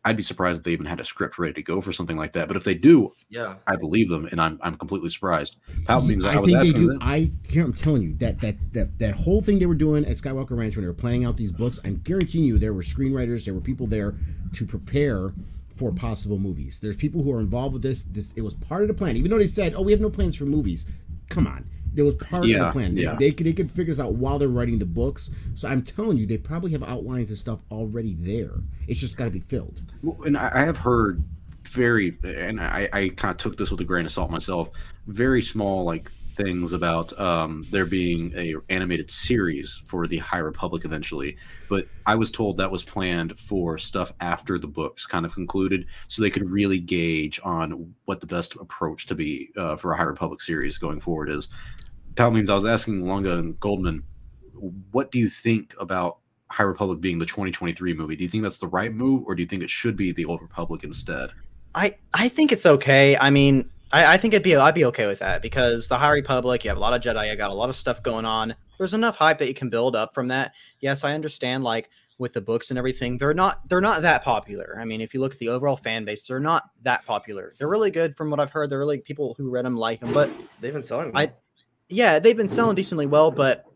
I'd 0.05 0.17
be 0.17 0.23
surprised 0.23 0.59
if 0.61 0.65
they 0.65 0.73
even 0.73 0.87
had 0.87 0.99
a 1.01 1.05
script 1.05 1.39
ready 1.39 1.53
to 1.55 1.63
go 1.63 1.81
for 1.83 1.93
something 1.93 2.17
like 2.17 2.33
that. 2.33 2.49
But 2.49 2.57
if 2.57 2.65
they 2.65 2.75
do, 2.75 3.13
Yeah. 3.29 3.57
I 3.67 3.77
believe 3.77 4.09
them, 4.09 4.27
and 4.31 4.41
I'm 4.41 4.59
I'm 4.63 4.77
completely 4.77 5.11
surprised. 5.11 5.57
Palpatine's, 5.85 6.25
I, 6.25 6.35
I, 6.35 6.39
was 6.41 6.51
think 6.51 6.63
they 6.63 6.69
asking 6.69 6.81
do. 6.81 6.89
them- 6.89 6.99
I 7.03 7.31
I'm 7.57 7.73
telling 7.75 8.03
you 8.03 8.15
that 8.15 8.41
that 8.41 8.57
that 8.73 8.99
that 8.99 9.15
whole 9.15 9.43
thing 9.43 9.59
they 9.59 9.67
were 9.67 9.75
doing 9.75 10.05
at 10.07 10.17
Skywalker 10.17 10.57
Ranch 10.57 10.77
when 10.77 10.85
they 10.85 10.89
were 10.89 10.95
planning 10.95 11.25
out 11.25 11.37
these 11.37 11.53
books. 11.53 11.79
I'm 11.85 12.01
guaranteeing 12.03 12.45
you 12.45 12.59
there 12.59 12.73
were 12.73 12.83
screenwriters, 12.83 13.45
there 13.45 13.55
were 13.55 13.61
people 13.61 13.87
there 13.87 14.15
to 14.55 14.65
prepare 14.67 15.33
for 15.77 15.93
possible 15.93 16.39
movies. 16.39 16.81
There's 16.81 16.97
people 16.97 17.23
who 17.23 17.33
are 17.33 17.41
involved 17.41 17.73
with 17.75 17.83
this. 17.83 18.03
This 18.03 18.33
it 18.37 18.43
was 18.43 18.55
part 18.55 18.83
of 18.83 18.89
the 18.89 18.95
plan, 18.95 19.17
even 19.17 19.31
though 19.31 19.39
they 19.39 19.47
said, 19.47 19.75
"Oh, 19.75 19.83
we 19.83 19.93
have 19.93 20.01
no 20.01 20.11
plans 20.11 20.35
for 20.37 20.45
movies." 20.45 20.87
Come 21.29 21.47
on. 21.47 21.65
It 21.97 22.03
was 22.03 22.15
part 22.15 22.45
of 22.45 22.51
the 22.51 22.71
plan. 22.73 22.95
They, 22.95 23.03
yeah. 23.03 23.17
they 23.17 23.33
could 23.33 23.47
they 23.47 23.53
could 23.53 23.71
figure 23.71 23.93
this 23.93 24.01
out 24.01 24.15
while 24.15 24.39
they're 24.39 24.49
writing 24.49 24.79
the 24.79 24.87
books. 24.87 25.31
So 25.55 25.69
I'm 25.69 25.83
telling 25.83 26.17
you, 26.17 26.27
they 26.27 26.39
probably 26.39 26.71
have 26.73 26.83
outlines 26.85 27.31
and 27.31 27.39
stuff 27.39 27.61
already 27.71 28.15
there. 28.19 28.55
It's 28.87 29.01
just 29.01 29.17
got 29.17 29.25
to 29.25 29.31
be 29.31 29.41
filled. 29.41 29.83
Well, 30.03 30.23
and 30.25 30.37
I, 30.37 30.51
I 30.55 30.65
have 30.65 30.79
heard 30.79 31.23
very, 31.65 32.17
and 32.23 32.61
I, 32.61 32.89
I 32.93 33.09
kind 33.11 33.33
of 33.33 33.37
took 33.39 33.57
this 33.57 33.71
with 33.71 33.81
a 33.81 33.85
grain 33.85 34.05
of 34.07 34.13
salt 34.13 34.31
myself. 34.31 34.71
Very 35.07 35.43
small 35.43 35.85
like 35.85 36.11
things 36.43 36.73
about 36.73 37.19
um, 37.19 37.67
there 37.71 37.87
being 37.87 38.33
a 38.37 38.55
animated 38.69 39.11
series 39.11 39.83
for 39.87 40.07
the 40.07 40.19
High 40.19 40.39
Republic 40.39 40.85
eventually, 40.85 41.37
but 41.69 41.87
I 42.07 42.15
was 42.15 42.31
told 42.31 42.57
that 42.57 42.71
was 42.71 42.83
planned 42.83 43.39
for 43.39 43.79
stuff 43.79 44.13
after 44.21 44.59
the 44.59 44.67
books 44.67 45.07
kind 45.07 45.27
of 45.27 45.35
concluded, 45.35 45.87
so 46.09 46.23
they 46.23 46.31
could 46.31 46.49
really 46.49 46.79
gauge 46.79 47.41
on 47.45 47.95
what 48.05 48.21
the 48.21 48.27
best 48.27 48.55
approach 48.57 49.07
to 49.07 49.15
be 49.15 49.51
uh, 49.57 49.77
for 49.77 49.93
a 49.93 49.97
High 49.97 50.05
Republic 50.05 50.41
series 50.41 50.79
going 50.79 51.01
forward 51.01 51.29
is. 51.29 51.49
Palmeans, 52.15 52.51
I 52.51 52.55
was 52.55 52.67
asking 52.67 53.07
Lunga 53.07 53.39
and 53.39 53.59
Goldman, 53.61 54.03
what 54.91 55.11
do 55.11 55.19
you 55.19 55.29
think 55.29 55.75
about 55.79 56.19
High 56.51 56.65
Republic 56.65 57.01
being 57.01 57.19
the 57.19 57.27
2023 57.27 57.95
movie? 57.95 58.17
Do 58.17 58.25
you 58.25 58.29
think 58.29 58.43
that's 58.43 58.59
the 58.59 58.67
right 58.67 58.93
move, 58.93 59.25
or 59.27 59.35
do 59.35 59.43
you 59.43 59.49
think 59.49 59.63
it 59.63 59.71
should 59.71 59.97
be 59.97 60.13
the 60.13 60.25
Old 60.25 60.43
Republic 60.43 60.85
instead? 60.85 61.31
I 61.75 61.97
I 62.15 62.29
think 62.29 62.53
it's 62.53 62.67
okay. 62.67 63.17
I 63.17 63.31
mean, 63.31 63.71
I, 63.93 64.15
I 64.15 64.17
think 64.17 64.35
it'd 64.35 64.45
be 64.45 64.57
I'd 64.57 64.75
be 64.75 64.85
okay 64.87 65.07
with 65.07 65.19
that 65.21 65.43
because 65.43 65.89
the 65.89 65.99
High 65.99 66.11
Republic, 66.13 66.65
you 66.65 66.71
have 66.71 66.77
a 66.79 66.81
lot 66.81 66.95
of 66.95 67.01
Jedi, 67.03 67.29
you 67.31 67.37
got 67.37 67.51
a 67.51 67.55
lot 67.55 67.69
of 67.69 67.77
stuff 67.77 68.03
going 68.03 68.25
on. 68.25 68.55
There's 68.79 68.95
enough 68.95 69.17
hype 69.17 69.39
that 69.39 69.49
you 69.49 69.55
can 69.55 69.69
build 69.69 69.95
up 69.97 70.15
from 70.15 70.29
that. 70.29 70.55
Yes, 70.81 71.05
I 71.05 71.13
understand. 71.15 71.65
Like 71.65 71.91
with 72.19 72.33
the 72.33 72.41
books 72.41 72.71
and 72.71 72.79
everything, 72.79 73.19
they're 73.19 73.35
not 73.35 73.69
they're 73.69 73.81
not 73.81 74.03
that 74.03 74.23
popular. 74.23 74.79
I 74.81 74.85
mean, 74.85 75.01
if 75.01 75.13
you 75.15 75.21
look 75.21 75.33
at 75.33 75.39
the 75.39 75.49
overall 75.49 75.77
fan 75.77 76.05
base, 76.05 76.27
they're 76.27 76.41
not 76.41 76.65
that 76.83 77.05
popular. 77.05 77.55
They're 77.59 77.69
really 77.69 77.91
good 77.91 78.17
from 78.17 78.31
what 78.31 78.41
I've 78.41 78.51
heard. 78.51 78.71
They're 78.71 78.79
really 78.79 78.99
people 78.99 79.35
who 79.37 79.51
read 79.51 79.65
them 79.65 79.77
like 79.77 80.01
them, 80.01 80.13
but 80.15 80.31
They've 80.61 80.73
been 80.73 80.83
selling. 80.83 81.11
I- 81.15 81.33
yeah, 81.89 82.21
they've 82.21 82.37
been 82.37 82.47
selling 82.47 82.77
decently 82.77 83.07
well, 83.07 83.33
but 83.33 83.67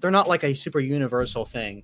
they're 0.00 0.10
not 0.10 0.28
like 0.28 0.44
a 0.44 0.54
super 0.54 0.80
universal 0.80 1.44
thing. 1.44 1.82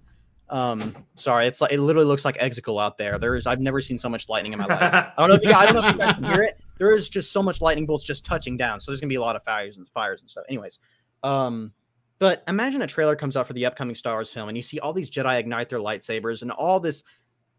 Um, 0.49 0.95
sorry, 1.17 1.47
it's 1.47 1.61
like 1.61 1.73
it 1.73 1.81
literally 1.81 2.07
looks 2.07 2.25
like 2.25 2.39
Exegol 2.39 2.83
out 2.83 2.97
there. 2.97 3.19
There's 3.19 3.47
I've 3.47 3.61
never 3.61 3.81
seen 3.83 3.99
so 3.99 4.09
much 4.09 4.29
lightning 4.31 4.55
in 4.55 4.59
my 4.59 4.67
life. 4.67 4.81
I 4.81 5.13
don't 5.19 5.29
know 5.29 5.35
if 5.35 5.43
you 5.43 5.53
I 5.53 5.67
don't 5.67 5.75
know 5.75 5.87
if 5.87 5.93
you 5.93 5.99
guys 5.99 6.15
can 6.15 6.25
hear 6.25 6.43
it. 6.43 6.61
There 6.79 6.95
is 6.95 7.09
just 7.09 7.33
so 7.33 7.43
much 7.43 7.61
lightning 7.61 7.87
bolts 7.87 8.05
just 8.05 8.25
touching 8.25 8.57
down. 8.57 8.81
So 8.81 8.91
there's 8.91 9.01
gonna 9.01 9.09
be 9.09 9.15
a 9.15 9.21
lot 9.21 9.37
of 9.37 9.43
fires 9.43 9.77
and 9.77 9.89
fires 9.89 10.21
and 10.21 10.31
stuff. 10.31 10.45
Anyways, 10.49 10.79
um, 11.23 11.73
but 12.19 12.43
imagine 12.49 12.83
a 12.83 12.87
trailer 12.87 13.17
comes 13.17 13.37
out 13.37 13.47
for 13.47 13.53
the 13.53 13.67
upcoming 13.67 13.95
Star 13.95 14.15
Wars 14.15 14.33
film, 14.33 14.49
and 14.49 14.57
you 14.57 14.63
see 14.63 14.79
all 14.79 14.93
these 14.93 15.11
Jedi 15.11 15.39
ignite 15.39 15.69
their 15.69 15.81
lightsabers 15.81 16.43
and 16.43 16.51
all 16.51 16.81
this, 16.81 17.05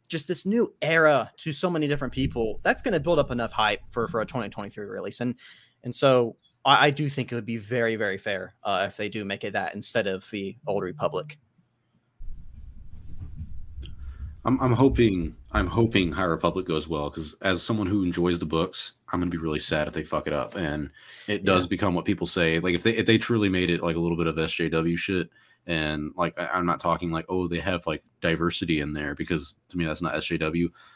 just 0.07 0.27
this 0.27 0.45
new 0.45 0.73
era 0.81 1.31
to 1.37 1.51
so 1.51 1.69
many 1.69 1.87
different 1.87 2.13
people. 2.13 2.59
That's 2.63 2.81
gonna 2.81 2.99
build 2.99 3.19
up 3.19 3.31
enough 3.31 3.51
hype 3.51 3.81
for 3.89 4.07
for 4.07 4.21
a 4.21 4.25
2023 4.25 4.85
release, 4.85 5.19
and 5.19 5.35
and 5.83 5.93
so 5.93 6.37
I, 6.63 6.87
I 6.87 6.89
do 6.89 7.09
think 7.09 7.31
it 7.31 7.35
would 7.35 7.45
be 7.45 7.57
very 7.57 7.95
very 7.95 8.17
fair 8.17 8.55
uh, 8.63 8.85
if 8.87 8.97
they 8.97 9.09
do 9.09 9.25
make 9.25 9.43
it 9.43 9.53
that 9.53 9.75
instead 9.75 10.07
of 10.07 10.29
the 10.31 10.57
Old 10.67 10.83
Republic. 10.83 11.37
I'm, 14.45 14.59
I'm 14.61 14.73
hoping 14.73 15.35
I'm 15.51 15.67
hoping 15.67 16.11
High 16.11 16.23
Republic 16.23 16.65
goes 16.67 16.87
well 16.87 17.09
because 17.09 17.35
as 17.41 17.61
someone 17.63 17.87
who 17.87 18.03
enjoys 18.03 18.37
the 18.39 18.45
books, 18.45 18.93
I'm 19.11 19.19
gonna 19.19 19.31
be 19.31 19.37
really 19.37 19.59
sad 19.59 19.87
if 19.87 19.93
they 19.93 20.03
fuck 20.03 20.27
it 20.27 20.33
up, 20.33 20.55
and 20.55 20.91
it 21.27 21.43
does 21.45 21.65
become 21.67 21.93
what 21.95 22.05
people 22.05 22.27
say. 22.27 22.59
Like 22.59 22.75
if 22.75 22.83
they 22.83 22.91
if 22.95 23.05
they 23.05 23.17
truly 23.17 23.49
made 23.49 23.69
it 23.69 23.81
like 23.81 23.95
a 23.95 23.99
little 23.99 24.17
bit 24.17 24.27
of 24.27 24.35
SJW 24.35 24.97
shit, 24.97 25.29
and 25.65 26.11
like 26.15 26.39
I, 26.39 26.47
I'm 26.47 26.65
not 26.65 26.79
talking 26.79 27.11
like 27.11 27.25
oh 27.29 27.47
they 27.47 27.59
have 27.59 27.87
like 27.87 28.03
diversity 28.21 28.81
in 28.81 28.93
there 28.93 29.15
because 29.15 29.55
to 29.69 29.77
me 29.77 29.85
that's 29.85 30.01
not 30.01 30.13
SJW. 30.13 30.39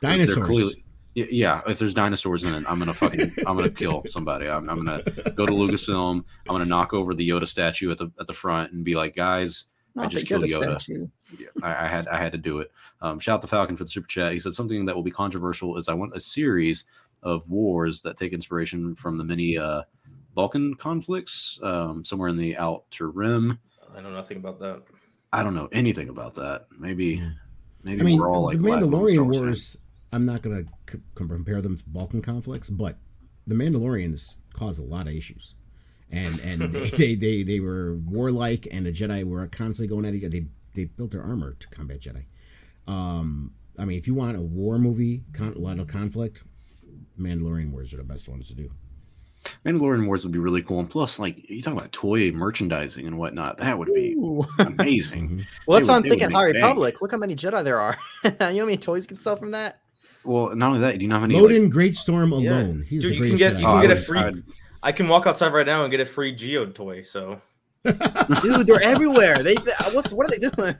But 0.01 0.19
if 0.19 0.27
they're 0.27 0.35
Dinosaurs. 0.35 0.45
clearly- 0.47 0.83
yeah, 1.15 1.61
if 1.67 1.79
there's 1.79 1.95
dinosaurs 1.95 2.43
in 2.43 2.53
it, 2.53 2.63
I'm 2.67 2.77
gonna 2.79 2.93
fucking 2.93 3.31
I'm 3.47 3.57
gonna 3.57 3.69
kill 3.71 4.03
somebody. 4.07 4.47
I'm, 4.47 4.69
I'm 4.69 4.85
gonna 4.85 5.01
go 5.31 5.45
to 5.45 5.51
Lucasfilm. 5.51 6.23
I'm 6.47 6.53
gonna 6.53 6.65
knock 6.65 6.93
over 6.93 7.13
the 7.15 7.27
Yoda 7.27 7.47
statue 7.47 7.91
at 7.91 7.97
the 7.97 8.11
at 8.19 8.27
the 8.27 8.33
front 8.33 8.71
and 8.73 8.85
be 8.85 8.95
like, 8.95 9.15
guys, 9.15 9.65
I 9.99 10.07
just 10.07 10.27
killed 10.27 10.43
Yoda. 10.43 10.79
statue. 10.79 11.07
yeah, 11.37 11.47
I, 11.61 11.85
I 11.85 11.87
had 11.87 12.07
I 12.07 12.17
had 12.17 12.31
to 12.31 12.37
do 12.37 12.59
it. 12.59 12.71
Um, 13.01 13.19
shout 13.19 13.35
out 13.35 13.41
the 13.41 13.47
Falcon 13.47 13.75
for 13.75 13.83
the 13.83 13.89
super 13.89 14.07
chat. 14.07 14.33
He 14.33 14.39
said 14.39 14.53
something 14.53 14.85
that 14.85 14.95
will 14.95 15.03
be 15.03 15.11
controversial 15.11 15.77
is 15.77 15.87
I 15.87 15.93
want 15.93 16.15
a 16.15 16.19
series 16.19 16.85
of 17.23 17.49
wars 17.49 18.01
that 18.03 18.17
take 18.17 18.33
inspiration 18.33 18.95
from 18.95 19.17
the 19.17 19.23
many 19.23 19.57
uh, 19.57 19.83
Balkan 20.33 20.73
conflicts 20.75 21.59
um, 21.63 22.03
somewhere 22.05 22.29
in 22.29 22.37
the 22.37 22.57
Outer 22.57 23.09
Rim. 23.09 23.59
I 23.95 24.01
know 24.01 24.11
nothing 24.11 24.37
about 24.37 24.59
that. 24.59 24.83
I 25.33 25.43
don't 25.43 25.55
know 25.55 25.69
anything 25.71 26.09
about 26.09 26.35
that. 26.35 26.67
Maybe 26.77 27.23
maybe 27.83 28.01
I 28.01 28.03
mean, 28.03 28.19
we're 28.19 28.29
all 28.29 28.45
like 28.45 28.57
the 28.57 28.63
Black 28.63 28.81
Widow 28.81 28.89
Star 28.89 28.99
Mandalorian 29.01 29.25
Wars 29.25 29.37
fans. 29.37 29.45
Wars. 29.45 29.77
I'm 30.11 30.25
not 30.25 30.41
going 30.41 30.65
to 30.65 30.93
c- 30.93 31.03
compare 31.13 31.61
them 31.61 31.77
to 31.77 31.83
Balkan 31.87 32.21
conflicts, 32.21 32.69
but 32.69 32.97
the 33.45 33.53
Mandalorians 33.53 34.21
cause 34.53 34.79
a 34.79 34.83
lot 34.83 35.07
of 35.07 35.13
issues, 35.13 35.53
and 36.11 36.39
and 36.39 36.61
they, 36.73 36.89
they 36.91 37.15
they 37.15 37.43
they 37.43 37.59
were 37.59 37.95
warlike, 38.07 38.67
and 38.71 38.85
the 38.85 38.91
Jedi 38.91 39.23
were 39.23 39.45
constantly 39.47 39.87
going 39.93 40.05
at 40.05 40.13
each 40.13 40.23
other. 40.23 40.29
They 40.31 40.45
they 40.73 40.83
built 40.85 41.11
their 41.11 41.23
armor 41.23 41.53
to 41.59 41.67
combat 41.69 41.99
Jedi. 41.99 42.23
Um, 42.87 43.53
I 43.77 43.85
mean, 43.85 43.97
if 43.97 44.07
you 44.07 44.13
want 44.13 44.37
a 44.37 44.41
war 44.41 44.77
movie, 44.79 45.23
con- 45.33 45.53
a 45.53 45.59
lot 45.59 45.79
of 45.79 45.87
conflict, 45.87 46.43
Mandalorian 47.19 47.71
Wars 47.71 47.93
are 47.93 47.97
the 47.97 48.03
best 48.03 48.27
ones 48.29 48.47
to 48.49 48.55
do. 48.55 48.71
Mandalorian 49.65 50.05
Wars 50.05 50.25
would 50.25 50.33
be 50.33 50.39
really 50.39 50.61
cool. 50.61 50.79
And 50.79 50.89
plus, 50.89 51.17
like 51.17 51.49
you 51.49 51.61
talk 51.61 51.73
about 51.73 51.91
toy 51.93 52.31
merchandising 52.31 53.07
and 53.07 53.17
whatnot, 53.17 53.57
that 53.59 53.77
would 53.77 53.87
be 53.93 54.13
Ooh. 54.17 54.45
amazing. 54.59 55.29
Mhm. 55.39 55.45
Well, 55.65 55.77
that's 55.77 55.87
They 55.87 55.93
what 55.93 56.03
would- 56.03 56.05
I'm 56.05 56.09
thinking. 56.09 56.27
make 56.29 56.35
High 56.35 56.51
bank. 56.51 56.63
Republic. 56.65 57.01
Look 57.01 57.11
how 57.11 57.17
many 57.17 57.35
Jedi 57.35 57.63
there 57.63 57.79
are. 57.79 57.97
you 58.25 58.31
know 58.39 58.47
how 58.47 58.65
many 58.65 58.77
toys 58.77 59.07
can 59.07 59.15
sell 59.17 59.35
from 59.37 59.51
that? 59.51 59.79
Well, 60.25 60.53
not 60.55 60.67
only 60.67 60.79
that, 60.81 60.97
do 60.97 61.03
you 61.03 61.07
know 61.07 61.15
how 61.15 61.21
many? 61.21 61.35
Load 61.39 61.51
like- 61.53 61.71
Great 61.71 61.95
Storm 61.95 62.33
Yeah. 62.33 62.37
alone. 62.61 62.85
He's 62.87 63.01
Dude, 63.03 63.13
the 63.13 63.15
you 63.15 63.27
can 63.29 63.37
get- 63.37 63.53
Jedi. 63.53 63.59
you 63.61 63.65
Oh, 63.67 63.71
can 63.73 63.81
get 63.83 63.91
a 63.91 63.95
would- 63.95 64.05
free- 64.05 64.19
I'd- 64.19 64.43
I 64.81 64.91
can 64.91 65.07
walk 65.07 65.27
outside 65.27 65.53
right 65.53 65.65
now 65.65 65.83
and 65.83 65.91
get 65.91 65.99
a 65.99 66.05
free 66.05 66.33
Geode 66.35 66.73
toy. 66.73 67.01
So 67.01 67.41
Dude, 67.83 68.67
they're 68.67 68.81
everywhere. 68.81 69.41
They, 69.43 69.55
they 69.55 69.71
what, 69.93 70.11
what 70.11 70.27
are 70.27 70.31
they 70.31 70.49
doing? 70.49 70.75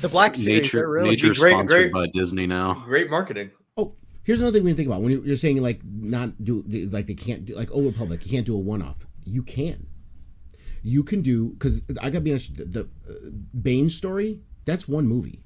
the 0.00 0.08
Black 0.10 0.36
Series. 0.36 0.62
nature 0.62 0.88
really 0.88 1.10
nature 1.10 1.34
great- 1.34 1.52
sponsored 1.52 1.92
great- 1.92 1.92
by 1.92 2.06
Disney 2.12 2.46
now. 2.46 2.74
great 2.74 3.10
marketing. 3.10 3.50
Oh, 3.76 3.94
here's 4.22 4.40
another 4.40 4.56
thing 4.58 4.64
we 4.64 4.70
can 4.70 4.76
think 4.76 4.88
about 4.88 5.02
when 5.02 5.10
you- 5.12 5.22
you're 5.24 5.36
saying 5.36 5.60
like 5.62 5.80
not 5.84 6.42
do 6.44 6.62
like 6.90 7.06
they 7.06 7.14
can't 7.14 7.44
do 7.44 7.54
like 7.54 7.70
Old 7.72 7.86
Republic. 7.86 8.24
You 8.24 8.30
can't 8.30 8.46
do 8.46 8.54
a 8.54 8.58
one 8.58 8.82
off. 8.82 9.06
You 9.24 9.42
can. 9.42 9.86
You 10.82 11.02
can 11.02 11.20
do 11.22 11.48
because 11.50 11.82
I 12.00 12.10
gotta 12.10 12.20
be 12.20 12.30
honest. 12.30 12.56
The, 12.56 12.64
the 12.64 12.80
uh, 13.08 13.30
Bane 13.60 13.90
story 13.90 14.40
that's 14.64 14.86
one 14.88 15.06
movie. 15.06 15.42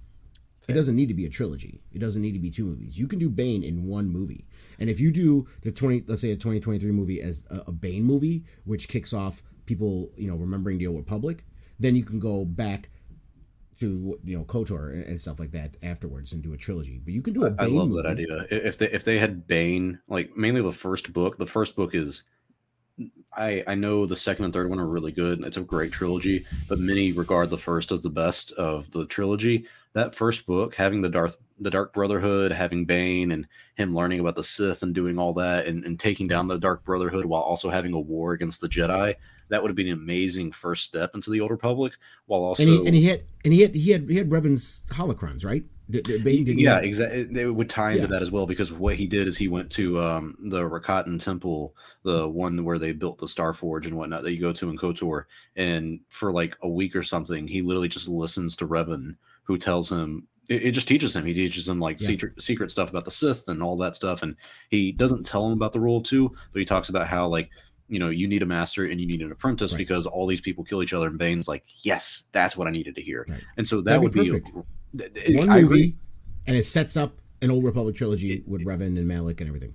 It 0.68 0.74
doesn't 0.74 0.94
need 0.94 1.08
to 1.08 1.14
be 1.14 1.26
a 1.26 1.30
trilogy. 1.30 1.80
It 1.92 1.98
doesn't 1.98 2.22
need 2.22 2.32
to 2.32 2.38
be 2.38 2.50
two 2.50 2.64
movies. 2.64 2.96
You 2.98 3.08
can 3.08 3.18
do 3.18 3.28
Bane 3.28 3.62
in 3.64 3.86
one 3.86 4.08
movie. 4.08 4.46
And 4.80 4.90
if 4.90 4.98
you 4.98 5.12
do 5.12 5.46
the 5.62 5.70
twenty, 5.70 6.02
let's 6.06 6.22
say 6.22 6.32
a 6.32 6.36
twenty 6.36 6.58
twenty 6.58 6.78
three 6.78 6.90
movie 6.90 7.20
as 7.20 7.44
a, 7.50 7.64
a 7.68 7.72
Bane 7.72 8.02
movie, 8.02 8.44
which 8.64 8.88
kicks 8.88 9.12
off 9.12 9.42
people, 9.66 10.10
you 10.16 10.26
know, 10.28 10.36
remembering 10.36 10.78
the 10.78 10.86
Old 10.86 10.96
Republic, 10.96 11.44
then 11.78 11.94
you 11.94 12.04
can 12.04 12.18
go 12.18 12.44
back 12.44 12.88
to 13.80 14.18
you 14.24 14.36
know 14.36 14.44
Kotor 14.44 14.92
and, 14.92 15.04
and 15.04 15.20
stuff 15.20 15.38
like 15.38 15.52
that 15.52 15.76
afterwards 15.82 16.32
and 16.32 16.42
do 16.42 16.52
a 16.52 16.56
trilogy. 16.56 17.00
But 17.02 17.14
you 17.14 17.22
can 17.22 17.34
do 17.34 17.44
a 17.44 17.48
I 17.58 17.66
Bane 17.66 17.74
love 17.74 17.88
movie. 17.90 18.02
that 18.02 18.08
idea. 18.08 18.46
If 18.50 18.78
they 18.78 18.90
if 18.90 19.04
they 19.04 19.18
had 19.18 19.46
Bane, 19.46 20.00
like 20.08 20.36
mainly 20.36 20.62
the 20.62 20.72
first 20.72 21.12
book, 21.12 21.36
the 21.38 21.46
first 21.46 21.76
book 21.76 21.94
is 21.94 22.24
I 23.36 23.62
I 23.66 23.74
know 23.74 24.06
the 24.06 24.16
second 24.16 24.44
and 24.46 24.54
third 24.54 24.68
one 24.68 24.80
are 24.80 24.86
really 24.86 25.12
good. 25.12 25.44
It's 25.44 25.56
a 25.56 25.62
great 25.62 25.92
trilogy, 25.92 26.46
but 26.68 26.78
many 26.78 27.12
regard 27.12 27.50
the 27.50 27.58
first 27.58 27.92
as 27.92 28.02
the 28.02 28.10
best 28.10 28.52
of 28.52 28.90
the 28.90 29.06
trilogy. 29.06 29.66
That 29.92 30.14
first 30.14 30.46
book, 30.46 30.74
having 30.74 31.02
the 31.02 31.08
Darth 31.08 31.38
the 31.58 31.70
Dark 31.70 31.92
Brotherhood, 31.92 32.52
having 32.52 32.84
Bane 32.84 33.32
and 33.32 33.46
him 33.74 33.94
learning 33.94 34.20
about 34.20 34.36
the 34.36 34.42
Sith 34.42 34.82
and 34.82 34.94
doing 34.94 35.18
all 35.18 35.32
that 35.34 35.66
and, 35.66 35.84
and 35.84 35.98
taking 35.98 36.26
down 36.26 36.48
the 36.48 36.58
Dark 36.58 36.84
Brotherhood 36.84 37.26
while 37.26 37.42
also 37.42 37.70
having 37.70 37.92
a 37.92 38.00
war 38.00 38.32
against 38.32 38.60
the 38.60 38.68
Jedi, 38.68 39.14
that 39.48 39.62
would 39.62 39.68
have 39.68 39.76
been 39.76 39.88
an 39.88 39.94
amazing 39.94 40.52
first 40.52 40.84
step 40.84 41.14
into 41.14 41.30
the 41.30 41.40
Old 41.40 41.50
Republic. 41.50 41.94
While 42.26 42.42
also 42.42 42.62
and 42.62 42.72
he 42.72 42.86
and 42.86 42.94
he 42.94 43.04
had 43.04 43.24
and 43.44 43.52
he 43.52 43.60
had 43.62 43.74
he 43.74 43.90
had 43.90 44.08
he 44.08 44.16
had 44.16 44.30
Revan's 44.30 44.84
holocrons, 44.90 45.44
right? 45.44 45.64
Did, 45.90 46.04
did 46.04 46.24
Bane 46.24 46.44
did 46.44 46.58
yeah, 46.58 46.78
exactly. 46.78 47.28
It 47.40 47.54
would 47.54 47.68
tie 47.68 47.90
into 47.92 48.02
Yeah. 48.02 48.08
that 48.08 48.22
as 48.22 48.30
well 48.30 48.46
because 48.46 48.72
what 48.72 48.94
he 48.96 49.06
did 49.06 49.26
is 49.28 49.36
he 49.36 49.48
went 49.48 49.70
to 49.72 50.00
um, 50.00 50.36
the 50.44 50.60
Rakatan 50.60 51.22
Temple, 51.22 51.74
the 52.02 52.28
one 52.28 52.64
where 52.64 52.78
they 52.78 52.92
built 52.92 53.18
the 53.18 53.28
Star 53.28 53.52
Forge 53.52 53.86
and 53.86 53.96
whatnot 53.96 54.22
that 54.22 54.32
you 54.32 54.40
go 54.40 54.52
to 54.52 54.70
in 54.70 54.76
Kotor, 54.78 55.24
and 55.56 56.00
for 56.08 56.32
like 56.32 56.56
a 56.62 56.68
week 56.68 56.94
or 56.96 57.02
something, 57.02 57.46
he 57.48 57.62
literally 57.62 57.88
just 57.88 58.08
listens 58.08 58.56
to 58.56 58.66
Revan, 58.68 59.16
who 59.44 59.58
tells 59.58 59.90
him 59.90 60.26
it, 60.48 60.62
it 60.64 60.70
just 60.72 60.88
teaches 60.88 61.14
him. 61.14 61.24
He 61.24 61.34
teaches 61.34 61.68
him 61.68 61.78
like 61.80 62.00
Yeah. 62.00 62.08
secret 62.08 62.42
secret 62.42 62.70
stuff 62.70 62.90
about 62.90 63.04
the 63.04 63.10
Sith 63.10 63.48
and 63.48 63.62
all 63.62 63.76
that 63.78 63.94
stuff, 63.96 64.22
and 64.22 64.36
he 64.68 64.92
doesn't 64.92 65.26
tell 65.26 65.46
him 65.46 65.52
about 65.52 65.72
the 65.72 65.80
rule 65.80 65.98
of 65.98 66.02
two, 66.04 66.28
but 66.52 66.58
he 66.60 66.64
talks 66.64 66.88
about 66.88 67.06
how 67.08 67.28
like 67.28 67.50
you 67.88 67.98
know 67.98 68.08
you 68.08 68.28
need 68.28 68.42
a 68.42 68.46
master 68.46 68.84
and 68.84 69.00
you 69.00 69.06
need 69.08 69.20
an 69.20 69.32
apprentice 69.32 69.72
Right. 69.72 69.78
because 69.78 70.06
all 70.06 70.26
these 70.28 70.40
people 70.40 70.62
kill 70.62 70.80
each 70.82 70.92
other. 70.92 71.08
And 71.08 71.18
Bane's 71.18 71.48
like, 71.48 71.64
yes, 71.82 72.24
that's 72.30 72.56
what 72.56 72.68
I 72.68 72.70
needed 72.70 72.94
to 72.94 73.02
hear, 73.02 73.26
Right. 73.28 73.40
and 73.56 73.66
so 73.66 73.78
that 73.78 73.84
That'd 73.84 74.02
would 74.04 74.12
be 74.12 74.20
be, 74.20 74.28
a- 74.28 74.32
perfect. 74.34 74.46
th- 74.46 74.54
th- 74.54 74.64
One 74.94 75.48
I 75.50 75.60
movie, 75.60 75.64
agree. 75.64 75.96
and 76.46 76.56
it 76.56 76.66
sets 76.66 76.96
up 76.96 77.20
an 77.42 77.50
old 77.50 77.64
Republic 77.64 77.94
trilogy 77.96 78.42
with 78.46 78.64
Revan 78.64 78.98
and 78.98 79.06
Malak 79.08 79.40
and 79.40 79.48
everything. 79.48 79.74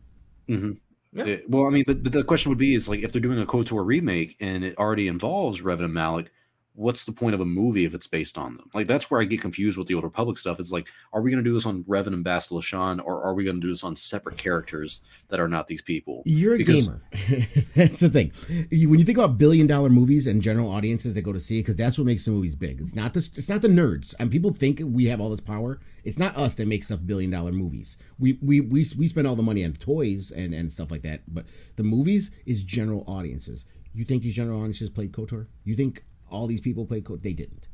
Mhm. 0.50 0.78
Yeah. 1.14 1.24
Yeah, 1.26 1.38
well, 1.48 1.66
I 1.66 1.70
mean, 1.70 1.86
but, 1.88 2.04
but 2.04 2.12
the 2.12 2.24
question 2.24 2.50
would 2.50 2.58
be 2.58 2.74
is 2.76 2.90
like 2.90 3.02
if 3.02 3.12
they're 3.14 3.22
doing 3.22 3.40
a 3.40 3.46
KOTOR 3.46 3.86
remake 3.86 4.36
and 4.42 4.64
it 4.66 4.78
already 4.78 5.08
involves 5.08 5.62
Revan 5.62 5.86
and 5.86 5.94
Malak, 5.94 6.30
what's 6.78 7.06
the 7.06 7.12
point 7.12 7.34
of 7.34 7.40
a 7.42 7.46
movie 7.46 7.86
if 7.86 7.94
it's 7.94 8.06
based 8.08 8.38
on 8.38 8.58
them? 8.58 8.70
Like 8.74 8.86
that's 8.88 9.10
where 9.10 9.22
I 9.22 9.26
get 9.26 9.42
confused 9.42 9.78
with 9.78 9.88
the 9.88 9.94
Old 9.96 10.04
Republic 10.04 10.38
stuff. 10.38 10.60
It's 10.60 10.72
like, 10.72 10.88
are 11.14 11.22
we 11.22 11.32
going 11.32 11.44
to 11.44 11.50
do 11.50 11.54
this 11.54 11.66
on 11.66 11.84
Revan 11.86 12.08
and 12.08 12.26
Bastila 12.26 12.62
Shan, 12.62 13.00
or 13.00 13.24
are 13.24 13.34
we 13.34 13.44
going 13.46 13.56
to 13.56 13.62
do 13.62 13.72
this 13.72 13.84
on 13.84 13.96
separate 13.96 14.38
characters 14.38 15.02
that 15.30 15.40
are 15.40 15.48
not 15.48 15.68
these 15.68 15.82
people? 15.82 16.22
You're 16.26 16.56
a 16.56 16.58
Because- 16.58 16.86
gamer. 16.88 17.02
that's 17.76 18.00
the 18.00 18.10
thing. 18.10 18.32
You- 18.70 18.90
When 18.90 19.00
you 19.00 19.06
think 19.06 19.18
about 19.18 19.38
billion 19.38 19.68
dollar 19.68 19.90
movies 19.90 20.28
and 20.28 20.42
general 20.42 20.72
audiences 20.72 21.14
that 21.16 21.22
go 21.22 21.32
to 21.34 21.40
see 21.40 21.60
it, 21.60 21.62
because 21.62 21.76
that's 21.76 21.98
what 21.98 22.06
makes 22.06 22.26
the 22.26 22.32
movies 22.32 22.56
big. 22.56 22.82
It's 22.82 22.96
not 22.96 23.14
the 23.14 23.20
it's 23.36 23.50
not 23.50 23.62
the 23.62 23.68
nerds. 23.70 24.14
And 24.20 24.30
people 24.30 24.52
think 24.54 24.82
we 24.84 25.06
have 25.06 25.20
all 25.22 25.30
this 25.30 25.40
power. 25.42 25.80
It's 26.04 26.20
not 26.20 26.36
us 26.38 26.54
that 26.56 26.68
makes 26.68 26.92
up 26.92 27.08
billion 27.08 27.32
dollar 27.32 27.52
movies. 27.52 27.98
We 28.20 28.38
we 28.42 28.60
we 28.62 28.86
we 28.98 29.08
spend 29.08 29.26
all 29.28 29.36
the 29.36 29.44
money 29.44 29.64
on 29.66 29.74
toys 29.74 30.30
and 30.32 30.54
and 30.54 30.72
stuff 30.72 30.92
like 30.92 31.02
that. 31.04 31.22
But 31.28 31.46
the 31.78 31.84
movies 31.84 32.32
is 32.46 32.64
general 32.64 33.04
audiences. 33.08 33.66
You 33.94 34.04
think 34.04 34.24
these 34.24 34.36
general 34.36 34.60
audiences 34.60 34.90
played 34.90 35.14
Kotor? 35.14 35.48
You 35.64 35.76
think 35.76 36.04
all 36.36 36.48
these 36.48 36.62
people 36.62 36.86
played 36.86 37.04
Kotor? 37.06 37.22
They 37.24 37.34
didn't. 37.34 37.68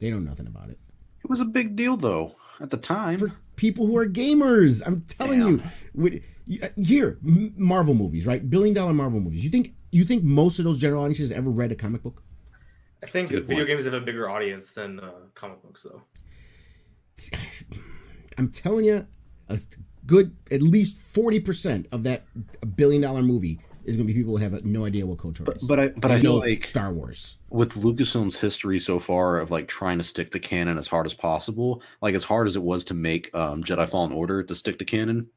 They 0.00 0.10
know 0.10 0.18
nothing 0.18 0.46
about 0.46 0.70
it. 0.70 0.78
It 1.22 1.30
was 1.30 1.40
a 1.40 1.44
big 1.44 1.76
deal 1.76 1.96
though 1.96 2.34
at 2.60 2.70
the 2.70 2.76
time. 2.76 3.18
for 3.18 3.32
people 3.56 3.86
who 3.86 3.96
are 3.96 4.06
gamers. 4.06 4.82
I'm 4.86 5.02
telling 5.02 5.40
Damn. 5.40 5.48
you. 5.50 5.62
With- 5.94 6.22
you- 6.46 6.60
uh, 6.62 6.68
Here, 6.76 7.18
Marvel 7.22 7.94
movies, 7.94 8.26
right? 8.26 8.48
Billion 8.48 8.74
dollar 8.74 8.92
Marvel 8.94 9.20
movies. 9.20 9.42
You 9.44 9.50
think 9.50 9.74
you 9.90 10.04
think 10.04 10.22
most 10.24 10.58
of 10.58 10.64
those 10.64 10.78
general 10.78 11.02
audiences 11.02 11.30
ever 11.32 11.50
read 11.50 11.72
a 11.72 11.74
comic 11.74 12.02
book? 12.02 12.22
I 13.02 13.06
think 13.06 13.28
Good 13.30 13.46
video 13.46 13.64
point. 13.64 13.68
games 13.68 13.84
have 13.84 13.94
a 13.94 14.00
bigger 14.00 14.28
audience 14.30 14.72
than 14.72 15.00
uh, 15.00 15.10
comic 15.34 15.62
books, 15.62 15.84
though. 15.84 16.02
I'm 18.38 18.50
telling 18.50 18.84
you, 18.84 19.06
a 19.48 19.58
good 20.06 20.36
at 20.50 20.62
least 20.62 20.98
forty 20.98 21.40
percent 21.40 21.86
of 21.92 22.02
that 22.04 22.24
billion 22.76 23.02
dollar 23.02 23.22
movie 23.22 23.60
is 23.86 23.96
going 23.96 24.06
to 24.06 24.12
be 24.12 24.18
people 24.18 24.36
who 24.36 24.42
have 24.42 24.64
no 24.64 24.84
idea 24.84 25.06
what 25.06 25.18
KOTOR 25.18 25.56
is. 25.56 25.62
But 25.64 25.80
I 25.80 25.88
but 25.88 26.10
I 26.10 26.16
They 26.16 26.22
feel 26.22 26.34
know 26.34 26.38
like 26.38 26.66
Star 26.66 26.92
Wars. 26.92 27.36
with 27.50 27.74
Lucasfilm's 27.74 28.38
history 28.38 28.78
so 28.78 28.98
far 28.98 29.38
of 29.38 29.50
like 29.50 29.68
trying 29.68 29.98
to 29.98 30.04
stick 30.04 30.30
to 30.30 30.40
canon 30.40 30.76
as 30.76 30.88
hard 30.88 31.06
as 31.06 31.14
possible, 31.14 31.82
like 32.02 32.14
as 32.14 32.24
hard 32.24 32.46
as 32.46 32.56
it 32.56 32.62
was 32.62 32.84
to 32.84 32.94
make 32.94 33.34
um, 33.34 33.62
Jedi 33.62 33.88
Fallen 33.88 34.12
Order 34.12 34.42
to 34.42 34.54
stick 34.54 34.78
to 34.80 34.84
canon, 34.84 35.28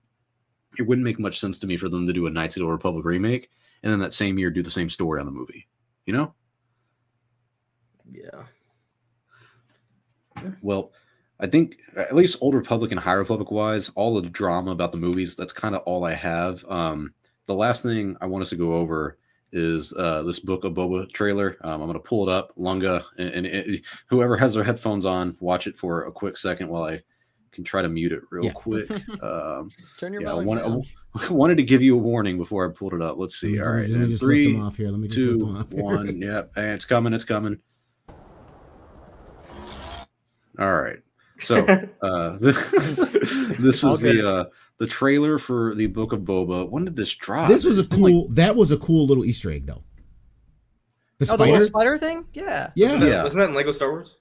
it 0.77 0.83
wouldn't 0.83 1.05
make 1.05 1.19
much 1.19 1.39
sense 1.39 1.59
to 1.59 1.67
me 1.67 1.77
for 1.77 1.89
them 1.89 2.07
to 2.07 2.13
do 2.13 2.27
a 2.27 2.29
Knights 2.29 2.55
of 2.55 2.61
the 2.61 2.65
Old 2.65 2.73
Republic 2.73 3.05
remake 3.05 3.49
and 3.83 3.91
then 3.91 3.99
that 3.99 4.13
same 4.13 4.37
year 4.37 4.49
do 4.49 4.61
the 4.63 4.71
same 4.71 4.89
story 4.89 5.19
on 5.19 5.25
the 5.25 5.31
movie. 5.31 5.67
You 6.05 6.13
know? 6.13 6.33
Yeah. 8.11 8.43
Well, 10.61 10.91
I 11.39 11.47
think 11.47 11.77
at 11.95 12.15
least 12.15 12.37
Old 12.41 12.55
Republic 12.55 12.91
and 12.91 12.99
High 12.99 13.13
Republic 13.13 13.51
wise, 13.51 13.89
all 13.95 14.17
of 14.17 14.23
the 14.23 14.29
drama 14.29 14.71
about 14.71 14.91
the 14.91 14.97
movies, 14.97 15.35
that's 15.35 15.53
kind 15.53 15.75
of 15.75 15.81
all 15.83 16.03
I 16.03 16.13
have. 16.13 16.65
Um, 16.65 17.13
the 17.49 17.55
last 17.55 17.81
thing 17.81 18.15
I 18.21 18.27
want 18.27 18.43
us 18.43 18.49
to 18.51 18.55
go 18.55 18.73
over 18.73 19.17
is 19.51 19.91
uh, 19.93 20.21
this 20.21 20.39
Book 20.39 20.63
of 20.65 20.73
Boba 20.73 21.11
trailer. 21.11 21.57
Um, 21.61 21.81
I'm 21.81 21.87
going 21.87 21.93
to 21.93 21.99
pull 21.99 22.29
it 22.29 22.31
up, 22.31 22.53
Lunga, 22.55 23.03
and, 23.17 23.29
and 23.29 23.45
it, 23.47 23.81
whoever 24.05 24.37
has 24.37 24.53
their 24.53 24.63
headphones 24.63 25.03
on, 25.03 25.35
watch 25.39 25.65
it 25.65 25.75
for 25.79 26.05
a 26.05 26.11
quick 26.11 26.37
second 26.37 26.69
while 26.69 26.83
I 26.83 27.01
can 27.51 27.63
try 27.63 27.81
to 27.81 27.89
mute 27.89 28.11
it 28.11 28.21
real 28.29 28.45
Yeah. 28.45 28.51
quick. 28.51 28.87
Um, 29.23 29.71
Turn 29.97 30.13
your 30.13 30.21
yeah, 30.21 30.31
I 30.31 30.33
wanted, 30.35 30.61
down. 30.61 30.83
I 31.27 31.29
wanted 31.33 31.57
to 31.57 31.63
give 31.63 31.81
you 31.81 31.95
a 31.95 31.97
warning 31.97 32.37
before 32.37 32.69
I 32.69 32.71
pulled 32.71 32.93
it 32.93 33.01
up. 33.01 33.17
Let's 33.17 33.39
see. 33.39 33.57
Let 33.57 33.67
All 33.67 33.73
me- 33.73 33.81
right, 33.81 33.89
let 33.89 33.97
me 33.97 34.03
and 34.03 34.11
just 34.11 34.21
lift 34.23 34.29
three, 34.29 34.53
them 34.53 34.61
off 34.61 34.77
here. 34.77 34.89
Let 34.89 34.99
me 34.99 35.07
just 35.07 35.17
lift 35.17 35.39
two, 35.39 35.45
them 35.47 35.57
off. 35.57 35.67
one. 35.71 36.21
Yep, 36.21 36.51
and 36.55 36.65
it's 36.67 36.85
coming. 36.85 37.13
It's 37.13 37.25
coming. 37.25 37.57
All 40.59 40.73
right. 40.79 40.99
So 41.39 41.55
uh, 41.55 42.37
the, 42.37 43.55
this 43.59 43.83
is 43.83 44.01
the 44.01 44.29
uh, 44.29 44.45
the 44.79 44.87
trailer 44.87 45.37
for 45.37 45.75
the 45.75 45.87
Book 45.87 46.13
of 46.13 46.21
Boba. 46.21 46.67
When 46.69 46.85
did 46.85 46.95
this 46.95 47.13
drop? 47.13 47.49
This 47.49 47.65
was 47.65 47.77
a 47.77 47.81
It's 47.83 47.91
like, 47.91 47.99
cool. 48.13 48.27
that 48.29 48.55
was 48.55 48.71
a 48.71 48.77
cool 48.77 49.05
little 49.05 49.25
Easter 49.25 49.51
egg, 49.51 49.65
though. 49.67 49.83
The 51.19 51.31
Oh, 51.33 51.37
the 51.37 51.43
little 51.45 51.55
spider. 51.57 51.65
spider 51.65 51.97
thing? 51.97 52.25
Yeah. 52.33 52.71
yeah. 52.75 52.85
Wasn't 52.85 53.01
that, 53.01 53.09
Yeah. 53.09 53.23
wasn't 53.23 53.39
that 53.41 53.49
in 53.49 53.55
Lego 53.55 53.71
Star 53.71 53.91
Wars? 53.91 54.15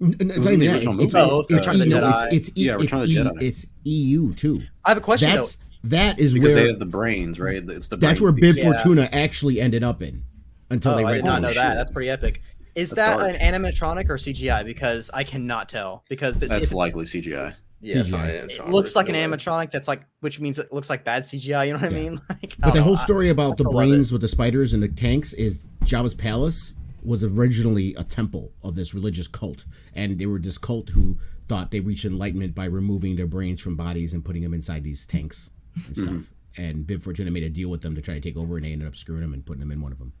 N- 0.00 0.16
n- 0.20 0.28
was 0.28 0.50
in 0.52 0.60
the 0.60 0.68
original 0.68 0.94
It's, 1.00 1.12
movie. 1.12 1.16
Oh, 1.16 1.24
it's, 1.24 1.32
Oh, 1.32 1.40
it's, 1.40 1.50
Return 1.66 1.74
of 1.74 1.80
the 1.80 1.86
EU, 1.88 1.96
it's, 1.96 2.48
it's, 2.48 2.50
Yeah, 2.56 2.72
it's, 2.74 2.82
Return 2.82 3.02
of 3.02 3.08
the 3.08 3.14
Jedi. 3.14 3.42
it's 3.42 3.66
EU 3.84 4.32
too. 4.34 4.62
I 4.84 4.90
have 4.90 4.98
a 4.98 5.00
question 5.02 5.30
That's 5.30 5.58
that 5.84 6.18
is 6.20 6.32
because 6.34 6.54
they 6.54 6.60
where 6.62 6.70
have 6.70 6.78
the 6.78 6.86
brains, 6.86 7.40
right? 7.40 7.62
It's 7.68 7.88
the 7.88 7.96
that's 7.96 8.20
where 8.20 8.32
piece. 8.32 8.54
Bib 8.54 8.56
Yeah. 8.56 8.72
Fortuna 8.72 9.08
actually 9.12 9.60
ended 9.60 9.82
up 9.82 10.02
in 10.02 10.22
until 10.70 10.92
though. 10.92 10.98
they 10.98 11.04
Oh, 11.04 11.06
I 11.08 11.10
read 11.12 11.16
did 11.18 11.24
not 11.24 11.38
Oh, 11.38 11.42
know 11.42 11.48
shit. 11.48 11.56
that. 11.56 11.74
That's 11.74 11.90
pretty 11.90 12.10
epic. 12.10 12.42
Is 12.74 12.90
That's 12.90 13.16
that 13.16 13.26
dark. 13.32 13.36
an 13.40 13.54
animatronic 13.54 14.08
or 14.08 14.16
CGI? 14.16 14.64
Because 14.64 15.10
I 15.12 15.24
cannot 15.24 15.68
tell. 15.68 16.04
Because 16.08 16.38
this, 16.38 16.48
That's 16.50 16.64
it's, 16.64 16.72
likely 16.72 17.04
CGI. 17.04 17.60
Yeah, 17.80 17.98
it's 17.98 18.10
not 18.10 18.20
CGI. 18.26 18.28
an 18.44 18.50
it 18.50 18.58
animatronic, 18.58 18.68
looks 18.72 18.96
like 18.96 19.08
an 19.08 19.14
no 19.14 19.28
animatronic. 19.36 19.70
That's 19.70 19.88
like, 19.88 20.02
which 20.20 20.38
means 20.40 20.58
it 20.58 20.72
looks 20.72 20.88
like 20.90 21.02
bad 21.04 21.22
CGI. 21.24 21.66
You 21.66 21.72
know 21.74 21.78
what 21.80 21.92
I 21.92 21.96
Yeah. 21.96 22.02
mean? 22.10 22.20
Like, 22.28 22.42
I 22.42 22.46
But 22.58 22.60
don't 22.66 22.72
the 22.72 22.78
know. 22.78 22.84
whole 22.84 22.96
I- 22.98 23.02
story 23.04 23.28
about 23.28 23.56
the 23.56 23.64
I 23.64 23.66
love 23.68 23.74
it. 23.84 23.88
brains 23.90 24.12
with 24.12 24.20
the 24.20 24.28
spiders 24.28 24.72
and 24.72 24.82
the 24.82 24.88
tanks 24.88 25.32
is 25.34 25.62
Jabba's 25.84 26.14
palace 26.14 26.74
was 27.02 27.24
originally 27.24 27.94
a 27.94 28.04
temple 28.04 28.52
of 28.62 28.74
this 28.76 28.92
religious 28.94 29.26
cult, 29.26 29.64
and 29.94 30.18
they 30.18 30.26
were 30.26 30.38
this 30.38 30.58
cult 30.58 30.90
who 30.90 31.16
thought 31.48 31.70
they 31.70 31.80
reached 31.80 32.04
enlightenment 32.04 32.54
by 32.54 32.66
removing 32.66 33.16
their 33.16 33.26
brains 33.26 33.60
from 33.60 33.74
bodies 33.74 34.12
and 34.14 34.24
putting 34.24 34.42
them 34.42 34.52
inside 34.54 34.84
these 34.84 35.06
tanks 35.06 35.50
and 35.86 35.96
stuff. 35.96 36.08
Mm-hmm. 36.14 36.62
And 36.62 36.86
Bib 36.86 37.02
Fortuna 37.02 37.30
made 37.30 37.42
a 37.44 37.48
deal 37.48 37.70
with 37.70 37.80
them 37.80 37.94
to 37.94 38.02
try 38.02 38.14
to 38.14 38.20
take 38.20 38.36
over, 38.36 38.56
and 38.56 38.66
they 38.66 38.72
ended 38.72 38.86
up 38.86 38.94
screwing 38.96 39.22
them 39.22 39.32
and 39.32 39.44
putting 39.46 39.60
them 39.60 39.70
in 39.72 39.80
one 39.80 39.92
of 39.92 39.98
them. 39.98 40.12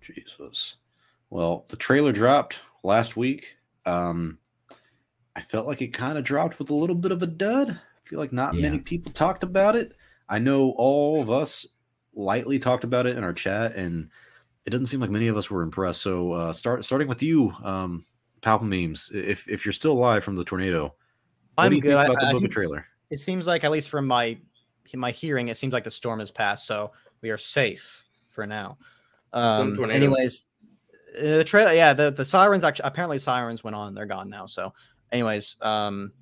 Jesus. 0.00 0.76
Well, 1.30 1.66
the 1.68 1.76
trailer 1.76 2.12
dropped 2.12 2.58
last 2.82 3.16
week. 3.16 3.54
Um, 3.84 4.38
I 5.36 5.40
felt 5.40 5.66
like 5.66 5.82
it 5.82 5.88
kind 5.88 6.18
of 6.18 6.24
dropped 6.24 6.58
with 6.58 6.70
a 6.70 6.74
little 6.74 6.96
bit 6.96 7.12
of 7.12 7.22
a 7.22 7.26
dud. 7.26 7.70
I 7.70 8.08
feel 8.08 8.18
like 8.18 8.32
not 8.32 8.54
Yeah. 8.54 8.62
many 8.62 8.78
people 8.78 9.12
talked 9.12 9.42
about 9.42 9.76
it. 9.76 9.94
I 10.28 10.38
know 10.38 10.70
all 10.76 11.20
of 11.22 11.30
us 11.30 11.66
lightly 12.14 12.58
talked 12.58 12.84
about 12.84 13.06
it 13.06 13.16
in 13.16 13.24
our 13.24 13.32
chat, 13.32 13.74
and 13.76 14.10
it 14.64 14.70
doesn't 14.70 14.86
seem 14.86 15.00
like 15.00 15.10
many 15.10 15.28
of 15.28 15.36
us 15.36 15.50
were 15.50 15.62
impressed. 15.62 16.02
So, 16.02 16.32
uh, 16.32 16.52
start 16.52 16.84
starting 16.84 17.08
with 17.08 17.22
you, 17.22 17.52
um, 17.62 18.04
Palpa 18.42 18.62
memes. 18.62 19.10
If 19.14 19.48
if 19.48 19.64
you're 19.64 19.72
still 19.72 19.92
alive 19.92 20.24
from 20.24 20.36
the 20.36 20.44
tornado, 20.44 20.94
what 21.54 21.64
I'm 21.64 21.70
do 21.70 21.76
you 21.76 21.82
good. 21.82 21.88
think 21.88 22.00
I- 22.00 22.04
about 22.06 22.20
the 22.20 22.26
I 22.26 22.32
Boba 22.32 22.40
think- 22.40 22.52
trailer? 22.52 22.86
it 23.10 23.18
seems 23.18 23.46
like 23.46 23.64
at 23.64 23.70
least 23.70 23.88
from 23.88 24.06
my 24.06 24.38
my 24.94 25.10
hearing, 25.10 25.48
it 25.48 25.56
seems 25.56 25.72
like 25.74 25.84
the 25.84 25.90
storm 25.90 26.18
has 26.18 26.30
passed, 26.30 26.66
so 26.66 26.92
we 27.20 27.28
are 27.30 27.36
safe 27.38 28.04
for 28.28 28.46
now. 28.46 28.78
Some 29.34 29.78
Um, 29.78 29.90
anyways, 29.90 30.46
the 31.14 31.44
trailer, 31.44 31.72
yeah, 31.72 31.92
the 31.92 32.10
the 32.10 32.24
sirens 32.24 32.64
actually 32.64 32.86
apparently 32.86 33.18
sirens 33.18 33.64
went 33.64 33.76
on, 33.76 33.94
they're 33.94 34.06
gone 34.06 34.28
now. 34.28 34.46
So, 34.46 34.72
anyways, 35.12 35.56
um, 35.62 36.12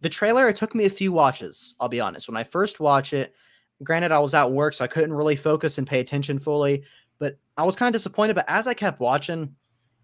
the 0.00 0.08
trailer 0.08 0.48
it 0.48 0.56
took 0.56 0.74
me 0.74 0.84
a 0.84 0.90
few 0.90 1.12
watches. 1.12 1.74
I'll 1.80 1.88
be 1.88 2.00
honest. 2.00 2.28
When 2.28 2.36
I 2.36 2.44
first 2.44 2.80
watched 2.80 3.12
it, 3.12 3.34
granted 3.82 4.12
I 4.12 4.18
was 4.18 4.34
at 4.34 4.50
work, 4.50 4.74
so 4.74 4.84
I 4.84 4.88
couldn't 4.88 5.12
really 5.12 5.36
focus 5.36 5.78
and 5.78 5.86
pay 5.86 6.00
attention 6.00 6.38
fully. 6.38 6.84
But 7.18 7.38
I 7.56 7.64
was 7.64 7.76
kind 7.76 7.94
of 7.94 7.98
disappointed. 7.98 8.34
But 8.34 8.44
as 8.48 8.66
I 8.66 8.74
kept 8.74 9.00
watching, 9.00 9.54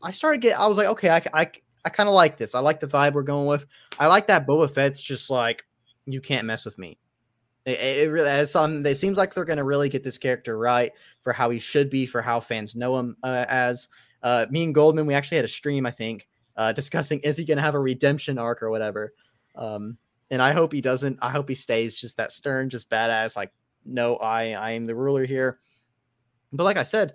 I 0.03 0.11
started 0.11 0.41
get. 0.41 0.59
I 0.59 0.66
was 0.66 0.77
like, 0.77 0.89
okay, 0.89 1.11
I 1.11 1.22
I, 1.33 1.51
I 1.85 1.89
kind 1.91 2.09
of 2.09 2.14
like 2.14 2.37
this. 2.37 2.55
I 2.55 2.61
like 2.61 2.81
the 2.81 2.87
vibe 2.87 3.12
we're 3.12 3.22
going 3.22 3.47
with. 3.47 3.66
I 3.99 4.07
like 4.07 4.27
that 4.29 4.47
Boba 4.47 4.70
Fett's 4.70 5.03
just 5.03 5.31
like 5.31 5.64
you 6.07 6.20
can't 6.20 6.47
mess 6.47 6.64
with 6.64 6.79
me. 6.79 6.99
It, 7.64 7.79
it 7.79 8.11
really 8.11 8.29
it's 8.29 8.57
um, 8.57 8.85
it 8.85 8.97
seems 8.97 9.16
like 9.16 9.33
they're 9.33 9.45
gonna 9.45 9.64
really 9.64 9.89
get 9.89 10.05
this 10.05 10.18
character 10.18 10.59
right 10.59 10.93
for 11.22 11.33
how 11.33 11.51
he 11.51 11.59
should 11.59 11.89
be, 11.89 12.05
for 12.05 12.20
how 12.20 12.41
fans 12.41 12.77
know 12.77 12.99
him 12.99 13.16
uh, 13.22 13.45
as. 13.49 13.89
Uh, 14.25 14.47
me 14.51 14.64
and 14.64 14.75
Goldman, 14.75 15.07
we 15.07 15.14
actually 15.14 15.37
had 15.37 15.45
a 15.45 15.49
stream, 15.49 15.87
I 15.87 15.93
think, 15.93 16.27
uh, 16.57 16.72
discussing 16.72 17.20
is 17.20 17.37
he 17.37 17.45
gonna 17.45 17.61
have 17.61 17.75
a 17.77 17.81
redemption 17.81 18.39
arc 18.39 18.62
or 18.62 18.70
whatever. 18.70 19.12
Um, 19.55 19.99
and 20.31 20.43
I 20.43 20.53
hope 20.53 20.72
he 20.72 20.81
doesn't. 20.81 21.18
I 21.22 21.31
hope 21.31 21.49
he 21.49 21.55
stays 21.55 22.01
just 22.01 22.16
that 22.16 22.33
stern, 22.33 22.70
just 22.70 22.91
badass. 22.91 23.37
Like, 23.37 23.53
no, 23.85 24.16
I 24.16 24.53
I 24.55 24.70
am 24.72 24.87
the 24.87 24.95
ruler 24.95 25.25
here. 25.25 25.61
But 26.53 26.64
like 26.64 26.77
I 26.77 26.83
said, 26.83 27.14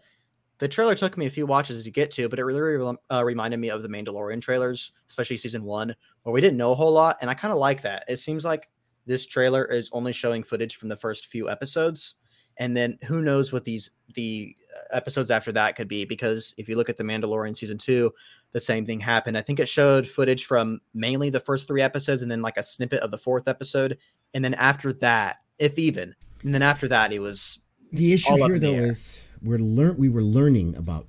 the 0.59 0.67
trailer 0.67 0.93
took 0.95 1.17
me 1.17 1.25
a 1.25 1.29
few 1.29 1.45
watches 1.45 1.83
to 1.83 1.91
get 1.91 2.11
to, 2.11 2.29
but 2.29 2.37
it 2.37 2.43
really, 2.45 2.59
really 2.61 2.97
uh, 3.11 3.23
reminded 3.23 3.59
me 3.59 3.69
of 3.69 3.81
the 3.81 3.89
Mandalorian 3.89 4.41
trailers, 4.41 4.91
especially 5.07 5.37
season 5.37 5.63
one, 5.63 5.95
where 6.23 6.33
we 6.33 6.41
didn't 6.41 6.57
know 6.57 6.73
a 6.73 6.75
whole 6.75 6.91
lot, 6.91 7.17
and 7.21 7.29
I 7.29 7.33
kind 7.33 7.51
of 7.51 7.59
like 7.59 7.81
that. 7.83 8.03
It 8.07 8.17
seems 8.17 8.45
like 8.45 8.69
this 9.05 9.25
trailer 9.25 9.65
is 9.65 9.89
only 9.93 10.11
showing 10.11 10.43
footage 10.43 10.75
from 10.75 10.89
the 10.89 10.97
first 10.97 11.27
few 11.27 11.49
episodes, 11.49 12.15
and 12.59 12.77
then 12.77 12.97
who 13.05 13.21
knows 13.21 13.51
what 13.51 13.65
these 13.65 13.89
the 14.13 14.55
uh, 14.75 14.95
episodes 14.95 15.31
after 15.31 15.51
that 15.53 15.75
could 15.75 15.87
be? 15.87 16.05
Because 16.05 16.53
if 16.57 16.69
you 16.69 16.75
look 16.75 16.89
at 16.89 16.97
the 16.97 17.03
Mandalorian 17.03 17.55
season 17.55 17.77
two, 17.77 18.13
the 18.51 18.59
same 18.59 18.85
thing 18.85 18.99
happened. 18.99 19.37
I 19.37 19.41
think 19.41 19.59
it 19.59 19.69
showed 19.69 20.07
footage 20.07 20.45
from 20.45 20.79
mainly 20.93 21.29
the 21.29 21.39
first 21.39 21.67
three 21.67 21.81
episodes, 21.81 22.21
and 22.21 22.31
then 22.31 22.41
like 22.41 22.57
a 22.57 22.63
snippet 22.63 23.01
of 23.01 23.11
the 23.11 23.17
fourth 23.17 23.47
episode, 23.47 23.97
and 24.33 24.43
then 24.43 24.53
after 24.55 24.93
that, 24.93 25.37
if 25.57 25.79
even, 25.79 26.13
and 26.43 26.53
then 26.53 26.61
after 26.61 26.87
that, 26.89 27.11
it 27.11 27.19
was 27.19 27.59
The 27.93 28.13
issue 28.13 28.35
here, 28.35 28.59
though, 28.59 28.73
air. 28.73 28.91
is 28.91 29.25
we're 29.41 29.57
learn 29.57 29.97
we 29.97 30.09
were 30.09 30.21
learning 30.23 30.75
about 30.75 31.07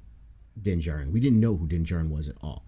Din 0.63 0.81
Djarin. 0.81 1.13
We 1.13 1.21
didn't 1.21 1.41
know 1.41 1.57
who 1.57 1.67
Din 1.67 1.85
Djarin 1.85 2.11
was 2.11 2.29
at 2.29 2.37
all. 2.43 2.65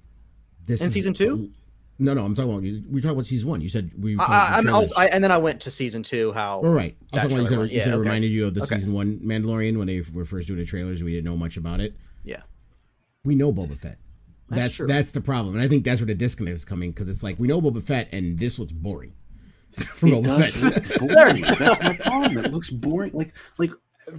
This 0.66 0.80
In 0.80 0.90
season 0.90 1.14
two? 1.14 1.50
No, 1.98 2.14
no, 2.14 2.24
I'm 2.24 2.34
talking 2.34 2.50
about 2.50 2.62
we 2.90 3.00
talked 3.00 3.12
about 3.12 3.26
season 3.26 3.48
one. 3.48 3.60
You 3.60 3.68
said 3.68 3.92
we. 3.98 4.16
I, 4.18 4.22
I, 4.22 4.24
about 4.24 4.58
I'm 4.58 4.64
the 4.66 4.72
also. 4.72 4.94
I, 4.96 5.06
and 5.06 5.22
then 5.22 5.30
I 5.30 5.38
went 5.38 5.60
to 5.62 5.70
season 5.70 6.02
two. 6.02 6.32
How 6.32 6.56
All 6.60 6.70
right. 6.72 6.96
I 7.12 7.16
was 7.16 7.32
talking 7.32 7.36
about 7.38 7.42
you 7.42 7.46
said, 7.46 7.48
trailer, 7.54 7.64
you 7.66 7.76
yeah, 7.78 7.84
said 7.84 7.92
it 7.92 7.96
okay. 7.96 8.08
reminded 8.08 8.32
you 8.32 8.46
of 8.46 8.54
the 8.54 8.62
Okay. 8.62 8.76
season 8.76 8.92
one 8.92 9.20
Mandalorian 9.20 9.76
when 9.76 9.86
they 9.86 10.02
were 10.12 10.24
first 10.24 10.48
doing 10.48 10.58
the 10.58 10.64
trailers. 10.66 11.02
We 11.02 11.12
didn't 11.12 11.26
know 11.26 11.36
much 11.36 11.56
about 11.56 11.80
it. 11.80 11.94
yeah, 12.24 12.42
We 13.24 13.34
know 13.34 13.52
Boba 13.52 13.76
Fett. 13.78 13.98
That's 14.48 14.60
That's 14.62 14.76
true. 14.76 14.86
that's 14.86 15.10
the 15.12 15.20
problem, 15.20 15.54
and 15.54 15.62
I 15.62 15.68
think 15.68 15.84
that's 15.84 16.00
where 16.00 16.06
the 16.06 16.14
disconnect 16.14 16.54
is 16.56 16.64
coming 16.64 16.90
because 16.90 17.08
it's 17.08 17.22
like 17.22 17.38
we 17.38 17.46
know 17.48 17.60
Boba 17.60 17.82
Fett, 17.82 18.08
and 18.12 18.38
this 18.38 18.58
looks 18.58 18.72
boring. 18.72 19.12
For 19.94 20.06
It 20.08 20.10
Boba 20.12 20.24
does 20.24 20.56
Fett. 20.56 21.00
look 21.00 21.10
boring. 21.12 21.42
That's 21.42 21.82
my 21.82 21.96
problem. 21.96 22.38
It 22.44 22.52
looks 22.52 22.70
boring. 22.70 23.12
Like 23.14 23.32
like 23.58 23.70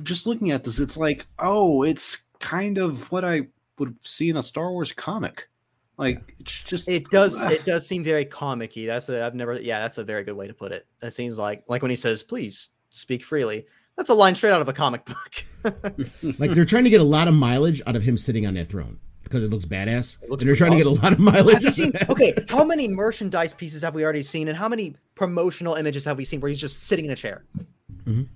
just 0.03 0.25
looking 0.25 0.51
at 0.51 0.63
this, 0.63 0.79
it's 0.79 0.95
like 0.97 1.27
oh, 1.39 1.83
it's 1.83 2.23
kind 2.39 2.77
of 2.77 3.11
what 3.11 3.25
I 3.25 3.47
would 3.77 3.95
see 4.01 4.29
in 4.29 4.37
a 4.37 4.43
Star 4.43 4.71
Wars 4.71 4.91
comic. 4.93 5.49
Like 5.97 6.35
it's 6.39 6.63
just 6.63 6.87
it 6.89 7.09
does. 7.09 7.39
It 7.51 7.65
does 7.65 7.87
seem 7.87 8.03
very 8.03 8.25
comic-y. 8.25 8.85
That's 8.85 9.09
a. 9.09 9.25
I've 9.25 9.35
never. 9.35 9.53
Yeah, 9.53 9.79
that's 9.79 9.97
a 9.97 10.03
very 10.03 10.23
good 10.23 10.35
way 10.35 10.47
to 10.47 10.53
put 10.53 10.71
it. 10.71 10.87
That 10.99 11.11
seems 11.11 11.37
like 11.37 11.63
like 11.67 11.81
when 11.81 11.91
he 11.91 11.95
says, 11.95 12.23
"Please 12.23 12.69
speak 12.89 13.23
freely." 13.23 13.65
That's 13.95 14.09
a 14.09 14.13
line 14.15 14.33
straight 14.33 14.51
out 14.51 14.61
of 14.61 14.67
a 14.67 14.73
comic 14.73 15.05
book. 15.63 16.39
like 16.39 16.51
they're 16.51 16.65
trying 16.65 16.83
to 16.85 16.89
get 16.89 16.99
a 17.01 17.05
lot 17.05 17.27
of 17.27 17.33
mileage 17.35 17.81
out 17.85 17.95
of 17.95 18.01
him 18.03 18.17
sitting 18.17 18.47
on 18.47 18.55
that 18.55 18.69
throne 18.69 18.99
because 19.23 19.43
it 19.43 19.49
looks 19.49 19.65
badass, 19.65 20.21
It 20.21 20.29
looks 20.29 20.41
and 20.41 20.49
they're 20.49 20.55
trying 20.55 20.71
to 20.71 20.77
get 20.77 20.85
a 20.85 20.89
lot 20.89 21.11
of 21.13 21.19
mileage. 21.19 21.63
Have 21.63 21.73
seen? 21.73 21.93
Okay, 22.09 22.33
how 22.49 22.63
many 22.63 22.87
merchandise 22.87 23.53
pieces 23.53 23.81
have 23.81 23.95
we 23.95 24.03
already 24.03 24.23
seen, 24.23 24.47
and 24.47 24.57
how 24.57 24.67
many 24.67 24.95
promotional 25.15 25.75
images 25.75 26.05
have 26.05 26.17
we 26.17 26.25
seen 26.25 26.39
where 26.39 26.49
he's 26.49 26.59
just 26.59 26.83
sitting 26.83 27.05
in 27.05 27.11
a 27.11 27.15
chair? 27.15 27.43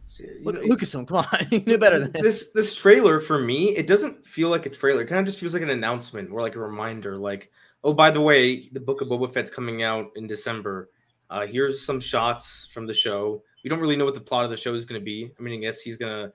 See, 0.06 0.24
you 0.26 0.42
Look, 0.44 0.56
know, 0.56 0.62
Lucasfilm, 0.62 1.08
come 1.08 1.18
on, 1.18 1.48
you 1.52 1.60
do 1.60 1.78
better 1.78 2.00
than 2.00 2.12
this. 2.12 2.22
this. 2.22 2.50
this 2.54 2.76
trailer 2.76 3.20
for 3.20 3.40
me 3.40 3.76
it 3.76 3.88
doesn't 3.88 4.26
feel 4.26 4.50
like 4.50 4.66
a 4.66 4.70
trailer 4.70 5.02
it 5.02 5.08
kind 5.08 5.20
of 5.20 5.26
just 5.26 5.40
feels 5.40 5.54
like 5.54 5.64
an 5.64 5.70
announcement 5.70 6.32
or 6.32 6.42
like 6.42 6.56
a 6.56 6.60
reminder 6.60 7.18
like 7.18 7.52
oh 7.84 7.94
by 7.94 8.10
the 8.10 8.22
way 8.22 8.68
the 8.70 8.80
book 8.80 9.02
of 9.02 9.08
boba 9.10 9.32
fett's 9.34 9.52
coming 9.52 9.84
out 9.84 10.12
in 10.16 10.28
december. 10.28 10.90
Uh 11.30 11.46
here's 11.46 11.86
some 11.86 12.00
shots 12.00 12.70
from 12.74 12.86
the 12.88 12.94
show. 12.94 13.42
We 13.64 13.70
don't 13.70 13.80
really 13.80 13.98
know 13.98 14.06
what 14.06 14.14
the 14.16 14.22
plot 14.22 14.46
of 14.46 14.52
the 14.52 14.56
show 14.58 14.74
is 14.74 14.86
going 14.86 15.02
to 15.02 15.04
be. 15.06 15.30
I 15.38 15.42
mean 15.42 15.60
i 15.60 15.62
guess 15.62 15.82
he's 15.82 15.98
gonna 15.98 16.32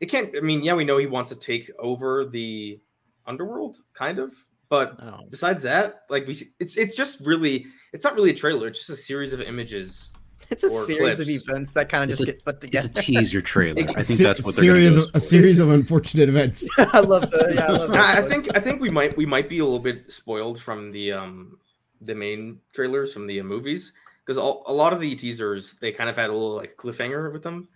it 0.00 0.06
can't 0.06 0.34
i 0.36 0.40
mean 0.40 0.62
yeah 0.62 0.74
we 0.74 0.84
know 0.84 0.96
he 0.96 1.06
wants 1.06 1.30
to 1.30 1.36
take 1.36 1.70
over 1.78 2.24
the 2.24 2.80
underworld 3.26 3.76
kind 3.92 4.18
of 4.18 4.32
but 4.70 4.96
Oh, 5.02 5.20
besides 5.28 5.62
that 5.62 6.02
like 6.08 6.26
we 6.26 6.32
see, 6.34 6.46
it's 6.58 6.76
it's 6.78 6.94
just 6.94 7.20
really 7.20 7.66
it's 7.92 8.04
not 8.04 8.14
really 8.14 8.30
a 8.30 8.34
trailer 8.34 8.68
it's 8.68 8.78
just 8.78 8.90
a 8.90 8.96
series 8.96 9.32
of 9.34 9.40
images 9.42 10.10
it's 10.50 10.64
a 10.64 10.66
or 10.66 10.84
series 10.84 11.20
of 11.20 11.28
events 11.28 11.72
that 11.72 11.88
kind 11.88 12.04
of 12.04 12.10
just 12.10 12.22
a- 12.22 12.26
get 12.26 12.44
put 12.44 12.60
together. 12.60 12.86
it's 12.88 13.00
together. 13.00 13.18
a 13.18 13.22
teaser 13.22 13.40
trailer. 13.40 13.82
I 13.90 14.02
think 14.02 14.04
se- 14.04 14.24
that's 14.24 14.44
what 14.44 14.56
they're 14.56 14.64
series 14.64 14.96
gonna 14.96 15.08
of 15.08 15.14
a 15.14 15.20
series 15.20 15.58
of 15.58 15.70
unfortunate 15.70 16.28
events. 16.28 16.66
I 16.78 17.00
love 17.00 17.30
the. 17.30 17.52
Yeah, 17.54 17.66
I 17.66 17.70
love 17.70 17.90
I, 17.94 18.18
I 18.18 18.22
think 18.22 18.48
I 18.56 18.60
think 18.60 18.80
we 18.80 18.90
might 18.90 19.16
we 19.16 19.26
might 19.26 19.48
be 19.48 19.58
a 19.58 19.64
little 19.64 19.78
bit 19.78 20.10
spoiled 20.10 20.60
from 20.60 20.90
the 20.92 21.12
um 21.12 21.58
the 22.00 22.14
main 22.14 22.60
trailers 22.72 23.12
from 23.12 23.26
the 23.26 23.40
uh, 23.40 23.44
movies 23.44 23.92
because 24.24 24.36
a 24.36 24.42
lot 24.72 24.92
of 24.92 25.00
the 25.00 25.14
teasers 25.14 25.74
they 25.74 25.92
kind 25.92 26.08
of 26.08 26.16
had 26.16 26.30
a 26.30 26.32
little 26.32 26.56
like 26.56 26.76
cliffhanger 26.76 27.32
with 27.32 27.42
them 27.42 27.68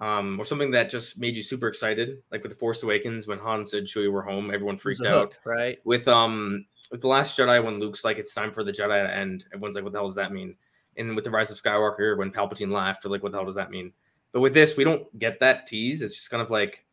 um 0.00 0.38
or 0.40 0.44
something 0.44 0.70
that 0.70 0.90
just 0.90 1.18
made 1.18 1.34
you 1.36 1.42
super 1.42 1.66
excited 1.68 2.22
like 2.30 2.42
with 2.42 2.52
the 2.52 2.58
Force 2.58 2.82
Awakens 2.82 3.26
when 3.26 3.38
Han 3.38 3.64
said 3.64 3.84
Chewie 3.84 4.12
we're 4.12 4.22
home 4.22 4.50
everyone 4.52 4.76
freaked 4.76 5.00
a 5.04 5.08
out 5.08 5.14
hook, 5.32 5.38
right? 5.44 5.78
with 5.84 6.08
um 6.08 6.66
with 6.90 7.00
the 7.00 7.06
Last 7.08 7.38
Jedi 7.38 7.62
when 7.64 7.80
Luke's 7.80 8.04
like 8.04 8.18
it's 8.18 8.34
time 8.34 8.52
for 8.52 8.64
the 8.64 8.72
Jedi 8.72 9.06
to 9.06 9.14
end 9.14 9.44
everyone's 9.52 9.76
like 9.76 9.84
what 9.84 9.92
the 9.92 9.98
hell 9.98 10.08
does 10.08 10.16
that 10.16 10.32
mean 10.32 10.56
and 11.00 11.16
with 11.16 11.24
the 11.24 11.30
Rise 11.30 11.50
of 11.50 11.60
Skywalker 11.60 12.16
when 12.16 12.30
Palpatine 12.30 12.70
laughed 12.70 13.04
or 13.04 13.08
like 13.08 13.22
what 13.22 13.32
the 13.32 13.38
hell 13.38 13.46
does 13.46 13.56
that 13.56 13.70
mean 13.70 13.92
but 14.32 14.40
with 14.40 14.54
this 14.54 14.76
we 14.76 14.84
don't 14.84 15.06
get 15.18 15.40
that 15.40 15.66
tease 15.66 16.02
it's 16.02 16.14
just 16.14 16.30
kind 16.30 16.42
of 16.42 16.50
like 16.50 16.84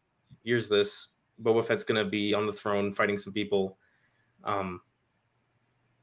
here's 0.43 0.67
this 0.69 1.09
Boba 1.43 1.63
Fett's 1.63 1.83
gonna 1.83 2.03
be 2.05 2.33
on 2.33 2.47
the 2.47 2.51
throne 2.53 2.91
fighting 2.93 3.15
some 3.17 3.31
people. 3.31 3.77
Um, 4.43 4.81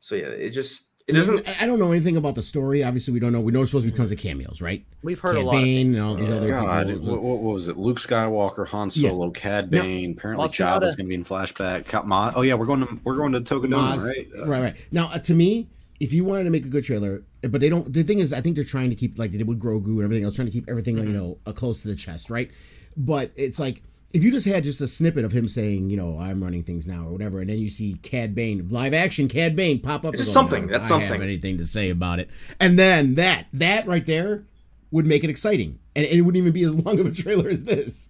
so 0.01 0.15
yeah, 0.17 0.27
it 0.27 0.51
just 0.51 0.91
it 1.07 1.13
doesn't. 1.13 1.47
I- 1.49 1.57
I 1.63 1.67
don't 1.67 1.79
know 1.79 1.93
anything 1.93 2.17
about 2.17 2.35
the 2.35 2.43
story. 2.43 2.83
Obviously, 2.85 3.13
we 3.13 3.21
don't 3.21 3.33
know. 3.33 3.41
We 3.41 3.53
know 3.53 3.59
there's 3.59 3.71
supposed 3.71 3.85
to 3.85 3.91
be 3.91 3.97
tons 3.97 4.11
of 4.13 4.19
cameos, 4.19 4.63
right? 4.63 4.87
We've 5.03 5.19
heard 5.21 5.37
a 5.37 5.41
Cad 5.41 5.47
lot. 5.47 5.57
Of. 5.57 5.63
Bane 5.63 5.95
and 5.97 6.03
all 6.05 6.15
these 6.15 6.31
Uh, 6.31 6.37
other 6.37 6.49
God, 6.51 6.87
people. 6.87 7.03
what, 7.11 7.23
what, 7.23 7.39
what 7.41 7.55
was 7.55 7.69
it? 7.69 7.77
Luke 7.77 7.99
Skywalker, 7.99 8.67
Han 8.69 8.91
Yeah. 8.95 9.11
Solo, 9.11 9.31
Cad 9.31 9.71
Now- 9.71 9.83
Bane. 9.83 10.13
apparently, 10.17 10.47
Maz 10.47 10.53
Kanata. 10.55 10.81
Jabba's 10.81 10.97
going 10.97 11.07
to 11.07 11.09
be 11.09 11.15
in 11.15 11.25
flashback. 11.25 12.07
Ma- 12.07 12.33
oh 12.37 12.43
yeah, 12.43 12.55
we're 12.55 12.65
going 12.67 12.81
to 12.87 12.99
we're 13.05 13.17
going 13.17 13.33
to 13.33 13.41
Takodana, 13.41 13.95
Maz- 13.97 14.05
right? 14.07 14.29
Uh, 14.39 14.47
right, 14.47 14.63
right. 14.63 14.77
Now, 14.93 15.09
uh, 15.09 15.19
to 15.19 15.35
me, 15.35 15.69
if 16.01 16.13
you 16.13 16.25
wanted 16.25 16.45
to 16.45 16.51
make 16.51 16.65
a 16.65 16.69
good 16.69 16.85
trailer, 16.85 17.23
but 17.43 17.61
they 17.61 17.69
don't. 17.69 17.93
The 17.93 18.03
thing 18.03 18.19
is, 18.19 18.33
I 18.33 18.41
think 18.41 18.57
they're 18.57 18.65
trying 18.65 18.91
to 18.91 18.97
keep 18.97 19.19
like 19.19 19.33
they 19.33 19.39
did 19.39 19.49
with 19.49 19.61
Grogu 19.61 19.87
and 19.87 20.05
everything 20.05 20.25
else, 20.25 20.35
trying 20.35 20.47
to 20.47 20.53
keep 20.53 20.69
everything 20.69 20.97
you 20.99 21.05
know 21.05 21.39
uh, 21.47 21.53
close 21.53 21.83
to 21.83 21.89
the 21.89 21.95
chest, 21.95 22.31
right? 22.31 22.51
But 22.97 23.33
it's 23.37 23.59
like 23.59 23.83
if 24.15 24.23
you 24.23 24.31
just 24.31 24.47
had 24.47 24.63
just 24.63 24.81
a 24.81 24.87
snippet 24.87 25.25
of 25.25 25.33
him 25.33 25.49
saying, 25.49 25.91
you 25.91 25.97
know, 25.97 26.19
I'm 26.21 26.43
running 26.43 26.63
things 26.63 26.87
now 26.87 27.07
or 27.07 27.11
whatever, 27.11 27.41
and 27.41 27.51
then 27.51 27.59
you 27.59 27.69
see 27.69 27.95
Cad 27.95 28.35
Bane, 28.35 28.69
live 28.71 28.95
action 28.95 29.29
Cad 29.29 29.57
Bane 29.57 29.81
pop 29.81 30.05
up. 30.05 30.15
It's 30.15 30.21
and 30.21 30.25
just 30.25 30.33
something, 30.33 30.67
"No, 30.67 30.73
that's 30.73 30.91
I 30.91 31.01
have 31.01 31.21
anything 31.21 31.59
to 31.59 31.67
say 31.67 31.91
about 31.91 32.21
it, 32.21 32.31
and 32.61 32.79
then 32.79 33.17
that 33.17 33.47
that 33.53 33.87
right 33.87 34.07
there 34.07 34.45
would 34.91 35.07
make 35.07 35.25
it 35.25 35.31
exciting, 35.31 35.79
and 35.97 36.05
it 36.05 36.23
wouldn't 36.23 36.41
even 36.41 36.53
be 36.53 36.63
as 36.63 36.75
long 36.85 37.01
of 37.01 37.07
a 37.07 37.13
trailer 37.13 37.49
as 37.49 37.65
this. 37.65 38.09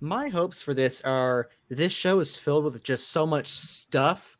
My 0.00 0.28
hopes 0.28 0.60
for 0.60 0.74
this 0.74 1.00
are 1.02 1.48
this 1.68 1.92
show 1.92 2.20
is 2.20 2.36
filled 2.36 2.64
with 2.64 2.82
just 2.82 3.10
so 3.10 3.26
much 3.26 3.48
stuff 3.48 4.35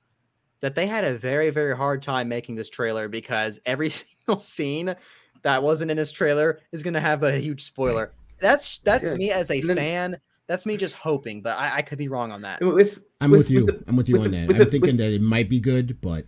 that 0.60 0.74
they 0.74 0.86
had 0.86 1.04
a 1.04 1.14
very, 1.14 1.50
very 1.50 1.76
hard 1.76 2.02
time 2.02 2.28
making 2.28 2.54
this 2.56 2.68
trailer 2.70 3.08
because 3.08 3.60
every 3.66 3.88
single 4.26 4.38
scene 4.38 4.94
that 5.42 5.62
wasn't 5.62 5.90
in 5.90 5.96
this 5.96 6.12
trailer 6.12 6.60
is 6.72 6.82
going 6.82 6.94
to 6.94 7.00
have 7.00 7.22
a 7.22 7.38
huge 7.38 7.62
spoiler. 7.62 8.12
That's 8.40 8.78
that's 8.80 9.04
Yeah. 9.12 9.14
me 9.14 9.30
as 9.30 9.50
a 9.50 9.60
then- 9.60 9.76
fan. 9.76 10.20
That's 10.48 10.64
me 10.64 10.76
just 10.76 10.94
hoping, 10.94 11.42
but 11.42 11.58
I, 11.58 11.78
I 11.78 11.82
could 11.82 11.98
be 11.98 12.06
wrong 12.06 12.30
on 12.30 12.42
that. 12.42 12.60
With 12.60 13.02
I'm 13.20 13.32
with, 13.32 13.50
you. 13.50 13.66
the- 13.66 13.82
I'm 13.88 13.96
with 13.96 14.08
you 14.08 14.14
with 14.14 14.26
on 14.26 14.30
the- 14.30 14.36
that. 14.46 14.50
I'm 14.52 14.58
the- 14.58 14.64
thinking 14.66 14.92
with- 14.92 14.98
that 14.98 15.10
it 15.12 15.20
might 15.20 15.48
be 15.50 15.58
good, 15.58 16.00
but 16.00 16.24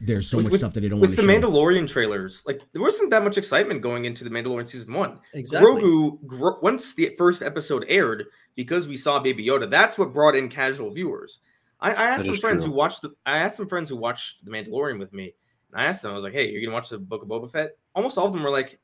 there's 0.00 0.26
so 0.26 0.38
with- 0.38 0.46
much 0.46 0.52
with- 0.52 0.60
stuff 0.62 0.72
that 0.72 0.80
they 0.80 0.88
don't 0.88 1.00
want 1.00 1.10
with 1.10 1.16
the 1.16 1.22
show. 1.22 1.28
Mandalorian 1.28 1.86
trailers, 1.86 2.42
like 2.46 2.62
there 2.72 2.80
wasn't 2.80 3.10
that 3.10 3.22
much 3.24 3.36
excitement 3.36 3.82
going 3.82 4.06
into 4.06 4.24
the 4.24 4.30
Mandalorian 4.30 4.66
season 4.66 4.94
one. 4.94 5.18
Exactly. 5.34 5.70
Grogu, 5.82 6.18
gro- 6.26 6.58
once 6.62 6.94
the 6.94 7.14
first 7.18 7.42
episode 7.42 7.84
aired, 7.88 8.24
because 8.54 8.88
we 8.88 8.96
saw 8.96 9.18
Baby 9.20 9.44
Yoda, 9.46 9.68
that's 9.68 9.98
what 9.98 10.14
brought 10.14 10.34
in 10.34 10.48
casual 10.48 10.90
viewers. 10.90 11.40
I, 11.80 11.90
I 11.90 12.06
asked 12.08 12.26
That 12.26 12.32
some 12.32 12.36
friends 12.36 12.64
true. 12.64 12.72
who 12.72 12.76
watched 12.78 13.02
the. 13.02 13.10
I 13.26 13.38
asked 13.38 13.56
some 13.56 13.68
friends 13.68 13.88
who 13.88 13.96
watched 13.96 14.44
the 14.44 14.50
Mandalorian 14.50 14.98
with 14.98 15.12
me, 15.12 15.34
and 15.72 15.80
I 15.80 15.84
asked 15.84 16.02
them, 16.02 16.10
I 16.10 16.14
was 16.14 16.24
like, 16.24 16.32
"Hey, 16.32 16.50
you're 16.50 16.60
gonna 16.60 16.74
watch 16.74 16.88
the 16.90 16.98
Book 16.98 17.22
of 17.22 17.28
Boba 17.28 17.50
Fett?" 17.50 17.76
Almost 17.94 18.18
all 18.18 18.26
of 18.26 18.32
them 18.32 18.42
were 18.42 18.50
like, 18.50 18.78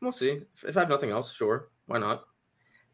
"We'll 0.00 0.12
see. 0.12 0.40
If, 0.54 0.64
if 0.64 0.76
I 0.76 0.80
have 0.80 0.88
nothing 0.88 1.10
else, 1.10 1.32
sure, 1.32 1.68
why 1.86 1.98
not?" 1.98 2.24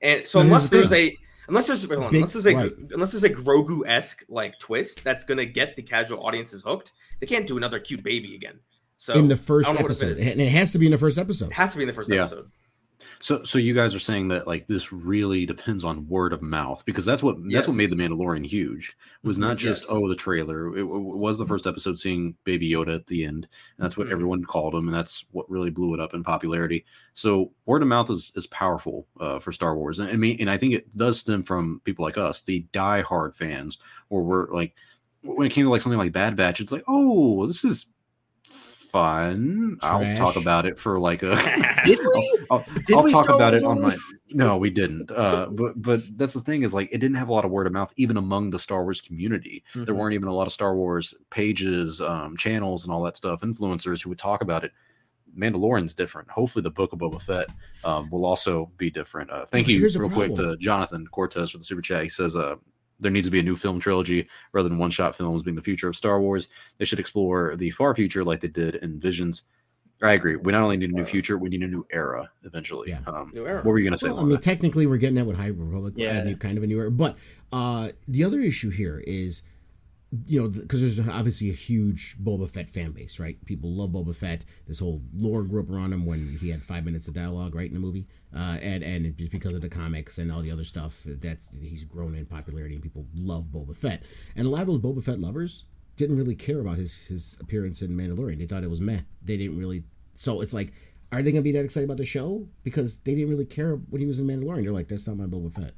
And 0.02 0.26
so 0.26 0.40
Now, 0.42 0.42
here's 0.44 0.50
unless 0.50 0.68
the 0.70 0.76
there's 0.76 0.88
thing. 0.90 1.08
a 1.12 1.18
unless 1.48 1.66
there's 1.66 1.88
wait, 1.88 1.94
hold 1.96 2.06
on, 2.06 2.12
Big- 2.12 2.18
unless 2.18 2.32
there's 2.34 2.46
a 2.46 2.54
right. 2.54 2.72
unless 2.92 3.12
there's 3.12 3.24
a 3.24 3.30
Grogu 3.30 3.82
esque 3.86 4.24
like 4.28 4.58
twist 4.58 5.02
that's 5.04 5.24
gonna 5.24 5.46
get 5.46 5.74
the 5.76 5.82
casual 5.82 6.24
audiences 6.26 6.62
hooked, 6.62 6.92
they 7.20 7.26
can't 7.26 7.46
do 7.46 7.56
another 7.56 7.80
cute 7.80 8.02
baby 8.04 8.34
again. 8.34 8.58
So 8.98 9.14
in 9.14 9.28
the 9.28 9.36
first 9.38 9.66
I 9.66 9.72
don't 9.72 9.80
know 9.80 9.82
what 9.88 9.92
it 9.92 10.02
episode, 10.04 10.26
and 10.26 10.40
it 10.40 10.50
has 10.50 10.72
to 10.72 10.78
be 10.78 10.84
in 10.86 10.92
the 10.92 10.98
first 10.98 11.16
episode. 11.18 11.46
it 11.46 11.54
has 11.54 11.72
to 11.72 11.78
be 11.78 11.84
in 11.84 11.86
the 11.88 11.94
first 11.94 12.10
Yeah. 12.10 12.20
episode. 12.20 12.44
So, 13.22 13.44
so 13.44 13.58
you 13.58 13.74
guys 13.74 13.94
are 13.94 13.98
saying 13.98 14.28
that 14.28 14.46
like 14.46 14.66
this 14.66 14.94
really 14.94 15.44
depends 15.44 15.84
on 15.84 16.08
word 16.08 16.32
of 16.32 16.40
mouth 16.40 16.82
because 16.86 17.04
that's 17.04 17.22
what 17.22 17.36
that's 17.50 17.68
what 17.68 17.76
made 17.76 17.90
the 17.90 17.96
Mandalorian 17.96 18.46
huge. 18.46 18.96
Was 19.22 19.38
not 19.38 19.58
just 19.58 19.82
Yes. 19.82 19.90
oh 19.92 20.08
the 20.08 20.14
trailer. 20.16 20.68
It, 20.74 20.80
w- 20.84 21.16
was 21.16 21.36
the 21.36 21.44
first 21.44 21.66
episode 21.66 21.98
seeing 21.98 22.34
Baby 22.44 22.70
Yoda 22.70 22.94
at 22.94 23.06
the 23.08 23.26
end, 23.26 23.46
and 23.76 23.84
that's 23.84 23.98
what 23.98 24.06
Mhm. 24.06 24.12
everyone 24.12 24.44
called 24.44 24.74
him, 24.74 24.88
and 24.88 24.94
that's 24.96 25.26
what 25.32 25.50
really 25.50 25.68
blew 25.68 25.92
it 25.92 26.00
up 26.00 26.14
in 26.14 26.24
popularity. 26.24 26.86
So 27.12 27.52
word 27.66 27.82
of 27.82 27.88
mouth 27.88 28.08
is 28.08 28.32
is 28.36 28.46
powerful 28.46 29.06
uh, 29.20 29.38
for 29.38 29.52
Star 29.52 29.76
Wars, 29.76 29.98
and 29.98 30.08
I 30.08 30.16
mean, 30.16 30.38
and 30.40 30.48
I 30.48 30.56
think 30.56 30.72
it 30.72 30.90
does 30.96 31.18
stem 31.18 31.42
from 31.42 31.82
people 31.84 32.06
like 32.06 32.16
us, 32.16 32.40
the 32.40 32.60
die-hard 32.72 33.34
fans, 33.34 33.76
where 34.08 34.22
we're 34.22 34.50
like, 34.50 34.74
when 35.22 35.46
it 35.46 35.50
came 35.52 35.66
to 35.66 35.70
like 35.70 35.82
something 35.82 35.98
like 35.98 36.12
Bad 36.12 36.36
Batch, 36.36 36.58
it's 36.62 36.72
like, 36.72 36.84
oh, 36.88 37.46
this 37.46 37.64
is 37.64 37.84
fun. 38.90 39.78
I'll 39.82 40.14
talk 40.14 40.36
about 40.36 40.66
it 40.66 40.78
for 40.78 40.98
like 40.98 41.22
a. 41.22 41.36
Did 41.84 41.98
we? 41.98 42.38
I'll, 42.50 42.64
Did 42.86 42.96
I'll 42.96 43.02
we 43.04 43.12
talk 43.12 43.28
about 43.28 43.54
it 43.54 43.62
on 43.64 43.80
my. 43.80 43.96
No, 44.32 44.56
we 44.58 44.70
didn't. 44.70 45.10
Uh, 45.10 45.46
but 45.46 45.80
but 45.80 46.02
that's 46.16 46.34
the 46.34 46.40
thing 46.40 46.62
is 46.62 46.72
like 46.72 46.88
it 46.92 46.98
didn't 46.98 47.16
have 47.16 47.28
a 47.28 47.32
lot 47.32 47.44
of 47.44 47.50
word 47.50 47.66
of 47.66 47.72
mouth 47.72 47.92
even 47.96 48.16
among 48.16 48.50
the 48.50 48.58
Star 48.58 48.82
Wars 48.84 49.00
community. 49.00 49.64
There 49.74 49.86
Mhm. 49.86 49.96
weren't 49.98 50.14
even 50.14 50.28
a 50.28 50.34
lot 50.34 50.46
of 50.46 50.52
Star 50.52 50.76
Wars 50.76 51.14
pages, 51.30 52.00
um, 52.00 52.36
channels, 52.36 52.84
and 52.84 52.92
all 52.92 53.02
that 53.02 53.16
stuff. 53.16 53.40
Influencers 53.40 54.02
who 54.02 54.08
would 54.10 54.18
talk 54.18 54.42
about 54.42 54.62
it. 54.64 54.72
Mandalorian's 55.36 55.94
different. 55.94 56.30
Hopefully, 56.30 56.62
the 56.62 56.70
Book 56.70 56.92
of 56.92 56.98
Boba 57.00 57.20
Fett 57.20 57.46
um, 57.84 58.08
will 58.10 58.24
also 58.24 58.70
be 58.76 58.90
different. 58.90 59.30
Uh, 59.30 59.46
thank 59.46 59.66
But 59.66 59.72
you 59.72 59.80
here's 59.80 59.94
the 59.94 60.00
real 60.00 60.10
quick 60.10 60.34
to 60.36 60.56
Jonathan 60.58 61.06
Cortez 61.06 61.50
for 61.50 61.58
the 61.58 61.64
super 61.64 61.82
chat. 61.82 62.02
He 62.02 62.08
says, 62.08 62.34
uh, 62.36 62.56
"There 63.00 63.10
needs 63.10 63.26
to 63.26 63.30
be 63.32 63.40
a 63.40 63.42
new 63.42 63.56
film 63.56 63.80
trilogy 63.80 64.28
rather 64.52 64.68
than 64.68 64.78
one-shot 64.78 65.14
films 65.16 65.42
being 65.42 65.56
the 65.56 65.62
future 65.62 65.88
of 65.88 65.96
Star 65.96 66.20
Wars. 66.20 66.48
They 66.78 66.84
should 66.84 67.00
explore 67.00 67.56
the 67.56 67.70
far 67.70 67.94
future 67.94 68.24
like 68.24 68.40
they 68.40 68.48
did 68.48 68.76
in 68.76 69.00
Visions." 69.00 69.44
I 70.02 70.12
agree. 70.12 70.36
We 70.36 70.52
not 70.52 70.62
only 70.62 70.78
need 70.78 70.90
a 70.90 70.94
new 70.94 71.04
future, 71.04 71.36
we 71.36 71.50
need 71.50 71.62
a 71.62 71.66
new 71.68 71.86
era 71.92 72.30
eventually. 72.44 72.88
Yeah. 72.88 73.00
Um, 73.06 73.32
New 73.34 73.46
era. 73.46 73.56
what 73.56 73.66
were 73.66 73.78
you 73.78 73.84
going 73.84 73.92
to 73.92 73.98
say? 73.98 74.08
Well, 74.08 74.20
I 74.20 74.24
mean, 74.24 74.38
technically, 74.38 74.86
we're 74.86 74.96
getting 74.96 75.16
that 75.16 75.26
with 75.26 75.36
High 75.36 75.48
Republic, 75.48 75.92
Yeah. 75.96 76.24
yeah, 76.24 76.32
kind 76.34 76.56
of 76.56 76.64
a 76.64 76.66
new 76.66 76.78
era. 76.78 76.90
But 76.90 77.18
uh, 77.52 77.90
the 78.08 78.24
other 78.24 78.40
issue 78.40 78.70
here 78.70 79.02
is, 79.06 79.42
you 80.26 80.40
know, 80.40 80.48
because 80.48 80.80
there's 80.80 80.98
obviously 81.08 81.50
a 81.50 81.54
huge 81.54 82.16
Boba 82.20 82.50
Fett 82.50 82.68
fan 82.68 82.90
base, 82.90 83.20
right? 83.20 83.42
People 83.44 83.70
love 83.70 83.90
Boba 83.90 84.14
Fett. 84.14 84.44
This 84.66 84.80
whole 84.80 85.02
lore 85.14 85.44
grew 85.44 85.60
up 85.60 85.70
around 85.70 85.92
him 85.92 86.04
when 86.04 86.36
he 86.40 86.50
had 86.50 86.64
five 86.64 86.84
minutes 86.84 87.06
of 87.06 87.14
dialogue, 87.14 87.54
right, 87.54 87.68
in 87.68 87.74
the 87.74 87.80
movie, 87.80 88.08
uh, 88.34 88.58
and 88.60 88.82
and 88.82 89.16
just 89.16 89.30
because 89.30 89.54
of 89.54 89.60
the 89.60 89.68
comics 89.68 90.18
and 90.18 90.32
all 90.32 90.42
the 90.42 90.50
other 90.50 90.64
stuff, 90.64 91.02
that 91.04 91.38
he's 91.60 91.84
grown 91.84 92.16
in 92.16 92.26
popularity 92.26 92.74
and 92.74 92.82
people 92.82 93.06
love 93.14 93.44
Boba 93.44 93.76
Fett. 93.76 94.02
And 94.34 94.46
a 94.46 94.50
lot 94.50 94.62
of 94.62 94.66
those 94.66 94.78
Boba 94.78 95.02
Fett 95.04 95.20
lovers 95.20 95.64
didn't 95.96 96.16
really 96.16 96.34
care 96.34 96.60
about 96.60 96.78
his 96.78 97.02
his 97.02 97.36
appearance 97.40 97.80
in 97.80 97.90
Mandalorian. 97.90 98.38
They 98.38 98.46
thought 98.46 98.64
it 98.64 98.70
was 98.70 98.80
meh. 98.80 99.02
They 99.22 99.36
didn't 99.36 99.58
really. 99.58 99.84
So 100.16 100.40
it's 100.40 100.52
like, 100.52 100.72
are 101.12 101.22
they 101.22 101.30
gonna 101.30 101.42
be 101.42 101.52
that 101.52 101.64
excited 101.64 101.84
about 101.84 101.98
the 101.98 102.04
show 102.04 102.48
because 102.64 102.98
they 102.98 103.14
didn't 103.14 103.30
really 103.30 103.46
care 103.46 103.76
when 103.76 104.00
he 104.00 104.08
was 104.08 104.18
in 104.18 104.26
Mandalorian? 104.26 104.64
They're 104.64 104.72
like, 104.72 104.88
that's 104.88 105.06
not 105.06 105.18
my 105.18 105.26
Boba 105.26 105.52
Fett. 105.52 105.74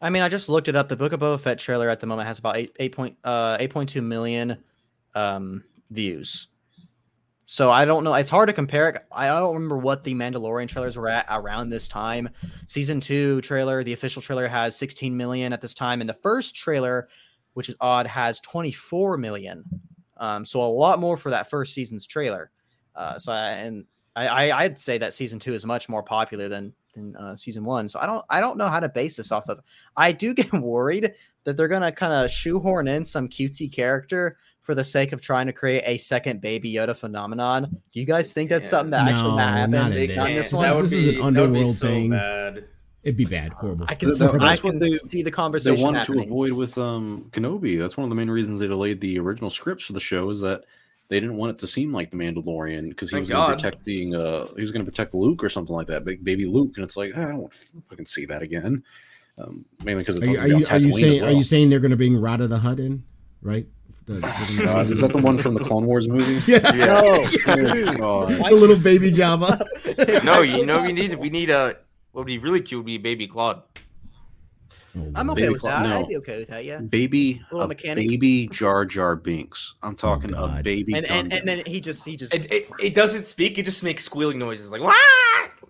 I 0.00 0.10
mean, 0.10 0.22
I 0.22 0.28
just 0.28 0.48
looked 0.48 0.68
it 0.68 0.76
up. 0.76 0.88
The 0.88 0.96
Book 0.96 1.12
of 1.12 1.20
Boba 1.20 1.38
Fett 1.38 1.58
trailer 1.58 1.88
at 1.88 2.00
the 2.00 2.06
moment 2.06 2.26
has 2.26 2.38
about 2.38 2.56
eight 2.56 2.74
eight 2.78 2.92
point 2.92 3.16
uh 3.24 3.56
eight 3.60 3.70
point 3.70 3.88
two 3.88 4.02
million 4.02 4.58
um 5.14 5.62
views. 5.90 6.48
So 7.44 7.68
I 7.68 7.84
don't 7.84 8.04
know. 8.04 8.14
It's 8.14 8.30
hard 8.30 8.48
to 8.48 8.52
compare. 8.52 8.90
it. 8.90 9.02
I 9.10 9.26
don't 9.26 9.54
remember 9.54 9.76
what 9.76 10.04
the 10.04 10.14
Mandalorian 10.14 10.68
trailers 10.68 10.96
were 10.96 11.08
at 11.08 11.26
around 11.28 11.70
this 11.70 11.88
time. 11.88 12.28
Season 12.68 13.00
two 13.00 13.40
trailer, 13.40 13.82
the 13.82 13.92
official 13.92 14.22
trailer 14.22 14.46
has 14.46 14.76
16 14.76 15.16
million 15.16 15.52
at 15.52 15.60
this 15.60 15.74
time, 15.74 16.00
and 16.00 16.08
the 16.08 16.14
first 16.22 16.54
trailer, 16.54 17.08
which 17.54 17.68
is 17.68 17.74
odd, 17.80 18.06
has 18.06 18.38
24 18.40 19.18
million. 19.18 19.64
Um, 20.18 20.44
so 20.44 20.62
a 20.62 20.62
lot 20.62 21.00
more 21.00 21.16
for 21.16 21.30
that 21.30 21.50
first 21.50 21.74
season's 21.74 22.06
trailer. 22.06 22.52
Uh, 22.94 23.18
so 23.18 23.32
I, 23.32 23.48
and 23.50 23.84
I, 24.14 24.28
I 24.28 24.62
I'd 24.62 24.78
say 24.78 24.98
that 24.98 25.12
season 25.12 25.40
two 25.40 25.52
is 25.52 25.66
much 25.66 25.88
more 25.88 26.04
popular 26.04 26.48
than 26.48 26.72
than 26.92 27.16
uh, 27.16 27.36
season 27.36 27.64
one. 27.64 27.88
So 27.88 27.98
I 28.00 28.06
don't 28.06 28.24
I 28.30 28.40
don't 28.40 28.56
know 28.56 28.68
how 28.68 28.80
to 28.80 28.88
base 28.88 29.16
this 29.16 29.32
off 29.32 29.48
of. 29.48 29.60
I 29.96 30.12
do 30.12 30.34
get 30.40 30.52
worried 30.52 31.12
that 31.44 31.56
they're 31.56 31.68
gonna 31.68 31.92
kind 31.92 32.12
of 32.12 32.30
shoehorn 32.30 32.88
in 32.88 33.04
some 33.04 33.28
cutesy 33.28 33.72
character 33.72 34.36
for 34.60 34.74
the 34.74 34.84
sake 34.84 35.12
of 35.12 35.20
trying 35.20 35.46
to 35.46 35.52
create 35.52 35.82
a 35.86 35.96
second 35.98 36.40
Baby 36.40 36.74
Yoda 36.74 36.94
phenomenon. 36.96 37.64
Do 37.92 38.00
you 38.00 38.04
guys 38.06 38.32
think 38.32 38.50
that's 38.50 38.64
Yeah. 38.66 38.70
something 38.70 38.90
that 38.90 39.06
actually 39.08 39.30
No, 39.30 39.36
that 39.36 39.56
happened 39.56 39.72
not 39.72 39.92
in 39.92 40.08
this. 40.08 40.18
on 40.18 40.26
can't. 40.26 40.36
this 40.38 40.50
That 40.50 40.56
one? 40.58 40.76
would- 40.76 40.84
this 40.84 40.92
is 40.92 41.06
an 41.08 41.14
that 41.14 41.22
would 41.24 41.34
be 41.34 41.40
underworld 41.40 41.76
so 41.76 41.86
thing. 41.86 42.10
bad. 42.10 42.64
It'd 43.02 43.16
be 43.16 43.24
bad, 43.24 43.54
horrible. 43.54 43.86
I 43.88 43.94
can, 43.94 44.08
Th- 44.10 44.18
see, 44.18 44.24
that's 44.26 44.36
I 44.36 44.56
can 44.58 44.78
they- 44.78 44.94
see 44.94 45.22
the 45.22 45.30
conversation. 45.30 45.76
They 45.76 45.82
conversation 45.82 46.16
wanted 46.16 46.24
to 46.26 46.28
avoid 46.28 46.52
with 46.52 46.76
um 46.76 47.30
Kenobi. 47.32 47.78
That's 47.78 47.96
one 47.96 48.04
of 48.04 48.10
the 48.10 48.14
main 48.16 48.30
reasons 48.30 48.60
they 48.60 48.66
delayed 48.66 49.00
the 49.00 49.18
original 49.18 49.48
scripts 49.48 49.86
for 49.86 49.94
the 49.94 50.00
show 50.00 50.28
is 50.28 50.40
that 50.40 50.64
they 51.10 51.18
didn't 51.20 51.36
want 51.36 51.50
it 51.50 51.58
to 51.58 51.66
seem 51.66 51.92
like 51.92 52.10
the 52.10 52.16
Mandalorian 52.16 52.88
because 52.88 53.10
he 53.10 53.16
Thank 53.16 53.22
was 53.28 53.30
going 53.30 53.50
to 53.50 53.54
protecting 53.56 54.14
uh 54.14 54.46
he 54.54 54.62
was 54.62 54.70
going 54.70 54.84
to 54.84 54.90
protect 54.90 55.12
Luke 55.12 55.44
or 55.44 55.48
something 55.50 55.74
like 55.74 55.88
that, 55.88 56.04
big 56.04 56.24
baby 56.24 56.46
Luke, 56.46 56.72
and 56.76 56.84
it's 56.84 56.96
like 56.96 57.12
"Ah, 57.16 57.20
I 57.24 57.24
don't 57.26 57.38
want 57.38 57.52
to 57.52 57.80
fucking 57.82 58.06
see 58.06 58.24
that 58.26 58.40
again. 58.42 58.82
Um, 59.36 59.64
mainly 59.84 60.02
because 60.02 60.16
it's 60.18 60.28
Are 60.28 60.32
you, 60.32 60.38
are 60.38 60.46
you, 60.48 60.54
are 60.54 60.58
you 60.58 60.64
Tatooine 60.64 60.88
as 60.88 60.94
saying 61.00 61.22
are 61.24 61.30
you 61.30 61.44
saying 61.44 61.68
they're 61.70 61.80
gonna 61.80 61.96
bring 61.96 62.18
Rotta 62.20 62.46
the 62.48 62.58
Hutt 62.58 62.78
in? 62.80 63.02
Right? 63.42 63.66
The, 64.06 64.14
they're 64.14 64.20
gonna 64.66 64.82
bring- 64.84 64.92
is 64.92 65.00
that 65.00 65.12
the 65.12 65.18
one 65.18 65.36
from 65.38 65.54
the 65.54 65.60
Clone 65.60 65.84
Wars 65.86 66.08
movie? 66.08 66.40
yeah. 66.52 66.58
No, 66.58 67.26
Oh, 67.46 68.26
God. 68.28 68.28
the 68.50 68.54
little 68.54 68.78
baby 68.78 69.10
Jabba. 69.12 69.60
No, 70.24 70.42
you 70.42 70.50
actually 70.50 70.66
know 70.66 70.82
we 70.82 70.92
need 70.92 71.14
we 71.16 71.30
need 71.30 71.50
a 71.50 71.76
what 72.12 72.20
would 72.22 72.26
be 72.26 72.38
really 72.38 72.60
cute 72.60 72.78
would 72.80 72.86
be 72.86 72.98
baby 72.98 73.26
Claude. 73.26 73.62
Oh, 74.98 75.12
I'm 75.14 75.30
okay 75.30 75.42
Baby 75.42 75.52
with 75.52 75.60
Cla- 75.60 75.70
that. 75.70 75.88
no. 75.88 75.98
I'd 76.00 76.08
be 76.08 76.16
okay 76.16 76.38
with 76.38 76.48
that. 76.48 76.64
Yeah. 76.64 76.80
Baby, 76.80 77.40
Little 77.52 77.64
a 77.64 77.68
mechanic. 77.68 78.08
baby 78.08 78.48
Jar 78.48 78.84
Jar 78.84 79.14
Binks. 79.16 79.74
I'm 79.82 79.92
oh, 79.92 79.94
talking 79.94 80.34
a 80.34 80.60
baby. 80.64 80.94
And, 80.94 81.06
and 81.08 81.32
and 81.32 81.46
then 81.46 81.62
he 81.64 81.80
just 81.80 82.04
he 82.04 82.16
just 82.16 82.34
It, 82.34 82.50
it, 82.52 82.68
it 82.82 82.94
doesn't 82.94 83.26
speak. 83.26 83.56
It 83.58 83.64
just 83.64 83.84
makes 83.84 84.04
squealing 84.04 84.38
noises 84.38 84.70
like 84.72 84.82
Wah! 84.82 84.92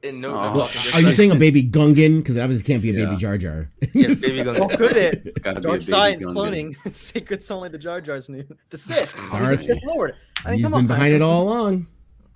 and 0.03 0.21
no. 0.23 0.31
Oh. 0.31 0.33
no 0.33 0.57
Well, 0.59 0.69
talking, 0.69 0.93
are 0.95 1.07
you 1.07 1.13
saying 1.13 1.33
a 1.33 1.37
baby 1.37 1.63
Gungan? 1.63 2.19
Because 2.21 2.37
it 2.37 2.41
obviously 2.41 2.65
can't 2.65 2.81
be 2.83 2.91
a 2.91 3.05
baby 3.05 3.17
Jar 3.17 3.37
Jar. 3.37 3.69
Yes, 3.93 4.21
baby 4.27 4.39
Gungan. 4.43 4.59
well, 4.61 4.69
could 4.71 4.97
it? 4.97 5.43
Gotta 5.43 5.61
be 5.61 5.67
a 5.67 5.71
Dark 5.71 5.83
science 5.83 6.25
Gungan. 6.25 6.75
cloning. 6.75 6.95
Secrets 6.95 7.51
only 7.51 7.69
the 7.69 7.79
Jar 7.79 8.01
Jars 8.01 8.29
knew. 8.31 8.45
The 8.71 8.79
Sith. 8.79 9.13
He's 9.13 9.31
the 9.51 9.57
Sith 9.57 9.85
Lord. 9.85 10.15
I 10.47 10.51
mean, 10.53 10.59
He's 10.61 10.65
come 10.65 10.73
been 10.73 10.79
on, 10.81 10.87
behind 10.87 11.13
man. 11.13 11.21
it 11.21 11.25
all 11.25 11.43
along. 11.43 11.87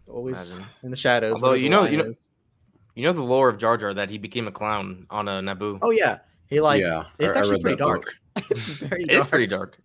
Always 0.06 0.50
Imagine. 0.52 0.66
in 0.82 0.90
the 0.90 0.96
shadows. 0.98 1.32
Although, 1.32 1.54
you 1.54 1.70
know- 1.70 1.84
you 1.86 1.96
know- 1.96 2.10
You 2.96 3.02
know 3.02 3.12
the 3.12 3.22
lore 3.22 3.48
of 3.48 3.58
Jar 3.58 3.76
Jar 3.76 3.92
that 3.94 4.08
he 4.10 4.18
became 4.18 4.46
a 4.46 4.52
clown 4.52 5.06
on 5.10 5.26
a 5.26 5.40
Naboo. 5.40 5.78
Oh 5.82 5.90
yeah, 5.90 6.18
he 6.48 6.60
like 6.60 6.80
yeah, 6.80 7.04
it's 7.18 7.36
I- 7.36 7.38
I 7.38 7.38
actually 7.40 7.54
read 7.56 7.62
pretty 7.62 7.76
dark. 7.76 8.14
it's 8.50 8.66
very 8.68 9.02
it 9.02 9.06
dark. 9.08 9.20
is 9.20 9.26
pretty 9.28 9.46
dark. 9.46 9.78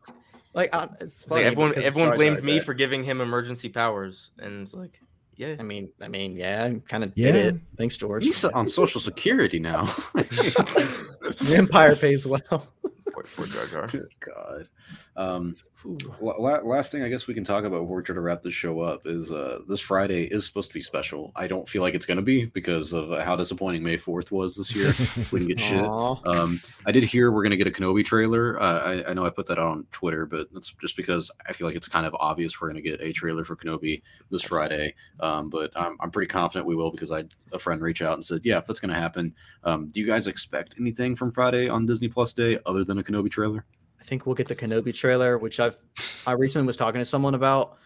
Like 0.54 0.76
uh, 0.76 0.88
it's 1.02 1.22
It's 1.24 1.28
like 1.32 1.46
everyone 1.46 1.74
everyone 1.82 2.16
blamed 2.16 2.44
me 2.44 2.58
but- 2.58 2.66
for 2.66 2.74
giving 2.74 3.04
him 3.04 3.22
emergency 3.22 3.70
powers, 3.70 4.32
and 4.40 4.62
it's 4.64 4.74
like, 4.74 5.00
yeah, 5.36 5.56
I 5.60 5.64
mean, 5.64 5.90
I 6.02 6.08
mean, 6.08 6.36
yeah, 6.36 6.64
I 6.66 6.82
kind 6.88 7.04
of 7.04 7.14
Yeah. 7.16 7.32
did 7.32 7.56
it. 7.56 7.62
Thanks, 7.78 7.96
George. 7.98 8.26
He's 8.26 8.44
on 8.44 8.68
Social 8.68 9.00
Security 9.00 9.60
now. 9.60 9.84
the 10.14 11.56
Empire 11.58 11.96
pays 11.96 12.26
well. 12.26 12.42
poor, 13.14 13.24
poor 13.36 13.46
Jar 13.46 13.66
Jar. 13.68 13.88
Good 13.88 14.10
God. 14.20 14.68
Um, 15.16 15.56
la- 16.22 16.38
la- 16.38 16.62
last 16.62 16.92
thing 16.92 17.04
I 17.04 17.10
guess 17.10 17.28
we 17.28 17.34
can 17.34 17.44
talk 17.44 17.64
about 17.64 17.82
before 17.82 17.98
we 17.98 18.04
try 18.04 18.16
to 18.16 18.22
wrap 18.22 18.42
this 18.42 18.54
show 18.54 18.82
up 18.82 19.02
is 19.06 19.32
uh, 19.32 19.60
this 19.68 19.80
Friday 19.80 20.26
is 20.26 20.46
supposed 20.46 20.70
to 20.70 20.74
be 20.74 20.82
special. 20.82 21.32
I 21.36 21.48
don't 21.48 21.68
feel 21.68 21.82
like 21.82 21.94
it's 21.94 22.06
going 22.06 22.18
to 22.18 22.24
be 22.24 22.46
because 22.46 22.94
of 22.94 23.10
how 23.22 23.36
disappointing 23.36 23.84
May 23.84 23.98
4th 23.98 24.32
was 24.32 24.56
this 24.56 24.74
year. 24.74 24.94
we 25.32 25.40
didn't 25.40 25.50
get 25.50 25.60
shit. 25.60 25.86
Um, 25.86 26.62
I 26.86 26.92
did 26.92 27.04
hear 27.04 27.32
we're 27.32 27.44
going 27.44 27.52
to 27.52 27.58
get 27.58 27.68
a 27.68 27.72
Kenobi 27.72 28.04
trailer. 28.04 28.62
Uh, 28.62 28.80
I, 28.80 29.10
I 29.10 29.14
know 29.14 29.26
I 29.26 29.30
put 29.30 29.48
that 29.48 29.60
on 29.60 29.86
Twitter, 29.92 30.26
but 30.26 30.48
that's 30.54 30.72
just 30.82 30.96
because 30.96 31.32
I 31.48 31.54
feel 31.54 31.68
like 31.68 31.76
it's 31.76 31.88
kind 31.88 32.06
of 32.06 32.16
obvious 32.20 32.60
we're 32.60 32.72
going 32.72 32.82
to 32.84 32.90
get 32.90 33.02
a 33.02 33.12
trailer 33.12 33.44
for 33.44 33.56
Kenobi 33.56 34.02
this 34.30 34.44
Friday. 34.44 34.96
Um, 35.20 35.50
but 35.50 35.72
I'm, 35.76 35.98
I'm 36.00 36.12
pretty 36.12 36.28
confident 36.28 36.66
we 36.66 36.76
will 36.76 36.92
because 36.92 37.12
I 37.12 37.18
had 37.18 37.30
a 37.52 37.60
friend 37.60 37.82
reached 37.82 38.02
out 38.02 38.14
and 38.14 38.24
said, 38.24 38.42
"Yeah, 38.44 38.62
that's 38.62 38.80
going 38.80 38.94
to 38.94 39.00
happen." 39.00 39.34
Um, 39.64 39.88
do 39.88 40.00
you 40.00 40.08
guys 40.08 40.28
expect 40.28 40.76
anything 40.80 41.16
from 41.16 41.32
Friday 41.32 41.68
on 41.68 41.86
Disney 41.86 42.08
Plus 42.08 42.34
Day 42.34 42.60
other 42.66 42.84
than 42.84 43.00
a 43.00 43.04
Kenobi 43.04 43.30
trailer? 43.30 43.66
I 44.10 44.18
think 44.18 44.26
we'll 44.26 44.34
get 44.34 44.48
the 44.48 44.56
Kenobi 44.56 44.92
trailer, 44.92 45.38
which 45.38 45.60
I've 45.60 45.78
I 46.26 46.32
recently 46.32 46.66
was 46.66 46.76
talking 46.76 46.98
to 46.98 47.06
someone 47.06 47.36
about, 47.36 47.78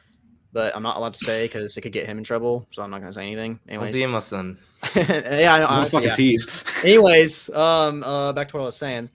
but 0.54 0.74
I'm 0.74 0.82
not 0.82 0.96
allowed 0.96 1.16
to 1.16 1.20
say 1.20 1.44
because 1.44 1.76
it 1.76 1.82
could 1.82 1.92
get 1.92 2.06
him 2.06 2.18
in 2.18 2.24
trouble. 2.24 2.66
So 2.72 2.82
I'm 2.82 2.90
not 2.92 3.02
gonna 3.02 3.12
say 3.12 3.24
anything. 3.24 3.60
Don't 3.68 3.84
Anyways, 3.84 3.96
DM 3.96 4.16
us 4.16 4.30
then. 4.30 4.58
yeah, 4.96 5.54
I 5.54 5.60
know. 5.60 5.68
Don't 5.68 5.76
Honestly, 5.76 5.98
fucking 5.98 6.10
yeah. 6.12 6.16
tease. 6.16 6.64
Anyways, 6.86 7.50
um, 7.50 8.04
uh, 8.04 8.32
back 8.32 8.48
to 8.48 8.56
what 8.56 8.64
I 8.64 8.66
was 8.68 8.78
saying. 8.78 9.10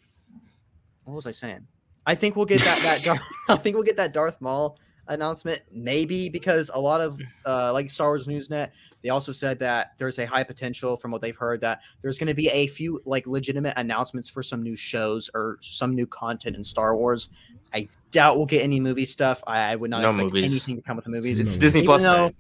What 1.04 1.14
was 1.14 1.26
I 1.26 1.30
saying? 1.30 1.66
I 2.04 2.14
think 2.14 2.36
we'll 2.36 2.44
get 2.44 2.60
that 2.60 2.78
that 2.82 3.02
Darth, 3.02 3.22
I 3.48 3.56
think 3.56 3.72
we'll 3.72 3.84
get 3.84 3.96
that 3.96 4.12
Darth 4.12 4.38
Maul 4.42 4.78
announcement 5.08 5.60
maybe 5.72 6.28
because 6.28 6.70
a 6.74 6.80
lot 6.80 7.00
of 7.00 7.20
uh 7.46 7.72
like 7.72 7.90
Star 7.90 8.08
Wars 8.08 8.26
Newsnet 8.26 8.70
they 9.02 9.08
also 9.10 9.32
said 9.32 9.58
that 9.60 9.92
there's 9.98 10.18
a 10.18 10.26
high 10.26 10.42
potential 10.44 10.96
from 10.96 11.10
what 11.10 11.20
they've 11.22 11.36
heard 11.36 11.60
that 11.60 11.80
there's 12.02 12.18
going 12.18 12.26
to 12.26 12.34
be 12.34 12.48
a 12.48 12.66
few 12.66 13.00
like 13.04 13.26
legitimate 13.26 13.74
announcements 13.76 14.28
for 14.28 14.42
some 14.42 14.62
new 14.62 14.74
shows 14.76 15.30
or 15.34 15.58
some 15.62 15.94
new 15.94 16.06
content 16.06 16.56
in 16.56 16.64
Star 16.64 16.96
Wars. 16.96 17.28
I 17.72 17.88
doubt 18.10 18.36
we'll 18.36 18.46
get 18.46 18.62
any 18.62 18.80
movie 18.80 19.06
stuff. 19.06 19.42
I, 19.46 19.72
I 19.72 19.76
would 19.76 19.90
not 19.90 20.02
No 20.02 20.08
expect 20.08 20.24
movies. 20.24 20.50
anything 20.50 20.76
to 20.76 20.82
come 20.82 20.96
with 20.96 21.04
the 21.04 21.10
movies. 21.12 21.38
It's 21.38 21.54
No. 21.54 21.60
Disney 21.60 21.80
Even 21.80 21.86
Plus. 21.86 22.02
though- 22.02 22.32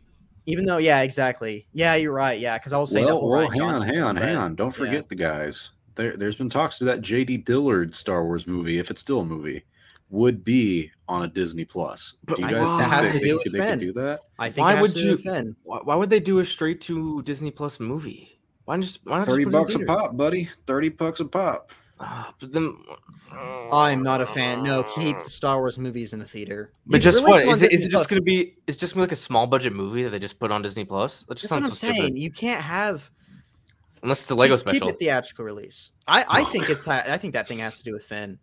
Even 0.46 0.64
though, 0.64 0.78
yeah, 0.78 1.02
exactly. 1.02 1.66
Yeah, 1.74 1.94
you're 1.94 2.12
right. 2.12 2.40
Yeah, 2.40 2.58
because 2.58 2.72
I 2.72 2.78
was 2.78 2.90
saying 2.90 3.06
that 3.06 3.12
Well, 3.12 3.20
whole 3.20 3.30
well 3.30 3.40
Ryan 3.48 3.52
hang 3.52 3.62
on, 3.62 3.82
hang 3.82 4.00
on, 4.02 4.16
hang 4.16 4.36
on. 4.36 4.54
Don't 4.56 4.68
yeah. 4.78 4.84
forget 4.86 5.08
the 5.08 5.14
guys. 5.14 5.70
There, 5.94 6.16
there's 6.16 6.36
been 6.36 6.48
talks 6.48 6.78
to 6.78 6.84
that 6.86 7.02
J.D. 7.02 7.38
Dillard 7.38 7.94
Star 7.94 8.24
Wars 8.24 8.46
movie, 8.46 8.78
if 8.78 8.90
it's 8.90 9.00
still 9.00 9.20
a 9.20 9.24
movie, 9.24 9.64
would 10.10 10.44
be 10.44 10.90
on 11.08 11.22
a 11.22 11.28
Disney 11.28 11.64
Plus. 11.64 12.14
But 12.24 12.36
do 12.36 12.42
you 12.42 12.48
guys 12.50 12.60
that 12.60 12.78
think 12.78 12.90
has 12.92 13.02
they, 13.02 13.12
to 13.12 13.18
they, 13.18 13.28
do 13.30 13.34
with 13.36 13.44
they 13.44 13.50
could 13.58 13.68
Finn. 13.68 13.78
do 13.78 13.92
that? 13.94 14.20
I 14.38 14.50
think 14.50 14.66
Why 14.66 14.80
would 14.80 14.96
you- 14.96 15.16
defend. 15.16 15.56
Why, 15.64 15.78
why 15.84 15.94
would 15.94 16.10
they 16.10 16.20
do 16.20 16.38
a 16.38 16.44
straight 16.44 16.80
to 16.82 17.22
Disney 17.22 17.50
Plus 17.50 17.78
movie? 17.80 18.40
Why 18.64 18.76
not 18.76 18.82
just 18.82 19.00
why 19.04 19.18
not 19.18 19.26
Thirty 19.28 19.44
just 19.44 19.52
put 19.52 19.58
it 19.58 19.80
in 19.80 19.86
bucks 19.86 19.98
a 20.00 20.02
pop, 20.02 20.16
buddy. 20.16 20.48
Thirty 20.66 20.88
bucks 20.90 21.20
a 21.20 21.24
pop. 21.24 21.72
Ah, 22.00 22.32
but 22.38 22.52
then, 22.52 22.76
I'm 23.72 24.02
not 24.02 24.20
a 24.20 24.26
fan. 24.26 24.62
No, 24.62 24.82
keep 24.84 25.20
the 25.24 25.30
Star 25.30 25.58
Wars 25.58 25.78
movies 25.78 26.12
in 26.12 26.20
the 26.20 26.24
theater. 26.26 26.70
But 26.86 26.98
You 26.98 27.02
just 27.02 27.16
release 27.18 27.30
what 27.32 27.38
them 27.40 27.48
on 27.48 27.54
is 27.56 27.62
it? 27.62 27.72
Is 27.72 27.84
it 27.86 27.88
just 27.88 28.08
going 28.08 28.18
to 28.18 28.22
be? 28.22 28.54
It's 28.66 28.76
just 28.76 28.94
gonna 28.94 29.02
be 29.02 29.08
like 29.08 29.12
a 29.12 29.16
small 29.16 29.46
budget 29.46 29.72
movie 29.72 30.02
that 30.04 30.10
they 30.10 30.18
just 30.18 30.38
put 30.38 30.52
on 30.52 30.62
Disney 30.62 30.84
Plus. 30.84 31.24
That 31.24 31.38
just 31.38 31.50
That's 31.50 31.60
what 31.62 31.64
I'm 31.64 31.70
so 31.74 31.86
saying. 31.88 31.94
stupid. 31.94 32.18
You 32.18 32.30
can't 32.30 32.62
have 32.62 33.10
Unless 34.02 34.22
it's 34.22 34.30
a 34.30 34.34
Lego 34.36 34.54
keep, 34.54 34.60
special. 34.60 34.86
Keep 34.86 34.94
it 34.94 34.98
theatrical 34.98 35.44
release. 35.44 35.90
I, 36.06 36.24
I 36.28 36.44
think 36.52 36.70
it's 36.70 36.86
I 36.86 37.16
think 37.16 37.34
that 37.34 37.48
thing 37.48 37.58
has 37.58 37.78
to 37.78 37.84
do 37.84 37.92
with 37.92 38.04
Finn. 38.04 38.38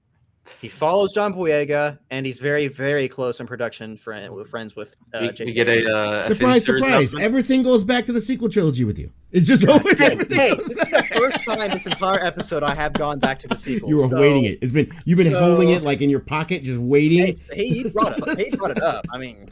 He 0.61 0.69
follows 0.69 1.11
John 1.13 1.34
Boyega, 1.34 1.97
and 2.11 2.26
he's 2.26 2.39
very 2.39 2.67
very 2.67 3.07
close 3.07 3.39
in 3.39 3.47
production 3.47 3.97
friend 3.97 4.34
with 4.34 4.47
friends 4.49 4.76
with 4.76 4.95
uh, 5.13 5.19
we, 5.22 5.27
J.J. 5.30 5.45
we 5.45 5.53
get 5.53 5.67
a, 5.67 5.91
uh, 5.97 6.22
surprise, 6.22 6.65
surprise! 6.65 7.15
Everything 7.15 7.63
goes 7.63 7.84
back 7.84 8.05
to 8.05 8.13
the 8.13 8.22
sequel 8.22 8.49
trilogy 8.49 8.84
with 8.84 8.99
you. 8.99 9.09
It's 9.31 9.47
just 9.47 9.67
always. 9.67 9.97
Hey, 9.97 10.15
hey, 10.15 10.55
this 10.55 10.69
is 10.69 10.77
the 10.91 11.03
first 11.15 11.43
time 11.45 11.72
this 11.72 11.85
entire 11.88 12.23
episode 12.23 12.63
I 12.63 12.73
have 12.76 12.93
gone 12.93 13.19
back 13.19 13.39
to 13.39 13.47
the 13.47 13.55
sequel. 13.57 13.89
You 13.89 13.97
were 13.97 14.07
so- 14.07 14.19
waiting 14.22 14.45
it. 14.45 14.59
It's 14.61 14.72
been 14.72 14.91
you've 15.05 15.17
been 15.17 15.31
so- 15.31 15.39
holding 15.39 15.69
it 15.72 15.81
like 15.84 16.01
in 16.01 16.09
your 16.09 16.19
pocket, 16.19 16.63
just 16.63 16.80
waiting. 16.80 17.34
Hey, 17.51 17.67
he 17.67 17.89
brought 17.89 18.17
it. 18.27 18.39
He 18.51 18.55
brought 18.55 18.72
it 18.72 18.81
up. 18.84 19.05
I 19.11 19.17
mean, 19.17 19.49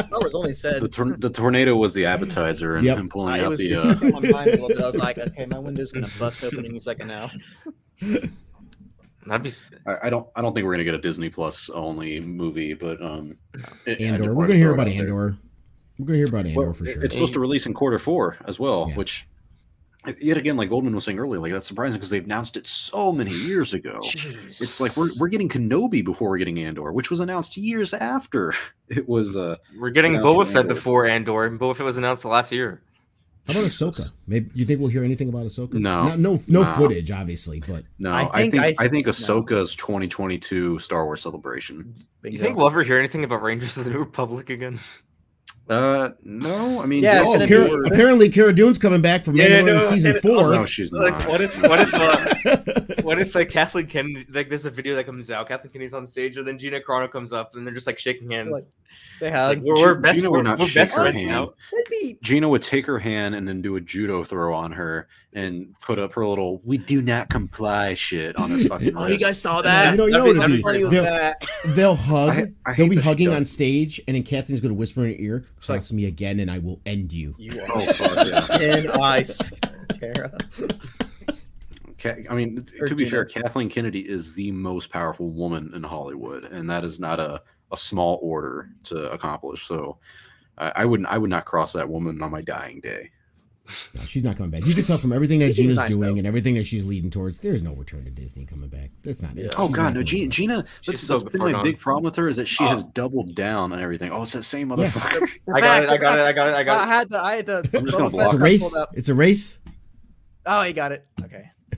Star 0.00 0.18
Wars 0.20 0.34
only 0.34 0.52
said 0.52 0.82
The, 0.82 0.88
tor- 0.88 1.16
the 1.16 1.30
tornado 1.30 1.76
was 1.76 1.94
the 1.94 2.06
appetizer, 2.06 2.76
and 2.76 2.84
Yep. 2.84 2.98
him 2.98 3.08
pulling 3.08 3.36
it 3.36 3.44
out 3.44 3.50
was 3.50 3.60
the. 3.60 3.72
it 3.72 3.78
Uh, 3.78 3.94
my 4.20 4.28
mind 4.30 4.48
a 4.50 4.52
little 4.52 4.68
bit. 4.68 4.80
I 4.82 4.86
was 4.86 4.96
like, 4.96 5.16
okay, 5.18 5.46
my 5.46 5.58
window's 5.58 5.92
gonna 5.92 6.08
bust 6.18 6.42
open 6.44 6.66
any 6.66 6.78
second 6.80 7.08
now. 7.08 7.30
That'd 9.26 9.42
be 9.42 9.48
s- 9.48 9.66
I, 9.86 9.96
I 10.04 10.10
don't. 10.10 10.26
I 10.36 10.42
don't 10.42 10.54
think 10.54 10.64
we're 10.66 10.72
gonna 10.74 10.84
get 10.84 10.94
a 10.94 10.98
Disney 10.98 11.30
Plus 11.30 11.70
only 11.70 12.20
movie, 12.20 12.74
but 12.74 13.02
um, 13.02 13.36
it- 13.86 14.00
Andor. 14.00 14.34
We're 14.34 14.46
gonna 14.46 14.58
hear 14.58 14.72
about 14.74 14.86
out 14.88 14.92
there. 14.92 15.00
Andor. 15.00 15.36
We're 15.98 16.06
gonna 16.06 16.18
hear 16.18 16.26
about 16.26 16.46
Andor 16.46 16.60
Well, 16.60 16.72
for 16.72 16.84
sure. 16.84 17.04
It's 17.04 17.14
supposed 17.14 17.34
to 17.34 17.40
release 17.40 17.66
in 17.66 17.74
quarter 17.74 17.98
four 17.98 18.36
as 18.46 18.58
well, 18.58 18.86
Yeah. 18.90 18.96
which 18.96 19.26
yet 20.20 20.36
again, 20.36 20.56
like 20.56 20.68
Goldman 20.68 20.94
was 20.94 21.04
saying 21.04 21.18
earlier, 21.18 21.40
like 21.40 21.52
that's 21.52 21.66
surprising 21.66 21.96
because 21.98 22.10
they've 22.10 22.24
announced 22.24 22.56
it 22.58 22.66
so 22.66 23.10
many 23.12 23.30
years 23.32 23.72
ago. 23.74 24.00
It's 24.02 24.80
like 24.80 24.96
we're 24.96 25.10
we're 25.18 25.28
getting 25.28 25.48
Kenobi 25.48 26.04
before 26.04 26.28
we're 26.28 26.38
getting 26.38 26.58
Andor, 26.58 26.92
which 26.92 27.10
was 27.10 27.20
announced 27.20 27.56
years 27.56 27.94
after 27.94 28.52
it 28.88 29.08
was. 29.08 29.36
uh 29.36 29.56
we're 29.78 29.90
getting 29.90 30.16
Announced 30.16 30.50
Boba 30.50 30.52
Fett 30.52 30.68
before 30.68 31.06
Andor, 31.06 31.44
and 31.46 31.58
Boba 31.58 31.76
Fett 31.76 31.86
was 31.86 31.96
announced 31.96 32.24
last 32.24 32.52
year. 32.52 32.82
How 33.46 33.52
about 33.52 33.64
Ahsoka? 33.70 34.10
Maybe 34.26 34.50
you 34.54 34.64
think 34.64 34.80
we'll 34.80 34.88
hear 34.88 35.04
anything 35.04 35.28
about 35.28 35.44
Ahsoka? 35.44 35.74
No. 35.74 36.08
Not- 36.08 36.18
no, 36.18 36.40
no 36.48 36.62
No. 36.62 36.74
footage, 36.76 37.10
obviously, 37.10 37.60
but 37.66 37.84
No, 37.98 38.10
I 38.10 38.22
I 38.22 38.40
think- 38.40 38.52
think 38.52 38.62
I 38.64 38.66
I 38.66 38.88
think, 38.88 38.92
think- 38.92 39.06
no. 39.06 39.12
Ahsoka's 39.12 39.74
2022 39.74 40.78
Star 40.78 41.04
Wars 41.04 41.20
celebration. 41.22 41.94
You 42.22 42.38
think 42.38 42.56
we'll 42.56 42.66
ever 42.66 42.82
hear 42.82 42.98
anything 42.98 43.22
about 43.24 43.42
Rangers 43.42 43.76
of 43.76 43.84
the 43.84 43.90
New 43.90 43.98
Republic 43.98 44.48
again? 44.48 44.80
Uh, 45.68 46.10
no, 46.22 46.82
I 46.82 46.86
mean, 46.86 47.02
Yeah, 47.02 47.22
oh, 47.24 47.38
Cara, 47.46 47.68
be- 47.68 47.88
apparently 47.88 48.28
Cara 48.28 48.52
Dune's 48.52 48.76
coming 48.78 49.00
back 49.00 49.24
from 49.24 49.36
Yeah, 49.36 49.48
Mandalorian 49.48 49.64
no, 49.80 49.90
season 49.90 50.10
and- 50.12 50.20
four. 50.20 50.52
no, 50.52 50.66
she's 50.66 50.92
not. 50.92 51.02
Like, 51.04 51.26
what 51.28 51.40
if, 51.40 51.62
what 51.62 51.80
if, 51.80 51.94
uh, 51.94 52.94
what 53.02 53.18
if 53.18 53.34
like 53.34 53.48
Kathleen 53.48 53.86
Kennedy, 53.86 54.26
like 54.30 54.50
there's 54.50 54.66
a 54.66 54.70
video 54.70 54.94
that 54.96 55.06
comes 55.06 55.30
out, 55.30 55.48
Kathleen 55.48 55.72
Kennedy's 55.72 55.94
on 55.94 56.04
stage, 56.04 56.36
and 56.36 56.46
then 56.46 56.58
Gina 56.58 56.80
Carano 56.80 57.10
comes 57.10 57.32
up, 57.32 57.54
and 57.54 57.66
they're 57.66 57.72
just 57.74 57.86
like 57.86 57.98
shaking 57.98 58.30
hands. 58.30 58.52
Like, 58.52 58.64
They 59.20 59.28
It's 59.28 59.36
have. 59.36 59.48
like, 59.50 59.60
we're, 59.62 59.74
we're 59.76 59.94
best, 59.94 60.16
Gina 60.16 60.30
we're, 60.30 60.38
would 60.38 60.44
not 60.44 60.58
we're 60.58 60.66
shake 60.66 60.82
best 60.82 60.94
her 60.94 61.00
friends 61.02 61.16
hand. 61.16 61.28
now. 61.30 61.54
That'd 61.72 61.86
be 61.90 62.18
Gina 62.22 62.48
would 62.48 62.62
take 62.62 62.86
her 62.86 62.98
hand 62.98 63.34
and 63.34 63.46
then 63.48 63.62
do 63.62 63.76
a 63.76 63.80
judo 63.80 64.24
throw 64.24 64.52
on 64.54 64.72
her 64.72 65.08
and 65.32 65.74
put 65.80 65.98
up 65.98 66.12
her 66.14 66.26
little 66.26 66.60
"We 66.64 66.78
do 66.78 67.00
not 67.02 67.28
comply" 67.28 67.94
shit 67.94 68.36
on 68.36 68.50
her 68.50 68.58
fucking. 68.68 68.96
Oh, 68.96 69.06
you 69.06 69.18
guys 69.18 69.40
saw 69.40 69.58
you 69.58 69.62
that? 69.64 69.96
know, 69.96 70.06
you 70.06 70.12
know 70.12 70.32
That'd 70.32 70.36
what 70.38 70.46
be- 70.48 70.54
it'd 70.54 70.90
be. 70.90 70.90
that'd 70.90 70.92
Funny 70.92 71.32
was 71.32 71.34
They'll, 71.64 71.74
they'll 71.74 71.94
hug. 72.28 72.30
I- 72.66 72.70
I 72.70 72.74
they'll 72.74 72.88
be 72.88 72.96
hugging 72.96 73.28
on 73.28 73.44
stage, 73.44 74.00
and 74.08 74.14
then 74.16 74.22
Catherine's 74.24 74.60
going 74.60 74.70
to 74.74 74.78
whisper 74.78 75.04
in 75.04 75.12
her 75.14 75.20
ear, 75.20 75.44
"Cross 75.60 75.92
me 75.92 76.06
again, 76.06 76.40
and 76.40 76.50
I 76.50 76.58
will 76.58 76.80
end 76.86 77.12
you." 77.12 77.34
You 77.38 77.60
are 77.62 77.66
Oh 77.74 77.92
fuck 77.92 78.26
yeah! 78.26 78.60
in 78.60 78.90
ice, 78.90 79.52
Kara. 80.00 80.36
Ca- 81.98 82.16
I 82.28 82.34
mean, 82.34 82.64
Or 82.80 82.86
to 82.86 82.94
be 82.94 83.04
Gina. 83.04 83.10
fair, 83.10 83.24
Kathleen 83.24 83.68
Kennedy 83.70 84.00
is 84.00 84.34
the 84.34 84.50
most 84.52 84.90
powerful 84.90 85.30
woman 85.30 85.72
in 85.74 85.82
Hollywood, 85.82 86.44
and 86.44 86.68
that 86.68 86.84
is 86.84 87.00
not 87.00 87.18
a, 87.20 87.42
a 87.74 87.76
small 87.76 88.18
order 88.22 88.70
to 88.84 89.10
accomplish. 89.12 89.66
So, 89.68 89.98
I, 90.56 90.72
I 90.76 90.84
wouldn't 90.86 91.08
I 91.08 91.18
would 91.18 91.30
not 91.30 91.44
cross 91.44 91.72
that 91.74 91.88
woman 91.88 92.22
on 92.22 92.30
my 92.30 92.40
dying 92.42 92.80
day. 92.80 93.10
No, 93.94 94.02
she's 94.02 94.22
not 94.22 94.36
coming 94.36 94.50
back. 94.50 94.66
You 94.66 94.74
can 94.74 94.84
tell 94.84 94.98
from 94.98 95.10
everything 95.12 95.38
that 95.38 95.54
She 95.54 95.62
Gina's 95.62 95.76
nice, 95.76 95.94
doing 95.94 96.02
though. 96.14 96.18
and 96.18 96.26
everything 96.26 96.54
that 96.56 96.66
she's 96.66 96.84
leading 96.84 97.10
towards. 97.10 97.40
There's 97.40 97.62
no 97.62 97.72
return 97.72 98.04
to 98.04 98.10
Disney 98.10 98.44
coming 98.44 98.68
back. 98.68 98.90
That's 99.02 99.22
not 99.22 99.38
it. 99.38 99.54
Oh 99.56 99.68
She's 99.68 99.76
god, 99.76 99.94
no, 99.94 100.02
Gina. 100.02 100.26
back. 100.26 100.32
Gina 100.34 100.64
that's, 100.86 101.00
so 101.00 101.18
that's 101.18 101.30
been 101.30 101.40
my 101.40 101.52
gone. 101.52 101.64
big 101.64 101.78
problem 101.78 102.04
with 102.04 102.14
her 102.16 102.28
is 102.28 102.36
that 102.36 102.46
she 102.46 102.62
Oh. 102.62 102.68
has 102.68 102.84
doubled 102.84 103.34
down 103.34 103.72
on 103.72 103.80
everything. 103.80 104.12
Oh, 104.12 104.20
it's 104.22 104.32
that 104.32 104.42
same 104.42 104.68
Yeah. 104.68 104.76
motherfucker. 104.76 105.28
I 105.54 105.60
got 105.60 105.82
it. 105.82 105.88
I 105.88 105.96
got 105.96 106.18
it. 106.18 106.22
I 106.26 106.32
got 106.34 106.48
it. 106.48 106.54
I 106.54 106.58
I 106.60 106.64
got 106.64 106.76
it. 106.76 106.82
I 106.82 106.94
had 106.94 107.10
the. 107.10 107.18
I 107.22 107.36
had 107.36 107.46
the. 107.46 107.70
I'm 107.72 107.86
just 107.86 107.96
gonna 107.96 108.10
Boba 108.10 108.12
block 108.12 108.26
It's 108.26 108.34
a 108.34 108.38
race. 108.38 108.76
It's 108.92 109.08
a 109.08 109.14
race. 109.14 109.58
Oh, 110.44 110.62
you 110.62 110.74
got 110.74 110.92
it. 110.92 111.06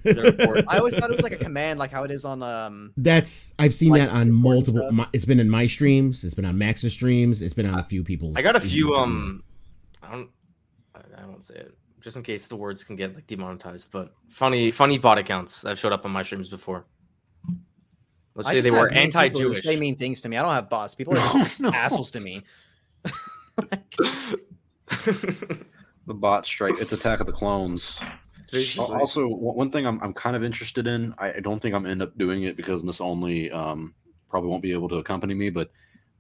Okay. 0.05 0.65
I 0.69 0.79
always 0.79 0.97
thought 0.97 1.11
it 1.11 1.17
was 1.17 1.23
like 1.23 1.33
a 1.33 1.37
command, 1.45 1.79
like 1.79 1.91
how 1.91 2.05
it 2.05 2.11
is 2.11 2.25
on 2.25 2.43
um. 2.43 2.93
That's 2.97 3.55
I've 3.59 3.75
seen 3.75 3.91
Like 3.91 4.03
that 4.03 4.11
on 4.11 4.29
Discord 4.29 4.43
multiple. 4.43 4.93
My, 4.93 5.09
it's 5.13 5.25
been 5.25 5.41
in 5.41 5.49
my 5.49 5.67
streams. 5.67 6.25
It's 6.25 6.35
been 6.35 6.45
on 6.45 6.59
Max's 6.59 6.93
streams. 6.93 7.43
It's 7.43 7.55
been 7.55 7.67
on 7.67 7.79
a 7.79 7.85
few 7.85 8.05
people's. 8.05 8.37
I 8.37 8.43
got 8.43 8.57
a 8.57 8.61
few. 8.61 8.95
Um, 8.95 9.43
I 10.03 10.11
don't. 10.11 10.31
I, 10.95 11.23
I 11.23 11.27
won't 11.27 11.45
say 11.45 11.55
it 11.55 11.77
just 12.01 12.17
in 12.17 12.23
case 12.23 12.47
the 12.47 12.57
words 12.57 12.85
can 12.85 12.97
get 12.97 13.15
like 13.15 13.27
demonetized. 13.27 13.91
But 13.93 14.13
funny, 14.29 14.71
funny 14.71 14.99
bot 14.99 15.19
accounts 15.19 15.63
that 15.63 15.79
showed 15.79 15.93
up 15.93 16.05
on 16.05 16.11
my 16.11 16.23
streams 16.23 16.49
before. 16.49 16.87
Let's 18.35 18.49
I 18.49 18.55
say 18.55 18.61
they 18.61 18.71
were 18.71 18.89
have 18.89 18.91
mean 18.91 19.11
people 19.11 19.21
who 19.21 19.25
anti-Jewish. 19.25 19.63
Say 19.63 19.79
mean 19.79 19.97
things 19.97 20.21
to 20.21 20.29
me. 20.29 20.37
I 20.37 20.43
don't 20.43 20.53
have 20.53 20.69
bots. 20.69 20.95
People 20.95 21.15
are 21.19 21.27
No, 21.35 21.45
just 21.45 21.61
no. 21.61 21.71
assholes 21.71 22.11
to 22.13 22.21
me. 22.21 22.43
The 26.07 26.15
bot 26.15 26.47
strike. 26.47 26.81
It's 26.81 26.93
Attack 26.93 27.19
of 27.19 27.27
the 27.27 27.33
Clones. 27.33 27.99
Al- 28.79 28.93
Also, 29.01 29.27
one 29.27 29.57
one 29.57 29.71
thing 29.71 29.87
I'm, 29.87 30.01
I'm 30.03 30.13
kind 30.15 30.37
of 30.37 30.43
interested 30.45 30.87
in. 30.87 31.15
I 31.19 31.35
I 31.35 31.41
don't 31.41 31.61
think 31.61 31.75
I'm 31.75 31.87
end 31.87 32.03
up 32.03 32.17
doing 32.19 32.45
it 32.45 32.57
because 32.57 32.83
Miss 32.83 33.01
Only 33.01 33.51
um, 33.51 33.95
probably 34.29 34.51
won't 34.51 34.63
be 34.63 34.73
able 34.73 34.89
to 34.91 34.97
accompany 34.97 35.35
me. 35.35 35.51
But 35.51 35.71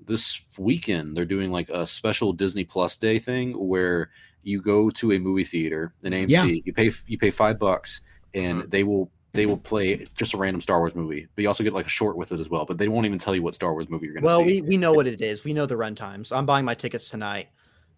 this 0.04 0.40
weekend 0.58 1.16
they're 1.16 1.24
doing 1.24 1.50
like 1.50 1.68
a 1.70 1.86
special 1.86 2.32
Disney 2.32 2.64
Plus 2.64 2.96
Day 2.96 3.18
thing 3.18 3.52
where 3.52 4.10
you 4.42 4.60
go 4.62 4.90
to 4.90 5.12
a 5.12 5.18
movie 5.18 5.44
theater, 5.44 5.92
an 6.04 6.12
AMC. 6.12 6.28
Yeah. 6.28 6.44
You 6.44 6.72
pay 6.72 6.90
you 7.06 7.18
pay 7.18 7.30
five 7.30 7.58
bucks, 7.58 8.02
and 8.34 8.62
Mhm. 8.62 8.70
they 8.70 8.84
will 8.84 9.10
they 9.32 9.44
will 9.44 9.58
play 9.58 10.02
just 10.16 10.32
a 10.32 10.36
random 10.38 10.60
Star 10.62 10.78
Wars 10.78 10.94
movie. 10.94 11.26
But 11.34 11.42
you 11.42 11.48
also 11.48 11.62
get 11.62 11.74
like 11.74 11.84
a 11.86 11.90
short 11.90 12.16
with 12.16 12.32
it 12.32 12.40
as 12.40 12.48
well. 12.48 12.64
But 12.64 12.78
they 12.78 12.88
won't 12.88 13.04
even 13.06 13.18
tell 13.18 13.34
you 13.34 13.42
what 13.42 13.54
Star 13.54 13.72
Wars 13.72 13.88
movie 13.90 14.06
you're 14.06 14.14
going 14.14 14.22
to 14.22 14.26
Well, 14.26 14.38
see. 14.46 14.62
we, 14.62 14.68
we 14.68 14.76
know 14.78 14.92
what 14.94 15.06
it 15.06 15.20
is. 15.20 15.44
We 15.44 15.52
know 15.52 15.66
the 15.66 15.76
run 15.76 15.94
times. 15.94 16.32
I'm 16.32 16.46
buying 16.46 16.64
my 16.64 16.74
tickets 16.74 17.10
tonight. 17.10 17.48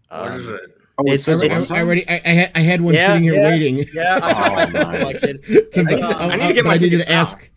What 0.08 0.34
is 0.34 0.48
Um, 0.48 0.54
it? 0.54 0.60
Oh, 0.98 1.04
it's- 1.06 1.28
I, 1.28 1.44
it's- 1.44 1.70
I 1.70 1.78
already. 1.80 2.08
I, 2.08 2.20
I, 2.24 2.28
had, 2.30 2.50
I 2.56 2.60
had 2.60 2.80
one 2.80 2.94
Yeah, 2.94 3.06
sitting 3.08 3.22
here 3.22 3.34
yeah. 3.34 3.48
waiting. 3.48 3.86
Yeah, 3.94 4.18
I 4.22 4.62
Oh, 4.64 4.68
nice. 4.70 4.90
selected. 4.92 5.42
to, 5.44 5.86
I, 5.88 6.00
uh, 6.00 6.18
I 6.28 6.36
need 6.36 6.48
to 6.48 6.54
get 6.54 6.64
my 6.64 6.72
I 6.74 6.76
needed 6.78 6.90
tickets 6.90 7.06
to 7.06 7.12
now. 7.14 7.20
ask. 7.20 7.50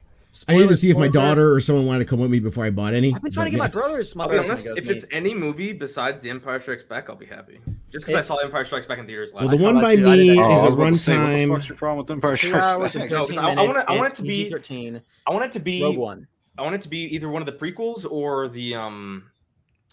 I 0.48 0.54
needed 0.54 0.70
to 0.70 0.78
see 0.78 0.90
if 0.90 0.98
my 0.98 1.10
daughter 1.10 1.52
or 1.52 1.60
someone 1.60 1.86
wanted 1.88 2.00
to 2.00 2.06
come 2.06 2.20
with 2.20 2.32
me 2.32 2.40
before 2.40 2.64
I 2.64 2.70
bought 2.70 2.94
any. 2.94 3.14
I've 3.14 3.22
been 3.22 3.32
trying 3.34 3.52
to 3.52 3.58
but 3.58 3.64
get 3.66 3.76
my 3.76 3.82
brothers. 3.82 4.16
My 4.16 4.24
I'll 4.24 4.30
be 4.30 4.36
brothers 4.38 4.66
honest. 4.66 4.78
If 4.80 4.88
with 4.88 4.96
it's 4.98 5.06
any 5.12 5.34
movie 5.34 5.74
besides 5.74 6.22
The 6.22 6.30
Empire 6.30 6.58
Strikes 6.60 6.84
Back, 6.84 7.10
I'll 7.10 7.18
be 7.18 7.26
happy. 7.26 7.60
Just 7.92 8.06
because 8.06 8.20
I 8.24 8.26
saw 8.26 8.36
It's- 8.36 8.46
Empire 8.46 8.64
Strikes 8.66 8.86
Back 8.86 9.00
in 9.00 9.08
theaters 9.08 9.34
last. 9.34 9.48
Well, 9.48 9.58
the 9.58 9.64
one 9.64 9.82
by 9.82 9.96
too. 9.98 10.04
Me 10.06 10.40
Oh, 10.40 10.68
is 10.68 10.74
a 10.74 10.78
about 10.78 10.86
to 10.92 10.96
say, 10.96 11.18
what 11.18 11.26
the 11.26 11.34
runtime. 11.36 11.54
fuck's 11.56 11.70
your 11.70 11.78
problem 11.78 11.98
with 11.98 12.12
Empire 12.12 12.38
Strikes 12.38 12.96
Back? 12.96 13.10
No, 13.12 13.26
I- 13.42 13.54
I 13.56 13.68
wanna- 13.68 13.86
I 13.90 13.98
want 13.98 14.10
it 14.12 14.16
to 14.18 14.22
be- 14.22 14.46
PG-13. 14.46 15.02
I 15.28 15.32
want 15.34 15.44
it 15.46 15.52
to 15.54 15.60
be. 15.60 15.82
Rogue 15.82 15.98
One. 15.98 16.28
I 16.58 16.62
want 16.62 16.76
it 16.76 16.82
to 16.82 16.90
be 16.90 17.00
either 17.14 17.28
one 17.28 17.42
of 17.42 17.46
the 17.48 17.52
prequels 17.54 18.06
or 18.10 18.48
the 18.48 18.76
um, 18.76 19.24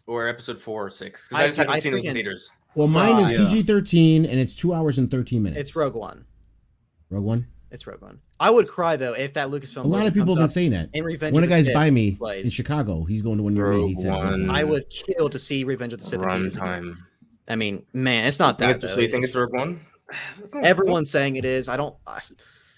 or 0.06 0.28
Episode 0.28 0.60
four 0.60 0.86
or 0.86 0.90
six. 0.90 1.26
Because 1.28 1.40
I- 1.40 1.44
I, 1.44 1.46
just 1.48 1.58
haven't 1.58 1.74
I 1.74 1.78
seen 1.80 1.92
those 1.94 2.04
in 2.06 2.14
theaters. 2.14 2.52
Well, 2.74 2.88
mine 2.88 3.24
is 3.24 3.38
Uh, 3.38 3.42
yeah. 3.42 3.48
PG 3.48 3.62
thirteen 3.64 4.24
and 4.26 4.38
it's 4.38 4.54
two 4.54 4.72
hours 4.74 4.98
and 4.98 5.10
thirteen 5.10 5.42
minutes. 5.42 5.60
It's 5.60 5.76
Rogue 5.76 5.94
One. 5.94 6.24
Rogue 7.10 7.24
One. 7.24 7.46
It's 7.70 7.86
Rogue 7.86 8.00
One. 8.02 8.20
I 8.40 8.50
would 8.50 8.68
cry 8.68 8.96
though 8.96 9.14
if 9.14 9.32
that 9.34 9.48
Lucasfilm. 9.48 9.84
A 9.84 9.88
lot 9.88 10.06
of 10.06 10.14
people 10.14 10.34
have 10.34 10.42
been 10.42 10.48
saying 10.48 10.70
that. 10.72 10.90
in 10.92 11.04
Revenge. 11.04 11.34
One 11.34 11.42
of 11.42 11.48
of 11.48 11.50
the 11.50 11.56
guys 11.56 11.66
Sith 11.66 11.74
by 11.74 11.90
me 11.90 12.16
in. 12.36 12.50
Chicago. 12.50 13.04
He's 13.04 13.22
going 13.22 13.38
to 13.38 13.42
one 13.42 13.54
near 13.54 13.72
me. 13.72 13.94
Rogue 13.96 14.06
One. 14.06 14.50
I 14.50 14.64
would 14.64 14.88
kill 14.90 15.28
to 15.28 15.38
see 15.38 15.64
Revenge 15.64 15.92
of 15.92 15.98
the 16.00 16.04
Sith. 16.06 16.20
in 16.20 16.28
theaters 16.28 16.56
again. 16.56 16.66
Runtime. 16.68 16.96
I 17.48 17.56
mean, 17.56 17.84
man, 17.94 18.26
it's 18.26 18.38
not 18.38 18.58
that. 18.58 18.66
That's 18.68 18.82
though. 18.82 18.88
so 18.90 19.00
you 19.00 19.08
think 19.08 19.24
It's- 19.24 19.30
it's 19.30 19.36
Rogue 19.36 19.52
One? 19.54 19.80
Everyone's 20.62 21.10
saying 21.10 21.36
it 21.36 21.44
is. 21.44 21.68
I 21.68 21.76
don't. 21.76 21.94
I, 22.06 22.20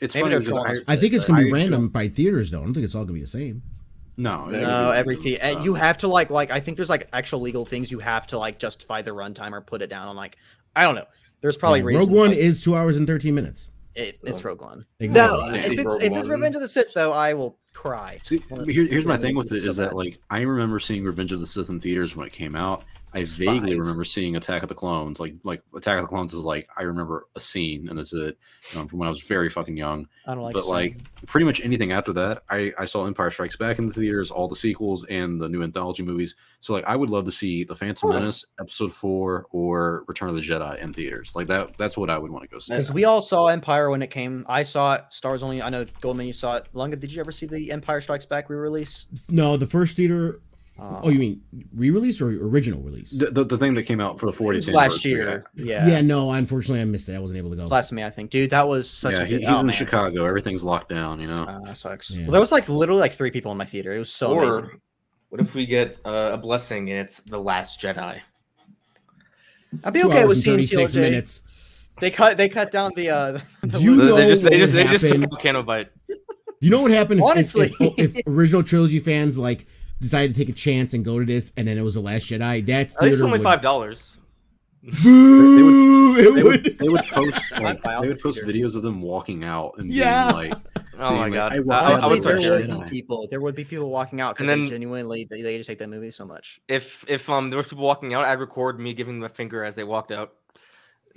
It's 0.01 0.15
funny 0.15 0.31
they're 0.31 0.39
because 0.41 0.47
trolling 0.53 0.77
I. 0.89 0.93
I 0.95 0.97
think 0.97 1.13
it's 1.15 1.25
gonna 1.25 1.43
be 1.45 1.51
I- 1.51 1.53
random 1.53 1.89
by 1.89 2.09
theaters 2.09 2.51
though. 2.51 2.61
I 2.61 2.65
don't 2.65 2.75
think 2.75 2.85
it's 2.85 2.95
all 2.95 3.05
gonna 3.05 3.15
be 3.15 3.21
the 3.21 3.27
same. 3.27 3.63
No, 4.23 4.47
it- 4.49 4.61
no, 4.61 4.91
it- 4.93 4.97
every 4.97 5.15
it- 5.17 5.23
the 5.23 5.41
um, 5.41 5.63
you 5.65 5.75
have 5.75 5.99
to 5.99 6.09
like 6.09 6.31
like 6.31 6.51
I 6.51 6.61
think 6.61 6.77
there's 6.77 6.91
like 6.91 7.09
actual 7.13 7.41
legal 7.41 7.65
things 7.65 7.91
you 7.91 7.99
have 8.01 8.27
to 8.29 8.39
like 8.39 8.59
justify 8.59 9.03
the 9.03 9.11
runtime 9.13 9.53
or 9.53 9.61
put 9.61 9.83
it 9.83 9.91
down 9.91 10.09
on 10.09 10.17
like 10.17 10.37
I 10.77 10.85
don't 10.85 10.95
know. 10.95 11.07
There's 11.41 11.57
probably 11.57 11.81
Yeah, 11.81 11.87
reasons. 11.87 12.09
Rogue 12.09 12.17
One 12.19 12.29
like, 12.31 12.39
is 12.39 12.63
two 12.63 12.77
hours 12.77 12.97
and 12.97 13.07
thirteen 13.07 13.35
minutes. 13.35 13.71
it, 13.95 14.19
it's 14.23 14.45
Rogue 14.45 14.61
One. 14.61 14.85
Exactly. 15.01 15.39
No, 15.51 15.55
if 15.55 15.71
it's 15.79 16.05
if 16.05 16.13
it's 16.13 16.29
Revenge 16.29 16.55
of 16.55 16.61
the 16.61 16.69
Sith 16.69 16.93
though, 16.95 17.13
I 17.13 17.33
will 17.35 17.59
cry. 17.73 18.19
See, 18.23 18.41
here, 18.67 18.87
here's 18.87 19.07
my 19.07 19.17
thing 19.17 19.35
with 19.37 19.51
it 19.53 19.57
is 19.65 19.77
so 19.77 19.83
that 19.83 19.89
bad. 19.91 19.97
like 19.97 20.19
I 20.31 20.41
remember 20.43 20.79
seeing 20.79 21.03
Revenge 21.05 21.33
of 21.33 21.41
the 21.41 21.47
Sith 21.47 21.69
in 21.71 21.81
theaters 21.81 22.15
when 22.15 22.27
it 22.27 22.33
came 22.33 22.55
out. 22.55 22.85
I 23.13 23.25
vaguely 23.25 23.73
Five. 23.73 23.79
remember 23.81 24.05
seeing 24.05 24.37
Attack 24.37 24.63
of 24.63 24.69
the 24.69 24.75
Clones. 24.75 25.19
Like 25.21 25.35
like 25.43 25.63
Attack 25.75 25.99
of 25.99 26.05
the 26.05 26.09
Clones 26.09 26.33
is 26.35 26.45
like 26.45 26.69
I 26.77 26.83
remember 26.83 27.27
a 27.35 27.41
scene 27.41 27.89
and 27.89 27.99
that's 27.99 28.13
it 28.13 28.39
um, 28.77 28.87
from 28.89 28.99
when 29.01 29.07
I 29.07 29.11
was 29.11 29.23
very 29.23 29.49
fucking 29.51 29.77
young. 29.77 30.07
I 30.27 30.35
don't 30.35 30.45
like. 30.45 30.55
but 30.55 30.63
seeing- 30.63 30.73
like 30.73 30.97
pretty 31.27 31.45
much 31.45 31.61
anything 31.63 31.93
after 31.93 32.13
that, 32.15 32.43
I 32.49 32.73
I 32.79 32.85
saw 32.85 33.07
Empire 33.07 33.31
Strikes 33.31 33.57
Back 33.57 33.79
in 33.79 33.87
the 33.89 33.93
theaters, 33.93 34.31
all 34.31 34.49
the 34.49 34.57
sequels 34.57 35.05
and 35.07 35.41
the 35.41 35.49
new 35.49 35.63
anthology 35.63 36.03
movies. 36.03 36.37
So 36.61 36.73
like 36.73 36.85
I 36.85 36.95
would 36.95 37.11
love 37.11 37.25
to 37.25 37.33
see 37.33 37.65
The 37.65 37.75
Phantom 37.75 38.11
Menace, 38.11 38.45
Episode 38.61 38.93
Four, 38.93 39.47
or 39.51 40.05
Return 40.09 40.29
of 40.29 40.35
the 40.37 40.41
Jedi 40.43 40.79
in 40.79 40.93
theaters. 40.93 41.33
Like 41.35 41.47
that 41.49 41.77
that's 41.79 41.97
what 41.97 42.11
I 42.11 42.19
would 42.19 42.31
want 42.31 42.45
to 42.45 42.49
go 42.49 42.59
see. 42.59 42.75
because 42.75 42.93
we 42.93 43.05
all 43.05 43.23
saw 43.23 43.47
Empire 43.49 43.91
when 43.91 44.03
it 44.03 44.11
came. 44.11 44.45
I 44.49 44.63
saw 44.63 44.95
it. 44.95 45.05
Stars 45.11 45.43
only. 45.43 45.63
I 45.63 45.71
know 45.71 45.85
Goldman. 46.01 46.27
You 46.27 46.33
saw 46.33 46.57
it. 46.57 46.67
Lunga, 46.75 46.97
did 46.97 47.13
you 47.13 47.21
ever 47.21 47.33
see 47.33 47.47
the 47.47 47.73
Empire 47.73 48.01
Strikes 48.01 48.27
Back 48.27 48.51
re-release? 48.51 49.07
No, 49.29 49.57
the 49.57 49.67
first 49.67 49.97
theater. 49.97 50.41
Uh, 50.81 51.01
Oh, 51.05 51.11
you 51.11 51.19
mean 51.19 51.43
re-release 51.75 52.23
or 52.23 52.29
original 52.29 52.81
release? 52.81 53.11
The, 53.11 53.31
the, 53.31 53.45
the 53.45 53.59
thing 53.59 53.75
that 53.75 53.83
came 53.83 54.01
out 54.01 54.19
for 54.19 54.27
the 54.27 54.33
it 54.33 54.65
40th 54.65 54.73
last 54.73 55.05
year. 55.05 55.45
yeah. 55.55 55.87
Yeah. 55.87 56.01
no, 56.01 56.33
unfortunately 56.33 56.81
I 56.81 56.85
missed 56.87 57.09
it. 57.11 57.15
I 57.15 57.19
wasn't 57.19 57.39
able 57.39 57.51
to 57.51 57.57
go. 57.57 57.63
It's 57.63 57.71
last 57.71 57.89
to 57.91 57.95
me, 57.95 58.03
I 58.03 58.09
think. 58.11 58.31
Dude, 58.31 58.51
that 58.51 58.67
was 58.67 58.89
such 58.89 59.15
yeah, 59.17 59.23
a 59.23 59.25
he- 59.27 59.31
good. 59.35 59.41
he's 59.41 59.49
oh, 59.51 59.61
in 59.61 59.67
man. 59.67 59.75
Chicago. 59.75 60.25
Everything's 60.25 60.65
locked 60.65 60.89
down. 60.89 61.21
You 61.21 61.27
know. 61.27 61.45
Uh, 61.45 61.61
that 61.61 61.77
sucks. 61.77 62.11
Yeah. 62.11 62.23
Well, 62.23 62.33
there 62.33 62.41
was 62.41 62.51
like 62.53 62.69
literally 62.69 63.01
like 63.01 63.13
three 63.13 63.31
people 63.31 63.53
in 63.53 63.59
my 63.59 63.67
theater. 63.67 63.93
It 63.93 63.99
was 63.99 64.11
so 64.11 64.33
or 64.33 64.43
amazing. 64.61 64.81
what 65.29 65.41
if 65.43 65.55
we 65.55 65.67
get 65.67 65.99
uh, 66.05 66.31
a 66.33 66.39
blessing 66.39 66.91
and 66.91 66.99
it's 67.01 67.19
the 67.21 67.39
Last 67.39 67.81
Jedi? 67.81 68.21
I'd 69.85 69.93
be 69.93 70.01
Two 70.01 70.09
okay 70.09 70.25
with 70.25 70.39
and 70.39 70.45
seeing 70.45 70.57
36 70.67 70.95
TLJ. 70.95 71.01
minutes. 71.01 71.43
They 72.01 72.11
cut. 72.11 72.37
They 72.37 72.49
cut 72.49 72.71
down 72.71 72.93
the. 72.97 73.11
uh 73.11 73.41
the 73.63 73.79
You 73.81 73.97
know 73.97 74.17
they 74.17 74.27
just 74.29 74.43
they 74.43 74.51
what 74.51 74.59
just 74.59 74.73
would 74.75 74.87
they 74.87 74.91
just 74.91 75.05
took 75.05 75.13
happen? 75.17 75.29
Volcano 75.31 75.63
Bite. 75.63 75.91
You 76.61 76.71
know 76.71 76.83
what 76.83 76.91
happened 76.91 77.21
if, 77.21 77.27
Honestly. 77.27 77.73
if, 77.81 77.99
if, 77.99 78.17
if 78.17 78.27
original 78.27 78.63
trilogy 78.63 78.99
fans 78.99 79.39
like 79.39 79.67
decided 80.01 80.35
to 80.35 80.41
take 80.41 80.49
a 80.49 80.57
chance 80.57 80.95
and 80.95 81.05
go 81.05 81.19
to 81.19 81.25
this, 81.25 81.53
and 81.57 81.67
then 81.69 81.79
it 81.79 81.83
was 81.83 81.95
the 81.95 82.01
Last 82.01 82.27
Jedi? 82.27 82.65
That's 82.65 82.97
At 82.97 83.03
least 83.03 83.23
only 83.23 83.39
would- 83.39 83.43
five 83.43 83.61
dollars. 83.63 84.19
Boo! 85.03 86.17
It 86.19 86.35
They 86.35 86.43
would. 86.43 86.45
would, 86.65 86.79
they 86.79 86.89
would 86.89 87.03
post 87.05 87.53
like, 87.61 87.83
they 87.83 88.09
would 88.09 88.21
post 88.21 88.43
videos 88.45 88.77
of 88.77 88.83
them 88.83 89.03
walking 89.03 89.45
out 89.45 89.75
and 89.79 89.93
Yeah. 89.93 90.33
being 90.33 90.51
like, 90.51 90.55
Oh 90.99 91.15
my 91.15 91.25
Being 91.25 91.35
god! 91.35 91.53
like, 91.67 91.83
I 91.83 91.93
I, 91.93 91.93
I, 91.93 91.99
I 92.01 92.07
would 92.09 92.23
the 92.23 92.29
there 92.35 92.51
would 92.53 92.71
it. 92.71 92.85
be 92.85 92.91
people. 92.91 93.27
There 93.31 93.41
would 93.41 93.55
be 93.55 93.65
people 93.65 93.89
walking 93.91 94.21
out 94.21 94.35
because 94.37 94.51
And 94.51 94.61
they 94.61 94.65
then- 94.65 94.71
genuinely 94.71 95.27
they, 95.31 95.41
they 95.43 95.57
just 95.57 95.69
hate 95.69 95.79
that 95.79 95.89
movie 95.89 96.11
so 96.11 96.25
much. 96.27 96.61
If 96.69 97.05
if 97.09 97.29
um 97.31 97.49
there 97.51 97.57
was 97.59 97.69
people 97.69 97.85
walking 97.85 98.13
out, 98.15 98.25
I'd 98.25 98.41
record 98.41 98.79
me 98.81 98.93
giving 98.95 99.21
them 99.21 99.25
a 99.25 99.29
finger 99.33 99.65
as 99.65 99.75
they 99.75 99.85
walked 99.85 100.13
out. 100.13 100.33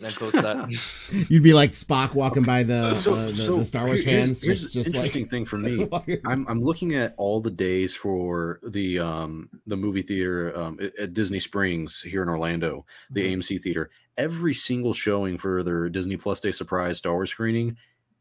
And 0.04 0.12
then 0.14 0.14
post 0.14 0.34
that. 0.42 1.26
You'd 1.30 1.44
be 1.44 1.54
like 1.54 1.72
Spock 1.72 2.14
walking 2.14 2.44
by 2.44 2.64
the 2.64 2.98
So- 3.00 3.14
uh, 3.14 3.26
the, 3.26 3.32
so 3.34 3.58
the 3.58 3.66
Star 3.66 3.86
Wars 3.86 4.04
here- 4.04 4.12
here's- 4.14 4.26
fans. 4.28 4.44
Here's, 4.44 4.62
just, 4.62 4.74
the 4.74 4.80
just 4.84 4.96
interesting 4.96 5.24
like 5.24 5.32
thing 5.32 5.46
for 5.46 5.58
me. 5.58 5.88
I'm 6.26 6.48
I'm 6.48 6.62
looking 6.62 6.96
at 6.96 7.14
all 7.18 7.40
the 7.40 7.52
days 7.52 7.96
for 7.96 8.60
the 8.64 9.00
um 9.00 9.50
the 9.68 9.78
movie 9.78 10.02
theater 10.02 10.58
um 10.58 10.78
at, 10.82 10.98
at 11.00 11.14
Disney 11.14 11.40
Springs 11.40 12.02
here 12.02 12.22
in 12.24 12.30
Orlando, 12.30 12.86
the 13.12 13.22
Mm-hmm. 13.22 13.40
AMC 13.40 13.62
theater. 13.62 13.90
Every 14.18 14.54
single 14.54 14.94
showing 14.94 15.38
for 15.38 15.64
their 15.64 15.90
Disney 15.90 16.18
Plus 16.18 16.40
Day 16.40 16.52
surprise 16.52 16.98
Star 17.00 17.14
Wars 17.14 17.32
screening 17.32 17.78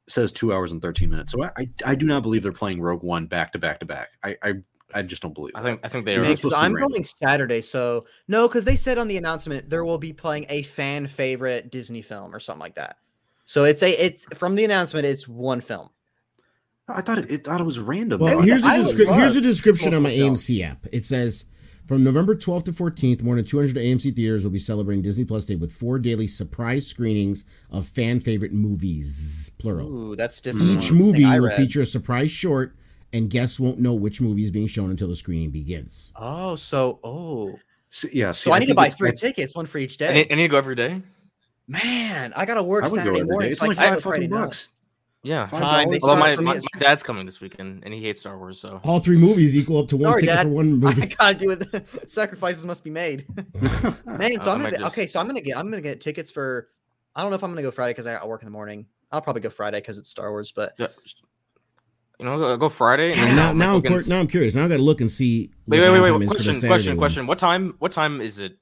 says 0.08 0.32
two 0.32 0.52
hours 0.52 0.72
and 0.72 0.80
thirteen 0.82 1.10
minutes. 1.10 1.32
So 1.32 1.42
I 1.44 1.50
I, 1.56 1.70
I 1.86 1.94
do 1.94 2.06
not 2.06 2.22
believe 2.22 2.42
they're 2.42 2.52
playing 2.52 2.80
Rogue 2.80 3.02
One 3.02 3.26
back 3.26 3.52
to 3.52 3.58
back 3.58 3.80
to 3.80 3.86
back. 3.86 4.08
I 4.24 4.36
I, 4.42 4.52
I 4.94 5.02
just 5.02 5.22
don't 5.22 5.34
believe. 5.34 5.52
I 5.54 5.62
that. 5.62 5.68
think 5.68 5.80
I 5.84 5.88
think 5.88 6.04
they 6.04 6.16
are. 6.16 6.20
Because 6.20 6.38
supposed 6.38 6.54
to 6.54 6.60
be 6.60 6.64
I'm 6.64 6.74
random. 6.74 6.92
going 6.92 7.04
Saturday, 7.04 7.60
so 7.60 8.06
no, 8.28 8.48
because 8.48 8.64
they 8.64 8.76
said 8.76 8.98
on 8.98 9.08
the 9.08 9.16
announcement 9.16 9.68
there 9.68 9.84
will 9.84 9.98
be 9.98 10.12
playing 10.12 10.46
a 10.48 10.62
fan 10.62 11.06
favorite 11.06 11.70
Disney 11.70 12.02
film 12.02 12.34
or 12.34 12.40
something 12.40 12.60
like 12.60 12.74
that. 12.76 12.96
So 13.44 13.64
it's 13.64 13.82
a 13.82 13.90
it's 13.90 14.24
from 14.36 14.54
the 14.54 14.64
announcement, 14.64 15.06
it's 15.06 15.26
one 15.26 15.60
film. 15.60 15.90
I 16.88 17.00
thought 17.00 17.18
it, 17.18 17.30
it 17.30 17.44
thought 17.44 17.60
it 17.60 17.64
was 17.64 17.78
random. 17.78 18.20
Well, 18.20 18.36
would- 18.36 18.44
here's 18.44 18.64
a, 18.64 18.68
I 18.68 18.78
would 18.78 18.86
descri- 18.88 19.14
here's 19.14 19.36
a 19.36 19.40
description 19.40 19.94
on 19.94 20.02
my 20.02 20.10
multiple 20.10 20.36
AMC 20.36 20.68
app. 20.68 20.86
It 20.92 21.04
says 21.04 21.46
from 21.86 22.04
November 22.04 22.34
12th 22.34 22.64
to 22.64 22.72
14th, 22.72 23.22
more 23.22 23.34
than 23.34 23.44
200 23.44 23.76
AMC 23.76 24.14
theaters 24.14 24.44
will 24.44 24.50
be 24.50 24.58
celebrating 24.58 25.02
Disney 25.02 25.24
Plus 25.24 25.44
Day 25.44 25.56
with 25.56 25.72
four 25.72 25.98
daily 25.98 26.28
surprise 26.28 26.86
screenings 26.86 27.44
of 27.70 27.88
fan 27.88 28.20
favorite 28.20 28.52
movies, 28.52 29.50
plural. 29.58 29.88
Ooh, 29.92 30.16
that's 30.16 30.40
hmm. 30.40 30.44
different. 30.44 30.82
Each 30.82 30.92
movie 30.92 31.24
will 31.24 31.50
feature 31.50 31.82
a 31.82 31.86
surprise 31.86 32.30
short, 32.30 32.76
and 33.12 33.28
guests 33.30 33.58
won't 33.60 33.78
know 33.78 33.94
which 33.94 34.20
movie 34.20 34.44
is 34.44 34.50
being 34.50 34.66
shown 34.66 34.90
until 34.90 35.08
the 35.08 35.14
screening 35.16 35.50
begins. 35.50 36.12
Oh, 36.16 36.56
so 36.56 37.00
oh, 37.04 37.58
See- 37.90 38.10
yeah, 38.12 38.32
see, 38.32 38.44
so 38.48 38.52
I 38.52 38.58
need 38.58 38.66
to 38.66 38.74
buy 38.74 38.88
three 38.88 39.12
tickets, 39.12 39.54
one 39.54 39.66
for 39.66 39.78
each 39.78 40.00
I 40.00 40.06
day. 40.06 40.14
need, 40.14 40.32
I 40.32 40.34
need 40.36 40.42
to 40.44 40.48
go 40.48 40.56
every 40.58 40.74
day. 40.74 41.02
Man, 41.68 42.32
I 42.34 42.44
gotta 42.44 42.62
work 42.62 42.84
I 42.84 42.88
would 42.88 42.96
go 42.96 43.04
Saturday 43.04 43.22
morning. 43.22 43.50
It's 43.52 43.60
so 43.60 43.66
I 43.66 43.68
only 43.68 43.76
five 43.76 44.02
fucking 44.02 44.30
bucks. 44.30 44.70
Yeah. 45.22 45.46
Five 45.46 45.60
Time. 45.60 45.88
Although 46.02 46.16
my, 46.16 46.34
my, 46.36 46.54
my 46.54 46.80
dad's 46.80 47.02
coming 47.02 47.24
this 47.26 47.40
weekend 47.40 47.84
and 47.84 47.94
he 47.94 48.02
hates 48.02 48.20
Star 48.20 48.36
Wars, 48.36 48.58
so 48.58 48.80
All 48.82 48.98
three 48.98 49.16
movies 49.16 49.56
equal 49.56 49.78
up 49.78 49.88
to 49.88 49.96
one 49.96 50.10
Sorry, 50.10 50.22
ticket 50.22 50.36
Dad. 50.36 50.42
for 50.44 50.48
one 50.48 50.72
movie. 50.80 51.02
I 51.02 51.06
gotta 51.06 51.34
do 51.38 51.50
it. 51.50 52.10
Sacrifices 52.10 52.64
must 52.64 52.82
be 52.82 52.90
made. 52.90 53.26
Man, 54.04 54.40
so 54.40 54.50
uh, 54.50 54.50
I 54.50 54.52
I'm 54.54 54.58
gonna 54.58 54.70
be, 54.70 54.76
just- 54.78 54.92
okay. 54.92 55.06
So 55.06 55.20
I'm 55.20 55.26
gonna 55.28 55.40
get 55.40 55.56
I'm 55.56 55.70
gonna 55.70 55.80
get 55.82 56.00
tickets 56.00 56.30
for. 56.30 56.68
I 57.14 57.22
don't 57.22 57.30
know 57.30 57.36
if 57.36 57.44
I'm 57.44 57.50
gonna 57.50 57.62
go 57.62 57.70
Friday 57.70 57.92
because 57.92 58.06
I 58.06 58.14
got 58.14 58.26
work 58.28 58.42
in 58.42 58.46
the 58.46 58.52
morning. 58.52 58.86
I'll 59.12 59.20
probably 59.20 59.42
go 59.42 59.50
Friday 59.50 59.78
because 59.78 59.98
it's 59.98 60.10
Star 60.10 60.30
Wars. 60.30 60.50
But 60.50 60.72
yeah. 60.78 60.88
You 62.22 62.28
know, 62.28 62.38
go, 62.38 62.56
go 62.56 62.68
Friday. 62.68 63.12
And 63.12 63.20
And 63.20 63.36
now, 63.36 63.52
now, 63.52 63.74
I'm, 63.76 63.82
cur- 63.82 64.02
now 64.08 64.20
I'm 64.20 64.28
curious. 64.28 64.54
Now 64.54 64.64
I 64.64 64.68
got 64.68 64.76
to 64.76 64.82
look 64.82 65.00
and 65.00 65.10
see. 65.10 65.50
Wait, 65.66 65.80
what 65.80 65.92
wait, 65.92 66.00
wait, 66.00 66.10
wait. 66.12 66.22
is 66.22 66.28
for 66.30 66.38
the 66.38 66.44
Question, 66.44 66.68
question, 66.68 66.90
one. 66.92 66.98
question. 66.98 67.26
What 67.26 67.38
time? 67.38 67.74
What 67.78 67.92
time 67.92 68.20
is 68.20 68.38
it? 68.38 68.56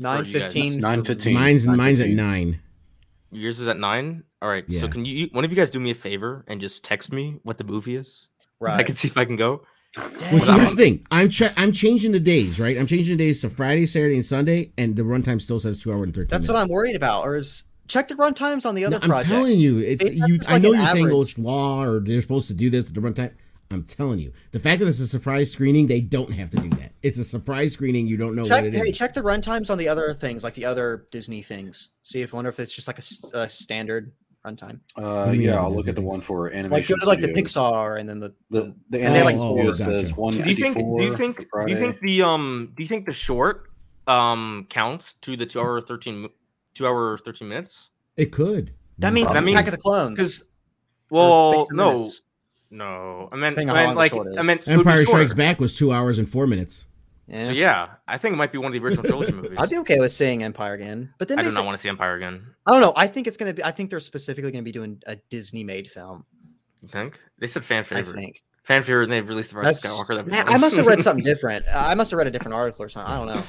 9-15. 0.00 1.32
Mine's 1.34 1.66
Nine 1.66 1.76
mine's 1.76 2.00
at 2.00 2.10
nine. 2.10 2.60
Yours 3.30 3.60
is 3.60 3.68
at 3.68 3.78
nine. 3.78 4.24
All 4.42 4.48
right. 4.48 4.70
So 4.72 4.88
can 4.88 5.04
you? 5.04 5.28
One 5.32 5.44
of 5.44 5.50
you 5.50 5.56
guys 5.56 5.70
do 5.70 5.78
me 5.80 5.90
a 5.90 5.94
favor 5.94 6.44
and 6.48 6.60
just 6.60 6.84
text 6.84 7.12
me 7.12 7.38
what 7.44 7.58
the 7.58 7.64
movie 7.64 7.96
is? 7.96 8.28
Right. 8.60 8.78
I 8.78 8.82
can 8.82 8.94
see 8.96 9.08
if 9.08 9.16
I 9.16 9.24
can 9.24 9.36
go. 9.36 9.62
Which 10.32 10.46
Well, 10.48 10.58
here's 10.58 10.70
the 10.70 10.76
thing. 10.76 11.06
I'm 11.12 11.28
ch- 11.30 11.52
I'm 11.56 11.70
changing 11.70 12.10
the 12.12 12.18
days, 12.20 12.58
right? 12.58 12.76
I'm 12.76 12.86
changing 12.86 13.16
the 13.16 13.24
days 13.24 13.40
to 13.42 13.48
Friday, 13.48 13.86
Saturday, 13.86 14.16
and 14.16 14.26
Sunday, 14.26 14.72
and 14.76 14.96
the 14.96 15.02
runtime 15.02 15.40
still 15.40 15.60
says 15.60 15.80
two 15.80 15.92
hour 15.92 16.02
and 16.02 16.12
thirteen. 16.12 16.28
That's 16.30 16.48
what 16.48 16.56
I'm 16.56 16.68
worried 16.68 16.96
about. 16.96 17.22
Or 17.24 17.36
is 17.36 17.62
check 17.88 18.08
the 18.08 18.16
run 18.16 18.34
times 18.34 18.64
on 18.64 18.74
the 18.74 18.84
other 18.84 18.98
No, 18.98 19.02
I'm 19.04 19.08
projects. 19.10 19.30
telling 19.30 19.60
you, 19.60 19.78
it, 19.80 20.02
you. 20.14 20.38
just 20.38 20.50
I 20.50 20.58
know 20.58 20.72
you're 20.72 20.86
saying, 20.88 21.10
"Oh, 21.10 21.22
it's 21.22 21.38
law," 21.38 21.82
or 21.82 22.00
they're 22.00 22.22
supposed 22.22 22.48
to 22.48 22.54
do 22.54 22.70
this 22.70 22.88
at 22.88 22.94
the 22.94 23.00
runtime. 23.00 23.32
I'm 23.70 23.82
telling 23.84 24.18
you, 24.20 24.32
the 24.52 24.60
fact 24.60 24.80
that 24.80 24.86
it's 24.88 25.00
a 25.00 25.06
surprise 25.06 25.50
screening, 25.50 25.86
they 25.86 26.00
don't 26.00 26.30
have 26.32 26.50
to 26.50 26.58
do 26.58 26.68
that. 26.76 26.92
It's 27.02 27.18
a 27.18 27.24
surprise 27.24 27.72
screening. 27.72 28.06
You 28.06 28.16
don't 28.16 28.36
know 28.36 28.44
Check, 28.44 28.58
what 28.62 28.64
it 28.66 28.74
is. 28.74 28.80
hey, 28.82 28.92
check 28.92 29.14
the 29.14 29.22
runtimes 29.22 29.70
on 29.70 29.78
the 29.78 29.88
other 29.88 30.12
things, 30.14 30.44
like 30.44 30.54
the 30.54 30.64
other 30.66 31.06
Disney 31.10 31.42
things. 31.42 31.90
See 32.02 32.20
if 32.22 32.32
wonder 32.32 32.50
if 32.50 32.60
it's 32.60 32.72
just 32.72 32.86
like 32.86 32.98
a, 32.98 33.00
s- 33.00 33.30
a 33.34 33.48
standard 33.48 34.12
runtime. 34.46 34.78
Uh, 34.96 35.24
do 35.26 35.32
you 35.32 35.38
mean 35.38 35.48
yeah, 35.48 35.56
I'll 35.60 35.70
look 35.70 35.86
Disney 35.86 35.90
at 35.90 35.94
the 35.96 36.02
one 36.02 36.20
for 36.20 36.50
animation. 36.52 36.70
Like 36.70 36.88
go 36.88 36.96
to 36.96 37.06
like 37.06 37.20
the. 37.20 37.32
Pixar 37.32 37.98
and 37.98 38.06
then 38.08 38.20
the 38.20 38.32
The 38.50 38.74
the 38.90 39.02
And 39.02 39.14
they 39.14 39.22
like, 39.22 39.34
animation 39.36 39.40
four. 39.40 39.56
studio 39.56 39.72
says 39.72 40.08
Gotcha. 40.10 40.20
one 40.20 40.34
Do 40.34 40.48
you 40.50 40.54
think? 40.56 40.76
Do 40.76 41.02
you 41.02 41.16
think? 41.16 41.36
Do 41.38 41.64
you 41.72 41.76
think 41.76 42.00
the 42.00 42.22
um? 42.22 42.72
Do 42.76 42.82
you 42.82 42.88
think 42.88 43.06
the 43.06 43.12
short 43.12 43.70
um 44.06 44.66
counts 44.68 45.14
to 45.22 45.36
the 45.36 45.46
two 45.46 45.58
hour 45.60 45.80
thirteen 45.80 46.18
mo- 46.22 46.28
two 46.74 46.86
hour 46.86 47.16
thirteen 47.18 47.48
minutes? 47.48 47.90
It 48.16 48.32
could. 48.32 48.72
that 48.98 49.12
means 49.12 49.28
That 49.28 49.36
it's 49.38 49.44
means- 49.46 49.58
Attack 49.58 49.66
of 49.68 49.72
the 49.72 49.82
Clones. 49.82 50.16
Because 50.16 50.44
well, 51.10 51.66
no, 51.70 51.92
Menace. 51.94 52.22
no. 52.70 53.28
I 53.32 53.36
meant, 53.36 53.56
Depending 53.56 53.70
I 53.70 53.72
on 53.72 53.76
how 53.76 53.82
meant 53.82 53.86
long 53.86 53.94
the 53.94 53.98
like 53.98 54.10
short 54.12 54.26
is. 54.28 54.36
I 54.36 54.42
meant 54.42 54.60
it 54.62 54.66
would 54.68 54.84
be 54.84 54.90
Empire 54.90 55.02
Strikes 55.04 55.30
shorter. 55.30 55.34
Back 55.36 55.60
was 55.60 55.76
two 55.76 55.92
hours 55.92 56.18
and 56.18 56.28
four 56.28 56.46
minutes. 56.46 56.86
Yeah. 57.26 57.38
So 57.38 57.52
yeah, 57.52 57.88
I 58.06 58.18
think 58.18 58.34
it 58.34 58.36
might 58.36 58.52
be 58.52 58.58
one 58.58 58.66
of 58.66 58.72
the 58.80 58.86
original 58.86 59.04
trilogy 59.04 59.32
movies. 59.34 59.56
I'd 59.58 59.70
be 59.70 59.78
okay 59.78 59.98
with 59.98 60.12
seeing 60.12 60.42
Empire 60.42 60.74
again, 60.74 61.12
but 61.18 61.28
then 61.28 61.38
I 61.38 61.42
they 61.42 61.48
do 61.48 61.52
say- 61.52 61.60
not 61.60 61.66
want 61.66 61.78
to 61.78 61.82
see 61.82 61.88
Empire 61.88 62.14
again. 62.14 62.44
I 62.66 62.72
don't 62.72 62.80
know. 62.80 62.92
I 62.96 63.06
think 63.06 63.26
it's 63.26 63.36
gonna 63.36 63.54
be. 63.54 63.64
I 63.64 63.70
think 63.70 63.90
they're 63.90 64.00
specifically 64.00 64.50
gonna 64.50 64.62
be 64.62 64.72
doing 64.72 65.00
a 65.06 65.16
Disney-made 65.30 65.90
film. 65.90 66.24
You 66.82 66.88
think? 66.88 67.18
They 67.38 67.46
said 67.46 67.64
fan 67.64 67.78
I 67.78 67.82
favorite. 67.82 68.14
think. 68.16 68.42
Fan 68.64 68.82
favorite, 68.82 69.04
and 69.04 69.12
they've 69.12 69.28
released 69.28 69.50
the 69.50 69.58
Rise 69.58 69.84
of 69.84 69.90
Skywalker. 69.90 70.08
That'd 70.16 70.26
man. 70.26 70.44
I 70.48 70.56
must 70.56 70.74
have 70.76 70.86
read 70.86 71.00
something 71.00 71.22
different. 71.24 71.66
Uh, 71.66 71.84
I 71.86 71.94
must 71.94 72.10
have 72.10 72.18
read 72.18 72.26
a 72.26 72.30
different 72.30 72.54
article 72.54 72.84
or 72.84 72.88
something. 72.88 73.12
I 73.12 73.16
don't 73.18 73.26
know. 73.26 73.42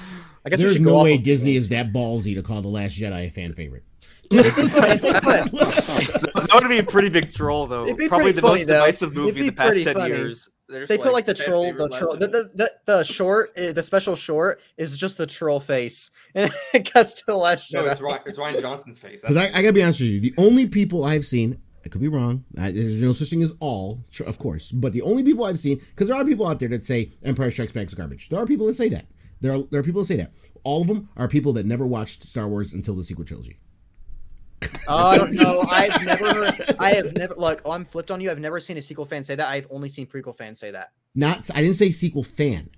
I 0.46 0.50
guess 0.50 0.60
There's 0.60 0.74
should 0.74 0.82
no 0.82 0.98
off 0.98 1.04
way 1.06 1.16
of- 1.16 1.24
Disney 1.24 1.56
is 1.56 1.70
that 1.70 1.94
ballsy 1.94 2.36
to 2.36 2.44
call 2.44 2.62
the 2.62 2.68
Last 2.68 2.98
Jedi 3.00 3.28
a 3.28 3.30
fan 3.30 3.54
favorite. 3.54 3.84
Dude, 4.30 4.46
if 4.46 4.56
they 4.56 4.64
put- 4.64 4.74
if 4.74 5.02
they 5.02 6.20
put- 6.20 6.34
that 6.34 6.50
would 6.54 6.68
be 6.70 6.80
a 6.80 6.84
pretty 6.84 7.10
big 7.10 7.32
troll, 7.32 7.66
though. 7.68 7.84
It'd 7.84 7.96
be 7.98 8.08
Probably 8.10 8.32
the 8.34 8.42
funny, 8.42 8.60
most 8.60 8.68
though. 8.68 8.74
divisive 8.80 9.14
movie 9.16 9.40
in 9.42 9.46
the 9.48 9.52
past 9.54 9.82
ten 9.84 9.94
funny. 9.94 10.14
years. 10.16 10.50
They're 10.68 10.88
They 10.88 10.96
just 10.98 11.06
put 11.06 11.14
like 11.14 11.26
the 11.28 11.36
troll, 11.36 11.72
the 11.74 11.88
troll, 11.90 12.18
the, 12.18 12.28
the, 12.28 12.50
the, 12.56 12.72
the 12.86 13.04
short, 13.04 13.52
uh, 13.56 13.72
the 13.72 13.84
special 13.84 14.16
short 14.16 14.62
is 14.78 14.98
just 14.98 15.16
the 15.18 15.28
troll 15.28 15.60
face, 15.60 16.10
and 16.34 16.52
it 16.74 16.92
cuts 16.92 17.14
to 17.14 17.24
the 17.28 17.36
last 17.38 17.72
No, 17.72 17.84
Jedi. 17.84 17.92
it's 17.92 18.02
Ryan, 18.02 18.20
it's 18.26 18.38
Rian 18.40 18.62
Johnson's 18.62 18.98
face. 18.98 19.22
Because 19.22 19.38
I, 19.38 19.46
I 19.50 19.62
gotta 19.62 19.74
be 19.74 19.84
honest 19.84 20.00
with 20.02 20.10
you, 20.10 20.20
the 20.20 20.34
only 20.40 20.66
people 20.66 21.04
I've 21.06 21.26
seen, 21.28 21.62
I 21.86 21.90
could 21.90 22.02
be 22.02 22.08
wrong. 22.08 22.44
I, 22.58 22.72
there's 22.72 22.96
no 22.96 23.14
such 23.14 23.30
thing 23.30 23.44
as 23.44 23.54
all, 23.60 24.04
of 24.26 24.40
course, 24.40 24.72
but 24.72 24.92
the 24.92 25.04
only 25.04 25.24
people 25.24 25.46
I've 25.46 25.60
seen, 25.60 25.78
because 25.78 26.10
there 26.10 26.18
are 26.18 26.26
people 26.26 26.48
out 26.48 26.60
there 26.60 26.70
that 26.70 26.86
say 26.86 27.14
Empire 27.24 27.52
Strikes 27.52 27.74
Back 27.74 27.88
is 27.88 27.94
garbage. 27.94 28.30
There 28.30 28.40
are 28.40 28.48
people 28.48 28.66
that 28.68 28.74
say 28.74 28.90
that. 28.90 29.06
There 29.42 29.54
are 29.54 29.60
there 29.70 29.82
are 29.82 29.84
people 29.84 30.02
that 30.02 30.08
say 30.08 30.16
that. 30.18 30.32
All 30.64 30.82
of 30.82 30.88
them 30.88 31.10
are 31.16 31.28
people 31.28 31.54
that 31.54 31.66
never 31.66 31.86
watched 31.86 32.28
Star 32.28 32.48
Wars 32.48 32.74
until 32.74 32.96
the 32.96 33.04
sequel 33.04 33.24
trilogy. 33.24 33.60
Oh, 34.88 35.08
I 35.10 35.18
don't 35.18 35.34
know. 35.34 35.64
I've 35.70 36.06
never 36.06 36.34
heard. 36.34 36.76
I 36.80 36.94
have 36.94 37.16
never. 37.16 37.36
Look, 37.36 37.62
oh, 37.66 37.72
I'm 37.72 37.86
flipped 37.86 38.10
on 38.10 38.20
you. 38.20 38.32
I've 38.32 38.40
never 38.40 38.60
seen 38.60 38.78
a 38.78 38.82
sequel 38.82 39.06
fan 39.06 39.24
say 39.24 39.36
that. 39.36 39.48
I've 39.48 39.68
only 39.70 39.90
seen 39.90 40.08
prequel 40.08 40.36
fans 40.36 40.60
say 40.60 40.72
that 40.72 40.92
Not, 41.14 41.52
I 41.54 41.62
didn't 41.62 41.76
say 41.76 41.92
sequel 41.92 42.24
fan. 42.24 42.72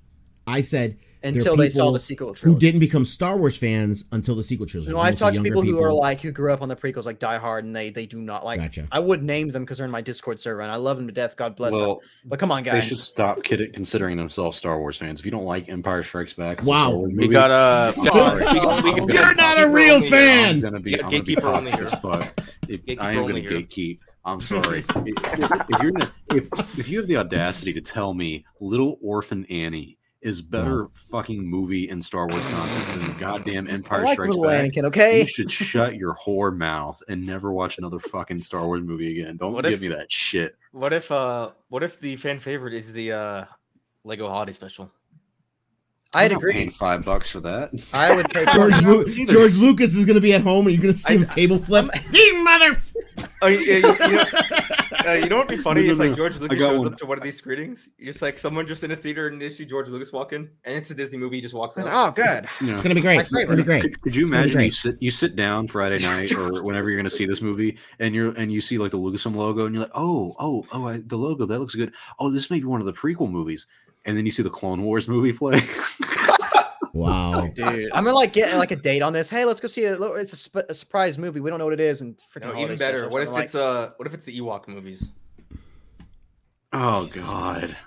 I 0.45 0.61
said 0.61 0.97
until 1.35 1.55
they 1.57 1.69
saw 1.69 1.91
the 1.91 1.99
sequel 1.99 2.33
trilogy. 2.33 2.53
who 2.53 2.59
didn't 2.59 2.79
become 2.79 3.03
Star 3.05 3.37
Wars 3.37 3.57
fans 3.57 4.05
until 4.11 4.35
the 4.35 4.43
sequel 4.43 4.65
trilogy. 4.65 4.91
No, 4.91 4.99
I've 4.99 5.17
talked 5.17 5.33
to 5.35 5.41
younger 5.43 5.49
people 5.49 5.63
who 5.63 5.81
are 5.81 5.91
like 5.91 6.21
who 6.21 6.31
grew 6.31 6.51
up 6.53 6.61
on 6.61 6.69
the 6.69 6.75
prequels, 6.75 7.05
like 7.05 7.19
Die 7.19 7.37
Hard, 7.37 7.65
and 7.65 7.75
they 7.75 7.89
they 7.89 8.05
do 8.05 8.19
not 8.21 8.45
like. 8.45 8.59
Gotcha. 8.59 8.87
I 8.91 8.99
would 8.99 9.23
name 9.23 9.49
them 9.49 9.63
because 9.63 9.77
they're 9.77 9.85
in 9.85 9.91
my 9.91 10.01
Discord 10.01 10.39
server, 10.39 10.61
and 10.61 10.71
I 10.71 10.75
love 10.75 10.97
them 10.97 11.07
to 11.07 11.13
death. 11.13 11.35
God 11.35 11.55
bless 11.55 11.73
them. 11.73 11.97
But 12.25 12.39
come 12.39 12.51
on, 12.51 12.63
guys, 12.63 12.83
they 12.83 12.87
should 12.89 12.97
stop 12.97 13.43
kid- 13.43 13.73
considering 13.73 14.17
themselves 14.17 14.57
Star 14.57 14.79
Wars 14.79 14.97
fans. 14.97 15.19
If 15.19 15.25
you 15.25 15.31
don't 15.31 15.45
like 15.45 15.69
Empire 15.69 16.03
Strikes 16.03 16.33
Back, 16.33 16.63
Wow. 16.63 16.87
Star 16.89 16.95
Wars 16.95 17.07
we 17.09 17.13
movie, 17.15 17.27
got 17.29 17.51
uh, 17.51 17.93
we 17.97 18.05
got- 18.07 18.41
sorry. 18.43 18.83
we 18.83 19.01
we 19.01 19.13
You're 19.13 19.35
not 19.35 19.61
a 19.61 19.69
real 19.69 20.01
fan. 20.09 20.55
I'm 20.55 20.59
gonna 20.61 20.79
be, 20.79 20.93
I'm 20.95 21.09
gonna 21.09 21.23
be 21.23 21.35
gatekeeper 21.35 21.47
only 21.47 21.71
toxic 21.71 21.93
as 21.93 22.01
fuck. 22.01 22.39
If, 22.67 22.99
I 22.99 23.11
am 23.11 23.21
gonna 23.27 23.39
gatekeep. 23.41 23.99
I'm 24.25 24.41
sorry. 24.41 24.79
if, 24.79 24.97
if 24.97 25.81
you're 25.81 25.91
gonna, 25.91 26.13
if, 26.33 26.79
if 26.79 26.89
you 26.89 26.97
have 26.99 27.07
the 27.07 27.15
audacity 27.15 27.71
to 27.73 27.79
tell 27.81 28.13
me 28.13 28.45
Little 28.59 28.97
Orphan 29.01 29.45
Annie 29.45 29.96
is 30.21 30.41
better 30.41 30.87
fucking 30.93 31.45
movie 31.45 31.89
in 31.89 32.01
Star 32.01 32.27
Wars 32.27 32.43
content 32.45 33.01
than 33.01 33.17
goddamn 33.17 33.67
I 33.67 33.71
Empire 33.71 34.03
like 34.03 34.13
Strikes 34.13 34.29
little 34.29 34.43
Back, 34.45 34.71
Anakin. 34.71 34.83
Okay. 34.85 35.21
you 35.21 35.27
should 35.27 35.51
shut 35.51 35.95
your 35.95 36.15
whore 36.15 36.55
mouth 36.55 37.01
and 37.07 37.25
never 37.25 37.51
watch 37.51 37.77
another 37.77 37.99
fucking 37.99 38.41
Star 38.41 38.65
Wars 38.65 38.81
movie 38.81 39.19
again. 39.19 39.37
Don't 39.37 39.53
What 39.53 39.63
give 39.65 39.73
if- 39.73 39.81
me 39.81 39.87
that 39.89 40.11
shit. 40.11 40.55
What 40.71 40.91
if 40.93 41.11
uh, 41.11 41.51
what 41.69 41.83
if 41.83 41.99
the 41.99 42.15
fan 42.15 42.39
favorite 42.39 42.73
is 42.73 42.91
the 42.93 43.11
uh, 43.11 43.45
Lego 44.03 44.27
Holiday 44.27 44.51
Special? 44.51 44.91
I'd 46.13 46.31
I'm 46.31 46.39
not 46.41 46.51
paying 46.51 46.67
agree. 46.67 46.69
five 46.69 47.03
bucks 47.03 47.29
for 47.29 47.39
that. 47.41 47.71
I 47.93 48.15
would 48.15 48.29
pay. 48.29 48.45
George, 48.53 48.73
$20 48.73 49.17
Lu- 49.17 49.25
George 49.25 49.57
Lucas 49.57 49.95
is 49.95 50.05
gonna 50.05 50.21
be 50.21 50.33
at 50.33 50.41
home, 50.41 50.65
and 50.67 50.75
you're 50.75 50.81
gonna 50.81 50.95
see 50.95 51.15
him 51.17 51.27
table 51.27 51.59
flip. 51.59 51.87
You 52.11 52.43
mother. 52.43 52.81
Oh, 53.41 53.47
you, 53.47 53.59
you, 53.59 53.75
you, 53.75 53.81
know, 53.81 54.23
uh, 55.07 55.11
you 55.13 55.27
know 55.27 55.37
what'd 55.37 55.49
be 55.49 55.57
funny 55.57 55.81
No, 55.81 55.87
no, 55.87 55.93
if 55.93 56.09
like. 56.09 56.17
George 56.17 56.37
Lucas 56.37 56.57
shows 56.57 56.79
one. 56.79 56.93
up 56.93 56.97
to 56.99 57.05
one 57.05 57.17
of 57.17 57.23
these 57.23 57.37
screenings, 57.37 57.89
you 57.97 58.05
just 58.05 58.21
like 58.21 58.39
someone 58.39 58.65
just 58.65 58.83
in 58.83 58.91
a 58.91 58.95
theater 58.95 59.27
and 59.27 59.41
they 59.41 59.49
see 59.49 59.65
George 59.65 59.89
Lucas 59.89 60.11
walk 60.13 60.33
in, 60.33 60.49
and 60.63 60.75
it's 60.75 60.89
a 60.91 60.95
Disney 60.95 61.17
movie, 61.17 61.37
he 61.37 61.41
just 61.41 61.53
walks 61.53 61.77
out. 61.77 61.85
Oh, 61.87 62.11
good. 62.11 62.47
You 62.61 62.67
know, 62.67 62.73
It's 62.73 62.81
gonna 62.81 62.95
be 62.95 63.01
great. 63.01 63.17
My 63.17 63.21
It's 63.21 63.31
gonna 63.31 63.57
be 63.57 63.63
great. 63.63 63.81
Could, 63.81 64.01
could 64.01 64.15
you 64.15 64.21
It's 64.23 64.31
imagine 64.31 64.61
you 64.61 64.71
sit 64.71 64.95
you 65.01 65.11
sit 65.11 65.35
down 65.35 65.67
Friday 65.67 65.97
night 66.03 66.31
or 66.33 66.63
whenever 66.63 66.89
you're 66.89 66.97
going 66.97 67.09
to 67.09 67.15
see 67.15 67.25
this 67.25 67.41
movie 67.41 67.77
and 67.99 68.15
you're 68.15 68.31
and 68.37 68.51
you 68.51 68.61
see 68.61 68.77
like 68.77 68.91
the 68.91 68.97
Lucasfilm 68.97 69.35
logo 69.35 69.65
and 69.65 69.75
you're 69.75 69.83
like 69.83 69.91
oh 69.95 70.35
oh 70.39 70.63
oh 70.71 70.87
I, 70.87 71.01
the 71.05 71.17
logo 71.17 71.45
that 71.45 71.59
looks 71.59 71.75
good 71.75 71.91
oh 72.19 72.31
this 72.31 72.49
may 72.49 72.59
be 72.59 72.65
one 72.65 72.79
of 72.79 72.85
the 72.85 72.93
prequel 72.93 73.29
movies 73.29 73.67
and 74.07 74.17
then 74.17 74.25
you 74.25 74.31
see 74.31 74.41
the 74.41 74.49
Clone 74.49 74.81
Wars 74.81 75.07
movie 75.07 75.33
play 75.33 75.61
Wow. 76.93 77.47
Dude, 77.53 77.91
I'm 77.93 78.03
gonna 78.05 78.15
like 78.15 78.33
get 78.33 78.57
like 78.57 78.71
a 78.71 78.75
date 78.75 79.03
on 79.03 79.13
this. 79.13 79.29
Hey, 79.29 79.45
let's 79.45 79.59
go 79.59 79.67
see 79.67 79.81
it. 79.83 79.99
It's 80.01 80.33
a, 80.33 80.35
sp- 80.35 80.65
a 80.67 80.73
surprise 80.73 81.19
movie. 81.19 81.39
We 81.39 81.51
don't 81.51 81.59
know 81.59 81.65
what 81.65 81.75
it 81.75 81.79
is, 81.79 82.01
and 82.01 82.19
freaking 82.33 82.51
No, 82.55 82.59
even 82.59 82.75
better. 82.75 83.07
What 83.07 83.21
if 83.21 83.27
something 83.27 83.43
it's 83.43 83.53
uh, 83.53 83.91
what 83.97 84.07
if 84.07 84.15
it's 84.15 84.25
the 84.25 84.39
Ewok 84.39 84.67
movies? 84.67 85.11
oh 86.73 87.05
god 87.05 87.77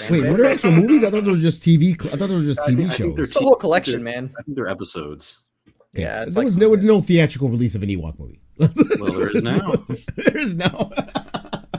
like, 0.00 0.10
Wait, 0.10 0.30
what 0.30 0.40
are 0.40 0.44
actual 0.46 0.70
movies? 0.72 1.02
I 1.04 1.10
thought 1.10 1.24
they 1.24 1.30
were 1.30 1.36
just 1.36 1.62
TV. 1.62 1.94
I 2.12 2.16
thought 2.16 2.28
they 2.28 2.34
were 2.36 2.42
just 2.42 2.60
I 2.60 2.66
think- 2.66 2.78
TV 2.78 2.90
I 2.90 2.94
think 2.94 3.16
they're 3.16 3.24
shows. 3.26 3.32
It's 3.32 3.40
a 3.40 3.44
whole 3.44 3.54
collection, 3.56 4.02
man. 4.02 4.32
I 4.38 4.42
think 4.42 4.56
they're 4.56 4.68
episodes 4.68 5.40
Yeah, 5.94 6.22
it's 6.22 6.34
there 6.34 6.42
like 6.42 6.46
was 6.46 6.56
there 6.56 6.68
was 6.70 6.82
no 6.84 7.00
theatrical 7.02 7.48
release 7.48 7.74
of 7.74 7.82
an 7.82 7.88
Ewok 7.88 8.18
movie. 8.18 8.40
Well, 9.00 9.12
there 9.12 9.34
is 9.34 9.42
now. 9.42 9.72
there 10.16 10.36
is 10.36 10.54
no. 10.54 10.92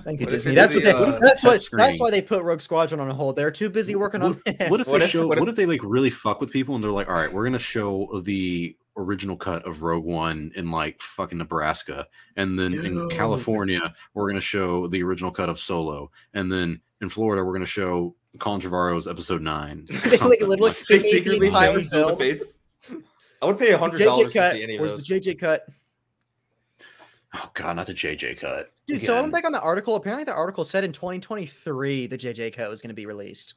Thank 0.09 0.21
you, 0.21 0.25
What 0.25 0.31
Disney. 0.31 0.55
That's 0.55 0.73
is 0.73 0.77
what 0.77 0.83
they. 0.85 0.91
uh, 0.91 1.19
that's 1.21 1.43
what. 1.43 1.67
That's 1.71 1.99
why 1.99 2.09
they 2.09 2.23
put 2.23 2.41
Rogue 2.41 2.61
Squadron 2.61 2.99
on 2.99 3.11
a 3.11 3.13
hold. 3.13 3.35
They're 3.35 3.51
too 3.51 3.69
busy 3.69 3.93
working 3.93 4.23
on 4.23 4.41
this. 4.43 4.55
What 4.69 4.79
if 4.79 4.87
What 4.87 4.97
they 4.99 5.05
if- 5.05 5.11
show? 5.11 5.27
what 5.27 5.39
What 5.39 5.47
if- 5.49 5.53
if, 5.53 5.55
they 5.55 5.67
like 5.67 5.81
really 5.83 6.09
fuck 6.09 6.41
with 6.41 6.51
people 6.51 6.73
and 6.73 6.83
they're 6.83 6.89
like, 6.89 7.07
all 7.07 7.13
right, 7.13 7.31
we're 7.31 7.43
gonna 7.43 7.59
show 7.59 8.21
the 8.23 8.75
original 8.97 9.37
cut 9.37 9.67
of 9.67 9.83
Rogue 9.83 10.03
One 10.05 10.51
in 10.55 10.71
like 10.71 10.99
fucking 10.99 11.37
Nebraska, 11.37 12.07
and 12.37 12.57
then 12.57 12.73
in 12.73 13.07
California 13.11 13.93
we're 14.15 14.27
gonna 14.27 14.41
show 14.41 14.87
the 14.87 15.03
original 15.03 15.29
cut 15.29 15.47
of 15.47 15.59
Solo, 15.59 16.09
and 16.33 16.51
then 16.51 16.81
in 17.01 17.09
Florida 17.09 17.43
we're 17.43 17.53
gonna 17.53 17.67
show 17.67 18.15
Colin 18.39 18.59
Trevorrow's 18.61 19.07
Episode 19.07 19.43
Nine. 19.43 19.85
or 19.91 20.09
They, 20.09 20.17
like, 20.17 20.41
literally- 20.41 20.57
Like, 20.69 20.85
They 20.87 20.97
Maybe 20.97 21.09
secretly 21.11 21.47
entire 21.49 21.73
filmed 21.73 21.89
film. 21.91 22.17
Fates. 22.17 22.57
I 23.43 23.45
would 23.45 23.59
pay 23.59 23.73
a 23.73 23.77
hundred 23.77 23.99
dollars 23.99 24.27
JJ 24.27 24.31
to 24.33 24.39
cut. 24.39 24.51
see 24.53 24.63
any 24.63 24.75
of 24.75 24.81
Where's 24.81 24.91
those. 24.93 25.05
the 25.07 25.19
JJ 25.19 25.39
cut? 25.39 25.65
oh 27.35 27.49
god, 27.53 27.75
not 27.75 27.85
the 27.85 27.93
JJ 27.93 28.39
cut. 28.39 28.71
Dude, 28.89 29.03
so 29.03 29.15
I'm 29.15 29.23
went 29.23 29.33
back 29.33 29.45
on 29.45 29.51
the 29.51 29.61
article. 29.61 29.95
Apparently, 29.95 30.23
the 30.23 30.33
article 30.33 30.65
said 30.65 30.83
in 30.83 30.91
2023 30.91 32.07
the 32.07 32.17
JJ 32.17 32.55
cut 32.55 32.71
is 32.71 32.81
going 32.81 32.89
to 32.89 32.95
be 32.95 33.05
released. 33.05 33.55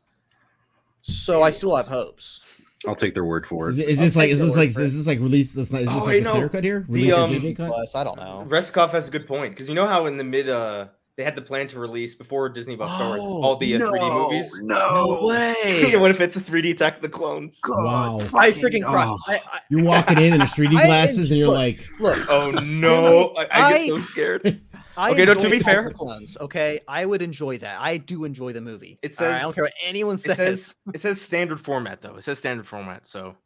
So 1.02 1.42
I 1.42 1.50
still 1.50 1.74
have 1.74 1.86
hopes. 1.88 2.40
I'll 2.86 2.94
take 2.96 3.14
their 3.14 3.24
word 3.24 3.46
for 3.46 3.68
Is, 3.68 3.78
it. 3.78 3.82
it- 3.82 3.88
is 3.90 3.98
I'll 3.98 4.04
this 4.04 4.16
like 4.16 4.30
is 4.30 4.40
this 4.40 4.56
like 4.56 4.68
is 4.70 4.76
this 4.76 5.06
like 5.06 5.20
release? 5.20 5.52
This 5.52 5.64
is 5.64 5.70
this 5.70 5.88
Oh, 5.88 5.96
like 5.98 6.06
wait, 6.06 6.20
a 6.22 6.24
no. 6.24 6.32
Snyder 6.32 6.48
cut 6.48 6.64
here? 6.64 6.84
The, 6.88 6.92
Release 6.92 7.14
um, 7.14 7.30
JJ 7.30 7.56
cut? 7.56 7.68
Plus, 7.70 7.94
I 7.94 8.04
don't 8.04 8.16
know. 8.16 8.44
Reskov 8.48 8.90
has 8.90 9.08
a 9.08 9.10
good 9.10 9.26
point 9.26 9.54
because 9.54 9.68
you 9.68 9.74
know 9.74 9.86
how 9.86 10.06
in 10.06 10.16
the 10.16 10.24
mid 10.24 10.48
uh 10.48 10.88
they 11.16 11.24
had 11.24 11.36
the 11.36 11.42
plan 11.42 11.66
to 11.68 11.78
release 11.78 12.14
before 12.14 12.48
Disney 12.48 12.74
bought 12.74 12.94
Star 12.96 13.18
Wars 13.18 13.20
all 13.44 13.56
the 13.56 13.74
uh, 13.76 13.78
3D 13.80 14.14
movies. 14.14 14.58
No, 14.62 15.20
way. 15.22 15.94
what 15.98 16.10
if 16.10 16.22
it's 16.22 16.36
a 16.36 16.40
3D 16.40 16.70
Attack 16.70 16.96
of 16.96 17.02
the 17.02 17.08
Clones? 17.10 17.60
Wow. 17.68 18.16
I 18.34 18.50
freaking 18.50 18.82
cried. 18.82 19.08
Oh. 19.08 19.18
I, 19.28 19.34
I, 19.52 19.60
You're 19.68 19.84
walking 19.84 20.16
in 20.18 20.32
in 20.32 20.38
the 20.38 20.46
3D 20.46 20.70
glasses 20.70 21.30
and 21.30 21.38
you're 21.38 21.48
look, 21.48 21.56
like, 21.56 21.86
look, 22.00 22.30
Oh 22.30 22.50
no! 22.50 23.34
I, 23.36 23.42
I 23.42 23.48
I- 23.50 23.78
get 23.80 23.88
so 23.88 23.98
scared. 23.98 24.60
I 24.96 25.12
Okay, 25.12 25.24
no, 25.24 25.34
to 25.34 25.50
be 25.50 25.58
fair- 25.58 25.88
Clones, 25.90 26.36
okay, 26.40 26.80
I 26.86 27.06
would 27.06 27.22
enjoy 27.22 27.58
that. 27.58 27.80
I 27.80 27.96
do 27.96 28.24
enjoy 28.24 28.52
the 28.52 28.60
movie. 28.60 28.98
It 29.02 29.18
All 29.20 29.26
right, 29.26 29.32
I 29.32 29.36
says- 29.38 29.42
don't 29.42 29.54
care 29.54 29.64
what 29.64 29.72
anyone 29.84 30.14
It 30.16 30.18
says. 30.20 30.36
says 30.36 30.74
it 30.94 31.00
says 31.00 31.20
standard 31.20 31.60
format 31.60 32.02
though. 32.02 32.16
It 32.16 32.22
says 32.22 32.38
standard 32.38 32.66
format. 32.66 33.06
So 33.06 33.36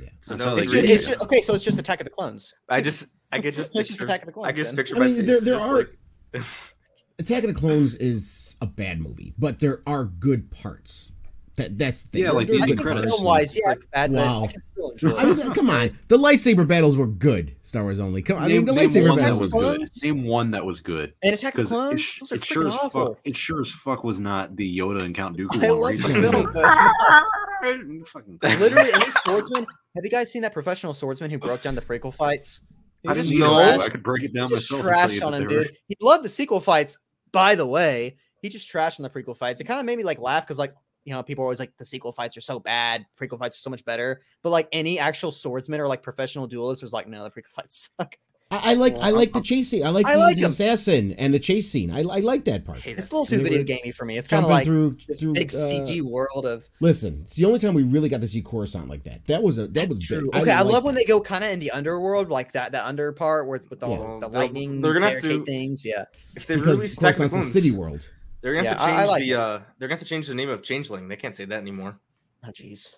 yeah. 0.00 0.08
so 0.20 0.34
no, 0.36 0.56
it's 0.56 0.70
just, 0.70 0.84
it's 0.88 1.04
just, 1.06 1.22
okay, 1.22 1.40
so 1.42 1.54
it's 1.54 1.64
just 1.64 1.78
Attack 1.78 2.00
of 2.00 2.04
the 2.04 2.10
Clones. 2.10 2.54
I 2.68 2.80
just 2.80 3.06
I 3.32 3.38
get 3.38 3.54
just 3.54 3.70
It's 3.74 3.88
just. 3.88 4.00
Attack 4.00 4.20
of 4.22 4.26
the 4.26 4.32
Clones. 4.32 4.48
I 4.48 4.52
Clones, 4.52 4.56
just 4.56 4.70
then. 4.70 4.76
picture 4.76 4.96
I 4.96 4.98
my 5.00 5.06
mean, 5.06 5.16
face. 5.16 5.26
there 5.26 5.40
there 5.40 5.58
are 5.60 5.78
like- 5.78 5.98
Attack 7.18 7.44
of 7.44 7.54
the 7.54 7.58
Clones 7.60 7.94
is 7.96 8.56
a 8.60 8.66
bad 8.66 9.00
movie, 9.00 9.34
but 9.38 9.58
there 9.60 9.82
are 9.86 10.04
good 10.04 10.50
parts. 10.50 11.10
That 11.58 11.76
that's 11.76 12.02
the 12.04 12.08
thing. 12.08 12.20
Yeah, 12.22 12.26
There- 12.28 12.34
like 12.34 12.46
there 12.46 12.56
are 12.56 12.58
the 12.60 12.62
I 12.62 12.66
good 12.66 12.70
end 12.70 12.78
think 12.78 12.80
credits. 12.80 13.04
parts. 13.10 13.16
film 13.16 13.24
wise, 13.26 13.56
yeah, 13.56 13.72
it's 13.72 13.84
bad, 13.92 14.12
Wow. 14.12 14.40
but 14.40 14.48
I 14.48 14.52
can 14.52 14.62
still 14.72 14.90
enjoy 14.92 15.16
I 15.16 15.24
mean, 15.34 15.52
come 15.54 15.70
on, 15.70 15.98
the 16.08 16.16
lightsaber 16.16 16.66
battles 16.66 16.96
were 16.96 17.06
good. 17.06 17.54
Star 17.64 17.82
Wars 17.82 18.00
only. 18.00 18.22
Come, 18.22 18.38
on. 18.38 18.44
I 18.44 18.48
mean, 18.48 18.64
the 18.64 18.72
lightsaber 18.72 19.08
one 19.08 19.18
that 19.18 19.22
battles 19.24 19.40
was 19.40 19.52
were 19.52 19.60
good. 19.60 19.76
Clones? 19.76 20.02
Name 20.02 20.24
one 20.24 20.50
that 20.52 20.64
was 20.64 20.80
good. 20.80 21.12
And 21.22 21.34
Attack 21.34 21.54
of 21.58 21.68
the 21.68 21.74
it, 21.74 21.78
Clones, 21.78 22.00
sh- 22.00 22.20
those 22.20 22.32
are 22.32 22.34
it 22.36 22.44
sure 22.44 22.62
freaking 22.62 22.66
as 22.68 22.74
awful. 22.74 23.06
fuck, 23.08 23.18
it 23.24 23.36
sure 23.36 23.60
as 23.60 23.70
fuck 23.70 24.04
was 24.04 24.20
not 24.20 24.56
the 24.56 24.78
Yoda 24.78 25.02
and 25.02 25.14
Count 25.14 25.36
Dooku 25.36 25.62
I 25.62 25.70
one. 25.72 25.80
where 25.80 25.90
love 25.90 25.92
he's 25.92 26.02
the 26.04 26.30
like, 26.30 26.52
film, 26.54 28.04
fucking 28.06 28.38
literally 28.42 28.90
any 28.94 29.10
swordsman. 29.24 29.66
Have 29.96 30.04
you 30.04 30.10
guys 30.10 30.30
seen 30.32 30.42
that 30.42 30.52
professional 30.52 30.94
swordsman 30.94 31.30
who 31.30 31.38
broke 31.38 31.62
down 31.62 31.74
the 31.74 31.80
prequel 31.82 32.14
fights? 32.14 32.62
He 33.02 33.08
I 33.08 33.14
just 33.14 33.28
didn't 33.30 33.40
know. 33.40 33.54
trashed- 33.56 33.80
I 33.80 33.88
could 33.88 34.02
break 34.02 34.22
it 34.24 34.32
down 34.34 34.48
he 34.48 34.54
just 34.54 34.70
myself. 34.70 34.86
and 34.86 34.96
tell 34.96 35.10
you 35.12 35.20
trashed 35.20 35.26
on 35.26 35.34
him, 35.34 35.48
they 35.48 35.56
were- 35.56 35.64
dude. 35.64 35.76
He 35.88 35.96
loved 36.00 36.24
the 36.24 36.28
sequel 36.28 36.60
fights, 36.60 36.98
by 37.32 37.54
the 37.54 37.66
way. 37.66 38.16
He 38.42 38.48
just 38.48 38.72
trashed 38.72 39.00
on 39.00 39.02
the 39.02 39.10
prequel 39.10 39.36
fights. 39.36 39.60
It 39.60 39.64
kind 39.64 39.80
of 39.80 39.86
made 39.86 39.98
me 39.98 40.04
like 40.04 40.20
laugh 40.20 40.44
because 40.46 40.58
like 40.58 40.72
you 41.08 41.14
know 41.14 41.22
people 41.22 41.42
are 41.42 41.46
always 41.46 41.58
like 41.58 41.76
the 41.78 41.84
sequel 41.84 42.12
fights 42.12 42.36
are 42.36 42.40
so 42.42 42.60
bad, 42.60 43.06
prequel 43.18 43.38
fights 43.38 43.56
are 43.58 43.62
so 43.62 43.70
much 43.70 43.84
better. 43.84 44.20
But 44.42 44.50
like 44.50 44.68
any 44.72 44.98
actual 44.98 45.32
swordsman 45.32 45.80
or 45.80 45.88
like 45.88 46.02
professional 46.02 46.46
duelist 46.46 46.82
was 46.82 46.92
like, 46.92 47.08
no, 47.08 47.24
the 47.24 47.30
prequel 47.30 47.50
fights 47.56 47.90
suck. 47.98 48.16
I, 48.50 48.70
I 48.70 48.74
like 48.74 48.96
I 48.96 49.10
like 49.10 49.32
the 49.32 49.40
I'm- 49.40 49.42
chase 49.44 49.68
scene. 49.68 49.84
I 49.84 49.90
like 49.90 50.06
I 50.06 50.14
the, 50.14 50.18
like 50.20 50.36
the 50.36 50.44
'em. 50.44 50.48
assassin 50.48 51.12
and 51.18 51.34
the 51.34 51.38
chase 51.38 51.70
scene. 51.70 51.90
I, 51.90 51.98
I 51.98 52.20
like 52.20 52.46
that 52.46 52.64
part. 52.64 52.78
It's 52.86 53.10
a 53.10 53.14
little 53.14 53.26
too 53.26 53.42
video 53.42 53.62
gamey 53.62 53.90
for 53.90 54.06
me. 54.06 54.16
It's 54.16 54.26
kind 54.26 54.42
of 54.42 54.48
Jumping 54.48 54.54
like 54.56 54.64
through 54.64 54.96
this 55.06 55.20
through 55.20 55.34
big 55.34 55.52
uh, 55.54 55.58
CG 55.58 56.00
world 56.00 56.46
of. 56.46 56.66
Listen, 56.80 57.20
it's 57.24 57.36
the 57.36 57.44
only 57.44 57.58
time 57.58 57.74
we 57.74 57.82
really 57.82 58.08
got 58.08 58.22
to 58.22 58.28
see 58.28 58.40
Coruscant 58.40 58.88
like 58.88 59.04
that. 59.04 59.26
That 59.26 59.42
was 59.42 59.58
a 59.58 59.66
that 59.68 59.90
was 59.90 59.98
True. 59.98 60.30
big. 60.32 60.42
Okay, 60.42 60.50
I, 60.50 60.62
like 60.62 60.72
love 60.72 60.84
when 60.84 60.94
that. 60.94 61.02
they 61.02 61.04
go 61.04 61.20
kind 61.20 61.44
of 61.44 61.50
in 61.50 61.58
the 61.60 61.70
underworld, 61.72 62.30
like 62.30 62.52
that 62.52 62.72
that 62.72 62.86
under 62.86 63.12
part 63.12 63.48
with 63.48 63.68
with 63.68 63.82
all 63.82 63.90
Yeah. 63.90 64.18
the, 64.20 64.28
the 64.30 64.38
lightning 64.38 64.80
they're 64.80 64.94
gonna 64.94 65.10
have 65.10 65.20
to- 65.22 65.44
things. 65.44 65.84
Yeah, 65.84 66.04
If 66.34 66.46
they 66.46 66.56
because 66.56 66.78
release 66.78 66.96
Attack 66.96 67.16
of 67.16 67.18
the 67.18 67.28
Coruscant's 67.28 67.48
a 67.48 67.50
city 67.52 67.70
world. 67.72 68.00
They're 68.40 68.54
gonna 68.54 68.68
have 68.68 68.78
Yeah, 68.78 68.86
to 68.86 68.92
I- 68.92 68.94
I 68.94 68.98
change 69.00 69.08
like 69.08 69.22
the 69.22 69.34
uh 69.34 69.58
they're 69.78 69.88
gonna 69.88 69.94
have 69.94 69.98
to 70.00 70.04
change 70.06 70.26
the 70.28 70.34
name 70.34 70.48
of 70.48 70.62
Changeling. 70.62 71.08
They 71.08 71.16
can't 71.16 71.34
say 71.34 71.44
that 71.46 71.58
anymore. 71.58 71.98
oh 72.44 72.48
jeez. 72.50 72.94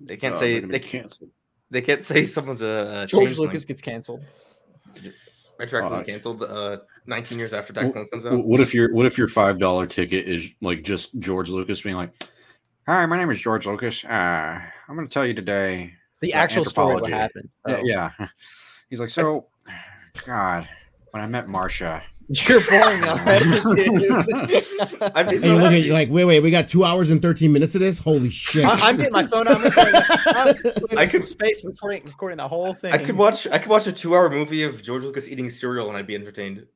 They 0.00 0.16
can't 0.16 0.34
Oh, 0.34 0.38
say 0.38 0.60
they're 0.60 0.68
they 0.68 0.78
can't 0.78 1.02
canceled. 1.04 1.30
they 1.70 1.82
can't 1.82 2.02
say 2.02 2.24
someone's 2.24 2.62
a, 2.62 3.02
a 3.02 3.06
George 3.06 3.26
changeling. 3.28 3.48
Lucas 3.48 3.64
gets 3.64 3.82
canceled. 3.82 4.22
retroactively 5.58 6.00
Uh, 6.00 6.04
canceled 6.04 6.42
uh 6.42 6.78
19 7.06 7.38
years 7.38 7.52
after 7.52 7.72
Attack 7.72 7.94
of 7.96 8.10
comes 8.10 8.26
out. 8.26 8.44
What 8.44 8.60
if 8.60 8.72
your 8.74 8.94
What 8.94 9.06
if 9.06 9.18
your 9.18 9.28
five 9.28 9.58
dollar 9.58 9.86
ticket 9.86 10.26
is 10.26 10.48
like 10.60 10.82
just 10.82 11.18
George 11.18 11.48
Lucas 11.50 11.82
being 11.82 11.96
like, 11.96 12.12
"Hi, 12.86 13.04
my 13.06 13.18
name 13.18 13.30
is 13.30 13.40
George 13.40 13.66
Lucas. 13.66 14.04
Uh, 14.04 14.08
I'm 14.88 14.94
going 14.96 15.06
to 15.06 15.12
tell 15.12 15.26
you 15.26 15.34
today." 15.34 15.94
The 16.20 16.32
actual 16.34 16.64
story 16.64 16.94
what 16.94 17.10
happened. 17.10 17.48
Yeah, 17.66 17.76
Oh. 17.76 17.84
yeah. 17.84 18.10
He's 18.90 19.00
like, 19.00 19.08
so, 19.08 19.46
God, 20.26 20.68
when 21.12 21.22
I 21.22 21.26
met 21.26 21.48
Marcia, 21.48 22.02
You're 22.32 22.60
boring 22.68 23.04
already, 23.06 23.44
dude. 23.44 24.12
I'm 25.16 25.26
be 25.26 25.32
And 25.34 25.40
so 25.40 25.46
you 25.48 25.54
look 25.54 25.62
at 25.64 25.72
happy. 25.72 25.80
you 25.80 25.92
like, 25.92 26.10
wait, 26.10 26.24
wait, 26.26 26.40
we 26.40 26.50
got 26.52 26.68
two 26.68 26.84
hours 26.84 27.10
and 27.10 27.20
thirteen 27.20 27.52
minutes 27.52 27.74
of 27.74 27.80
this. 27.80 27.98
Holy 27.98 28.30
shit! 28.30 28.64
I, 28.64 28.90
am 28.90 28.96
getting 28.98 29.12
my 29.12 29.26
phone 29.26 29.48
out. 29.48 29.56
I'm 29.56 29.62
recording, 29.64 29.94
I'm 30.26 30.54
putting 30.74 30.98
I 30.98 31.02
it 31.02 31.04
in 31.06 31.10
could- 31.10 31.24
space 31.24 31.64
recording 31.64 32.04
recording 32.06 32.36
the 32.38 32.46
whole 32.46 32.72
thing. 32.72 32.92
I 32.92 32.98
could 32.98 33.16
watch 33.16 33.48
I 33.48 33.58
could 33.58 33.68
watch 33.70 33.88
a 33.88 33.92
two 33.92 34.14
hour 34.14 34.30
movie 34.30 34.62
of 34.62 34.80
George 34.80 35.02
Lucas 35.02 35.26
eating 35.28 35.48
cereal 35.48 35.88
and 35.88 35.96
I'd 35.96 36.06
be 36.06 36.14
entertained. 36.14 36.66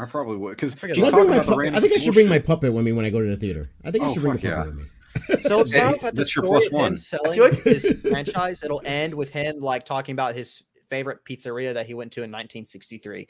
I 0.00 0.04
probably 0.04 0.36
would 0.36 0.50
because 0.56 0.74
I, 0.82 0.88
he's 0.88 0.98
about 0.98 1.10
bring 1.12 1.26
talking 1.26 1.30
my 1.30 1.34
about 1.36 1.46
the 1.46 1.52
puppet? 1.52 1.58
random 1.58 1.74
I 1.76 1.80
think 1.80 1.92
I 2.00 2.04
should 2.04 2.14
bring 2.14 2.28
my 2.28 2.38
puppet 2.40 2.72
with 2.72 2.84
me 2.84 2.92
when 2.92 3.04
I 3.04 3.10
go 3.10 3.20
to 3.22 3.28
the 3.30 3.36
theater. 3.36 3.70
I 3.84 3.90
think 3.92 4.02
I 4.04 4.08
Oh, 4.08 4.12
should 4.14 4.22
bring 4.22 4.34
a 4.34 4.38
puppet 4.38 4.50
yeah. 4.50 4.64
with 4.64 4.74
me. 4.74 4.84
So 5.42 5.58
let's 5.58 5.70
start 5.70 5.72
Hey, 5.72 5.94
off 5.94 6.04
at 6.04 6.14
the 6.14 6.20
that's 6.22 6.36
your 6.36 6.44
story 6.44 6.60
plus 6.60 6.66
of 6.66 6.72
him 6.72 6.78
one. 6.80 6.96
selling 6.96 7.32
feel 7.34 7.44
like- 7.50 7.62
his 7.62 7.96
franchise. 8.02 8.62
It'll 8.64 8.82
end 8.84 9.14
with 9.14 9.30
him 9.30 9.60
like 9.60 9.84
talking 9.84 10.12
about 10.12 10.34
his 10.34 10.62
favorite 10.90 11.24
pizzeria 11.24 11.72
that 11.74 11.86
he 11.86 11.94
went 11.94 12.10
to 12.12 12.20
in 12.20 12.30
1963. 12.30 13.28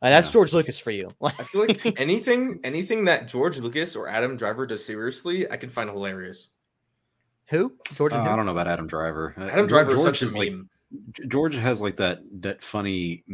Uh, 0.00 0.10
that's 0.10 0.28
Yeah. 0.28 0.32
George 0.34 0.52
Lucas 0.52 0.78
for 0.78 0.90
you. 0.92 1.10
I 1.22 1.30
feel 1.42 1.62
like 1.62 1.98
anything 2.00 2.60
anything 2.64 3.04
that 3.06 3.26
George 3.28 3.58
Lucas 3.58 3.96
or 3.96 4.08
Adam 4.08 4.36
Driver 4.36 4.66
does 4.66 4.84
seriously, 4.84 5.50
I 5.50 5.56
can 5.56 5.68
find 5.68 5.90
hilarious. 5.90 6.48
Who? 7.48 7.72
George 7.94 8.12
Uh, 8.12 8.18
and 8.18 8.28
I 8.28 8.36
don't 8.36 8.46
know 8.46 8.52
about 8.52 8.68
Adam 8.68 8.86
Driver. 8.86 9.34
Uh, 9.36 9.44
Adam 9.44 9.68
George- 9.68 9.86
Driver 9.86 9.94
is 9.94 10.02
George 10.02 10.18
such 10.18 10.22
a 10.22 10.24
is 10.26 10.36
like 10.36 10.50
meme. 10.52 10.68
George 11.28 11.54
has 11.56 11.80
like 11.82 11.96
that 11.96 12.20
that 12.40 12.62
funny 12.62 13.24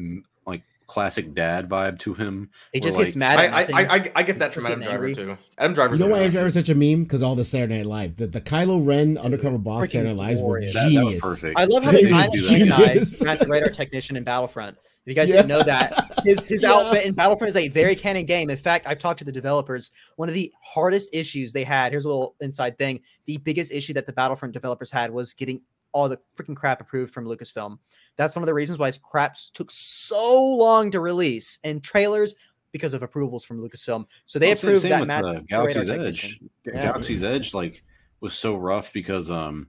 like 0.46 0.62
classic 0.86 1.34
dad 1.34 1.68
vibe 1.68 1.98
to 1.98 2.14
him. 2.14 2.48
He 2.72 2.80
just 2.80 2.96
like- 2.96 3.06
gets 3.06 3.16
mad 3.16 3.38
I, 3.38 3.46
at 3.62 3.74
I. 3.74 3.82
I, 3.82 3.96
I, 3.96 4.12
I 4.16 4.22
get 4.22 4.38
that 4.38 4.52
Just 4.52 4.54
from 4.54 4.66
Adam 4.66 4.80
Driver 4.82 5.06
angry. 5.06 5.14
too. 5.14 5.36
Adam 5.58 5.74
Driver. 5.74 5.94
You 5.96 6.00
know 6.00 6.06
why 6.06 6.12
meme. 6.12 6.20
Adam 6.22 6.32
Driver's 6.32 6.54
such 6.54 6.68
a 6.70 6.74
meme? 6.74 7.02
Because 7.04 7.22
all 7.22 7.34
the 7.34 7.44
Saturday 7.44 7.76
Night 7.78 7.86
Live, 7.86 8.16
the, 8.16 8.26
the 8.26 8.40
Kylo 8.40 8.84
Ren 8.86 9.18
undercover 9.18 9.58
boss 9.58 9.84
freaking 9.86 9.90
Saturday 9.90 10.08
Night 10.14 10.16
Lives 10.16 10.40
were 10.40 10.46
glorious. 10.60 10.74
That, 10.74 10.92
that 10.94 11.04
was 11.04 11.14
perfect. 11.16 11.58
I 11.58 11.64
love 11.64 11.82
how 11.84 11.90
They 11.92 12.04
they 12.04 12.08
should 12.08 12.14
that. 12.14 12.28
recognized 12.48 12.88
Genius. 12.94 13.22
Matt 13.22 13.40
the 13.40 13.46
radar 13.48 13.70
technician 13.70 14.16
in 14.16 14.24
Battlefront. 14.24 14.76
If 15.06 15.10
you 15.10 15.14
guys 15.14 15.28
Yeah. 15.28 15.36
didn't 15.36 15.48
know 15.48 15.62
that, 15.62 16.22
his 16.24 16.48
his 16.48 16.62
Yeah. 16.64 16.72
outfit 16.72 17.05
in 17.05 17.12
Battlefront 17.14 17.51
is 17.51 17.56
a 17.56 17.68
very 17.68 17.94
canon 17.94 18.24
game. 18.24 18.48
In 18.48 18.56
fact, 18.56 18.86
I've 18.86 18.98
talked 18.98 19.18
to 19.18 19.24
the 19.24 19.32
developers. 19.32 19.90
One 20.16 20.28
of 20.28 20.35
the 20.35 20.51
hardest 20.62 21.14
issues 21.14 21.52
they 21.52 21.64
had. 21.64 21.93
Here's 21.93 22.06
a 22.06 22.09
little 22.09 22.35
inside 22.40 22.78
thing. 22.78 23.01
The 23.26 23.36
biggest 23.39 23.70
issue 23.70 23.93
that 23.94 24.06
the 24.06 24.12
Battlefront 24.14 24.55
developers 24.55 24.90
had 24.90 25.10
was 25.10 25.35
getting 25.35 25.60
all 25.93 26.09
the 26.09 26.18
freaking 26.36 26.56
crap 26.56 26.81
approved 26.81 27.12
from 27.12 27.26
Lucasfilm. 27.26 27.78
That's 28.16 28.35
one 28.35 28.43
of 28.43 28.47
the 28.47 28.55
reasons 28.55 28.78
why 28.78 28.86
his 28.86 28.98
craps 28.98 29.51
took 29.51 29.70
so 29.70 30.43
long 30.56 30.90
to 30.90 31.01
release 31.01 31.59
and 31.64 31.82
trailers 31.85 32.35
because 32.72 32.94
of 32.94 33.02
approvals 33.05 33.44
from 33.44 33.60
Lucasfilm. 33.60 34.06
So 34.26 34.39
they 34.40 34.48
Well, 34.48 34.56
same- 34.56 34.68
approved 34.70 34.82
same 34.82 35.06
that 35.06 35.22
with, 35.24 35.36
uh, 35.36 35.40
Galaxy's 35.48 35.82
Edge. 35.90 35.98
technician. 36.22 36.51
Ga- 36.64 36.72
Yeah. 36.74 36.82
Galaxy's 36.86 37.22
Edge 37.22 37.55
like 37.55 37.85
was 38.20 38.35
so 38.35 38.56
rough 38.56 38.93
because 38.93 39.31
um 39.31 39.68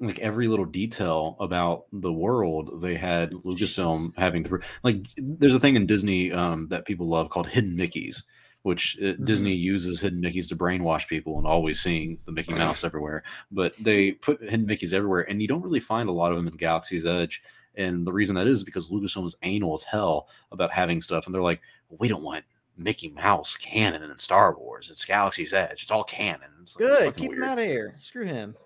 like 0.00 0.18
every 0.18 0.48
little 0.48 0.64
detail 0.64 1.36
about 1.40 1.84
the 1.92 2.12
world 2.12 2.80
they 2.80 2.94
had 2.94 3.32
Lucasfilm 3.32 4.16
having 4.16 4.44
to 4.44 4.60
like 4.82 4.96
there's 5.16 5.54
a 5.54 5.60
thing 5.60 5.76
in 5.76 5.86
Disney 5.86 6.32
um 6.32 6.68
that 6.68 6.84
people 6.84 7.08
love 7.08 7.30
called 7.30 7.48
hidden 7.48 7.76
Mickeys 7.76 8.22
which 8.62 8.96
uh, 9.00 9.04
Mm-hmm. 9.04 9.24
Disney 9.24 9.52
uses 9.52 10.00
hidden 10.00 10.22
Mickeys 10.22 10.48
to 10.48 10.56
brainwash 10.56 11.06
people 11.06 11.38
and 11.38 11.46
always 11.46 11.80
seeing 11.80 12.18
the 12.26 12.32
Mickey 12.32 12.54
Mouse 12.54 12.82
everywhere 12.84 13.22
but 13.52 13.74
they 13.80 14.12
put 14.12 14.40
hidden 14.42 14.66
Mickeys 14.66 14.92
everywhere 14.92 15.28
and 15.28 15.40
you 15.40 15.48
don't 15.48 15.62
really 15.62 15.80
find 15.80 16.08
a 16.08 16.12
lot 16.12 16.32
of 16.32 16.36
them 16.36 16.48
in 16.48 16.56
Galaxy's 16.56 17.06
Edge 17.06 17.42
and 17.76 18.06
the 18.06 18.12
reason 18.12 18.34
that 18.34 18.46
is 18.46 18.64
because 18.64 18.90
Lucasfilm 18.90 19.26
is 19.26 19.36
anal 19.42 19.74
as 19.74 19.84
hell 19.84 20.28
about 20.52 20.70
having 20.70 21.00
stuff 21.00 21.26
and 21.26 21.34
they're 21.34 21.42
like 21.42 21.60
we 21.88 22.08
don't 22.08 22.22
want 22.22 22.44
Mickey 22.76 23.08
Mouse 23.10 23.56
canon 23.56 24.02
in 24.02 24.18
Star 24.18 24.56
Wars. 24.56 24.90
It's 24.90 25.04
Galaxy's 25.04 25.52
Edge. 25.52 25.82
It's 25.82 25.90
all 25.90 26.02
canon. 26.02 26.50
It's 26.62 26.74
Good. 26.74 27.14
Keep 27.16 27.34
him 27.34 27.42
out 27.44 27.58
of 27.58 27.64
here. 27.64 27.94
Screw 28.00 28.24
him. 28.24 28.56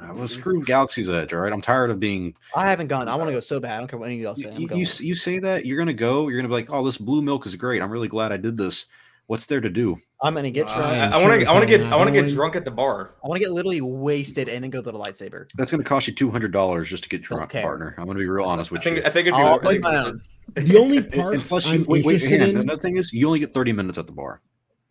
Uh, 0.00 0.12
well, 0.14 0.28
screw 0.28 0.64
Galaxy's 0.64 1.08
Edge. 1.08 1.32
All 1.34 1.40
right, 1.40 1.52
I'm 1.52 1.60
tired 1.60 1.90
of 1.90 2.00
being. 2.00 2.34
I 2.54 2.68
haven't 2.68 2.86
gone. 2.88 3.08
I 3.08 3.14
want 3.16 3.28
to 3.28 3.32
go 3.34 3.40
so 3.40 3.60
bad. 3.60 3.74
I 3.74 3.78
don't 3.78 3.88
care 3.88 3.98
what 3.98 4.06
any 4.06 4.16
of 4.16 4.20
y'all 4.22 4.34
say. 4.36 4.52
You, 4.54 4.68
you, 4.72 4.86
you 5.00 5.14
say 5.14 5.38
that 5.40 5.66
you're 5.66 5.78
gonna 5.78 5.92
go. 5.92 6.28
You're 6.28 6.38
gonna 6.38 6.48
be 6.48 6.54
like, 6.54 6.70
oh, 6.70 6.84
this 6.84 6.98
blue 6.98 7.22
milk 7.22 7.46
is 7.46 7.54
great. 7.56 7.82
I'm 7.82 7.90
really 7.90 8.08
glad 8.08 8.32
I 8.32 8.36
did 8.36 8.56
this. 8.56 8.86
What's 9.26 9.44
there 9.46 9.60
to 9.60 9.68
do? 9.68 9.96
I'm 10.22 10.34
gonna 10.34 10.50
get 10.50 10.68
Uh, 10.68 10.74
drunk. 10.74 10.86
I 10.86 11.04
I'm 11.16 11.22
want 11.28 11.40
to. 11.42 11.48
I 11.48 11.52
want 11.52 11.68
to 11.68 11.78
get. 11.78 11.86
I 11.92 11.96
want 11.96 12.08
to 12.14 12.22
get 12.22 12.28
drunk 12.30 12.56
at 12.56 12.64
the 12.64 12.70
bar. 12.70 13.14
I 13.24 13.28
want 13.28 13.38
to 13.40 13.44
get 13.44 13.52
literally 13.52 13.80
wasted 13.80 14.48
and 14.48 14.64
then 14.64 14.70
go 14.70 14.80
build 14.82 14.94
a 14.94 14.98
lightsaber. 14.98 15.48
That's 15.56 15.70
going 15.70 15.82
to 15.82 15.88
cost 15.88 16.06
you 16.08 16.14
two 16.14 16.30
hundred 16.30 16.52
dollars 16.52 16.88
just 16.88 17.02
to 17.04 17.08
get 17.08 17.22
drunk, 17.22 17.50
care. 17.50 17.62
partner. 17.62 17.94
I'm 17.98 18.04
going 18.06 18.16
to 18.16 18.20
be 18.22 18.26
real 18.28 18.46
honest 18.46 18.72
I 18.72 18.74
with 18.74 18.84
think. 18.84 18.96
you. 18.96 19.02
I 19.04 19.10
think 19.10 19.26
it'd 19.28 19.34
be. 19.38 19.42
I'll 19.42 19.58
play 19.58 19.78
my 19.78 19.96
own. 19.96 20.22
The 20.54 20.78
only 20.78 21.02
part 21.02 21.34
and 21.34 21.42
plus, 21.42 21.66
I'm 21.68 21.80
you, 21.80 21.84
wait, 21.86 22.04
wait, 22.06 22.14
interested 22.22 22.48
in. 22.48 22.56
Another 22.56 22.80
thing 22.80 22.96
is, 22.96 23.12
you 23.12 23.26
only 23.26 23.38
get 23.38 23.52
thirty 23.52 23.72
minutes 23.72 23.98
at 23.98 24.06
the 24.06 24.12
bar. 24.12 24.40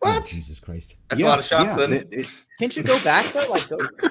Oh, 0.02 0.14
What? 0.14 0.24
Jesus 0.26 0.60
Christ! 0.60 0.94
That's 1.10 1.20
a 1.20 1.24
lot 1.24 1.40
of 1.40 1.44
shots. 1.44 1.70
yeah, 1.70 1.76
then. 1.76 1.92
it- 1.94 2.08
it- 2.12 2.26
Can't 2.60 2.76
you 2.76 2.84
go 2.84 2.96
back 3.02 3.26
though? 3.26 3.50
Like, 3.50 3.68
go. 3.68 3.76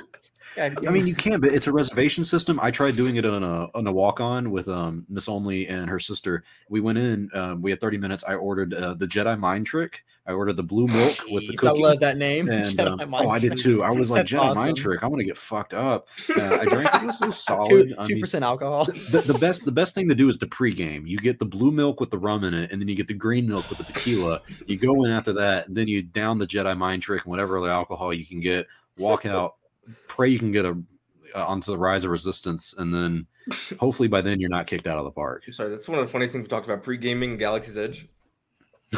I 0.60 0.70
mean, 0.90 1.08
you 1.08 1.16
can, 1.16 1.40
but 1.40 1.52
it's 1.52 1.68
a 1.68 1.72
reservation 1.72 2.24
system. 2.24 2.60
I 2.62 2.72
tried 2.72 2.96
doing 2.96 3.16
it 3.18 3.26
on 3.26 3.44
a 3.44 3.70
on 3.76 3.88
a 3.88 3.92
walk 3.92 4.20
on 4.20 4.52
with 4.52 4.68
um 4.68 5.06
Miss 5.10 5.30
Only 5.30 5.68
and 5.68 5.90
her 5.90 6.00
sister. 6.00 6.44
We 6.70 6.82
went 6.82 6.98
in. 6.98 7.30
Um, 7.34 7.62
we 7.62 7.72
had 7.72 7.80
thirty 7.80 7.98
minutes. 7.98 8.24
I 8.28 8.36
ordered 8.36 8.74
uh, 8.74 8.94
the 8.96 9.08
Jedi 9.08 9.38
mind 9.40 9.66
trick. 9.66 10.04
I 10.28 10.34
ordered 10.34 10.58
the 10.58 10.64
blue 10.64 10.88
milk 10.88 11.16
with 11.30 11.48
the 11.48 11.54
Jeez, 11.54 11.68
I 11.68 11.72
love 11.72 12.02
that 12.02 12.18
name. 12.18 12.50
and 12.52 12.66
Jedi 12.66 13.02
um, 13.02 13.14
oh, 13.14 13.30
I 13.30 13.40
did 13.40 13.56
too. 13.56 13.82
I 13.82 13.92
was 13.92 14.12
like 14.12 14.28
That's 14.28 14.34
Jedi 14.34 14.40
awesome. 14.40 14.64
mind 14.64 14.78
trick. 14.78 15.02
I'm 15.02 15.10
gonna 15.10 15.24
get 15.24 15.38
fucked 15.38 15.74
up. 15.74 16.08
Uh, 16.38 16.60
I 16.62 16.66
drank 16.66 16.94
it. 16.94 17.04
Was, 17.04 17.20
was 17.22 17.38
solid. 17.44 17.70
Two 17.70 17.96
I 17.98 18.06
two 18.06 18.16
mean, 18.16 18.22
percent 18.22 18.44
alcohol. 18.44 18.86
the, 18.86 19.24
the 19.26 19.38
best 19.40 19.66
the 19.66 19.72
best 19.72 19.96
thing 19.96 20.08
to 20.10 20.14
do 20.14 20.30
is 20.30 20.38
the 20.38 20.46
pregame. 20.46 21.08
You 21.08 21.18
get 21.18 21.40
the 21.40 21.46
blue 21.46 21.72
milk 21.72 22.00
with 22.00 22.12
the 22.12 22.18
rum 22.18 22.44
in 22.44 22.54
it, 22.54 22.72
and 22.72 22.80
then 22.80 22.88
you 22.88 22.96
get 22.96 23.08
the 23.08 23.14
green 23.14 23.48
milk 23.48 23.68
with 23.70 23.80
the 23.80 23.86
tequila. 23.86 24.42
You 24.68 24.78
go 24.78 25.04
in 25.06 25.12
after 25.12 25.34
that, 25.34 25.68
and 25.68 25.76
then 25.76 25.88
you 25.88 26.04
down 26.04 26.38
the 26.38 26.46
Jedi 26.46 26.78
mind 26.78 27.02
trick 27.02 27.24
and 27.24 27.32
whatever 27.32 27.58
other 27.58 27.72
alcohol 27.72 28.14
you 28.14 28.26
can 28.26 28.40
get. 28.40 28.68
Walk 28.98 29.26
out, 29.26 29.56
pray 30.08 30.30
you 30.30 30.40
can 30.40 30.52
get 30.52 30.66
a 30.66 30.78
uh, 31.36 31.46
onto 31.46 31.72
the 31.72 31.78
rise 31.78 32.04
of 32.04 32.12
resistance, 32.12 32.74
and 32.78 32.94
then 32.94 33.26
hopefully 33.80 34.08
by 34.08 34.22
then 34.22 34.40
you're 34.40 34.50
not 34.50 34.68
kicked 34.68 34.88
out 34.88 34.98
of 34.98 35.06
the 35.06 35.12
park. 35.12 35.44
Sorry. 35.52 35.70
That's 35.70 35.88
one 35.88 36.00
of 36.00 36.06
the 36.06 36.12
funniest 36.12 36.34
things 36.34 36.44
we 36.44 36.48
talked 36.48 36.66
about. 36.66 36.84
Pre-gaming 36.84 37.38
Galaxy's 37.38 37.78
Edge. 37.78 38.08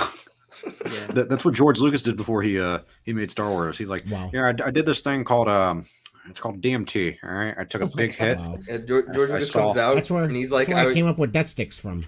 Yeah. 0.65 1.07
That, 1.13 1.29
that's 1.29 1.45
what 1.45 1.53
George 1.53 1.79
Lucas 1.79 2.03
did 2.03 2.17
before 2.17 2.41
he 2.41 2.59
uh 2.59 2.79
he 3.03 3.13
made 3.13 3.31
Star 3.31 3.49
Wars. 3.49 3.77
He's 3.77 3.89
like, 3.89 4.03
Wow. 4.09 4.29
yeah, 4.33 4.47
I, 4.47 4.67
I 4.67 4.71
did 4.71 4.85
this 4.85 4.99
thing 4.99 5.23
called 5.23 5.47
um, 5.47 5.85
it's 6.29 6.39
called 6.39 6.61
DMT. 6.61 7.17
All 7.23 7.31
right, 7.31 7.55
I 7.57 7.63
took 7.63 7.81
a 7.81 7.87
big 7.87 8.13
hit. 8.13 8.37
Wow. 8.37 8.57
And 8.69 8.87
George, 8.87 9.05
George 9.13 9.29
I 9.29 9.33
Lucas 9.33 9.51
saw- 9.51 9.67
comes 9.67 9.77
out 9.77 9.95
That's 9.95 10.11
where, 10.11 10.23
and 10.23 10.35
he's 10.35 10.51
like, 10.51 10.67
that's 10.67 10.75
where 10.75 10.87
I, 10.87 10.91
I, 10.91 10.93
came 10.93 11.07
up 11.07 11.17
with 11.17 11.31
death 11.31 11.47
sticks 11.47 11.79
from. 11.79 12.05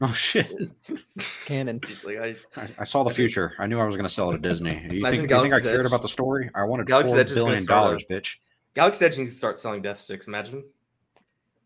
Oh 0.02 0.12
shit! 0.14 0.50
It's 0.88 1.42
canon. 1.44 1.78
like, 2.04 2.16
I, 2.16 2.34
I, 2.56 2.68
I 2.78 2.84
saw 2.84 3.04
the 3.04 3.10
future. 3.10 3.52
I 3.58 3.66
knew 3.66 3.78
I 3.78 3.84
was 3.84 3.96
going 3.96 4.06
to 4.08 4.12
sell 4.12 4.30
it 4.30 4.32
to 4.32 4.38
Disney. 4.38 4.70
You 4.90 5.02
think, 5.02 5.30
you 5.30 5.40
think 5.42 5.52
I 5.52 5.60
cared 5.60 5.80
Edge. 5.80 5.86
about 5.86 6.00
the 6.00 6.08
story? 6.08 6.48
I 6.54 6.64
wanted 6.64 6.86
Galaxy's 6.86 7.12
four 7.12 7.20
Edge 7.20 7.28
gonna 7.28 7.40
billion 7.40 7.62
start 7.62 7.84
dollars, 7.84 8.04
a- 8.08 8.12
bitch. 8.14 8.36
Galaxy 8.74 9.04
Edge 9.04 9.18
needs 9.18 9.32
to 9.32 9.36
start 9.36 9.58
selling 9.58 9.82
death 9.82 10.00
sticks. 10.00 10.26
Imagine. 10.26 10.64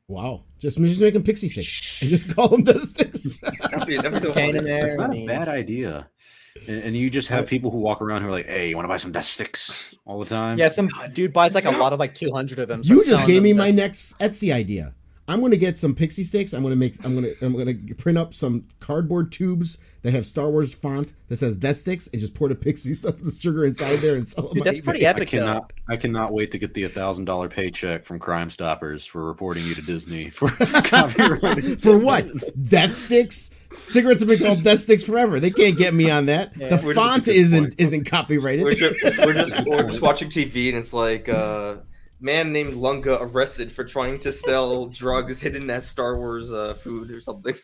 Wow. 0.09 0.45
Just, 0.59 0.79
just 0.79 1.01
make 1.01 1.15
them 1.15 1.23
pixie 1.23 1.49
sticks 1.49 2.03
and 2.03 2.11
just 2.11 2.35
call 2.35 2.49
them 2.49 2.65
death 2.65 2.83
sticks. 2.83 3.39
That'd 3.71 3.87
be, 3.87 3.97
that'd 3.97 4.13
be 4.15 4.21
so 4.21 4.27
Cocaine 4.29 4.63
there. 4.65 4.83
That's 4.83 4.97
not 4.97 5.11
I 5.11 5.13
a 5.13 5.17
mean- 5.17 5.27
bad 5.27 5.49
idea. 5.49 6.09
And, 6.69 6.85
and 6.85 6.97
you 6.97 7.11
just 7.11 7.29
have 7.29 7.47
people 7.49 7.71
who 7.71 7.79
walk 7.79 8.01
around 8.03 8.23
who 8.23 8.29
are 8.29 8.33
like, 8.33 8.47
"Hey, 8.47 8.69
you 8.69 8.77
want 8.77 8.85
to 8.85 8.89
buy 8.89 8.97
some 8.97 9.11
death 9.11 9.25
sticks?" 9.25 9.93
all 10.07 10.21
the 10.21 10.27
time. 10.27 10.57
Yeah, 10.57 10.69
some 10.69 10.89
dude 11.13 11.33
buys 11.33 11.53
like 11.55 11.65
a 11.65 11.71
lot 11.73 11.93
of 11.93 11.99
like 11.99 12.15
200 12.15 12.61
of 12.61 12.69
them. 12.69 12.81
you 12.85 13.05
just 13.05 13.27
gave 13.27 13.43
me 13.43 13.53
to- 13.53 13.59
my 13.59 13.71
next 13.73 14.17
Etsy 14.21 14.53
idea. 14.55 14.95
I'm 15.27 15.41
gonna 15.41 15.57
get 15.57 15.79
some 15.79 15.95
pixie 15.95 16.25
sticks. 16.25 16.53
I'm 16.53 16.63
gonna 16.63 16.77
make. 16.77 17.03
I'm 17.05 17.15
gonna. 17.15 17.31
I'm 17.41 17.57
gonna 17.57 17.75
print 17.97 18.19
up 18.19 18.35
some 18.35 18.67
cardboard 18.81 19.33
tubes 19.33 19.79
that 20.03 20.13
have 20.13 20.27
Star 20.27 20.51
Wars 20.51 20.75
font 20.75 21.15
that 21.29 21.39
says 21.39 21.57
Death 21.57 21.79
Sticks, 21.79 22.09
and 22.09 22.21
just 22.21 22.35
pour 22.35 22.51
the 22.51 22.55
pixie 22.55 22.93
stuff, 22.95 23.15
the 23.19 23.31
sugar 23.33 23.65
inside 23.65 23.97
there, 24.01 24.17
and 24.17 24.29
sell 24.29 24.45
them. 24.49 24.55
Dude, 24.55 24.61
on 24.61 24.65
that's 24.67 24.81
eBay. 24.81 24.85
pretty 24.85 25.07
I 25.07 25.11
epic 25.11 25.31
though. 25.31 25.39
cannot. 25.39 25.73
I 25.89 25.97
cannot 25.97 26.33
wait 26.35 26.51
to 26.51 26.59
get 26.59 26.75
the 26.75 26.87
thousand 26.89 27.25
dollar 27.25 27.49
paycheck 27.49 28.05
from 28.05 28.19
Crime 28.19 28.51
Stoppers 28.51 29.07
for 29.07 29.25
reporting 29.25 29.65
you 29.65 29.75
to 29.75 29.83
Disney 29.83 30.29
for. 30.31 30.49
For 31.81 31.99
what? 31.99 32.31
Death 32.69 32.95
Sticks. 32.95 33.51
Cigarettes 33.89 34.21
have 34.21 34.29
been 34.29 34.39
called 34.39 34.63
Death 34.63 34.81
Sticks 34.81 35.05
forever. 35.05 35.41
They 35.41 35.51
can't 35.51 35.77
get 35.77 35.95
me 35.95 36.11
on 36.11 36.27
that. 36.27 36.53
Yeah. 36.57 36.77
the 36.77 36.95
font 36.95 37.29
isn't 37.29 37.63
point. 37.65 37.75
isn't 37.79 38.05
copyrighted. 38.05 38.65
We're 38.65 38.71
just, 38.75 39.19
we're 39.19 39.33
just 39.33 39.67
we're 39.67 39.83
just 39.89 40.03
watching 40.03 40.29
TV 40.29 40.69
and 40.69 40.79
it's 40.79 40.93
like 40.93 41.29
uh 41.29 41.77
man 42.21 42.53
named 42.53 42.75
Lunga 42.75 43.21
arrested 43.21 43.73
for 43.73 43.85
trying 43.85 44.19
to 44.21 44.33
sell 44.33 44.87
drugs 44.87 45.41
hidden 45.41 45.69
as 45.71 45.87
Star 45.87 46.17
Wars 46.19 46.53
uh, 46.53 46.75
food 46.75 47.11
or 47.11 47.21
something. 47.21 47.55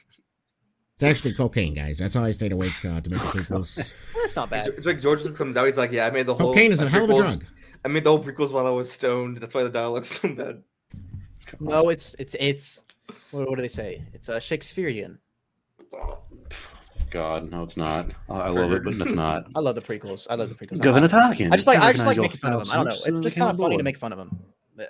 It's 0.94 1.02
actually 1.02 1.32
cocaine, 1.32 1.72
guys. 1.72 1.96
That's 1.96 2.14
how 2.14 2.24
I 2.24 2.30
stayed 2.30 2.52
awake 2.52 2.84
uh, 2.84 3.00
to 3.00 3.10
make 3.10 3.20
the 3.20 3.28
prequels. 3.28 3.94
That's 4.14 4.36
not 4.36 4.50
bad. 4.50 4.66
It's 4.68 4.86
like 4.86 5.00
George 5.00 5.22
comes 5.34 5.56
out, 5.56 5.64
he's 5.64 5.78
like, 5.78 5.92
"Yeah, 5.92 6.06
I 6.06 6.10
made 6.10 6.26
the 6.26 6.34
whole 6.34 6.52
cocaine 6.52 6.72
is 6.72 6.82
a 6.82 6.84
my 6.84 6.90
hell 6.90 7.04
of 7.04 7.10
a 7.10 7.14
drug. 7.14 7.44
I 7.84 7.88
made 7.88 8.04
the 8.04 8.10
whole 8.10 8.22
prequels 8.22 8.52
while 8.52 8.66
I 8.66 8.70
was 8.70 8.92
stoned. 8.92 9.38
That's 9.38 9.54
why 9.54 9.62
the 9.62 9.70
dialogue's 9.70 10.20
so 10.20 10.28
bad." 10.34 10.62
No, 11.58 11.88
it's 11.88 12.14
it's 12.18 12.36
it's 12.38 12.82
what, 13.30 13.48
what 13.48 13.56
do 13.56 13.62
they 13.62 13.68
say? 13.68 14.04
It's 14.12 14.28
uh, 14.28 14.38
Shakespearean. 14.38 15.18
God, 17.10 17.50
no, 17.50 17.62
it's 17.62 17.76
not. 17.76 18.10
I 18.28 18.34
I 18.34 18.48
love 18.48 18.72
it, 18.72 18.84
but 18.84 18.94
it's 18.94 19.14
not. 19.14 19.46
I 19.56 19.60
love 19.60 19.74
the 19.74 19.80
prequels. 19.80 20.26
I 20.30 20.36
love 20.36 20.48
the 20.48 20.54
prequels. 20.54 20.80
Governor 20.80 21.08
talking. 21.08 21.52
I 21.52 21.56
just 21.56 21.66
like 21.66 21.80
I 21.80 21.92
just 21.92 22.06
like 22.06 22.18
making 22.18 22.36
fun 22.38 22.52
of 22.52 22.62
them. 22.62 22.72
I 22.72 22.76
don't 22.76 22.86
know. 22.86 22.96
It's 23.06 23.18
just 23.18 23.36
kind 23.36 23.50
of 23.50 23.58
funny 23.58 23.76
to 23.76 23.82
make 23.82 23.96
fun 23.96 24.12
of 24.12 24.18
them. 24.18 24.38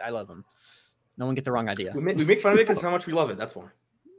I 0.04 0.10
love 0.10 0.28
them. 0.28 0.44
No 1.16 1.26
one 1.26 1.34
get 1.34 1.44
the 1.44 1.52
wrong 1.52 1.68
idea. 1.68 1.92
We 1.94 2.00
make, 2.00 2.16
we 2.16 2.24
make 2.24 2.40
fun 2.40 2.52
of 2.52 2.58
it 2.58 2.66
because 2.66 2.80
how 2.80 2.90
much 2.90 3.06
we 3.06 3.12
love 3.12 3.30
it. 3.30 3.36
That's 3.36 3.54
why. 3.54 3.64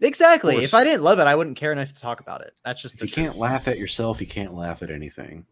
Exactly. 0.02 0.64
If 0.64 0.73
I 0.73 0.84
didn't 0.84 1.03
love 1.03 1.19
it, 1.19 1.28
I 1.28 1.36
wouldn't 1.36 1.57
care 1.57 1.72
enough 1.72 1.94
to 1.94 1.99
talk 1.99 2.19
about 2.19 2.41
it. 2.41 2.53
That's 2.65 2.82
just 2.82 2.95
If 2.95 2.99
the 3.02 3.07
you 3.07 3.14
can't 3.14 3.38
laugh 3.38 3.68
at 3.68 3.78
yourself, 3.78 4.19
you 4.19 4.28
can't 4.28 4.53
laugh 4.53 4.82
at 4.82 4.90
anything. 4.90 5.45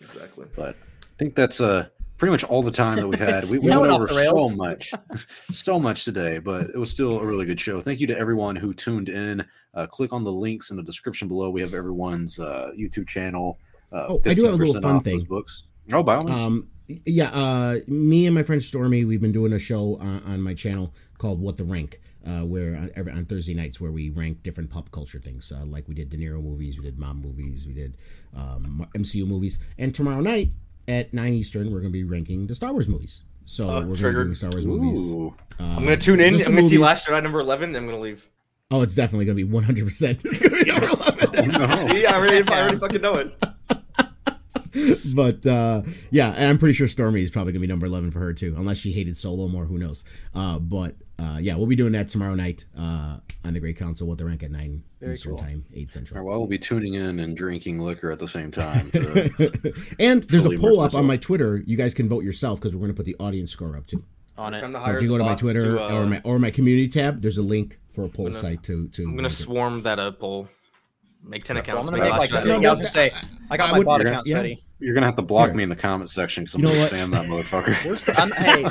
Exactly. 0.00 0.46
But 0.56 0.76
I 1.02 1.16
think 1.18 1.34
that's 1.34 1.60
uh 1.60 1.88
pretty 2.20 2.30
much 2.32 2.44
all 2.44 2.62
the 2.62 2.70
time 2.70 2.96
that 2.96 3.08
we've 3.08 3.18
had. 3.18 3.44
We, 3.48 3.58
we 3.58 3.70
went 3.76 3.90
over 3.90 4.04
off 4.04 4.10
the 4.10 4.14
rails. 4.14 4.50
so 4.50 4.56
much, 4.56 4.92
so 5.50 5.80
much 5.80 6.04
today, 6.04 6.38
but 6.38 6.68
it 6.68 6.76
was 6.76 6.90
still 6.90 7.18
a 7.18 7.24
really 7.24 7.46
good 7.46 7.60
show. 7.60 7.80
Thank 7.80 7.98
you 7.98 8.06
to 8.08 8.16
everyone 8.16 8.54
who 8.54 8.74
tuned 8.74 9.08
in. 9.08 9.44
Uh, 9.74 9.86
click 9.86 10.12
on 10.12 10.22
the 10.22 10.30
links 10.30 10.70
in 10.70 10.76
the 10.76 10.82
description 10.82 11.28
below. 11.28 11.48
We 11.48 11.62
have 11.62 11.72
everyone's 11.72 12.38
uh, 12.38 12.72
YouTube 12.78 13.08
channel. 13.08 13.58
Uh, 13.90 14.06
Oh, 14.10 14.22
I 14.26 14.34
do 14.34 14.44
have 14.44 14.54
a 14.54 14.56
little 14.56 14.80
fun 14.82 15.00
thing. 15.00 15.20
Books. 15.22 15.64
Oh, 15.92 16.02
by 16.02 16.16
all 16.16 16.24
means. 16.24 16.42
Um, 16.42 16.68
yeah, 17.06 17.30
uh, 17.30 17.78
me 17.86 18.26
and 18.26 18.34
my 18.34 18.42
friend 18.42 18.62
Stormy, 18.62 19.04
we've 19.04 19.20
been 19.20 19.32
doing 19.32 19.52
a 19.54 19.58
show 19.58 19.96
on, 20.00 20.22
on 20.24 20.42
my 20.42 20.54
channel 20.54 20.94
called 21.18 21.40
What 21.40 21.56
the 21.56 21.64
Rank, 21.64 22.00
uh, 22.26 22.40
where 22.40 22.76
on, 22.76 22.90
every, 22.96 23.12
on 23.12 23.24
Thursday 23.24 23.54
nights 23.54 23.80
where 23.80 23.92
we 23.92 24.10
rank 24.10 24.42
different 24.42 24.70
pop 24.70 24.90
culture 24.92 25.18
things, 25.18 25.52
uh, 25.52 25.64
like 25.64 25.88
we 25.88 25.94
did 25.94 26.10
De 26.10 26.18
Niro 26.18 26.42
movies, 26.42 26.76
we 26.76 26.84
did 26.84 26.98
mom 26.98 27.20
movies, 27.22 27.66
we 27.66 27.72
did 27.72 27.96
um, 28.36 28.86
MCU 28.94 29.26
movies, 29.26 29.58
and 29.78 29.94
tomorrow 29.94 30.20
night 30.20 30.50
at 30.90 31.14
nine 31.14 31.32
Eastern, 31.32 31.66
we're 31.72 31.80
going 31.80 31.92
to 31.92 31.98
be 31.98 32.04
ranking 32.04 32.46
the 32.46 32.54
Star 32.54 32.72
Wars 32.72 32.88
movies. 32.88 33.22
So 33.44 33.64
Uh, 33.64 33.66
we're 33.66 33.72
going 33.72 33.86
to 33.88 33.92
be 33.94 34.00
triggered. 34.00 34.26
doing 34.26 34.34
Star 34.34 34.50
Wars 34.50 34.66
movies. 34.66 35.12
Uh, 35.58 35.62
I'm 35.62 35.84
gonna 35.84 35.96
tune 35.96 36.20
in. 36.20 36.34
I'm 36.36 36.54
gonna 36.54 36.62
see. 36.62 36.78
Last 36.78 37.06
Jedi 37.06 37.22
number 37.22 37.40
eleven. 37.40 37.74
I'm 37.76 37.86
gonna 37.86 38.00
leave. 38.00 38.28
Oh, 38.70 38.82
it's 38.82 38.94
definitely 38.94 39.24
going 39.24 39.36
to 39.36 39.44
be 39.44 39.50
100. 39.50 39.84
percent 39.84 40.20
It's 40.24 40.38
going 40.38 40.58
to 40.58 40.64
be 40.64 40.70
number 40.70 40.86
11. 40.86 41.50
No. 41.58 41.88
See, 41.88 42.06
I 42.06 42.14
already, 42.14 42.48
I 42.52 42.60
already 42.62 42.76
fucking 42.78 43.00
know 43.00 43.14
it. 43.14 43.34
but 45.14 45.44
uh, 45.46 45.82
yeah, 46.10 46.30
and 46.30 46.48
I'm 46.48 46.58
pretty 46.58 46.74
sure 46.74 46.86
Stormy 46.86 47.22
is 47.22 47.30
probably 47.30 47.52
gonna 47.52 47.60
be 47.62 47.66
number 47.66 47.86
eleven 47.86 48.10
for 48.12 48.20
her 48.20 48.32
too, 48.32 48.54
unless 48.56 48.78
she 48.78 48.92
hated 48.92 49.16
Solo 49.16 49.48
more. 49.48 49.64
Who 49.64 49.78
knows? 49.78 50.04
Uh, 50.34 50.58
but 50.60 50.94
uh, 51.20 51.38
yeah, 51.38 51.54
we'll 51.54 51.66
be 51.66 51.76
doing 51.76 51.92
that 51.92 52.08
tomorrow 52.08 52.34
night 52.34 52.64
uh, 52.78 53.16
on 53.44 53.52
the 53.54 53.60
Great 53.60 53.76
Council. 53.76 54.06
What 54.06 54.18
the 54.18 54.24
rank 54.24 54.42
at 54.42 54.50
nine 54.50 54.82
Very 55.00 55.12
Eastern 55.14 55.32
cool. 55.32 55.38
time, 55.40 55.64
eight 55.74 55.76
All 55.78 55.82
right, 55.82 55.92
Central. 55.92 56.24
well, 56.24 56.34
I 56.34 56.38
will 56.38 56.46
be 56.46 56.58
tuning 56.58 56.94
in 56.94 57.20
and 57.20 57.36
drinking 57.36 57.78
liquor 57.78 58.10
at 58.10 58.18
the 58.18 58.28
same 58.28 58.50
time. 58.50 58.90
And 59.98 60.22
there's 60.24 60.46
a 60.46 60.56
poll 60.58 60.80
up 60.80 60.94
on 60.94 61.04
my 61.04 61.16
Twitter. 61.16 61.62
You 61.66 61.76
guys 61.76 61.92
can 61.94 62.08
vote 62.08 62.24
yourself 62.24 62.58
because 62.60 62.74
we're 62.74 62.80
gonna 62.82 62.94
put 62.94 63.06
the 63.06 63.16
audience 63.20 63.50
score 63.50 63.76
up 63.76 63.86
too. 63.86 64.02
on 64.38 64.54
it. 64.54 64.60
To 64.60 64.72
So 64.72 64.90
if 64.96 65.02
you 65.02 65.08
go 65.08 65.18
to 65.18 65.24
my 65.24 65.34
Twitter 65.34 65.70
to, 65.72 65.82
uh, 65.84 65.92
or 65.94 66.06
my 66.06 66.20
or 66.24 66.38
my 66.38 66.50
community 66.50 66.88
tab, 66.88 67.20
there's 67.22 67.38
a 67.38 67.42
link 67.42 67.78
for 67.92 68.04
a 68.04 68.08
poll 68.08 68.26
gonna- 68.28 68.38
site 68.40 68.62
to 68.64 68.88
to. 68.88 69.02
I'm 69.02 69.10
gonna 69.10 69.22
rank 69.22 69.32
it. 69.32 69.34
swarm 69.36 69.82
that 69.82 69.98
uh, 69.98 70.12
poll. 70.12 70.48
Make 71.22 71.44
ten 71.44 71.56
Well, 71.56 71.62
I'm 71.64 71.70
accounts. 71.70 71.90
gonna 71.90 72.02
make 72.02 72.10
make 72.12 72.20
Last 72.20 72.32
like 72.32 72.44
Jedi. 72.44 72.50
I 72.50 72.56
was 72.56 72.62
but- 72.62 72.74
gonna 72.76 72.88
say 72.88 73.12
I 73.50 73.56
got 73.58 73.68
I 73.68 73.72
my 73.72 73.78
would- 73.78 73.86
bot 73.86 74.00
accounts 74.00 74.28
Yeah. 74.28 74.36
ready. 74.36 74.64
You're 74.80 74.94
gonna 74.94 75.06
have 75.06 75.16
to 75.16 75.22
block 75.22 75.48
Here. 75.48 75.56
me 75.56 75.62
in 75.62 75.68
the 75.68 75.76
comment 75.76 76.10
section 76.10 76.44
because 76.44 76.54
I'm 76.54 76.60
You 76.62 76.66
know 76.66 76.72
gonna 76.72 76.82
what? 76.82 76.92
spam 76.92 77.10
that 77.12 77.26
motherfucker. 77.26 77.84
Where's 77.84 78.04
the, 78.04 78.20
I'm, 78.20 78.30
hey, 78.32 78.62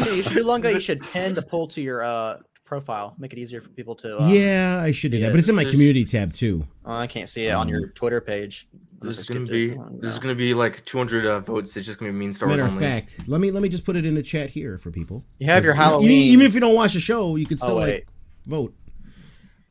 hey, 0.04 0.16
you 0.16 0.22
should 0.22 0.36
do 0.36 0.42
Lunga. 0.44 0.72
You 0.72 0.80
should 0.80 1.02
pin 1.02 1.34
the 1.34 1.42
poll 1.42 1.68
to 1.68 1.80
your 1.80 2.02
uh, 2.02 2.38
profile. 2.64 3.14
Make 3.18 3.32
it 3.32 3.38
easier 3.38 3.60
for 3.60 3.68
people 3.70 3.94
to. 3.96 4.20
Um, 4.22 4.28
yeah, 4.30 4.80
I 4.82 4.92
should 4.92 5.12
do 5.12 5.18
yeah, 5.18 5.26
that, 5.26 5.32
but 5.32 5.38
it's 5.38 5.48
in 5.48 5.54
my 5.54 5.62
there's- 5.64 5.74
community 5.74 6.04
tab 6.04 6.32
too. 6.34 6.66
oh, 6.84 6.94
I 6.94 7.06
can't 7.06 7.28
see 7.28 7.46
it 7.46 7.52
on 7.52 7.68
your 7.68 7.88
Twitter 7.88 8.20
page. 8.20 8.68
This 9.00 9.18
is 9.20 9.28
gonna 9.28 9.46
be 9.46 9.70
it. 9.70 9.78
Oh, 9.78 9.88
this 10.00 10.10
is 10.12 10.18
gonna 10.18 10.34
be 10.34 10.54
like 10.54 10.84
200 10.84 11.24
uh, 11.24 11.38
votes. 11.40 11.76
It's 11.76 11.86
just 11.86 12.00
gonna 12.00 12.10
be 12.10 12.18
mean 12.18 12.32
Star 12.32 12.48
Wars 12.48 12.60
Matter 12.60 12.72
of 12.74 12.80
fact, 12.80 13.16
let 13.28 13.40
me 13.40 13.52
let 13.52 13.62
me 13.62 13.68
just 13.68 13.84
put 13.84 13.94
it 13.94 14.04
in 14.04 14.14
the 14.16 14.22
chat 14.24 14.50
here 14.50 14.76
for 14.76 14.90
people. 14.90 15.24
You 15.38 15.46
have 15.46 15.62
your 15.62 15.72
'Cause 15.74 15.80
even- 15.80 15.90
Halloween. 15.90 16.10
Even, 16.10 16.46
if 16.46 16.54
you 16.54 16.58
don't 16.60 16.74
watch 16.74 16.94
the 16.94 17.00
show, 17.00 17.36
you 17.36 17.46
could 17.46 17.58
Oh 17.62 17.66
still 17.66 17.76
wait. 17.76 17.84
like 17.94 18.06
vote. 18.46 18.74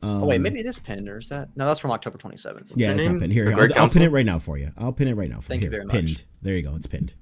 Oh 0.02 0.26
wait, 0.26 0.36
Um, 0.36 0.42
maybe 0.42 0.60
it 0.60 0.66
is 0.66 0.78
pinned, 0.78 1.08
or 1.08 1.18
is 1.18 1.28
that? 1.28 1.48
No, 1.56 1.66
that's 1.66 1.80
from 1.80 1.90
October 1.90 2.18
27th. 2.18 2.70
Yeah, 2.76 2.88
your 2.88 2.94
it's 2.96 3.02
name? 3.04 3.12
not 3.14 3.20
pinned. 3.20 3.32
Here, 3.32 3.46
The 3.46 3.74
I'll, 3.76 3.82
I'll 3.82 3.88
pin 3.88 4.02
it 4.02 4.12
right 4.12 4.24
now 4.26 4.38
for 4.38 4.56
you. 4.56 4.70
I'll 4.78 4.92
pin 4.92 5.08
it 5.08 5.14
right 5.14 5.28
now. 5.28 5.40
For 5.40 5.48
Thank 5.48 5.62
you 5.62 5.70
here. 5.70 5.78
very 5.80 5.86
much. 5.86 5.94
Pinned. 5.94 6.24
There 6.42 6.54
you 6.54 6.62
go. 6.62 6.76
It's 6.76 6.86
pinned. 6.86 7.14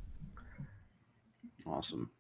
Awesome. 1.67 2.11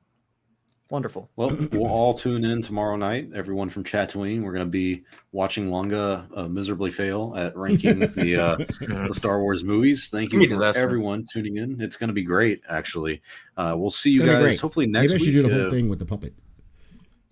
Wonderful. 0.88 1.28
Well, 1.34 1.50
we'll 1.72 1.86
all 1.88 2.14
tune 2.14 2.44
in 2.44 2.62
tomorrow 2.62 2.94
night. 2.96 3.30
Everyone 3.34 3.68
from 3.68 3.82
Tatooine, 3.82 4.42
we're 4.42 4.52
going 4.52 4.64
to 4.64 4.70
be 4.70 5.02
watching 5.32 5.68
Lunga 5.68 6.28
uh, 6.34 6.46
miserably 6.46 6.92
fail 6.92 7.34
at 7.36 7.56
ranking 7.56 7.98
the, 7.98 8.36
uh, 8.36 8.56
the 8.80 9.10
Star 9.12 9.40
Wars 9.40 9.64
movies. 9.64 10.08
Thank 10.10 10.32
you 10.32 10.48
Gonna 10.48 10.72
for 10.72 10.78
everyone 10.78 11.26
tuning 11.30 11.56
in. 11.56 11.80
It's 11.80 11.96
going 11.96 12.08
to 12.08 12.14
be 12.14 12.22
great, 12.22 12.62
actually. 12.68 13.20
Uh, 13.56 13.74
we'll 13.76 13.90
see 13.90 14.10
It's 14.10 14.18
you 14.18 14.26
guys 14.26 14.60
hopefully 14.60 14.86
next 14.86 15.10
week. 15.12 15.20
Maybe 15.20 15.22
I 15.22 15.24
should 15.26 15.34
week. 15.34 15.44
do 15.44 15.48
the 15.54 15.62
whole 15.62 15.70
thing 15.72 15.88
with 15.88 15.98
the 15.98 16.06
puppet. 16.06 16.34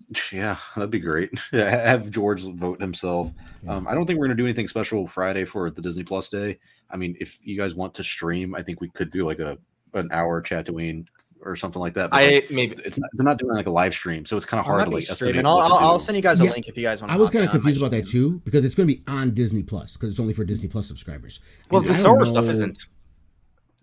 Yeah, 0.31 0.57
that'd 0.75 0.91
be 0.91 0.99
great. 0.99 1.37
Have 1.51 2.11
George 2.11 2.43
vote 2.43 2.81
himself. 2.81 3.31
Yeah. 3.63 3.75
Um, 3.75 3.87
I 3.87 3.93
don't 3.93 4.05
think 4.05 4.19
we're 4.19 4.27
going 4.27 4.37
to 4.37 4.41
do 4.41 4.45
anything 4.45 4.67
special 4.67 5.07
Friday 5.07 5.45
for 5.45 5.69
the 5.69 5.81
Disney 5.81 6.03
Plus 6.03 6.29
Day. 6.29 6.59
I 6.89 6.95
I 6.95 6.97
mean, 6.97 7.15
if 7.19 7.39
you 7.41 7.57
guys 7.57 7.75
want 7.75 7.93
to 7.95 8.03
stream, 8.03 8.55
I 8.55 8.61
think 8.61 8.81
we 8.81 8.89
could 8.89 9.11
do 9.11 9.25
like 9.25 9.39
a 9.39 9.57
an 9.93 10.09
hour 10.11 10.41
Tatooine 10.41 11.07
or 11.41 11.55
something 11.55 11.79
like 11.79 11.93
that. 11.93 12.09
But 12.09 12.21
I 12.21 12.29
like, 12.35 12.51
maybe 12.51 12.75
it's 12.85 12.97
not, 12.97 13.09
they're 13.13 13.25
not 13.25 13.37
doing 13.37 13.55
like 13.55 13.67
a 13.67 13.71
live 13.71 13.93
stream, 13.93 14.25
so 14.25 14.37
it's 14.37 14.45
kind 14.45 14.59
of 14.59 14.65
hard 14.65 14.85
to 14.85 14.89
be 14.89 14.95
like 14.97 15.09
estimate. 15.09 15.45
I'll, 15.45 15.57
to 15.57 15.63
I'll, 15.63 15.73
I'll 15.73 15.99
send 15.99 16.15
you 16.15 16.21
guys 16.21 16.39
a 16.39 16.45
Yeah, 16.45 16.51
link 16.51 16.67
if 16.67 16.77
you 16.77 16.83
guys 16.83 17.01
want. 17.01 17.11
I 17.11 17.17
was 17.17 17.29
kind 17.29 17.45
of 17.45 17.51
confused 17.51 17.81
about 17.81 17.91
that 17.91 18.07
too 18.07 18.41
because 18.45 18.65
it's 18.65 18.75
going 18.75 18.87
to 18.87 18.95
be 18.95 19.03
on 19.07 19.33
Disney 19.33 19.63
Plus 19.63 19.93
because 19.93 20.11
it's 20.11 20.19
only 20.19 20.33
for 20.33 20.43
Disney 20.45 20.67
Plus 20.67 20.87
subscribers. 20.87 21.39
well 21.69 21.81
And 21.81 21.89
the 21.89 21.93
I 21.93 21.97
Star 21.97 22.17
don't 22.17 22.25
stuff 22.25 22.47
isn't. 22.47 22.87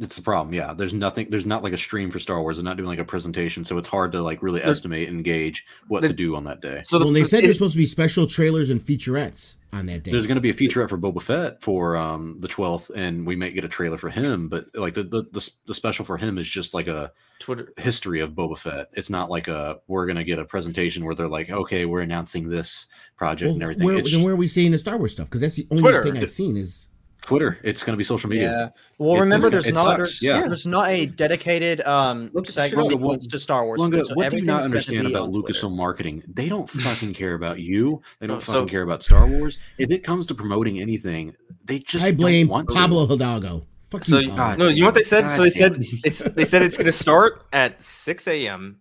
It's 0.00 0.16
the 0.16 0.22
problem. 0.22 0.54
Yeah, 0.54 0.72
there's 0.74 0.94
nothing. 0.94 1.28
There's 1.30 1.46
not 1.46 1.62
like 1.62 1.72
a 1.74 1.76
stream 1.78 2.10
for 2.10 2.18
Star 2.18 2.40
Wars. 2.42 2.56
They're 2.56 2.64
not 2.64 2.76
doing 2.76 2.88
like 2.88 2.98
a 2.98 3.04
presentation, 3.04 3.62
so 3.64 3.76
it's 3.78 3.86
hard 3.88 4.10
to 4.12 4.22
like 4.22 4.42
really 4.42 4.62
estimate 4.62 5.08
and 5.10 5.22
gauge 5.22 5.64
what 5.88 6.00
the- 6.02 6.08
to 6.08 6.14
do 6.14 6.34
on 6.34 6.44
that 6.44 6.60
day. 6.62 6.80
So 6.84 6.98
Well, 6.98 7.12
they 7.12 7.24
said 7.24 7.40
it- 7.40 7.42
there's 7.48 7.58
supposed 7.58 7.74
to 7.74 7.78
be 7.78 7.86
special 7.86 8.26
trailers 8.26 8.70
and 8.70 8.80
featurettes 8.80 9.56
on 9.72 9.86
that 9.86 10.02
day. 10.02 10.10
There's 10.10 10.26
going 10.26 10.36
to 10.36 10.40
be 10.40 10.50
a 10.50 10.54
featurette 10.54 10.88
for 10.88 10.98
Boba 10.98 11.20
Fett 11.22 11.62
for 11.62 11.96
um, 11.96 12.38
the 12.40 12.48
12th, 12.48 12.90
and 12.94 13.26
we 13.26 13.36
might 13.36 13.54
get 13.54 13.64
a 13.64 13.68
trailer 13.68 13.98
for 13.98 14.08
him. 14.10 14.48
But 14.48 14.66
like 14.74 14.94
the, 14.94 15.04
the 15.04 15.22
the 15.30 15.50
the 15.66 15.74
special 15.74 16.04
for 16.04 16.16
him 16.16 16.38
is 16.38 16.48
just 16.48 16.72
like 16.74 16.88
a 16.88 17.12
Twitter. 17.38 17.72
history 17.76 18.20
of 18.20 18.30
Boba 18.30 18.56
Fett. 18.58 18.88
It's 18.94 19.10
not 19.10 19.30
like 19.30 19.46
a 19.48 19.76
we're 19.88 20.06
going 20.06 20.16
to 20.16 20.24
get 20.24 20.38
a 20.38 20.44
presentation 20.44 21.04
where 21.04 21.14
they're 21.14 21.28
like, 21.28 21.50
okay, 21.50 21.84
we're 21.84 22.00
announcing 22.00 22.48
this 22.48 22.86
project 23.16 23.48
Well, 23.48 23.54
and 23.54 23.62
everything. 23.62 23.84
where, 23.86 23.96
it's 23.98 24.10
then 24.10 24.22
where 24.22 24.32
are 24.32 24.36
we 24.36 24.48
seeing 24.48 24.70
the 24.72 24.78
Star 24.78 24.96
Wars 24.96 25.12
stuff? 25.12 25.28
Because 25.28 25.42
that's 25.42 25.54
the 25.54 25.66
only 25.70 25.82
Twitter. 25.82 26.02
thing 26.02 26.16
I've 26.16 26.30
seen 26.30 26.56
is 26.56 26.88
Twitter. 27.22 27.58
It's 27.62 27.82
going 27.82 27.94
to 27.94 27.96
be 27.96 28.04
social 28.04 28.28
media. 28.28 28.50
Yeah. 28.50 28.68
Well, 28.98 29.16
It- 29.16 29.20
remember, 29.20 29.48
there's 29.48 29.72
not. 29.72 30.04
sucks, 30.04 30.22
yeah. 30.22 30.40
There's 30.46 30.66
not 30.66 30.88
a 30.90 31.06
dedicated 31.06 31.80
um 31.82 32.30
Look 32.34 32.46
at 32.48 32.52
segment 32.54 32.82
show. 32.84 32.88
sequence 32.90 33.26
to 33.28 33.38
Star 33.38 33.64
Wars. 33.64 33.80
Lunga, 33.80 34.04
so 34.04 34.14
what 34.14 34.30
do 34.30 34.36
you 34.36 34.42
not 34.44 34.62
everything's 34.62 34.72
meant 34.74 34.84
to 34.86 34.96
understand 34.96 35.06
be 35.08 35.12
about 35.14 35.30
Lucasfilm 35.32 35.74
marketing? 35.76 36.22
They 36.26 36.48
don't 36.48 36.68
fucking 36.86 37.14
care 37.14 37.34
about 37.34 37.60
you. 37.60 38.02
They 38.18 38.26
don't 38.26 38.36
No, 38.36 38.40
so- 38.40 38.52
fucking 38.52 38.68
care 38.68 38.82
about 38.82 39.02
Star 39.02 39.26
Wars. 39.26 39.58
If 39.78 39.90
it 39.90 40.00
comes 40.04 40.26
to 40.26 40.34
promoting 40.34 40.78
anything, 40.80 41.34
they 41.64 41.78
just 41.78 42.04
I 42.04 42.12
blame 42.12 42.46
don't 42.48 42.52
want. 42.52 42.68
Pablo 42.68 43.06
Hidalgo. 43.06 43.66
Fuck 43.90 44.04
So 44.04 44.18
you, 44.18 44.28
you- 44.30 44.34
Pablo. 44.36 44.64
no, 44.66 44.70
you 44.70 44.80
know 44.80 44.86
what 44.88 44.94
they 44.94 45.02
said? 45.02 45.28
so 45.28 45.42
they 45.42 45.50
said 45.50 45.74
damn 45.74 45.82
it. 45.82 46.02
they, 46.02 46.28
they 46.30 46.44
said 46.44 46.62
it's 46.62 46.76
going 46.76 46.86
to 46.86 46.92
start 46.92 47.44
at 47.52 47.80
6 47.80 48.26
a.m. 48.28 48.78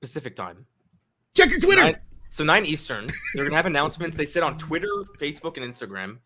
Pacific 0.00 0.34
time. 0.34 0.66
Check 1.34 1.50
your 1.50 1.60
Twitter. 1.60 1.82
Nine, 1.82 1.96
so 2.30 2.42
9 2.44 2.64
Eastern. 2.66 3.06
They're 3.34 3.44
going 3.44 3.50
to 3.50 3.56
have 3.56 3.66
announcements. 3.66 4.16
They 4.16 4.24
said 4.24 4.42
on 4.42 4.56
Twitter, 4.56 4.88
Facebook, 5.18 5.56
and 5.56 5.70
Instagram. 5.72 6.18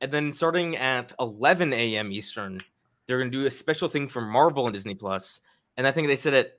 And 0.00 0.12
then 0.12 0.32
starting 0.32 0.76
at 0.76 1.12
11 1.20 1.72
a.m. 1.72 2.10
Eastern, 2.10 2.60
they're 3.06 3.18
going 3.18 3.30
to 3.30 3.38
do 3.38 3.46
a 3.46 3.50
special 3.50 3.88
thing 3.88 4.08
for 4.08 4.22
Marvel 4.22 4.66
and 4.66 4.74
Disney 4.74 4.94
Plus. 4.94 5.40
And 5.76 5.86
I 5.86 5.92
think 5.92 6.08
they 6.08 6.16
said 6.16 6.34
at 6.34 6.52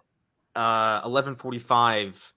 uh, 0.55 1.07
11:45 1.07 2.33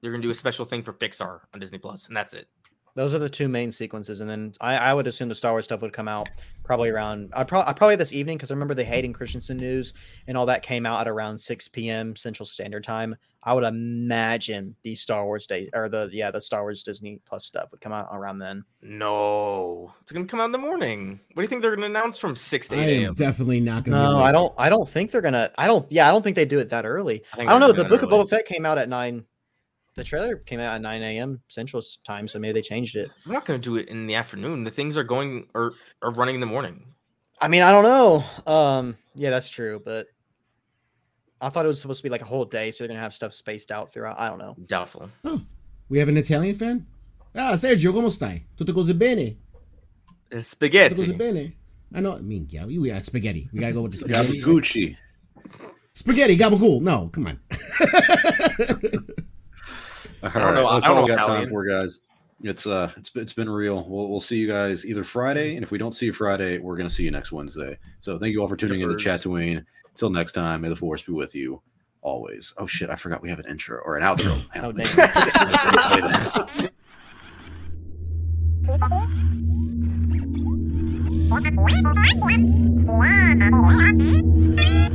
they're 0.00 0.10
going 0.10 0.20
to 0.20 0.26
do 0.26 0.30
a 0.30 0.34
special 0.34 0.66
thing 0.66 0.82
for 0.82 0.92
Pixar 0.92 1.40
on 1.54 1.60
Disney 1.60 1.78
Plus, 1.78 2.08
and 2.08 2.16
that's 2.16 2.34
it. 2.34 2.46
Those 2.96 3.12
are 3.12 3.18
the 3.18 3.28
two 3.28 3.48
main 3.48 3.72
sequences, 3.72 4.20
and 4.20 4.30
then 4.30 4.52
I, 4.60 4.76
I 4.76 4.94
would 4.94 5.08
assume 5.08 5.28
the 5.28 5.34
Star 5.34 5.50
Wars 5.52 5.64
stuff 5.64 5.82
would 5.82 5.92
come 5.92 6.06
out 6.06 6.28
probably 6.62 6.90
around. 6.90 7.30
I 7.34 7.42
probably 7.42 7.74
probably 7.74 7.96
this 7.96 8.12
evening 8.12 8.36
because 8.36 8.52
I 8.52 8.54
remember 8.54 8.74
the 8.74 8.84
Hayden 8.84 9.12
Christensen 9.12 9.56
news 9.56 9.94
and 10.28 10.36
all 10.36 10.46
that 10.46 10.62
came 10.62 10.86
out 10.86 11.00
at 11.00 11.08
around 11.08 11.36
six 11.36 11.66
p.m. 11.66 12.14
Central 12.14 12.46
Standard 12.46 12.84
Time. 12.84 13.16
I 13.42 13.52
would 13.52 13.64
imagine 13.64 14.76
the 14.82 14.94
Star 14.94 15.24
Wars 15.24 15.46
day 15.46 15.68
or 15.74 15.88
the 15.88 16.08
yeah 16.12 16.30
the 16.30 16.40
Star 16.40 16.62
Wars 16.62 16.84
Disney 16.84 17.20
Plus 17.26 17.44
stuff 17.44 17.72
would 17.72 17.80
come 17.80 17.92
out 17.92 18.08
around 18.12 18.38
then. 18.38 18.64
No, 18.80 19.92
it's 20.00 20.12
going 20.12 20.24
to 20.26 20.30
come 20.30 20.40
out 20.40 20.46
in 20.46 20.52
the 20.52 20.58
morning. 20.58 21.18
What 21.32 21.40
do 21.40 21.42
you 21.42 21.48
think 21.48 21.62
they're 21.62 21.74
going 21.74 21.92
to 21.92 21.98
announce 21.98 22.18
from 22.18 22.36
6 22.36 22.68
to 22.68 22.76
8 22.76 22.80
am 22.80 23.02
a.m.? 23.02 23.14
definitely 23.14 23.58
not 23.60 23.84
going 23.84 23.92
to. 23.92 23.98
No, 23.98 24.18
I 24.18 24.30
don't. 24.30 24.54
I 24.56 24.68
don't 24.70 24.88
think 24.88 25.10
they're 25.10 25.20
gonna. 25.20 25.50
I 25.58 25.66
don't. 25.66 25.90
Yeah, 25.90 26.08
I 26.08 26.12
don't 26.12 26.22
think 26.22 26.36
they 26.36 26.44
do 26.44 26.60
it 26.60 26.68
that 26.70 26.86
early. 26.86 27.24
I 27.36 27.42
I, 27.42 27.44
don't 27.46 27.60
know. 27.60 27.72
The 27.72 27.84
it 27.84 27.88
Book 27.88 28.02
of 28.02 28.12
early. 28.12 28.24
Boba 28.24 28.28
Fett 28.30 28.46
came 28.46 28.64
out 28.64 28.78
at 28.78 28.88
nine. 28.88 29.24
The 29.94 30.02
trailer 30.04 30.36
came 30.36 30.58
out 30.60 30.74
at 30.74 30.80
nine 30.80 31.02
a.m. 31.02 31.40
Central 31.48 31.82
Time, 32.04 32.26
so 32.26 32.38
maybe 32.38 32.52
they 32.54 32.62
changed 32.62 32.96
it. 32.96 33.08
They're 33.24 33.34
not 33.34 33.46
going 33.46 33.60
to 33.60 33.64
do 33.64 33.76
it 33.76 33.88
in 33.88 34.06
the 34.06 34.16
afternoon. 34.16 34.64
The 34.64 34.70
things 34.70 34.96
are 34.96 35.04
going 35.04 35.46
or 35.54 35.72
are 36.02 36.10
running 36.12 36.34
in 36.34 36.40
the 36.40 36.46
morning. 36.46 36.84
I 37.40 37.48
mean, 37.48 37.62
I 37.62 37.70
don't 37.70 37.84
know. 37.84 38.24
Um, 38.52 38.96
yeah, 39.14 39.30
that's 39.30 39.48
true, 39.48 39.80
but 39.84 40.06
I 41.40 41.48
thought 41.48 41.64
it 41.64 41.68
was 41.68 41.80
supposed 41.80 41.98
to 42.00 42.02
be 42.02 42.08
like 42.10 42.22
a 42.22 42.26
whole 42.26 42.44
day, 42.44 42.70
so 42.70 42.82
they're 42.82 42.88
gonna 42.88 43.00
have 43.00 43.14
stuff 43.14 43.32
spaced 43.34 43.70
out 43.70 43.92
throughout. 43.92 44.18
I 44.18 44.28
don't 44.28 44.38
know. 44.38 44.56
Doubtful. 44.66 45.10
We 45.88 45.98
have 45.98 46.08
an 46.08 46.16
Italian 46.16 46.54
fan. 46.56 46.86
Ah, 47.36 47.52
Sergio, 47.52 47.92
come 47.92 48.08
stai? 48.10 48.42
Tutto 48.56 48.72
cose 48.72 48.92
bene? 48.94 49.36
It's 50.30 50.54
Tutto 50.56 50.78
cose 50.88 50.96
spaghetti. 50.96 51.12
bene? 51.12 51.52
I 51.94 52.00
know. 52.00 52.14
I 52.14 52.20
mean, 52.20 52.46
yeah, 52.50 52.64
we, 52.64 52.78
we 52.78 52.88
got 52.90 53.04
spaghetti. 53.04 53.48
We 53.52 53.60
gotta 53.60 53.72
go 53.72 53.82
with 53.82 53.92
the 53.92 53.98
spaghetti. 53.98 54.40
Gucci. 54.40 54.96
Spaghetti, 55.92 56.36
gabagool. 56.36 56.80
No, 56.80 57.08
come 57.12 57.26
on. 57.28 57.40
All 60.24 60.30
don't 60.30 60.42
right, 60.42 60.54
know- 60.54 60.66
I 60.66 60.74
that's 60.74 60.86
don't 60.86 60.96
all 60.98 61.04
we 61.04 61.10
know 61.10 61.16
got 61.16 61.26
time 61.26 61.46
for, 61.48 61.64
guys. 61.66 62.00
It's 62.42 62.66
uh, 62.66 62.90
it's 62.96 63.10
been- 63.10 63.22
it's 63.22 63.32
been 63.32 63.48
real. 63.48 63.86
We'll 63.88 64.08
we'll 64.10 64.20
see 64.20 64.36
you 64.38 64.48
guys 64.48 64.84
either 64.86 65.04
Friday, 65.04 65.54
and 65.56 65.62
if 65.62 65.70
we 65.70 65.78
don't 65.78 65.92
see 65.92 66.06
you 66.06 66.12
Friday, 66.12 66.58
we're 66.58 66.76
gonna 66.76 66.90
see 66.90 67.04
you 67.04 67.10
next 67.10 67.32
Wednesday. 67.32 67.78
So 68.00 68.18
thank 68.18 68.32
you 68.32 68.40
all 68.42 68.48
for 68.48 68.56
tuning 68.56 68.80
in 68.80 68.88
to 68.88 68.94
Yippers. 68.96 69.22
Tatooine. 69.22 69.64
Till 69.96 70.10
next 70.10 70.32
time, 70.32 70.62
may 70.62 70.68
the 70.68 70.74
force 70.76 71.02
be 71.02 71.12
with 71.12 71.34
you 71.36 71.62
always. 72.02 72.52
Oh 72.58 72.66
shit, 72.66 72.90
I 72.90 72.96
forgot 72.96 73.22
we 73.22 73.30
have 73.30 73.38
an 73.38 73.46
intro 73.48 73.78
or 73.84 73.96
an 73.96 74.02
outro. 74.02 74.40
Oh, 74.56 74.68
on. 74.68 74.74
dang. 74.74 74.86
Wow. 82.86 84.90